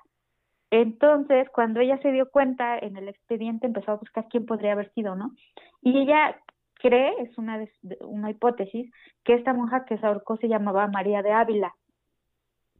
Entonces, 0.70 1.48
cuando 1.50 1.80
ella 1.80 1.98
se 2.02 2.12
dio 2.12 2.30
cuenta 2.30 2.78
en 2.78 2.96
el 2.96 3.08
expediente, 3.08 3.66
empezó 3.66 3.92
a 3.92 3.96
buscar 3.96 4.26
quién 4.28 4.44
podría 4.44 4.72
haber 4.72 4.92
sido, 4.92 5.14
¿no? 5.14 5.32
Y 5.80 5.98
ella 5.98 6.36
cree, 6.74 7.12
es 7.20 7.36
una, 7.38 7.64
una 8.00 8.30
hipótesis, 8.30 8.90
que 9.24 9.34
esta 9.34 9.52
monja 9.52 9.84
que 9.84 9.98
se 9.98 10.06
ahorcó 10.06 10.36
se 10.36 10.48
llamaba 10.48 10.86
María 10.88 11.22
de 11.22 11.32
Ávila 11.32 11.74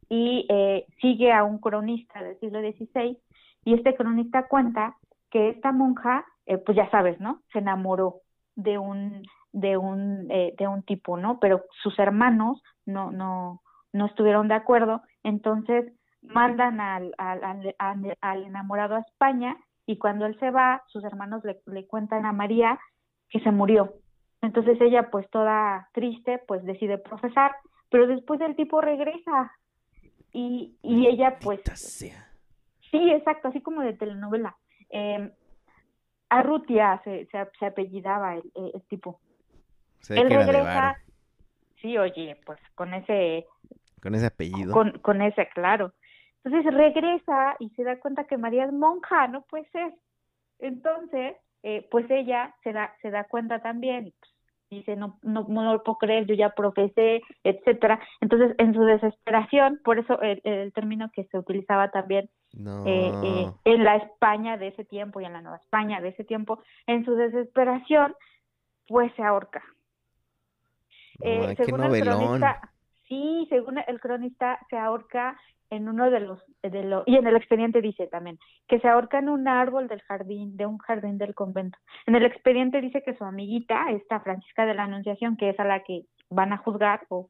y 0.09 0.45
eh, 0.49 0.85
sigue 1.01 1.31
a 1.31 1.43
un 1.43 1.59
cronista 1.59 2.21
del 2.23 2.39
siglo 2.39 2.59
XVI 2.59 3.17
y 3.65 3.73
este 3.73 3.95
cronista 3.95 4.47
cuenta 4.47 4.97
que 5.29 5.49
esta 5.49 5.71
monja, 5.71 6.25
eh, 6.47 6.57
pues 6.57 6.75
ya 6.75 6.89
sabes, 6.89 7.19
¿no? 7.19 7.41
Se 7.53 7.59
enamoró 7.59 8.21
de 8.55 8.77
un 8.77 9.23
de 9.51 9.77
un 9.77 10.27
eh, 10.29 10.55
de 10.57 10.67
un 10.67 10.83
tipo, 10.83 11.17
¿no? 11.17 11.39
Pero 11.39 11.65
sus 11.83 11.97
hermanos 11.99 12.61
no 12.85 13.11
no 13.11 13.61
no 13.93 14.05
estuvieron 14.07 14.47
de 14.47 14.55
acuerdo, 14.55 15.01
entonces 15.23 15.91
mandan 16.29 16.79
al, 16.79 17.13
al, 17.17 17.75
al, 18.21 18.43
enamorado 18.43 18.95
a 18.95 18.99
España 18.99 19.57
y 19.85 19.97
cuando 19.97 20.25
él 20.25 20.37
se 20.39 20.51
va, 20.51 20.83
sus 20.87 21.03
hermanos 21.03 21.43
le, 21.43 21.59
le 21.65 21.87
cuentan 21.87 22.25
a 22.25 22.31
María 22.31 22.79
que 23.29 23.39
se 23.39 23.51
murió. 23.51 23.93
Entonces 24.41 24.79
ella, 24.79 25.09
pues 25.09 25.29
toda 25.29 25.89
triste, 25.93 26.41
pues 26.47 26.63
decide 26.63 26.97
profesar, 26.97 27.55
pero 27.89 28.07
después 28.07 28.39
el 28.41 28.55
tipo 28.55 28.79
regresa 28.81 29.51
y, 30.31 30.77
y 30.81 31.07
ella, 31.07 31.39
pues... 31.41 31.61
Sí, 32.91 33.11
exacto, 33.11 33.49
así 33.49 33.61
como 33.61 33.81
de 33.81 33.93
telenovela. 33.93 34.55
Eh, 34.89 35.31
Arrutia 36.29 37.01
se, 37.03 37.27
se, 37.27 37.65
apellidaba 37.65 38.35
el, 38.35 38.51
el 38.55 38.81
tipo. 38.87 39.19
él 40.09 40.29
regresa, 40.29 40.95
sí, 41.81 41.97
oye, 41.97 42.39
pues 42.45 42.59
con 42.75 42.93
ese... 42.93 43.45
Con 44.01 44.15
ese 44.15 44.27
apellido. 44.27 44.71
Con, 44.71 44.99
con 44.99 45.21
ese, 45.21 45.49
claro. 45.53 45.93
Entonces 46.43 46.73
regresa 46.73 47.55
y 47.59 47.69
se 47.71 47.83
da 47.83 47.99
cuenta 47.99 48.25
que 48.25 48.37
María 48.37 48.65
es 48.65 48.73
monja, 48.73 49.27
no 49.27 49.41
puede 49.41 49.69
ser. 49.71 49.93
Entonces, 50.59 51.35
eh, 51.63 51.87
pues 51.91 52.09
ella 52.09 52.55
se 52.63 52.71
da, 52.71 52.93
se 53.01 53.11
da 53.11 53.25
cuenta 53.25 53.61
también 53.61 54.07
y 54.07 54.11
pues, 54.11 54.31
dice, 54.69 54.95
no, 54.95 55.19
no, 55.23 55.45
no 55.49 55.73
lo 55.73 55.83
puedo 55.83 55.97
creer, 55.97 56.25
yo 56.25 56.35
ya 56.35 56.51
profesé, 56.51 57.21
etcétera. 57.43 57.99
Entonces, 58.21 58.55
en 58.57 58.73
su 58.73 58.83
desesperación, 58.83 59.79
por 59.83 59.99
eso 59.99 60.21
el, 60.21 60.71
término 60.73 61.09
que 61.13 61.25
se 61.25 61.37
utilizaba 61.37 61.89
también 61.89 62.29
eh, 62.85 63.11
eh, 63.23 63.51
en 63.65 63.83
la 63.83 63.97
España 63.97 64.57
de 64.57 64.67
ese 64.67 64.85
tiempo 64.85 65.19
y 65.19 65.25
en 65.25 65.33
la 65.33 65.41
Nueva 65.41 65.57
España 65.57 65.99
de 66.01 66.09
ese 66.09 66.23
tiempo, 66.23 66.61
en 66.87 67.03
su 67.03 67.15
desesperación, 67.15 68.15
pues 68.87 69.11
se 69.15 69.23
ahorca. 69.23 69.63
según 71.19 71.83
el 71.83 72.01
cronista, 72.01 72.71
sí, 73.07 73.47
según 73.49 73.79
el 73.79 73.99
cronista, 73.99 74.59
se 74.69 74.77
ahorca 74.77 75.37
en 75.69 75.87
uno 75.87 76.09
de 76.09 76.19
los, 76.19 76.43
de 76.63 77.03
y 77.05 77.15
en 77.15 77.27
el 77.27 77.35
expediente 77.35 77.81
dice 77.81 78.07
también 78.07 78.39
que 78.67 78.79
se 78.79 78.87
ahorca 78.87 79.19
en 79.19 79.29
un 79.29 79.47
árbol 79.47 79.87
del 79.87 80.01
jardín, 80.01 80.57
de 80.57 80.65
un 80.65 80.77
jardín 80.79 81.17
del 81.17 81.35
convento. 81.35 81.77
En 82.05 82.15
el 82.15 82.25
expediente 82.25 82.81
dice 82.81 83.03
que 83.03 83.15
su 83.15 83.23
amiguita, 83.23 83.91
esta 83.91 84.19
Francisca 84.19 84.65
de 84.65 84.73
la 84.73 84.83
Anunciación, 84.83 85.37
que 85.37 85.49
es 85.49 85.59
a 85.59 85.65
la 85.65 85.83
que 85.83 86.03
van 86.29 86.53
a 86.53 86.57
juzgar 86.57 87.05
o 87.09 87.27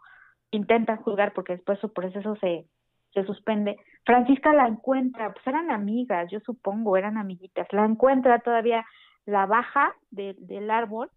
intentan 0.52 0.98
juzgar 0.98 1.34
porque 1.34 1.54
después 1.54 1.80
su 1.80 1.92
proceso 1.94 2.36
se, 2.38 2.66
se 3.14 3.24
suspende, 3.26 3.78
Francisca 4.06 4.54
la 4.54 4.68
encuentra, 4.68 5.34
pues 5.34 5.46
eran 5.46 5.72
amigas, 5.72 6.32
yo 6.32 6.40
supongo, 6.40 6.98
eran 6.98 7.18
amiguitas, 7.18 7.68
la 7.72 7.86
encuentra 7.86 8.40
todavía, 8.40 8.86
la 9.26 9.46
baja 9.46 9.94
del 10.10 10.72
árbol 10.72 11.10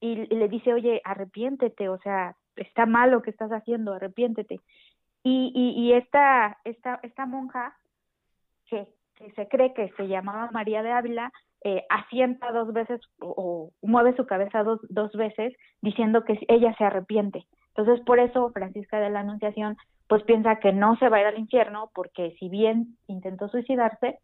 y, 0.00 0.12
y 0.12 0.36
le 0.36 0.48
dice, 0.48 0.72
oye, 0.72 1.00
arrepiéntete, 1.04 1.88
o 1.88 1.98
sea, 1.98 2.36
está 2.56 2.86
mal 2.86 3.10
lo 3.10 3.22
que 3.22 3.30
estás 3.30 3.50
haciendo, 3.50 3.94
arrepiéntete. 3.94 4.60
Y, 5.24 5.52
y, 5.54 5.92
esta, 5.92 6.58
esta, 6.64 6.98
esta 7.02 7.26
monja, 7.26 7.76
que, 8.66 8.88
se 9.36 9.48
cree 9.48 9.72
que 9.72 9.92
se 9.96 10.08
llamaba 10.08 10.50
María 10.50 10.82
de 10.82 10.90
Ávila, 10.90 11.32
eh, 11.64 11.84
asienta 11.90 12.50
dos 12.50 12.72
veces 12.72 13.00
o, 13.20 13.70
mueve 13.82 14.16
su 14.16 14.26
cabeza 14.26 14.64
dos, 14.64 14.80
dos 14.88 15.12
veces 15.12 15.54
diciendo 15.80 16.24
que 16.24 16.38
ella 16.48 16.74
se 16.76 16.84
arrepiente. 16.84 17.46
Entonces, 17.68 18.04
por 18.04 18.18
eso 18.18 18.50
Francisca 18.50 18.98
de 18.98 19.10
la 19.10 19.20
Anunciación 19.20 19.76
pues 20.08 20.24
piensa 20.24 20.56
que 20.56 20.72
no 20.72 20.96
se 20.96 21.08
va 21.08 21.18
a 21.18 21.20
ir 21.20 21.26
al 21.26 21.38
infierno 21.38 21.90
porque 21.94 22.34
si 22.38 22.48
bien 22.48 22.98
intentó 23.06 23.48
suicidarse 23.48 24.18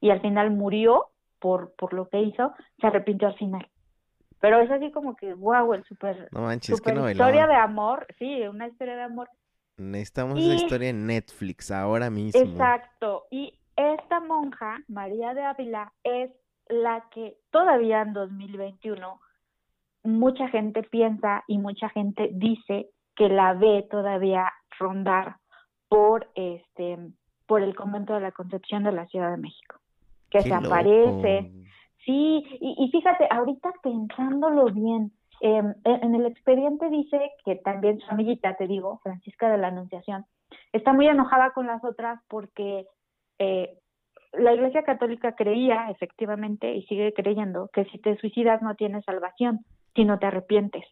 y 0.00 0.10
al 0.10 0.20
final 0.20 0.50
murió 0.50 1.06
por, 1.38 1.72
por 1.76 1.94
lo 1.94 2.08
que 2.08 2.20
hizo, 2.20 2.52
se 2.80 2.86
arrepintió 2.86 3.28
al 3.28 3.36
final. 3.36 3.66
Pero 4.40 4.60
es 4.60 4.70
así 4.70 4.90
como 4.90 5.16
que, 5.16 5.34
wow, 5.34 5.74
el 5.74 5.84
super, 5.84 6.28
no 6.32 6.50
historia 7.10 7.46
de 7.46 7.54
amor, 7.54 8.06
sí, 8.18 8.42
una 8.48 8.68
historia 8.68 8.96
de 8.96 9.02
amor 9.02 9.28
Necesitamos 9.80 10.38
esa 10.38 10.54
historia 10.54 10.90
en 10.90 11.06
Netflix 11.06 11.70
ahora 11.70 12.10
mismo. 12.10 12.40
Exacto. 12.40 13.26
Y 13.30 13.54
esta 13.76 14.20
monja, 14.20 14.78
María 14.88 15.32
de 15.32 15.42
Ávila, 15.42 15.92
es 16.04 16.30
la 16.68 17.04
que 17.10 17.36
todavía 17.50 18.02
en 18.02 18.12
2021 18.12 19.20
mucha 20.04 20.48
gente 20.48 20.82
piensa 20.82 21.44
y 21.46 21.58
mucha 21.58 21.88
gente 21.88 22.30
dice 22.32 22.90
que 23.16 23.28
la 23.28 23.54
ve 23.54 23.86
todavía 23.90 24.52
rondar 24.78 25.36
por 25.88 26.30
este 26.34 26.98
por 27.46 27.62
el 27.62 27.74
convento 27.74 28.14
de 28.14 28.20
la 28.20 28.32
Concepción 28.32 28.84
de 28.84 28.92
la 28.92 29.06
Ciudad 29.06 29.32
de 29.32 29.36
México 29.36 29.76
que 30.30 30.40
se 30.40 30.54
aparece 30.54 31.52
sí 32.04 32.44
y, 32.60 32.76
y 32.78 32.90
fíjate 32.90 33.26
ahorita 33.30 33.72
pensándolo 33.82 34.66
bien 34.66 35.12
Em, 35.40 35.74
e, 35.84 35.92
en 36.02 36.14
el 36.14 36.26
expediente 36.26 36.90
dice 36.90 37.32
que 37.44 37.56
también 37.56 38.00
su 38.00 38.10
amiguita, 38.10 38.54
te 38.56 38.66
digo, 38.66 39.00
Francisca 39.02 39.50
de 39.50 39.58
la 39.58 39.68
Anunciación, 39.68 40.26
está 40.72 40.92
muy 40.92 41.06
enojada 41.08 41.52
con 41.52 41.66
las 41.66 41.82
otras 41.84 42.20
porque 42.28 42.86
eh, 43.38 43.78
la 44.32 44.54
Iglesia 44.54 44.84
Católica 44.84 45.32
creía, 45.32 45.90
efectivamente, 45.90 46.72
y 46.74 46.82
sigue 46.86 47.12
creyendo, 47.12 47.68
que 47.72 47.84
si 47.86 47.98
te 47.98 48.16
suicidas 48.18 48.62
no 48.62 48.74
tienes 48.74 49.04
salvación. 49.04 49.60
si 49.96 50.04
no 50.04 50.20
te 50.20 50.26
arrepientes. 50.26 50.84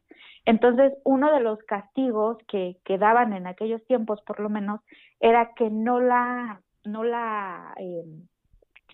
Entonces, 0.44 0.92
uno 1.04 1.32
de 1.32 1.38
los 1.38 1.60
castigos 1.60 2.36
que, 2.48 2.78
que 2.84 2.98
daban 2.98 3.32
en 3.32 3.46
aquellos 3.46 3.84
tiempos, 3.86 4.20
por 4.22 4.40
lo 4.40 4.48
menos, 4.48 4.80
era 5.20 5.52
que 5.54 5.70
no 5.70 6.00
la, 6.00 6.60
no 6.84 7.04
la 7.04 7.74
eh, 7.78 8.04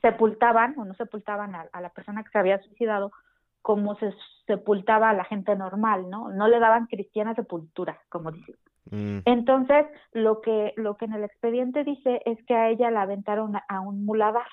sepultaban 0.04 0.78
o 0.78 0.84
no 0.84 0.92
sepultaban 0.94 1.54
a, 1.54 1.80
la 1.80 1.88
persona 1.88 2.22
que 2.22 2.30
se 2.30 2.38
había 2.38 2.58
suicidado 2.58 3.10
como 3.64 3.94
se 3.94 4.12
sepultaba 4.46 5.08
a 5.08 5.14
la 5.14 5.24
gente 5.24 5.56
normal, 5.56 6.10
¿no? 6.10 6.28
No 6.28 6.48
le 6.48 6.60
daban 6.60 6.84
cristiana 6.86 7.34
sepultura, 7.34 7.98
como 8.10 8.30
dicen. 8.30 8.56
Mm. 8.90 9.20
Entonces, 9.24 9.86
lo 10.12 10.42
que, 10.42 10.74
lo 10.76 10.98
que 10.98 11.06
en 11.06 11.14
el 11.14 11.24
expediente 11.24 11.82
dice 11.82 12.20
es 12.26 12.44
que 12.44 12.54
a 12.54 12.68
ella 12.68 12.90
la 12.90 13.00
aventaron 13.00 13.56
a, 13.56 13.80
un 13.80 14.04
muladar. 14.04 14.50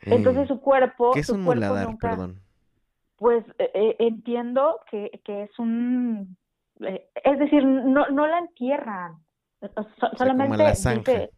Entonces 0.00 0.48
su 0.48 0.62
cuerpo... 0.62 1.12
¿Qué 1.12 1.20
es 1.20 1.28
un 1.28 1.42
muladar, 1.42 1.94
perdón? 1.98 2.40
Pues 3.16 3.44
eh, 3.58 3.70
eh, 3.74 3.96
entiendo 3.98 4.80
que, 4.90 5.20
que, 5.22 5.42
es 5.42 5.58
un... 5.58 6.38
Eh, 6.80 7.06
es 7.22 7.38
decir, 7.38 7.66
no, 7.66 8.08
no 8.08 8.26
la 8.26 8.38
entierran. 8.38 9.18
solamente 10.16 10.70
dice 10.70 11.30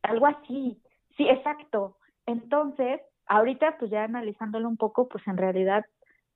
algo 0.00 0.28
así. 0.28 0.80
Sí, 1.18 1.28
exacto. 1.28 1.98
Entonces, 2.24 3.02
ahorita 3.26 3.76
pues 3.78 3.90
ya 3.90 4.04
analizándolo 4.04 4.68
un 4.68 4.76
poco, 4.76 5.08
pues 5.08 5.26
en 5.26 5.36
realidad 5.36 5.84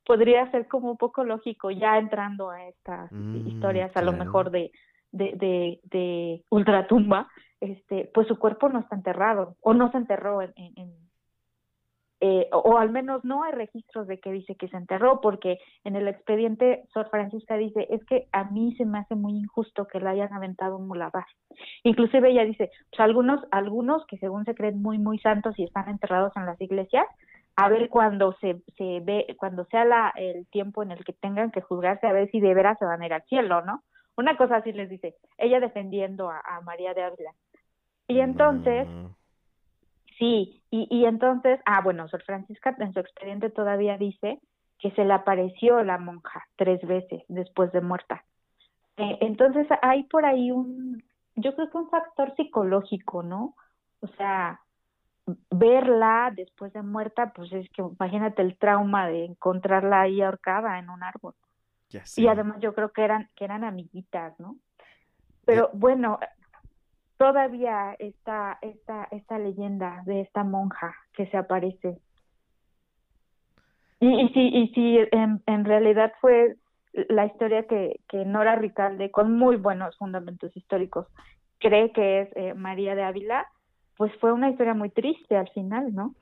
podría 0.05 0.51
ser 0.51 0.67
como 0.69 0.91
un 0.91 0.97
poco 0.97 1.25
lógico 1.25 1.71
ya 1.71 1.99
entrando 1.99 2.51
a 2.51 2.65
estas 2.67 3.13
mm, 3.13 3.47
historias 3.47 3.95
a 3.97 4.03
lo 4.03 4.13
mejor 4.13 4.51
de, 4.51 4.73
de, 5.13 5.33
de, 5.37 5.81
de 5.85 6.45
ultratumba, 6.51 7.29
este, 7.61 8.11
pues 8.15 8.27
su 8.27 8.39
cuerpo 8.39 8.69
no 8.69 8.81
está 8.81 8.97
enterrado 8.97 9.57
o 9.61 9.75
no 9.75 9.91
se 9.91 9.99
enterró 9.99 10.43
en, 10.43 10.53
en, 10.57 11.08
eh, 12.21 12.49
o, 12.53 12.79
al 12.79 12.91
menos 12.91 13.25
no 13.25 13.45
hay 13.45 13.53
registros 13.53 14.09
de 14.09 14.19
que 14.19 14.33
dice 14.33 14.57
que 14.57 14.69
se 14.69 14.77
enterró, 14.77 15.21
porque 15.21 15.59
en 15.85 15.95
el 15.95 16.09
expediente 16.09 16.85
Sor 16.93 17.09
Francisca 17.11 17.57
dice, 17.57 17.87
es 17.91 18.05
que 18.07 18.27
a 18.33 18.45
mí 18.45 18.75
se 18.77 18.85
me 18.85 18.99
hace 18.99 19.15
muy 19.15 19.33
injusto 19.33 19.87
que 19.87 20.01
la 20.01 20.11
hayan 20.11 20.33
aventado 20.33 20.77
un 20.77 20.89
mulabar. 20.89 21.27
Inclusive 21.85 22.31
ella 22.31 22.45
dice, 22.45 22.71
pues 22.91 23.01
algunos, 23.01 23.41
algunos 23.53 24.05
que 24.07 24.19
según 24.19 24.45
se 24.45 24.55
creen 24.55 24.83
muy, 24.83 24.99
muy 24.99 25.19
santos 25.21 25.59
y 25.59 25.65
están 25.65 25.89
enterrados 25.89 26.33
en 26.37 26.47
las 26.47 26.61
iglesias, 26.61 27.07
a 27.55 27.69
ver 27.69 27.89
cuando 27.89 28.35
se, 28.41 28.63
se 28.77 29.01
ve, 29.01 29.35
cuando 29.37 29.65
sea 29.65 29.85
la, 29.85 30.13
el 30.17 30.47
tiempo 30.47 30.83
en 30.83 30.93
el 30.93 31.05
que 31.05 31.13
tengan 31.13 31.51
que 31.51 31.61
juzgarse, 31.61 32.07
a 32.07 32.13
ver 32.13 32.31
si 32.31 32.41
de 32.41 32.55
veras 32.55 32.79
se 32.79 32.85
van 32.85 33.03
a 33.03 33.07
ir 33.07 33.13
al 33.13 33.25
cielo, 33.25 33.63
¿no? 33.63 33.83
Una 34.17 34.37
cosa 34.37 34.57
así 34.57 34.73
les 34.73 34.89
dice, 34.91 35.15
ella 35.39 35.61
defendiendo 35.61 36.31
a, 36.31 36.61
María 36.65 36.95
de 36.95 37.03
Ávila. 37.03 37.33
Y 38.09 38.21
entonces, 38.21 38.89
mm. 38.89 39.07
Sí, 40.19 40.63
y, 40.71 40.89
y 40.91 41.05
entonces, 41.05 41.61
ah, 41.65 41.81
bueno, 41.81 42.09
Sor 42.09 42.23
Francisca 42.25 42.75
en 42.79 42.93
su 42.93 43.01
expediente 43.01 43.51
todavía 43.51 43.97
dice 43.97 44.41
que 44.79 44.91
se 44.93 45.05
le 45.05 45.13
apareció 45.13 45.83
la 45.83 45.99
monja 45.99 46.47
tres 46.57 46.81
veces 46.87 47.23
después 47.29 47.73
de 47.73 47.81
muerta. 47.81 48.25
Eh, 48.97 49.19
entonces 49.21 49.67
hay 49.83 50.05
por 50.05 50.25
ahí 50.27 50.51
un, 50.51 51.03
yo 51.37 51.55
creo 51.55 51.71
que 51.71 51.79
un 51.79 51.89
factor 51.89 52.35
psicológico, 52.37 53.23
¿no? 53.23 53.55
O 54.01 54.09
sea, 54.17 54.61
verla 55.51 56.33
después 56.35 56.73
de 56.73 56.83
muerta, 56.83 57.33
pues 57.33 57.53
es 57.53 57.69
que 57.71 57.83
imagínate 57.83 58.43
el 58.43 58.57
trauma 58.57 59.07
de 59.09 59.25
encontrarla 59.25 60.03
ahí 60.03 60.21
ahorcada 60.21 60.79
en 60.79 60.91
un 60.91 61.03
árbol. 61.03 61.35
Y 62.17 62.27
además 62.27 62.59
yo 62.61 62.75
creo 62.75 62.93
que 62.93 63.03
eran, 63.03 63.31
que 63.35 63.45
eran 63.45 63.65
amiguitas, 63.65 64.39
¿no? 64.39 64.57
Pero 65.47 65.71
bueno, 65.73 66.19
todavía 67.19 67.95
está 67.99 68.59
esta, 68.63 69.09
esta 69.11 69.39
leyenda 69.39 70.03
de 70.07 70.23
esta 70.23 70.45
monja 70.45 70.95
que 71.13 71.27
se 71.27 71.37
aparece. 71.37 71.99
Y, 74.01 74.09
y 74.09 74.29
si, 74.31 74.41
y 74.41 74.69
si 74.69 74.99
en, 75.13 75.43
en 75.47 75.65
realidad 75.65 76.13
fue 76.21 76.57
la 77.09 77.27
historia 77.27 77.67
que, 77.67 78.01
que 78.09 78.25
Nora 78.25 78.57
Ricalde, 78.57 79.11
con 79.11 79.37
muy 79.37 79.57
buenos 79.57 79.97
fundamentos 79.99 80.57
históricos, 80.57 81.07
cree 81.59 81.93
que 81.93 82.23
es 82.23 82.29
eh, 82.37 82.55
María 82.55 82.95
de 82.95 83.03
Ávila, 83.03 83.47
pues 83.97 84.13
fue 84.21 84.33
una 84.33 84.51
historia 84.51 84.75
muy 84.75 84.91
triste 84.91 85.37
al 85.37 85.49
final, 85.51 85.93
¿no? 85.95 86.15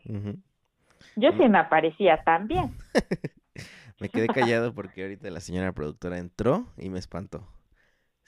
Yo 1.16 1.31
sí 1.32 1.48
me 1.48 1.59
aparecía 1.59 2.23
también. 2.24 2.73
me 4.01 4.09
quedé 4.09 4.28
callado 4.28 4.74
porque 4.74 5.02
ahorita 5.02 5.31
la 5.31 5.40
señora 5.40 5.73
productora 5.73 6.18
entró 6.18 6.66
y 6.78 6.89
me 6.89 6.98
espantó. 6.98 7.47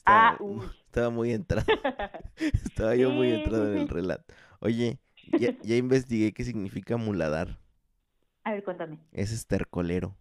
Ah, 0.08 0.38
estaba, 0.86 1.10
muy 1.10 1.32
entrado. 1.32 1.66
estaba 2.36 2.94
yo 2.94 3.10
muy 3.10 3.30
entrado 3.30 3.70
en 3.72 3.78
el 3.78 3.88
relato. 3.88 4.34
Oye, 4.60 4.98
ya, 5.38 5.52
ya 5.62 5.76
investigué 5.76 6.32
qué 6.32 6.44
significa 6.44 6.96
muladar. 6.96 7.58
A 8.44 8.52
ver, 8.52 8.64
cuéntame. 8.64 8.98
Es 9.12 9.32
estercolero. 9.32 10.16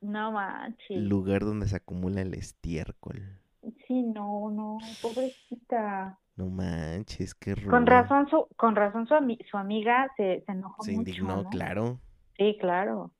No 0.00 0.32
manches. 0.32 0.98
Lugar 0.98 1.44
donde 1.44 1.66
se 1.68 1.76
acumula 1.76 2.20
el 2.22 2.34
estiércol. 2.34 3.38
Sí, 3.86 4.02
no, 4.02 4.50
no, 4.50 4.78
pobrecita. 5.02 6.18
No 6.36 6.48
manches, 6.48 7.34
qué 7.34 7.54
rudo. 7.54 7.70
Con 7.70 7.86
razón 7.86 8.28
su, 8.30 8.46
con 8.56 8.76
razón 8.76 9.06
su, 9.06 9.14
su 9.50 9.56
amiga 9.56 10.10
se, 10.16 10.42
se 10.46 10.52
enojó 10.52 10.82
se 10.82 10.92
indignó, 10.92 11.44
claro. 11.50 12.00
Sí, 12.36 12.56
claro. 12.58 13.12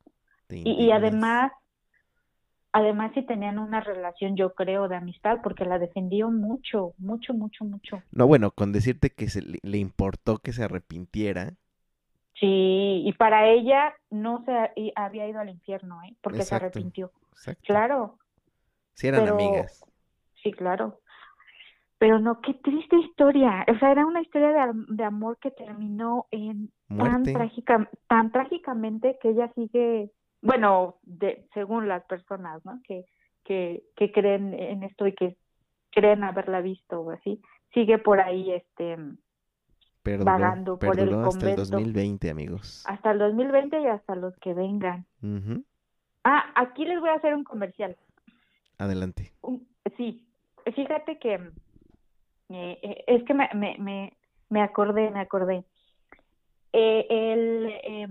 Y, 0.48 0.86
y, 0.86 0.90
además, 0.90 1.52
Además, 2.72 3.10
si 3.14 3.22
tenían 3.22 3.59
una 3.59 3.80
relación, 3.80 4.36
yo 4.36 4.55
creo, 4.55 4.86
de 4.86 4.97
amistad, 4.97 5.38
porque 5.42 5.64
la 5.64 5.78
defendió 5.78 6.30
mucho, 6.30 6.94
mucho, 6.98 7.34
mucho, 7.34 7.64
mucho. 7.64 8.02
No, 8.12 8.28
bueno, 8.28 8.52
con 8.52 8.72
decirte 8.72 9.10
que 9.10 9.28
se 9.28 9.42
le, 9.42 9.78
importó 9.78 10.38
que 10.38 10.52
se 10.52 10.62
arrepintiera. 10.62 11.55
Sí, 12.38 13.02
y 13.05 13.12
para 13.14 13.48
ella 13.48 13.94
no 14.10 14.44
se 14.44 14.92
había 14.94 15.28
ido 15.28 15.40
al 15.40 15.48
infierno, 15.48 16.01
¿eh? 16.05 16.14
Porque 16.22 16.42
se 16.42 16.55
arrepintió. 16.55 17.10
Exacto. 17.32 17.62
Claro. 17.66 18.18
Sí, 18.94 19.09
eran 19.09 19.28
amigas. 19.28 19.84
Sí, 20.42 20.52
claro. 20.52 21.01
Pero 21.98 22.18
no, 22.18 22.40
qué 22.40 22.55
triste 22.55 22.97
historia. 22.97 23.66
O 23.68 23.78
sea, 23.78 23.90
era 23.90 24.06
una 24.06 24.22
historia 24.22 24.52
de, 24.52 24.72
de 24.88 25.05
amor 25.05 25.38
que 25.38 25.51
terminó 25.51 26.26
en 26.30 26.70
tan, 26.97 27.24
trágica, 27.24 27.90
tan 28.09 28.32
trágicamente 28.32 29.18
que 29.20 29.30
ella 29.30 29.52
sigue 29.55 30.10
bueno, 30.42 30.96
de, 31.02 31.46
según 31.54 31.88
las 31.88 32.04
personas, 32.04 32.64
¿no? 32.64 32.80
Que, 32.86 33.04
que, 33.44 33.82
que 33.96 34.12
creen 34.12 34.54
en 34.54 34.82
esto 34.82 35.06
y 35.06 35.14
que 35.14 35.36
creen 35.90 36.24
haberla 36.24 36.60
visto 36.60 37.00
o 37.00 37.10
así, 37.10 37.40
sigue 37.74 37.98
por 37.98 38.20
ahí 38.20 38.52
este 38.52 38.96
vagando 40.02 40.78
por 40.78 40.98
el 40.98 41.10
convento. 41.10 41.62
hasta 41.62 41.76
el 41.76 41.84
2020, 41.84 42.30
amigos. 42.30 42.84
Hasta 42.86 43.10
el 43.12 43.18
2020 43.18 43.80
y 43.80 43.86
hasta 43.86 44.14
los 44.14 44.34
que 44.38 44.54
vengan. 44.54 45.06
Ah, 46.24 46.52
aquí 46.54 46.84
les 46.84 47.00
voy 47.00 47.10
a 47.10 47.14
hacer 47.14 47.34
un 47.34 47.44
comercial. 47.44 47.96
Adelante. 48.78 49.32
sí, 49.96 50.26
fíjate 50.74 51.18
que 51.18 51.34
eh, 51.34 52.78
eh, 52.82 53.04
es 53.06 53.24
que 53.24 53.34
me, 53.34 53.48
me, 53.54 53.76
me, 53.78 54.16
me 54.48 54.62
acordé, 54.62 55.10
me 55.10 55.20
acordé. 55.20 55.64
Eh, 56.72 57.06
el, 57.10 57.66
eh, 57.84 58.08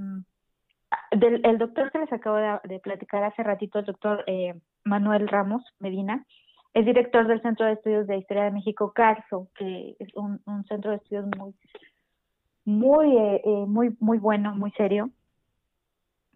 del, 1.12 1.42
el 1.46 1.58
doctor 1.58 1.92
que 1.92 2.00
les 2.00 2.12
acabo 2.14 2.38
de, 2.38 2.80
platicar 2.80 3.24
hace 3.24 3.44
ratito, 3.44 3.80
el 3.80 3.86
doctor 3.86 4.24
eh, 4.28 4.54
Manuel 4.84 5.28
Ramos 5.28 5.64
Medina, 5.80 6.26
es 6.74 6.86
director 6.86 7.28
del 7.28 7.42
Centro 7.42 7.66
de 7.66 7.74
Estudios 7.74 8.08
de 8.08 8.18
Historia 8.18 8.44
de 8.44 8.52
México, 8.52 8.94
CARSO, 8.94 9.48
que 9.56 9.96
es 10.00 10.10
un, 10.16 10.40
centro 10.68 10.92
de 10.92 10.98
estudios 10.98 11.26
muy, 11.38 11.54
muy, 12.66 13.18
eh, 13.18 13.42
eh, 13.44 13.66
muy, 13.68 13.96
muy 14.00 14.20
bueno, 14.20 14.56
muy 14.56 14.72
serio. 14.72 15.10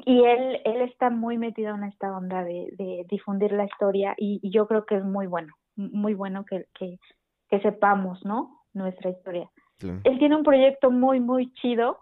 Y 0.05 0.23
él, 0.23 0.59
él 0.65 0.81
está 0.81 1.11
muy 1.11 1.37
metido 1.37 1.75
en 1.75 1.83
esta 1.83 2.17
onda 2.17 2.43
de, 2.43 3.05
difundir 3.09 3.51
la 3.51 3.65
historia 3.65 4.15
y, 4.17 4.41
yo 4.49 4.67
creo 4.67 4.85
que 4.85 4.95
es 4.95 5.05
muy 5.05 5.27
bueno, 5.27 5.53
muy 5.75 6.15
bueno 6.15 6.45
que, 6.45 6.65
que, 6.73 6.97
sepamos, 7.61 8.25
¿no? 8.25 8.63
Nuestra 8.73 9.11
historia. 9.11 9.47
Él 9.79 10.17
tiene 10.17 10.35
un 10.35 10.43
proyecto 10.43 10.89
muy, 10.89 11.19
muy 11.19 11.53
chido 11.53 11.99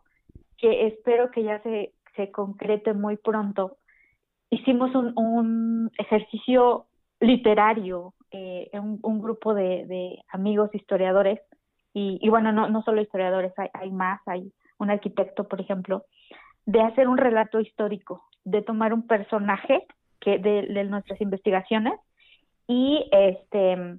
que 0.58 0.88
espero 0.88 1.30
que 1.32 1.44
ya 1.44 1.62
se 1.64 1.94
se 2.16 2.32
concrete 2.32 2.94
muy 2.94 3.18
pronto. 3.18 3.78
Hicimos 4.50 4.94
un, 4.96 5.90
ejercicio 5.98 6.88
literario, 7.20 8.14
eh, 8.32 8.70
un, 8.74 9.22
grupo 9.22 9.54
de, 9.54 9.86
de 9.86 10.24
amigos 10.30 10.74
historiadores, 10.74 11.40
y, 11.94 12.20
y, 12.22 12.30
bueno, 12.30 12.52
no, 12.52 12.70
no 12.70 12.84
solo 12.84 13.02
historiadores, 13.02 13.52
hay, 13.58 13.70
hay 13.74 13.92
más, 13.92 14.22
hay 14.26 14.52
un 14.78 14.90
arquitecto, 14.90 15.48
por 15.48 15.60
ejemplo, 15.60 16.06
de 16.66 16.82
hacer 16.82 17.08
un 17.08 17.18
relato 17.18 17.60
histórico, 17.60 18.24
de 18.44 18.62
tomar 18.62 18.94
un 18.94 19.08
personaje 19.08 19.86
que 20.20 20.38
de, 20.38 20.84
nuestras 20.86 21.20
investigaciones 21.22 21.94
y 22.68 23.10
este 23.12 23.98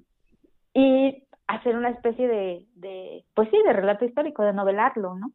y 0.73 1.23
hacer 1.45 1.75
una 1.75 1.89
especie 1.89 2.27
de, 2.27 2.65
de, 2.75 3.25
pues 3.35 3.49
sí, 3.51 3.57
de 3.63 3.73
relato 3.73 4.05
histórico, 4.05 4.43
de 4.43 4.53
novelarlo, 4.53 5.15
¿no? 5.15 5.31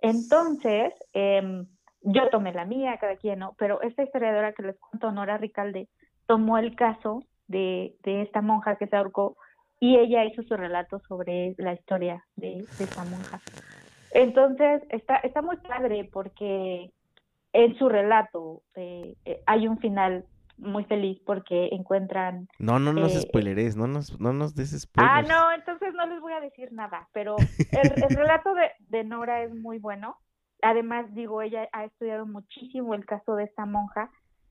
Entonces, 0.00 0.94
eh, 1.12 1.64
yo 2.02 2.28
tomé 2.30 2.52
la 2.52 2.64
mía, 2.64 2.98
cada 3.00 3.16
quien 3.16 3.40
no, 3.40 3.54
pero 3.58 3.80
esta 3.82 4.02
historiadora 4.02 4.52
que 4.52 4.62
les 4.62 4.78
cuento, 4.78 5.12
Nora 5.12 5.38
Ricalde, 5.38 5.88
tomó 6.26 6.58
el 6.58 6.74
caso 6.76 7.24
de, 7.46 7.94
de 8.02 8.22
esta 8.22 8.40
monja 8.40 8.76
que 8.76 8.86
se 8.86 8.96
ahorcó 8.96 9.36
y 9.82 9.96
ella 9.98 10.24
hizo 10.24 10.44
su 10.44 10.56
relato 10.56 11.00
sobre 11.08 11.56
la 11.58 11.72
historia 11.72 12.24
de, 12.36 12.58
esta 12.58 13.04
monja. 13.04 13.40
Entonces, 14.12 14.82
está, 14.90 15.16
está 15.16 15.42
muy 15.42 15.56
padre 15.56 16.08
porque 16.12 16.92
en 17.52 17.76
su 17.78 17.88
relato 17.88 18.62
eh, 18.76 19.16
eh, 19.24 19.42
hay 19.44 19.66
un 19.66 19.78
final 19.78 20.24
muy 20.56 20.84
feliz 20.84 21.20
porque 21.26 21.70
encuentran... 21.72 22.46
No, 22.60 22.78
no 22.78 22.92
nos 22.92 23.16
eh, 23.16 23.22
spoileres, 23.22 23.74
no 23.74 23.88
nos, 23.88 24.20
no 24.20 24.32
nos 24.32 24.54
des 24.54 24.70
spoilers. 24.70 25.12
Ah, 25.12 25.22
no, 25.22 25.52
entonces 25.52 25.92
no 25.94 26.06
les 26.06 26.20
voy 26.20 26.32
a 26.32 26.40
decir 26.40 26.72
nada, 26.72 27.08
pero 27.12 27.34
el, 27.38 28.04
el 28.04 28.16
relato 28.16 28.54
de, 28.54 28.70
de 28.88 29.02
Nora 29.02 29.42
es 29.42 29.52
muy 29.52 29.78
bueno. 29.78 30.16
Además, 30.62 31.12
digo, 31.14 31.42
ella 31.42 31.68
ha 31.72 31.84
estudiado 31.84 32.24
muchísimo 32.24 32.94
el 32.94 33.04
caso 33.04 33.34
de 33.34 33.44
esta 33.44 33.66
monja 33.66 34.10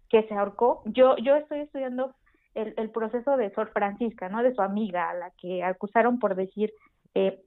que 0.10 0.24
se 0.28 0.34
ahorcó. 0.36 0.84
Yo, 0.86 1.16
yo 1.18 1.36
estoy 1.36 1.62
estudiando 1.62 2.14
el, 2.54 2.74
el 2.78 2.90
proceso 2.92 3.38
de 3.38 3.52
Sor 3.52 3.72
Francisca, 3.72 4.30
¿no? 4.30 4.44
De 4.44 4.54
su 4.54 4.62
amiga, 4.62 5.10
a 5.10 5.14
la 5.14 5.32
que 5.32 5.64
acusaron 5.64 6.20
por 6.20 6.36
decir, 6.36 6.74
eh, 7.16 7.42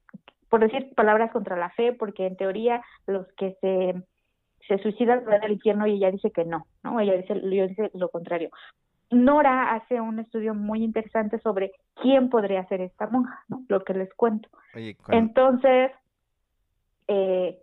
por 0.49 0.61
decir 0.61 0.93
palabras 0.95 1.31
contra 1.31 1.55
la 1.55 1.69
fe, 1.69 1.93
porque 1.93 2.25
en 2.25 2.37
teoría 2.37 2.83
los 3.05 3.27
que 3.37 3.55
se, 3.61 3.93
se 4.67 4.81
suicidan 4.81 5.23
van 5.25 5.43
al 5.43 5.51
infierno 5.51 5.85
y 5.85 5.93
ella 5.93 6.11
dice 6.11 6.31
que 6.31 6.43
no, 6.43 6.65
¿no? 6.83 6.99
Ella 6.99 7.13
dice, 7.13 7.33
ella 7.33 7.67
dice 7.67 7.91
lo 7.93 8.09
contrario. 8.09 8.49
Nora 9.11 9.75
hace 9.75 10.01
un 10.01 10.19
estudio 10.19 10.55
muy 10.55 10.83
interesante 10.83 11.39
sobre 11.39 11.73
quién 12.01 12.29
podría 12.29 12.67
ser 12.67 12.81
esta 12.81 13.07
monja, 13.07 13.43
¿no? 13.47 13.63
Lo 13.67 13.83
que 13.83 13.93
les 13.93 14.11
cuento. 14.15 14.49
Oye, 14.73 14.97
Entonces, 15.09 15.91
eh, 17.07 17.59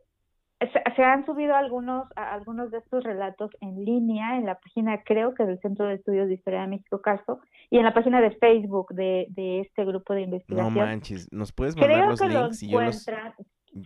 se, 0.73 0.95
se 0.95 1.03
han 1.03 1.25
subido 1.27 1.55
algunos, 1.55 2.07
algunos 2.17 2.71
de 2.71 2.79
estos 2.79 3.03
relatos 3.05 3.51
en 3.61 3.85
línea 3.85 4.37
en 4.37 4.47
la 4.47 4.57
página, 4.57 5.03
creo 5.05 5.35
que 5.35 5.45
del 5.45 5.59
Centro 5.61 5.87
de 5.87 5.95
Estudios 5.95 6.29
de 6.29 6.35
Historia 6.35 6.63
de 6.63 6.69
México 6.69 7.01
Caso, 7.01 7.41
y 7.71 7.79
en 7.79 7.85
la 7.85 7.95
página 7.95 8.21
de 8.21 8.31
Facebook 8.33 8.95
de, 8.95 9.27
de 9.31 9.61
este 9.61 9.85
grupo 9.85 10.15
de 10.15 10.21
no 10.21 10.25
investigación. 10.27 10.75
manches, 10.75 11.29
¿nos 11.33 11.53
puedes 11.53 11.77
mandar 11.77 11.97
creo 11.97 12.11
los 12.11 12.21
que 12.21 12.29
lo 12.29 12.43
links 12.43 12.63
y 12.63 12.71
yo 12.71 12.81
los... 12.81 13.07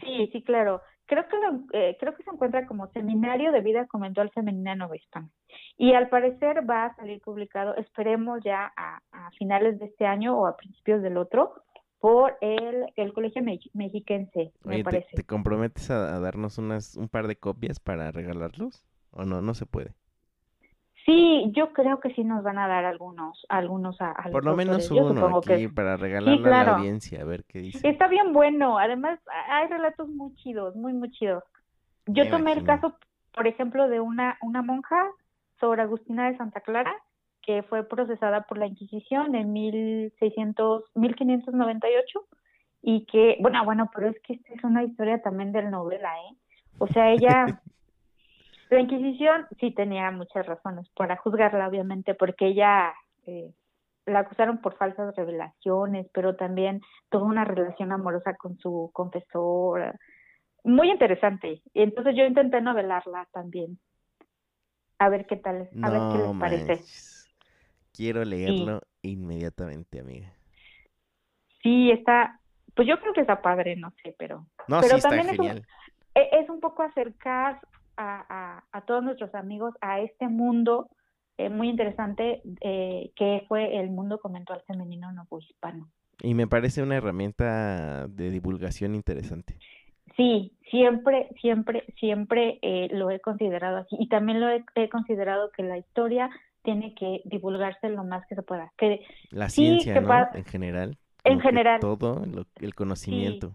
Sí, 0.00 0.28
sí, 0.32 0.42
claro. 0.42 0.82
Creo 1.06 1.28
que 1.28 1.36
lo, 1.36 1.60
eh, 1.72 1.96
creo 2.00 2.12
que 2.16 2.24
se 2.24 2.30
encuentra 2.30 2.66
como 2.66 2.88
Seminario 2.88 3.52
de 3.52 3.60
Vida 3.60 3.86
Conventual 3.86 4.30
Femenina 4.30 4.74
Nueva 4.74 4.96
Hispana. 4.96 5.30
Y 5.76 5.92
al 5.92 6.08
parecer 6.08 6.68
va 6.68 6.86
a 6.86 6.96
salir 6.96 7.20
publicado, 7.20 7.76
esperemos 7.76 8.40
ya 8.44 8.72
a, 8.76 8.98
a 9.12 9.30
finales 9.38 9.78
de 9.78 9.86
este 9.86 10.04
año 10.04 10.36
o 10.36 10.48
a 10.48 10.56
principios 10.56 11.02
del 11.02 11.16
otro, 11.16 11.62
por 12.00 12.36
el, 12.40 12.86
el 12.96 13.12
Colegio 13.12 13.42
Mex- 13.42 13.70
Mexiquense, 13.74 14.52
me 14.64 14.74
Oye, 14.74 14.78
¿te, 14.78 14.84
parece. 14.84 15.16
te 15.16 15.24
comprometes 15.24 15.90
a, 15.90 16.14
a 16.14 16.20
darnos 16.20 16.58
unas, 16.58 16.96
un 16.96 17.08
par 17.08 17.26
de 17.26 17.36
copias 17.36 17.80
para 17.80 18.10
regalarlos? 18.12 18.84
¿O 19.10 19.24
no? 19.24 19.40
No 19.40 19.54
se 19.54 19.66
puede. 19.66 19.94
Sí, 21.06 21.52
yo 21.54 21.72
creo 21.72 22.00
que 22.00 22.12
sí 22.14 22.24
nos 22.24 22.42
van 22.42 22.58
a 22.58 22.66
dar 22.66 22.84
algunos, 22.84 23.46
algunos 23.48 24.00
a, 24.00 24.10
a 24.10 24.28
Por 24.30 24.44
lo 24.44 24.56
menos 24.56 24.90
uno 24.90 25.40
que 25.40 25.54
aquí 25.54 25.68
para 25.68 25.96
regalarle 25.96 26.48
a 26.48 26.50
claro. 26.50 26.72
la 26.72 26.76
audiencia, 26.78 27.22
a 27.22 27.24
ver 27.24 27.44
qué 27.44 27.60
dice. 27.60 27.88
Está 27.88 28.08
bien 28.08 28.32
bueno, 28.32 28.78
además 28.78 29.20
hay 29.48 29.68
relatos 29.68 30.08
muy 30.08 30.34
chidos, 30.34 30.74
muy, 30.74 30.92
muy 30.92 31.10
chidos. 31.12 31.44
Yo 32.06 32.24
Me 32.24 32.30
tomé 32.30 32.52
el 32.52 32.64
caso, 32.64 32.96
por 33.32 33.46
ejemplo, 33.46 33.88
de 33.88 34.00
una, 34.00 34.36
una 34.42 34.62
monja, 34.62 35.10
Sor 35.60 35.80
Agustina 35.80 36.28
de 36.28 36.36
Santa 36.36 36.60
Clara, 36.60 36.92
que 37.46 37.62
fue 37.62 37.84
procesada 37.84 38.42
por 38.42 38.58
la 38.58 38.66
Inquisición 38.66 39.36
en 39.36 39.52
1600, 39.52 40.84
1598 40.94 42.26
y 42.82 43.06
que, 43.06 43.36
bueno, 43.40 43.64
bueno, 43.64 43.88
pero 43.94 44.08
es 44.08 44.20
que 44.20 44.34
esta 44.34 44.52
es 44.52 44.64
una 44.64 44.82
historia 44.82 45.22
también 45.22 45.52
del 45.52 45.70
novela, 45.70 46.12
¿eh? 46.28 46.36
O 46.78 46.88
sea, 46.88 47.12
ella, 47.12 47.46
la 48.70 48.80
Inquisición 48.80 49.46
sí 49.60 49.70
tenía 49.70 50.10
muchas 50.10 50.44
razones 50.44 50.88
para 50.96 51.16
juzgarla, 51.16 51.68
obviamente, 51.68 52.14
porque 52.14 52.48
ella 52.48 52.92
eh, 53.26 53.52
la 54.06 54.20
acusaron 54.20 54.58
por 54.58 54.76
falsas 54.76 55.14
revelaciones, 55.14 56.08
pero 56.12 56.34
también 56.34 56.80
tuvo 57.10 57.24
una 57.26 57.44
relación 57.44 57.92
amorosa 57.92 58.34
con 58.34 58.58
su 58.58 58.90
confesor. 58.92 59.98
Muy 60.64 60.90
interesante. 60.90 61.62
Y 61.74 61.82
entonces 61.82 62.16
yo 62.16 62.24
intenté 62.24 62.60
novelarla 62.60 63.28
también. 63.32 63.78
A 64.98 65.08
ver 65.10 65.26
qué 65.26 65.36
tal, 65.36 65.68
a 65.82 65.90
ver 65.90 66.00
qué 66.12 66.18
les 66.18 66.40
parece. 66.40 67.15
Quiero 67.96 68.24
leerlo 68.24 68.82
inmediatamente, 69.02 70.00
amiga. 70.00 70.32
Sí, 71.62 71.90
está, 71.90 72.40
pues 72.74 72.86
yo 72.86 73.00
creo 73.00 73.12
que 73.12 73.22
está 73.22 73.40
padre, 73.40 73.76
no 73.76 73.92
sé, 74.02 74.14
pero 74.18 74.46
No, 74.68 74.80
Pero 74.80 74.90
sí 74.90 74.96
está 74.96 75.08
también 75.08 75.30
es 75.30 75.38
un- 75.38 75.46
e- 76.14 76.28
es 76.40 76.50
un 76.50 76.60
poco 76.60 76.82
acercar 76.82 77.60
a, 77.96 78.26
a, 78.28 78.64
a 78.72 78.80
todos 78.82 79.02
nuestros 79.02 79.34
amigos 79.34 79.74
a 79.80 80.00
este 80.00 80.28
mundo 80.28 80.88
eh, 81.38 81.48
muy 81.50 81.68
interesante 81.68 82.42
eh, 82.60 83.12
que 83.16 83.44
fue 83.48 83.78
el 83.78 83.90
mundo 83.90 84.18
conventual 84.18 84.62
femenino 84.66 85.12
novohispano. 85.12 85.90
Y 86.22 86.34
me 86.34 86.46
parece 86.46 86.82
una 86.82 86.96
herramienta 86.96 88.08
de 88.08 88.30
divulgación 88.30 88.94
interesante. 88.94 89.58
Sí, 90.16 90.56
siempre, 90.70 91.28
siempre, 91.42 91.84
siempre 91.98 92.58
eh, 92.62 92.88
lo 92.90 93.10
he 93.10 93.20
considerado 93.20 93.78
así. 93.78 93.96
Y 93.98 94.08
también 94.08 94.40
lo 94.40 94.48
he, 94.48 94.64
he 94.74 94.88
considerado 94.88 95.50
que 95.50 95.62
la 95.62 95.76
historia 95.76 96.30
tiene 96.66 96.94
que 96.94 97.22
divulgarse 97.24 97.88
lo 97.88 98.04
más 98.04 98.26
que 98.26 98.34
se 98.34 98.42
pueda. 98.42 98.70
Que 98.76 99.00
La 99.30 99.48
Sí, 99.48 99.62
ciencia, 99.62 99.94
que 99.94 100.00
¿no? 100.02 100.28
En 100.34 100.44
general. 100.44 100.98
En 101.24 101.40
general. 101.40 101.80
Todo 101.80 102.26
lo- 102.26 102.44
el 102.60 102.74
conocimiento. 102.74 103.54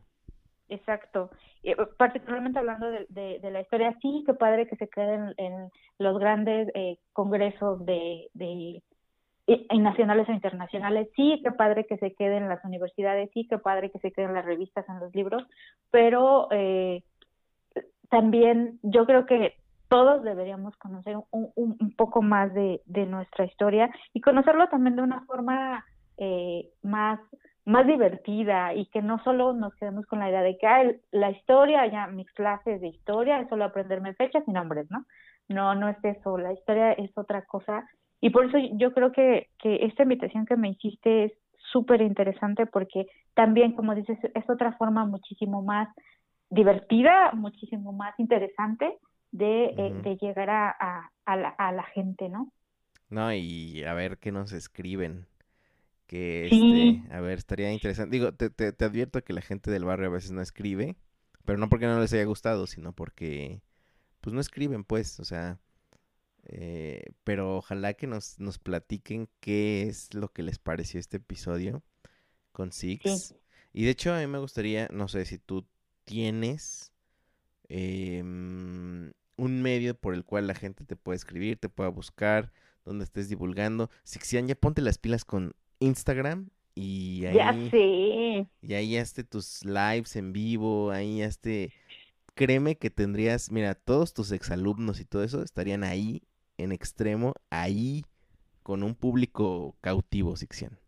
Exacto. 0.69 1.29
Eh, 1.63 1.75
particularmente 1.97 2.57
hablando 2.57 2.89
de, 2.89 3.05
de, 3.09 3.39
de 3.39 3.51
la 3.51 3.61
historia, 3.61 3.95
sí, 4.01 4.23
qué 4.25 4.33
padre 4.33 4.67
que 4.67 4.77
se 4.77 4.87
queden 4.87 5.33
en 5.37 5.69
los 5.99 6.17
grandes 6.17 6.69
eh, 6.73 6.97
congresos 7.13 7.85
de, 7.85 8.29
de 8.33 8.81
y 9.47 9.79
nacionales 9.79 10.29
e 10.29 10.33
internacionales, 10.33 11.09
sí, 11.15 11.41
qué 11.43 11.51
padre 11.51 11.85
que 11.85 11.97
se 11.97 12.13
queden 12.13 12.43
en 12.43 12.49
las 12.49 12.63
universidades, 12.63 13.29
sí, 13.33 13.47
qué 13.49 13.57
padre 13.57 13.91
que 13.91 13.99
se 13.99 14.11
queden 14.13 14.29
en 14.29 14.35
las 14.35 14.45
revistas, 14.45 14.87
en 14.87 14.99
los 14.99 15.13
libros, 15.13 15.43
pero 15.89 16.47
eh, 16.51 17.03
también 18.09 18.79
yo 18.81 19.05
creo 19.05 19.25
que 19.25 19.55
todos 19.91 20.23
deberíamos 20.23 20.73
conocer 20.77 21.17
un, 21.31 21.93
poco 21.97 22.21
más 22.21 22.53
de, 22.53 22.79
nuestra 23.07 23.43
historia 23.43 23.89
y 24.13 24.21
conocerlo 24.21 24.69
también 24.69 24.95
de 24.95 25.01
una 25.01 25.25
forma 25.25 25.85
eh, 26.17 26.69
más 26.81 27.19
más 27.65 27.85
divertida 27.85 28.73
y 28.73 28.85
que 28.85 29.01
no 29.01 29.21
solo 29.23 29.53
nos 29.53 29.75
quedemos 29.75 30.05
con 30.05 30.19
la 30.19 30.29
idea 30.29 30.41
de 30.43 30.57
que 30.57 30.65
"Ay, 30.65 30.95
la 31.11 31.29
historia, 31.29 31.85
ya 31.87 32.07
mis 32.07 32.31
clases 32.31 32.79
de 32.79 32.87
historia 32.87 33.41
es 33.41 33.49
solo 33.49 33.65
aprenderme 33.65 34.13
fechas 34.13 34.43
y 34.47 34.51
nombres, 34.51 34.89
¿no? 34.89 35.05
No, 35.49 35.75
no 35.75 35.89
es 35.89 35.97
eso, 36.03 36.37
la 36.37 36.53
historia 36.53 36.93
es 36.93 37.11
otra 37.17 37.43
cosa 37.43 37.85
y 38.21 38.29
por 38.29 38.45
eso 38.45 38.57
yo 38.77 38.93
creo 38.93 39.11
que, 39.11 39.49
que 39.59 39.85
esta 39.85 40.03
invitación 40.03 40.45
que 40.45 40.55
me 40.55 40.69
hiciste 40.69 41.25
es 41.25 41.33
súper 41.71 42.01
interesante 42.01 42.65
porque 42.65 43.07
también, 43.33 43.73
como 43.73 43.93
dices, 43.93 44.17
es 44.33 44.49
otra 44.49 44.71
forma 44.77 45.03
muchísimo 45.05 45.61
más 45.61 45.89
divertida, 46.49 47.33
muchísimo 47.33 47.91
más 47.91 48.17
interesante 48.19 48.97
de, 49.31 49.65
eh, 49.77 49.93
de 49.95 50.17
llegar 50.17 50.49
a, 50.49 50.69
a, 50.79 51.11
a 51.25 51.35
la, 51.37 51.49
a 51.49 51.71
la 51.71 51.83
gente, 51.83 52.29
¿no? 52.29 52.51
No, 53.09 53.33
y 53.33 53.83
a 53.83 53.93
ver 53.93 54.17
qué 54.19 54.31
nos 54.31 54.51
escriben. 54.53 55.27
Que 56.07 56.47
Sí. 56.49 56.49
este, 56.49 57.03
a 57.11 57.21
ver, 57.21 57.39
estaría 57.39 57.71
interesante. 57.73 58.15
Digo, 58.17 58.33
te, 58.33 58.49
te, 58.49 58.73
te 58.73 58.85
advierto 58.85 59.23
que 59.23 59.33
la 59.33 59.41
gente 59.41 59.71
del 59.71 59.85
barrio 59.85 60.07
a 60.09 60.11
veces 60.11 60.31
no 60.31 60.41
escribe, 60.41 60.97
pero 61.45 61.59
no 61.59 61.69
porque 61.69 61.87
no 61.87 61.99
les 61.99 62.13
haya 62.13 62.25
gustado, 62.25 62.67
sino 62.67 62.93
porque, 62.93 63.61
pues 64.21 64.33
no 64.35 64.41
escriben, 64.41 64.83
pues, 64.85 65.19
o 65.21 65.25
sea, 65.25 65.59
eh, 66.45 67.03
pero 67.25 67.57
ojalá 67.57 67.93
que 67.95 68.07
nos, 68.07 68.39
nos 68.39 68.59
platiquen 68.59 69.29
qué 69.41 69.83
es 69.83 70.13
lo 70.15 70.29
que 70.33 70.43
les 70.43 70.59
pareció 70.59 70.99
este 70.99 71.17
episodio 71.17 71.83
con 72.53 72.71
Six. 72.71 73.35
Y 73.73 73.85
de 73.85 73.91
hecho, 73.91 74.13
a 74.13 74.19
mí 74.19 74.27
me 74.27 74.39
gustaría, 74.39 74.89
no 74.93 75.07
sé 75.09 75.25
si 75.25 75.37
tú 75.39 75.67
tienes 76.05 76.93
em, 77.69 79.11
un 79.37 79.61
medio 79.61 79.95
por 79.95 80.13
el 80.13 80.23
cual 80.23 80.47
la 80.47 80.55
gente 80.55 80.83
te 80.83 80.95
puede 80.95 81.17
escribir, 81.17 81.57
te 81.57 81.69
pueda 81.69 81.89
buscar, 81.89 82.51
donde 82.85 83.03
estés 83.03 83.29
divulgando. 83.29 83.89
Sixian, 84.03 84.47
ya 84.47 84.55
ponte 84.55 84.81
las 84.81 84.97
pilas 84.97 85.25
con 85.25 85.53
Instagram 85.79 86.49
y 86.75 87.21
Ya 87.21 87.49
ahí, 87.49 87.69
sé. 87.69 88.47
y 88.61 88.73
ahí 88.73 88.97
hazte 88.97 89.23
tus 89.23 89.63
lives 89.65 90.15
en 90.15 90.33
vivo, 90.33 90.91
ahí 90.91 91.21
hazte... 91.21 91.73
Créeme 92.33 92.77
que 92.77 92.89
tendrías, 92.89 93.51
mira, 93.51 93.75
todos 93.75 94.13
tus 94.13 94.31
exalumnos 94.31 95.01
y 95.01 95.05
todo 95.05 95.23
eso 95.23 95.43
estarían 95.43 95.83
ahí, 95.83 96.23
en 96.57 96.71
extremo, 96.71 97.33
ahí, 97.49 98.05
con 98.63 98.83
un 98.83 98.95
público 98.95 99.75
cautivo, 99.81 100.37
Sixian. 100.37 100.79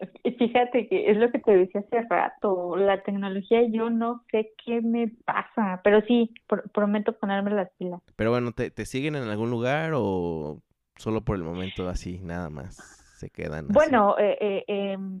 Fíjate 0.38 0.88
que 0.88 1.10
es 1.10 1.16
lo 1.16 1.30
que 1.30 1.38
te 1.38 1.56
decía 1.56 1.80
hace 1.82 2.02
rato, 2.08 2.76
la 2.76 3.02
tecnología 3.02 3.62
yo 3.68 3.90
no 3.90 4.24
sé 4.30 4.52
qué 4.64 4.80
me 4.80 5.08
pasa, 5.24 5.80
pero 5.84 6.00
sí, 6.02 6.32
pr- 6.48 6.70
prometo 6.72 7.12
ponerme 7.18 7.50
las 7.50 7.70
pilas. 7.78 8.00
Pero 8.16 8.30
bueno, 8.30 8.52
¿te, 8.52 8.70
te 8.70 8.86
siguen 8.86 9.16
en 9.16 9.24
algún 9.24 9.50
lugar 9.50 9.92
o 9.94 10.60
solo 10.96 11.22
por 11.22 11.36
el 11.36 11.42
momento 11.42 11.88
así, 11.88 12.20
nada 12.22 12.50
más 12.50 12.76
se 13.18 13.30
quedan 13.30 13.66
así? 13.66 13.72
Bueno, 13.74 14.16
eh, 14.18 14.36
eh, 14.40 14.64
em, 14.68 15.20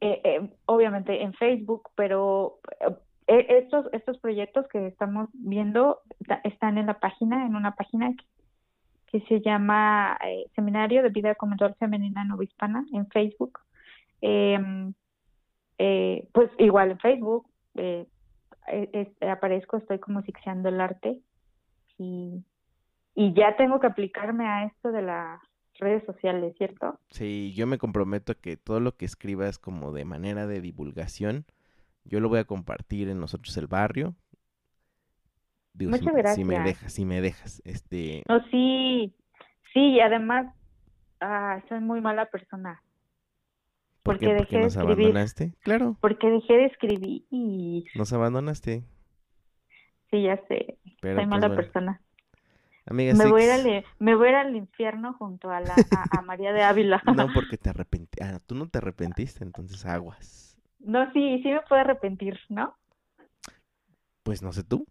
eh, 0.00 0.20
em, 0.24 0.50
obviamente 0.66 1.22
en 1.22 1.32
Facebook, 1.34 1.90
pero 1.94 2.58
eh, 3.26 3.46
estos, 3.48 3.86
estos 3.92 4.18
proyectos 4.18 4.66
que 4.68 4.86
estamos 4.86 5.28
viendo 5.32 6.00
están 6.44 6.78
en 6.78 6.86
la 6.86 6.98
página, 7.00 7.46
en 7.46 7.56
una 7.56 7.74
página 7.74 8.14
que, 8.14 8.24
que 9.18 9.26
se 9.26 9.40
llama 9.40 10.18
eh, 10.24 10.44
Seminario 10.54 11.02
de 11.02 11.08
Vida 11.10 11.34
Conventual 11.34 11.74
Femenina 11.78 12.24
Novohispana 12.24 12.84
en 12.92 13.08
Facebook. 13.08 13.58
Em, 14.20 14.94
eh, 15.78 16.28
pues 16.32 16.50
igual 16.58 16.92
en 16.92 16.98
Facebook 16.98 17.48
eh, 17.74 18.06
eh, 18.68 18.90
es- 18.92 19.28
aparezco, 19.28 19.76
estoy 19.76 19.98
como 19.98 20.22
Sixiando 20.22 20.68
el 20.68 20.80
Arte 20.80 21.20
y, 21.98 22.44
y 23.14 23.34
ya 23.34 23.56
tengo 23.56 23.80
que 23.80 23.86
aplicarme 23.88 24.46
a 24.46 24.64
esto 24.64 24.92
de 24.92 25.02
la 25.02 25.40
redes 25.78 26.04
sociales, 26.06 26.54
¿cierto? 26.56 26.98
Sí, 27.10 27.52
yo 27.54 27.66
me 27.66 27.78
comprometo 27.78 28.32
a 28.32 28.34
que 28.34 28.56
todo 28.56 28.80
lo 28.80 28.96
que 28.96 29.04
escribas 29.04 29.58
como 29.58 29.92
de 29.92 30.04
manera 30.04 30.46
de 30.46 30.60
divulgación, 30.60 31.44
yo 32.04 32.20
lo 32.20 32.28
voy 32.28 32.38
a 32.40 32.44
compartir 32.44 33.08
en 33.08 33.20
nosotros 33.20 33.56
el 33.56 33.66
barrio. 33.66 34.14
Digo, 35.74 35.92
si, 35.92 36.00
Muchas 36.00 36.34
si 36.34 36.44
me 36.44 36.54
gracias. 36.54 36.64
dejas, 36.64 36.92
si 36.92 37.04
me 37.04 37.20
dejas, 37.20 37.62
este, 37.64 38.22
No, 38.28 38.40
sí, 38.50 39.14
sí, 39.72 39.80
y 39.80 40.00
además, 40.00 40.52
ah, 41.20 41.62
soy 41.68 41.80
muy 41.80 42.00
mala 42.00 42.26
persona, 42.26 42.82
¿por 44.06 44.14
porque 44.14 44.26
qué? 44.26 44.34
dejé 44.34 44.36
Porque 44.36 44.58
de 44.58 44.62
nos 44.64 44.76
escribir. 44.76 45.06
abandonaste. 45.06 45.54
Claro, 45.62 45.96
porque 46.00 46.28
dejé 46.30 46.54
de 46.54 46.64
escribir 46.66 47.24
y 47.30 47.84
nos 47.94 48.12
abandonaste. 48.12 48.84
sí, 50.10 50.22
ya 50.22 50.36
sé, 50.48 50.78
Pero 51.00 51.14
soy 51.14 51.26
pues 51.28 51.28
mala 51.28 51.48
bueno. 51.48 51.56
persona. 51.56 52.00
Amiga 52.86 53.14
Me 53.14 53.26
voy, 53.26 53.42
a 53.42 53.44
ir 53.46 53.50
Six, 53.50 53.60
al, 53.66 53.84
me 53.98 54.14
voy 54.14 54.28
a 54.28 54.30
ir 54.30 54.36
al 54.36 54.56
infierno 54.56 55.14
junto 55.14 55.50
a, 55.50 55.60
la, 55.60 55.86
a, 55.90 56.18
a 56.18 56.22
María 56.22 56.52
de 56.52 56.62
Ávila. 56.62 57.02
no 57.04 57.30
porque 57.32 57.58
te 57.58 57.70
arrepentiste. 57.70 58.24
Ah, 58.24 58.38
tú 58.46 58.54
no 58.54 58.68
te 58.68 58.78
arrepentiste, 58.78 59.44
entonces 59.44 59.84
aguas. 59.86 60.56
No, 60.78 61.12
sí, 61.12 61.40
sí 61.42 61.48
me 61.50 61.60
puedo 61.68 61.80
arrepentir, 61.82 62.38
¿no? 62.48 62.74
Pues 64.22 64.42
no 64.42 64.52
sé 64.52 64.62
tú. 64.64 64.84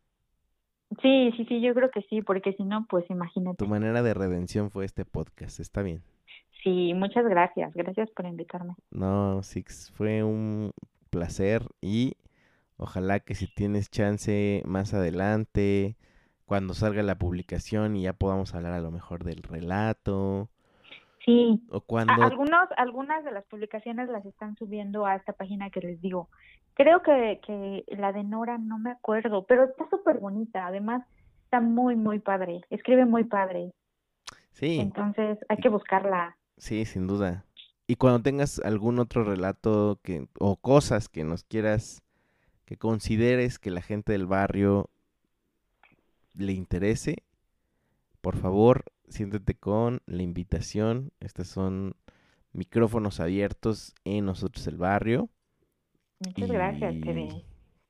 Sí, 1.01 1.31
sí, 1.35 1.45
sí, 1.45 1.61
yo 1.61 1.73
creo 1.73 1.89
que 1.91 2.01
sí, 2.03 2.21
porque 2.21 2.53
si 2.53 2.63
no, 2.63 2.85
pues 2.89 3.09
imagínate. 3.09 3.57
Tu 3.57 3.67
manera 3.67 4.01
de 4.03 4.13
redención 4.13 4.71
fue 4.71 4.85
este 4.85 5.03
podcast, 5.05 5.59
está 5.59 5.81
bien. 5.81 6.03
Sí, 6.65 6.93
muchas 6.95 7.25
gracias, 7.25 7.73
gracias 7.75 8.09
por 8.09 8.25
invitarme. 8.25 8.73
No, 8.89 9.43
Six, 9.43 9.91
fue 9.95 10.23
un 10.23 10.71
placer 11.11 11.61
y 11.79 12.17
ojalá 12.77 13.19
que 13.19 13.35
si 13.35 13.45
tienes 13.45 13.91
chance 13.91 14.63
más 14.65 14.93
adelante, 14.95 15.95
cuando 16.45 16.73
salga 16.73 17.03
la 17.03 17.19
publicación 17.19 17.95
y 17.95 18.01
ya 18.01 18.13
podamos 18.13 18.55
hablar 18.55 18.73
a 18.73 18.81
lo 18.81 18.89
mejor 18.89 19.23
del 19.23 19.43
relato 19.43 20.49
Sí, 21.25 21.59
o 21.71 21.81
cuando 21.81 22.13
algunos, 22.23 22.69
algunas 22.77 23.23
de 23.23 23.31
las 23.31 23.43
publicaciones 23.45 24.09
las 24.09 24.23
están 24.25 24.55
subiendo 24.57 25.07
a 25.07 25.15
esta 25.15 25.33
página 25.33 25.71
que 25.71 25.81
les 25.81 25.99
digo. 25.99 26.29
Creo 26.75 27.01
que, 27.01 27.41
que 27.45 27.83
la 27.95 28.11
de 28.11 28.23
Nora 28.23 28.59
no 28.59 28.77
me 28.77 28.91
acuerdo, 28.91 29.43
pero 29.45 29.63
está 29.63 29.89
súper 29.89 30.19
bonita. 30.19 30.67
Además, 30.67 31.03
está 31.45 31.61
muy, 31.61 31.95
muy 31.95 32.19
padre. 32.19 32.61
Escribe 32.69 33.05
muy 33.05 33.23
padre. 33.23 33.71
Sí, 34.51 34.79
Entonces, 34.79 35.39
hay 35.49 35.57
que 35.57 35.69
buscarla. 35.69 36.37
Sí, 36.57 36.85
sin 36.85 37.07
duda. 37.07 37.45
Y 37.87 37.95
cuando 37.95 38.21
tengas 38.21 38.59
algún 38.59 38.99
otro 38.99 39.23
relato 39.23 39.99
que 40.01 40.27
o 40.39 40.55
cosas 40.55 41.07
que 41.07 41.23
nos 41.23 41.43
quieras 41.43 42.01
que 42.65 42.77
consideres 42.77 43.59
que 43.59 43.69
la 43.69 43.81
gente 43.81 44.11
del 44.11 44.25
barrio 44.25 44.89
le 46.33 46.53
interese, 46.53 47.23
por 48.21 48.37
favor, 48.37 48.85
siéntete 49.07 49.53
con 49.53 50.01
la 50.07 50.23
invitación. 50.23 51.11
Estos 51.19 51.47
son 51.47 51.95
micrófonos 52.53 53.19
abiertos 53.19 53.93
en 54.03 54.25
nosotros 54.25 54.65
el 54.67 54.77
barrio. 54.77 55.29
Muchas 56.25 56.49
gracias, 56.49 56.95
Tere. 57.01 57.45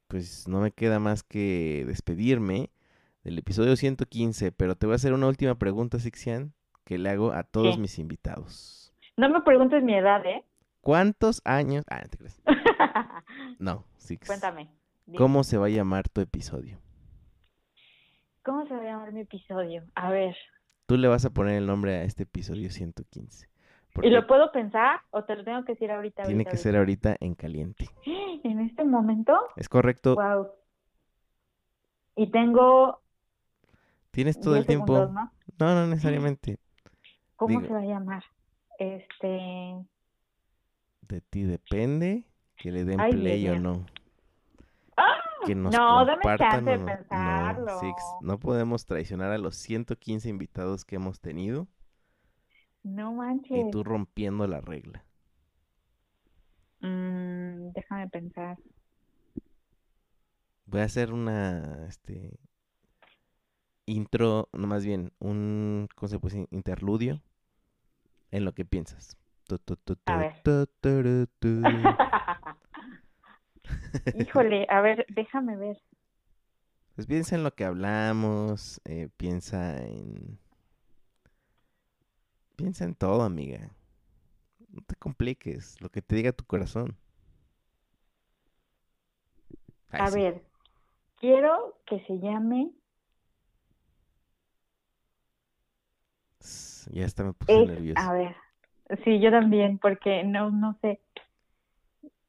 Pues 0.08 0.48
no 0.48 0.60
me 0.60 0.72
queda 0.72 1.00
más 1.00 1.24
que 1.24 1.86
despedirme 1.88 2.70
del 3.24 3.38
episodio 3.38 3.76
115, 3.76 4.52
pero 4.52 4.76
te 4.76 4.86
voy 4.86 4.94
a 4.94 4.96
hacer 4.98 5.14
una 5.14 5.28
última 5.28 5.56
pregunta, 5.56 6.00
Sixian, 6.00 6.54
que 6.86 6.98
le 6.98 7.10
hago 7.10 7.34
a 7.34 7.44
todos 7.44 7.76
Sí. 7.76 7.82
mis 7.82 8.00
invitados. 8.00 8.94
No 9.18 9.30
me 9.30 9.42
preguntes 9.42 9.84
mi 9.84 9.94
edad, 9.96 10.26
¿eh? 10.26 10.44
¿Cuántos 10.82 11.42
años? 11.46 11.84
Ah, 11.90 12.02
no 12.04 12.10
te 12.10 12.18
creas. 12.18 12.42
No, 13.60 13.86
Six. 13.98 14.28
Cuéntame. 14.28 14.70
dime. 15.06 15.18
¿Cómo 15.18 15.44
se 15.44 15.58
va 15.58 15.66
a 15.66 15.70
llamar 15.70 16.08
tu 16.10 16.22
episodio? 16.22 16.80
¿Cómo 18.44 18.66
se 18.68 18.74
va 18.76 18.82
a 18.82 18.86
llamar 18.86 19.12
mi 19.12 19.22
episodio? 19.22 19.84
A 19.96 20.12
ver. 20.12 20.36
Tú 20.86 20.98
le 20.98 21.08
vas 21.08 21.26
a 21.26 21.32
poner 21.32 21.56
el 21.56 21.66
nombre 21.66 21.96
a 21.96 22.04
este 22.04 22.24
episodio 22.24 22.70
115. 22.70 23.50
¿Y 24.04 24.10
lo 24.10 24.28
puedo 24.28 24.52
pensar 24.52 25.00
o 25.12 25.24
te 25.24 25.36
lo 25.36 25.44
tengo 25.46 25.64
que 25.64 25.72
decir 25.74 25.90
ahorita? 25.90 26.24
tiene 26.24 26.40
ahorita, 26.40 26.52
que 26.52 26.58
ser 26.58 26.76
ahorita 26.76 27.16
en 27.20 27.34
caliente. 27.34 27.90
¿En 28.44 28.60
este 28.60 28.84
momento? 28.84 29.34
¿Es 29.56 29.70
correcto? 29.70 30.16
Wow. 30.16 30.50
Y 32.16 32.30
tengo 32.32 33.02
¿Tienes 34.12 34.40
todo 34.40 34.56
el 34.56 34.62
10 34.66 34.68
tiempo? 34.68 34.94
segundos, 34.96 35.14
¿no? 35.14 35.32
No, 35.60 35.76
no 35.76 35.88
necesariamente. 35.88 36.60
¿Cómo 37.48 37.62
se 37.62 37.74
va 37.74 37.80
a 37.80 37.86
llamar? 37.86 38.24
Este, 38.80 39.86
De 41.02 41.22
ti 41.22 41.44
depende 41.44 42.26
que 42.58 42.72
le 42.72 42.84
den 42.86 43.00
Ay, 43.00 43.12
Dios 43.12 43.22
play 43.22 43.48
o 43.50 43.56
no. 43.56 43.86
¡Ah! 44.98 45.18
Que 45.46 45.56
nos 45.56 45.74
No, 45.74 46.06
dame 46.06 46.22
compartan 46.22 46.66
chance 46.66 46.72
de 46.72 46.76
o 46.76 46.78
no. 46.78 46.86
No, 46.86 46.98
pensarlo. 47.10 47.80
Six, 47.80 47.96
no 48.22 48.40
podemos 48.40 48.86
traicionar 48.86 49.32
a 49.32 49.38
los 49.38 49.56
115 49.58 50.30
invitados 50.30 50.86
que 50.86 50.96
hemos 50.96 51.20
tenido 51.22 51.68
no 52.84 53.12
y 53.12 53.16
manches. 53.16 53.72
tú 53.72 53.84
rompiendo 53.84 54.48
la 54.48 54.62
regla. 54.62 55.06
Mm, 56.82 57.72
déjame 57.74 58.08
pensar. 58.10 58.58
Voy 60.66 60.82
a 60.82 60.86
hacer 60.86 61.14
una, 61.14 61.86
este, 61.88 62.40
intro, 63.86 64.50
no 64.54 64.68
más 64.68 64.86
bien, 64.86 65.12
un, 65.20 65.88
¿cómo 65.96 66.08
se 66.10 66.20
puede 66.20 66.36
decir? 66.36 66.48
Interludio 66.52 67.22
en 68.36 68.46
lo 68.46 68.54
que 68.54 68.66
piensas. 68.66 69.18
Tu, 69.48 69.58
tu, 69.60 69.76
tu, 69.78 69.96
A 70.06 70.18
ver. 70.18 70.34
Híjole, 74.20 74.68
a 74.70 74.82
ver, 74.82 75.06
déjame 75.10 75.56
ver. 75.56 75.82
Pues 76.96 77.08
piensa 77.08 77.36
en 77.36 77.44
lo 77.44 77.54
que 77.54 77.66
hablamos, 77.66 78.82
eh, 78.86 79.10
piensa 79.18 79.78
en... 79.78 80.40
Piensa 82.56 82.86
en 82.86 82.96
todo, 82.96 83.24
amiga. 83.24 83.72
No 84.70 84.82
te 84.82 84.96
compliques, 84.96 85.80
lo 85.82 85.90
que 85.90 86.02
te 86.02 86.16
diga 86.16 86.32
tu 86.32 86.46
corazón. 86.46 86.98
Ay, 89.90 90.02
A 90.02 90.08
sí. 90.10 90.20
ver, 90.20 90.46
quiero 91.20 91.78
que 91.86 92.00
se 92.06 92.18
llame 92.20 92.72
Ya 96.92 97.06
hasta 97.06 97.24
me 97.24 97.34
puse 97.34 97.64
Es, 97.64 97.64
nervioso. 97.64 98.02
a 98.02 98.14
ver, 98.14 98.36
sí, 99.04 99.20
yo 99.20 99.32
también, 99.32 99.78
porque 99.80 100.24
no, 100.24 100.52
no 100.52 100.78
sé. 100.82 101.00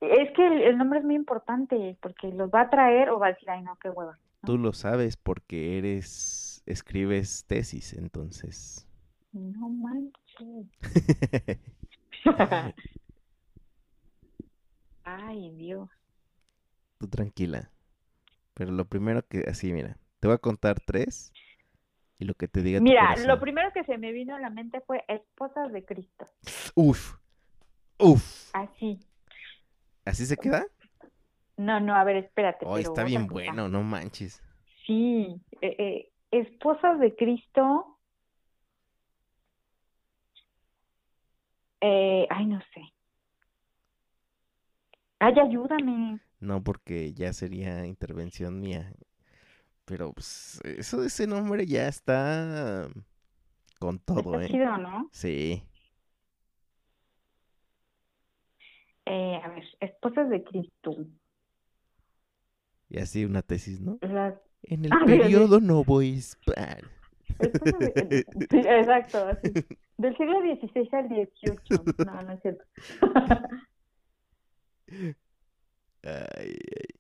Es 0.01 0.31
que 0.33 0.47
el, 0.47 0.63
el 0.63 0.79
nombre 0.79 0.99
es 1.01 1.05
muy 1.05 1.15
importante, 1.15 1.97
porque 2.01 2.29
los 2.33 2.51
va 2.51 2.63
a 2.63 2.71
traer 2.71 3.11
o 3.11 3.19
va 3.19 3.29
a 3.29 3.33
decir, 3.33 3.49
ay, 3.51 3.63
no, 3.63 3.77
qué 3.77 3.91
hueva. 3.91 4.19
Tú 4.45 4.59
lo 4.59 4.73
sabes 4.73 5.17
porque 5.17 5.79
eres... 5.79 6.63
escribes 6.67 7.45
tesis, 7.47 7.93
entonces... 7.95 8.87
No 9.33 9.69
manches. 9.69 10.67
Ay, 15.05 15.51
Dios. 15.53 15.89
Tú 16.99 17.09
tranquila. 17.09 17.71
Pero 18.55 18.73
lo 18.73 18.87
primero 18.87 19.23
que... 19.27 19.45
Así, 19.49 19.73
mira. 19.73 19.99
Te 20.21 20.29
voy 20.29 20.35
a 20.35 20.39
contar 20.39 20.81
tres. 20.81 21.33
Y 22.19 22.25
lo 22.25 22.35
que 22.35 22.49
te 22.49 22.63
diga 22.63 22.81
Mira, 22.81 23.15
lo 23.27 23.39
primero 23.39 23.73
que 23.73 23.85
se 23.85 23.99
me 23.99 24.13
vino 24.13 24.35
a 24.35 24.41
la 24.41 24.51
mente 24.51 24.81
fue 24.81 25.05
Esposas 25.09 25.71
de 25.73 25.85
Cristo. 25.85 26.27
Uf. 26.75 27.17
Uf. 27.99 28.51
Así. 28.55 28.99
¿Así 30.05 30.25
se 30.25 30.37
queda? 30.37 30.65
No, 31.57 31.81
no, 31.81 31.95
a 31.95 32.05
ver, 32.05 32.17
espérate. 32.17 32.65
Oh, 32.67 32.75
pero 32.75 32.89
está 32.89 33.05
bien 33.05 33.27
bueno, 33.27 33.69
no 33.69 33.83
manches. 33.83 34.43
Sí, 34.87 35.41
eh, 35.61 35.77
eh, 35.79 36.13
Esposas 36.31 36.99
de 37.01 37.15
Cristo. 37.17 37.99
Eh, 41.81 42.27
ay, 42.31 42.47
no 42.47 42.61
sé. 42.73 42.83
Ay, 45.19 45.35
ayúdame. 45.39 46.21
No, 46.41 46.63
porque 46.63 47.13
ya 47.15 47.33
sería 47.33 47.87
intervención 47.87 48.61
mía. 48.61 48.93
Pero 49.87 50.13
pues, 50.13 50.61
eso 50.65 51.01
de 51.01 51.07
ese 51.07 51.27
nombre 51.27 51.65
ya 51.65 51.89
está 51.89 52.89
con 53.79 53.99
todo, 54.01 54.41
Está 54.41 54.45
¿eh? 54.45 54.49
chido, 54.49 54.77
¿no? 54.79 55.09
Sí. 55.13 55.63
Eh, 59.07 59.41
a 59.43 59.49
ver, 59.49 59.65
Esposas 59.81 60.29
de 60.29 60.43
Cristo. 60.43 60.97
Y 62.89 62.99
así 62.99 63.25
una 63.25 63.43
tesis, 63.43 63.81
¿no? 63.81 63.99
Las 64.03 64.35
En 64.65 64.85
el 64.85 64.93
Ah, 64.93 65.05
periodo 65.07 65.61
novohispano. 65.61 66.89
esposas 67.39 67.79
de- 67.79 68.27
sí, 68.51 68.59
exacto, 68.59 69.19
así. 69.19 69.53
Del 69.99 70.17
siglo 70.17 70.41
XVI 70.41 70.89
al 70.93 71.09
XVIII. 71.09 72.05
No, 72.07 72.23
no 72.23 72.33
es 72.33 72.43
cierto. 72.43 72.65
Ay, 76.03 76.57
ay. 76.77 76.96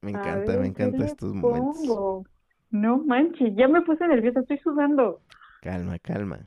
Me 0.00 0.12
encanta, 0.12 0.52
ver, 0.52 0.60
me 0.60 0.66
¿qué 0.66 0.68
encantan 0.84 1.06
estos 1.06 1.34
momentos. 1.34 1.82
pongo? 1.82 2.24
No 2.70 2.98
manches, 2.98 3.54
ya 3.56 3.66
me 3.68 3.82
puse 3.82 4.06
nerviosa, 4.06 4.40
estoy 4.40 4.58
sudando. 4.58 5.20
Calma, 5.60 5.98
calma. 5.98 6.46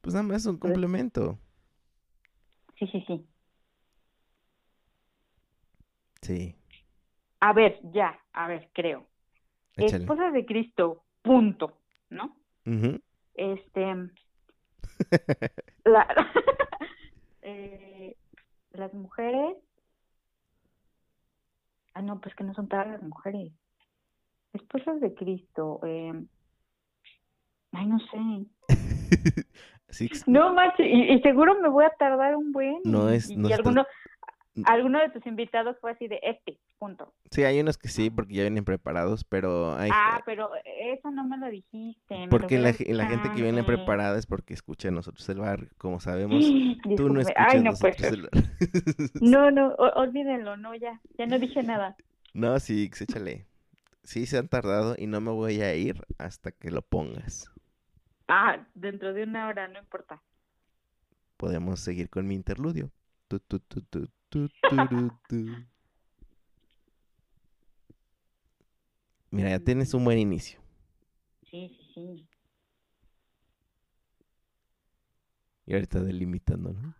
Pues 0.00 0.14
nada 0.14 0.22
más 0.22 0.46
un 0.46 0.58
complemento. 0.58 1.38
Sí, 2.78 2.86
sí, 2.86 3.04
sí. 3.06 3.26
Sí, 6.22 6.54
A 7.40 7.52
ver, 7.52 7.80
ya, 7.92 8.18
a 8.32 8.48
ver, 8.48 8.68
creo. 8.72 9.06
échale. 9.76 10.04
Esposas 10.04 10.32
de 10.32 10.44
Cristo, 10.44 11.04
punto, 11.22 11.78
¿no? 12.10 12.36
Este, 13.34 13.84
La- 15.84 16.06
eh, 17.42 18.16
las 18.72 18.92
mujeres. 18.94 19.56
Ah, 21.98 22.02
no, 22.02 22.20
pues 22.20 22.32
que 22.36 22.44
no 22.44 22.54
son 22.54 22.68
todas 22.68 22.86
las 22.86 23.02
mujeres. 23.02 23.52
Esposas 24.52 25.00
de 25.00 25.14
Cristo. 25.14 25.80
eh, 25.84 26.12
Ay, 27.72 27.86
no 27.86 27.98
sé. 27.98 28.46
Sí, 29.90 30.08
No, 30.26 30.52
macho, 30.54 30.82
y, 30.82 31.14
y 31.14 31.20
seguro 31.22 31.58
me 31.60 31.68
voy 31.68 31.84
a 31.86 31.90
tardar 31.98 32.36
un 32.36 32.52
buen. 32.52 32.76
No 32.84 33.10
y- 33.10 33.16
es- 33.16 33.30
Y, 33.30 33.36
no 33.36 33.48
es 33.48 33.54
alguno, 33.56 33.84
alguno 34.64 35.00
de 35.00 35.10
tus 35.10 35.26
invitados 35.26 35.76
fue 35.80 35.92
así 35.92 36.08
de 36.08 36.18
este, 36.22 36.58
punto. 36.78 37.12
sí, 37.30 37.44
hay 37.44 37.60
unos 37.60 37.78
que 37.78 37.88
sí, 37.88 38.10
porque 38.10 38.34
ya 38.34 38.42
vienen 38.42 38.64
preparados, 38.64 39.24
pero 39.24 39.74
hay... 39.76 39.90
Ah, 39.92 40.22
pero 40.24 40.50
eso 40.64 41.10
no 41.10 41.24
me 41.24 41.36
lo 41.38 41.48
dijiste. 41.48 42.14
me 42.14 42.24
lo 42.24 42.30
porque 42.30 42.58
la, 42.58 42.72
gente 42.72 43.30
que 43.34 43.42
viene 43.42 43.64
preparada 43.64 44.18
es 44.18 44.26
porque 44.26 44.54
escucha 44.54 44.88
a 44.88 44.92
nosotros 44.92 45.28
el 45.28 45.38
barrio. 45.38 45.68
Como 45.78 46.00
sabemos, 46.00 46.44
tú 46.96 47.08
no 47.08 47.20
escuchas 47.20 47.54
Ay, 47.54 47.58
no 47.58 47.70
nosotros 47.70 47.96
puede 47.96 48.10
ser. 48.10 48.18
el 48.18 48.22
barrio. 48.22 48.48
No, 49.20 49.50
no, 49.50 49.68
olvídenlo, 49.96 50.56
no, 50.56 50.74
ya, 50.74 51.00
ya 51.16 51.26
no 51.26 51.38
dije 51.38 51.62
nada. 51.62 51.96
No, 52.34 52.58
sí, 52.60 52.90
échale. 53.00 53.46
Sí, 54.04 54.26
se 54.26 54.38
han 54.38 54.48
tardado 54.48 54.94
y 54.96 55.06
no 55.06 55.20
me 55.20 55.30
voy 55.30 55.60
a 55.60 55.74
ir 55.74 56.06
hasta 56.18 56.50
que 56.50 56.70
lo 56.70 56.82
pongas. 56.82 57.50
Ah, 58.28 58.66
dentro 58.74 59.12
de 59.12 59.24
una 59.24 59.48
hora, 59.48 59.68
no 59.68 59.78
importa. 59.78 60.22
Podemos 61.36 61.80
seguir 61.80 62.08
con 62.10 62.26
mi 62.26 62.34
interludio. 62.34 62.90
Tu, 63.28 63.40
tu, 63.40 63.60
tu, 63.60 64.08
tu, 64.28 64.48
tu, 64.48 64.68
turu, 64.68 65.10
tu. 65.28 65.36
Mira, 69.30 69.50
ya 69.50 69.58
tienes 69.58 69.92
un 69.94 70.04
buen 70.04 70.18
inicio. 70.18 70.60
Sí, 71.50 71.68
sí, 71.68 71.92
sí. 71.94 72.28
Y 75.66 75.74
ahorita 75.74 76.00
delimitando, 76.00 76.72
¿no? 76.72 76.94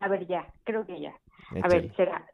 A 0.00 0.08
ver, 0.08 0.26
ya, 0.26 0.52
creo 0.64 0.86
que 0.86 1.00
ya. 1.00 1.14
A 1.62 1.68
ver, 1.68 1.94
será 1.96 2.26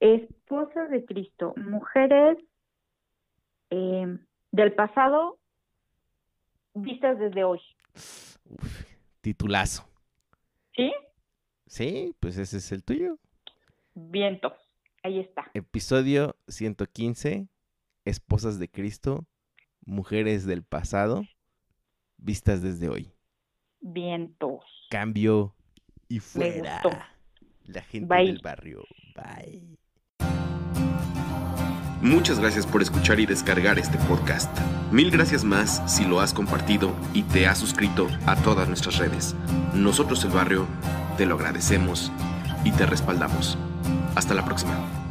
esposas 0.00 0.90
de 0.90 1.04
Cristo, 1.06 1.54
mujeres 1.56 2.36
eh, 3.70 4.18
del 4.52 4.74
pasado 4.74 5.38
vistas 6.74 7.18
desde 7.18 7.44
hoy, 7.44 7.60
Uf, 7.94 8.84
titulazo. 9.22 9.88
¿sí? 10.74 10.92
Sí, 11.66 12.14
pues 12.20 12.38
ese 12.38 12.58
es 12.58 12.72
el 12.72 12.84
tuyo. 12.84 13.18
Viento, 13.94 14.54
ahí 15.02 15.18
está. 15.20 15.50
Episodio 15.54 16.36
115, 16.48 17.48
Esposas 18.04 18.58
de 18.58 18.68
Cristo, 18.70 19.26
Mujeres 19.84 20.46
del 20.46 20.64
pasado, 20.64 21.24
vistas 22.16 22.62
desde 22.62 22.88
hoy. 22.88 23.12
Vientos. 23.80 24.64
Cambio 24.90 25.54
y 26.08 26.18
fuera. 26.20 26.80
gustó. 26.82 26.98
La 27.64 27.82
gente 27.82 28.14
Bye. 28.14 28.26
del 28.26 28.40
barrio. 28.42 28.84
Bye. 29.14 29.78
Muchas 32.02 32.38
gracias 32.38 32.66
por 32.66 32.82
escuchar 32.82 33.18
y 33.18 33.26
descargar 33.26 33.78
este 33.78 33.98
podcast. 34.06 34.54
Mil 34.92 35.10
gracias 35.10 35.42
más 35.44 35.82
si 35.90 36.04
lo 36.04 36.20
has 36.20 36.32
compartido 36.34 36.94
y 37.14 37.22
te 37.22 37.46
has 37.46 37.58
suscrito 37.58 38.06
a 38.26 38.36
todas 38.42 38.68
nuestras 38.68 38.98
redes. 38.98 39.34
Nosotros 39.74 40.24
el 40.24 40.30
barrio 40.30 40.66
te 41.16 41.26
lo 41.26 41.36
agradecemos 41.36 42.12
y 42.64 42.72
te 42.72 42.86
respaldamos. 42.86 43.56
Hasta 44.14 44.34
la 44.34 44.44
próxima. 44.44 45.05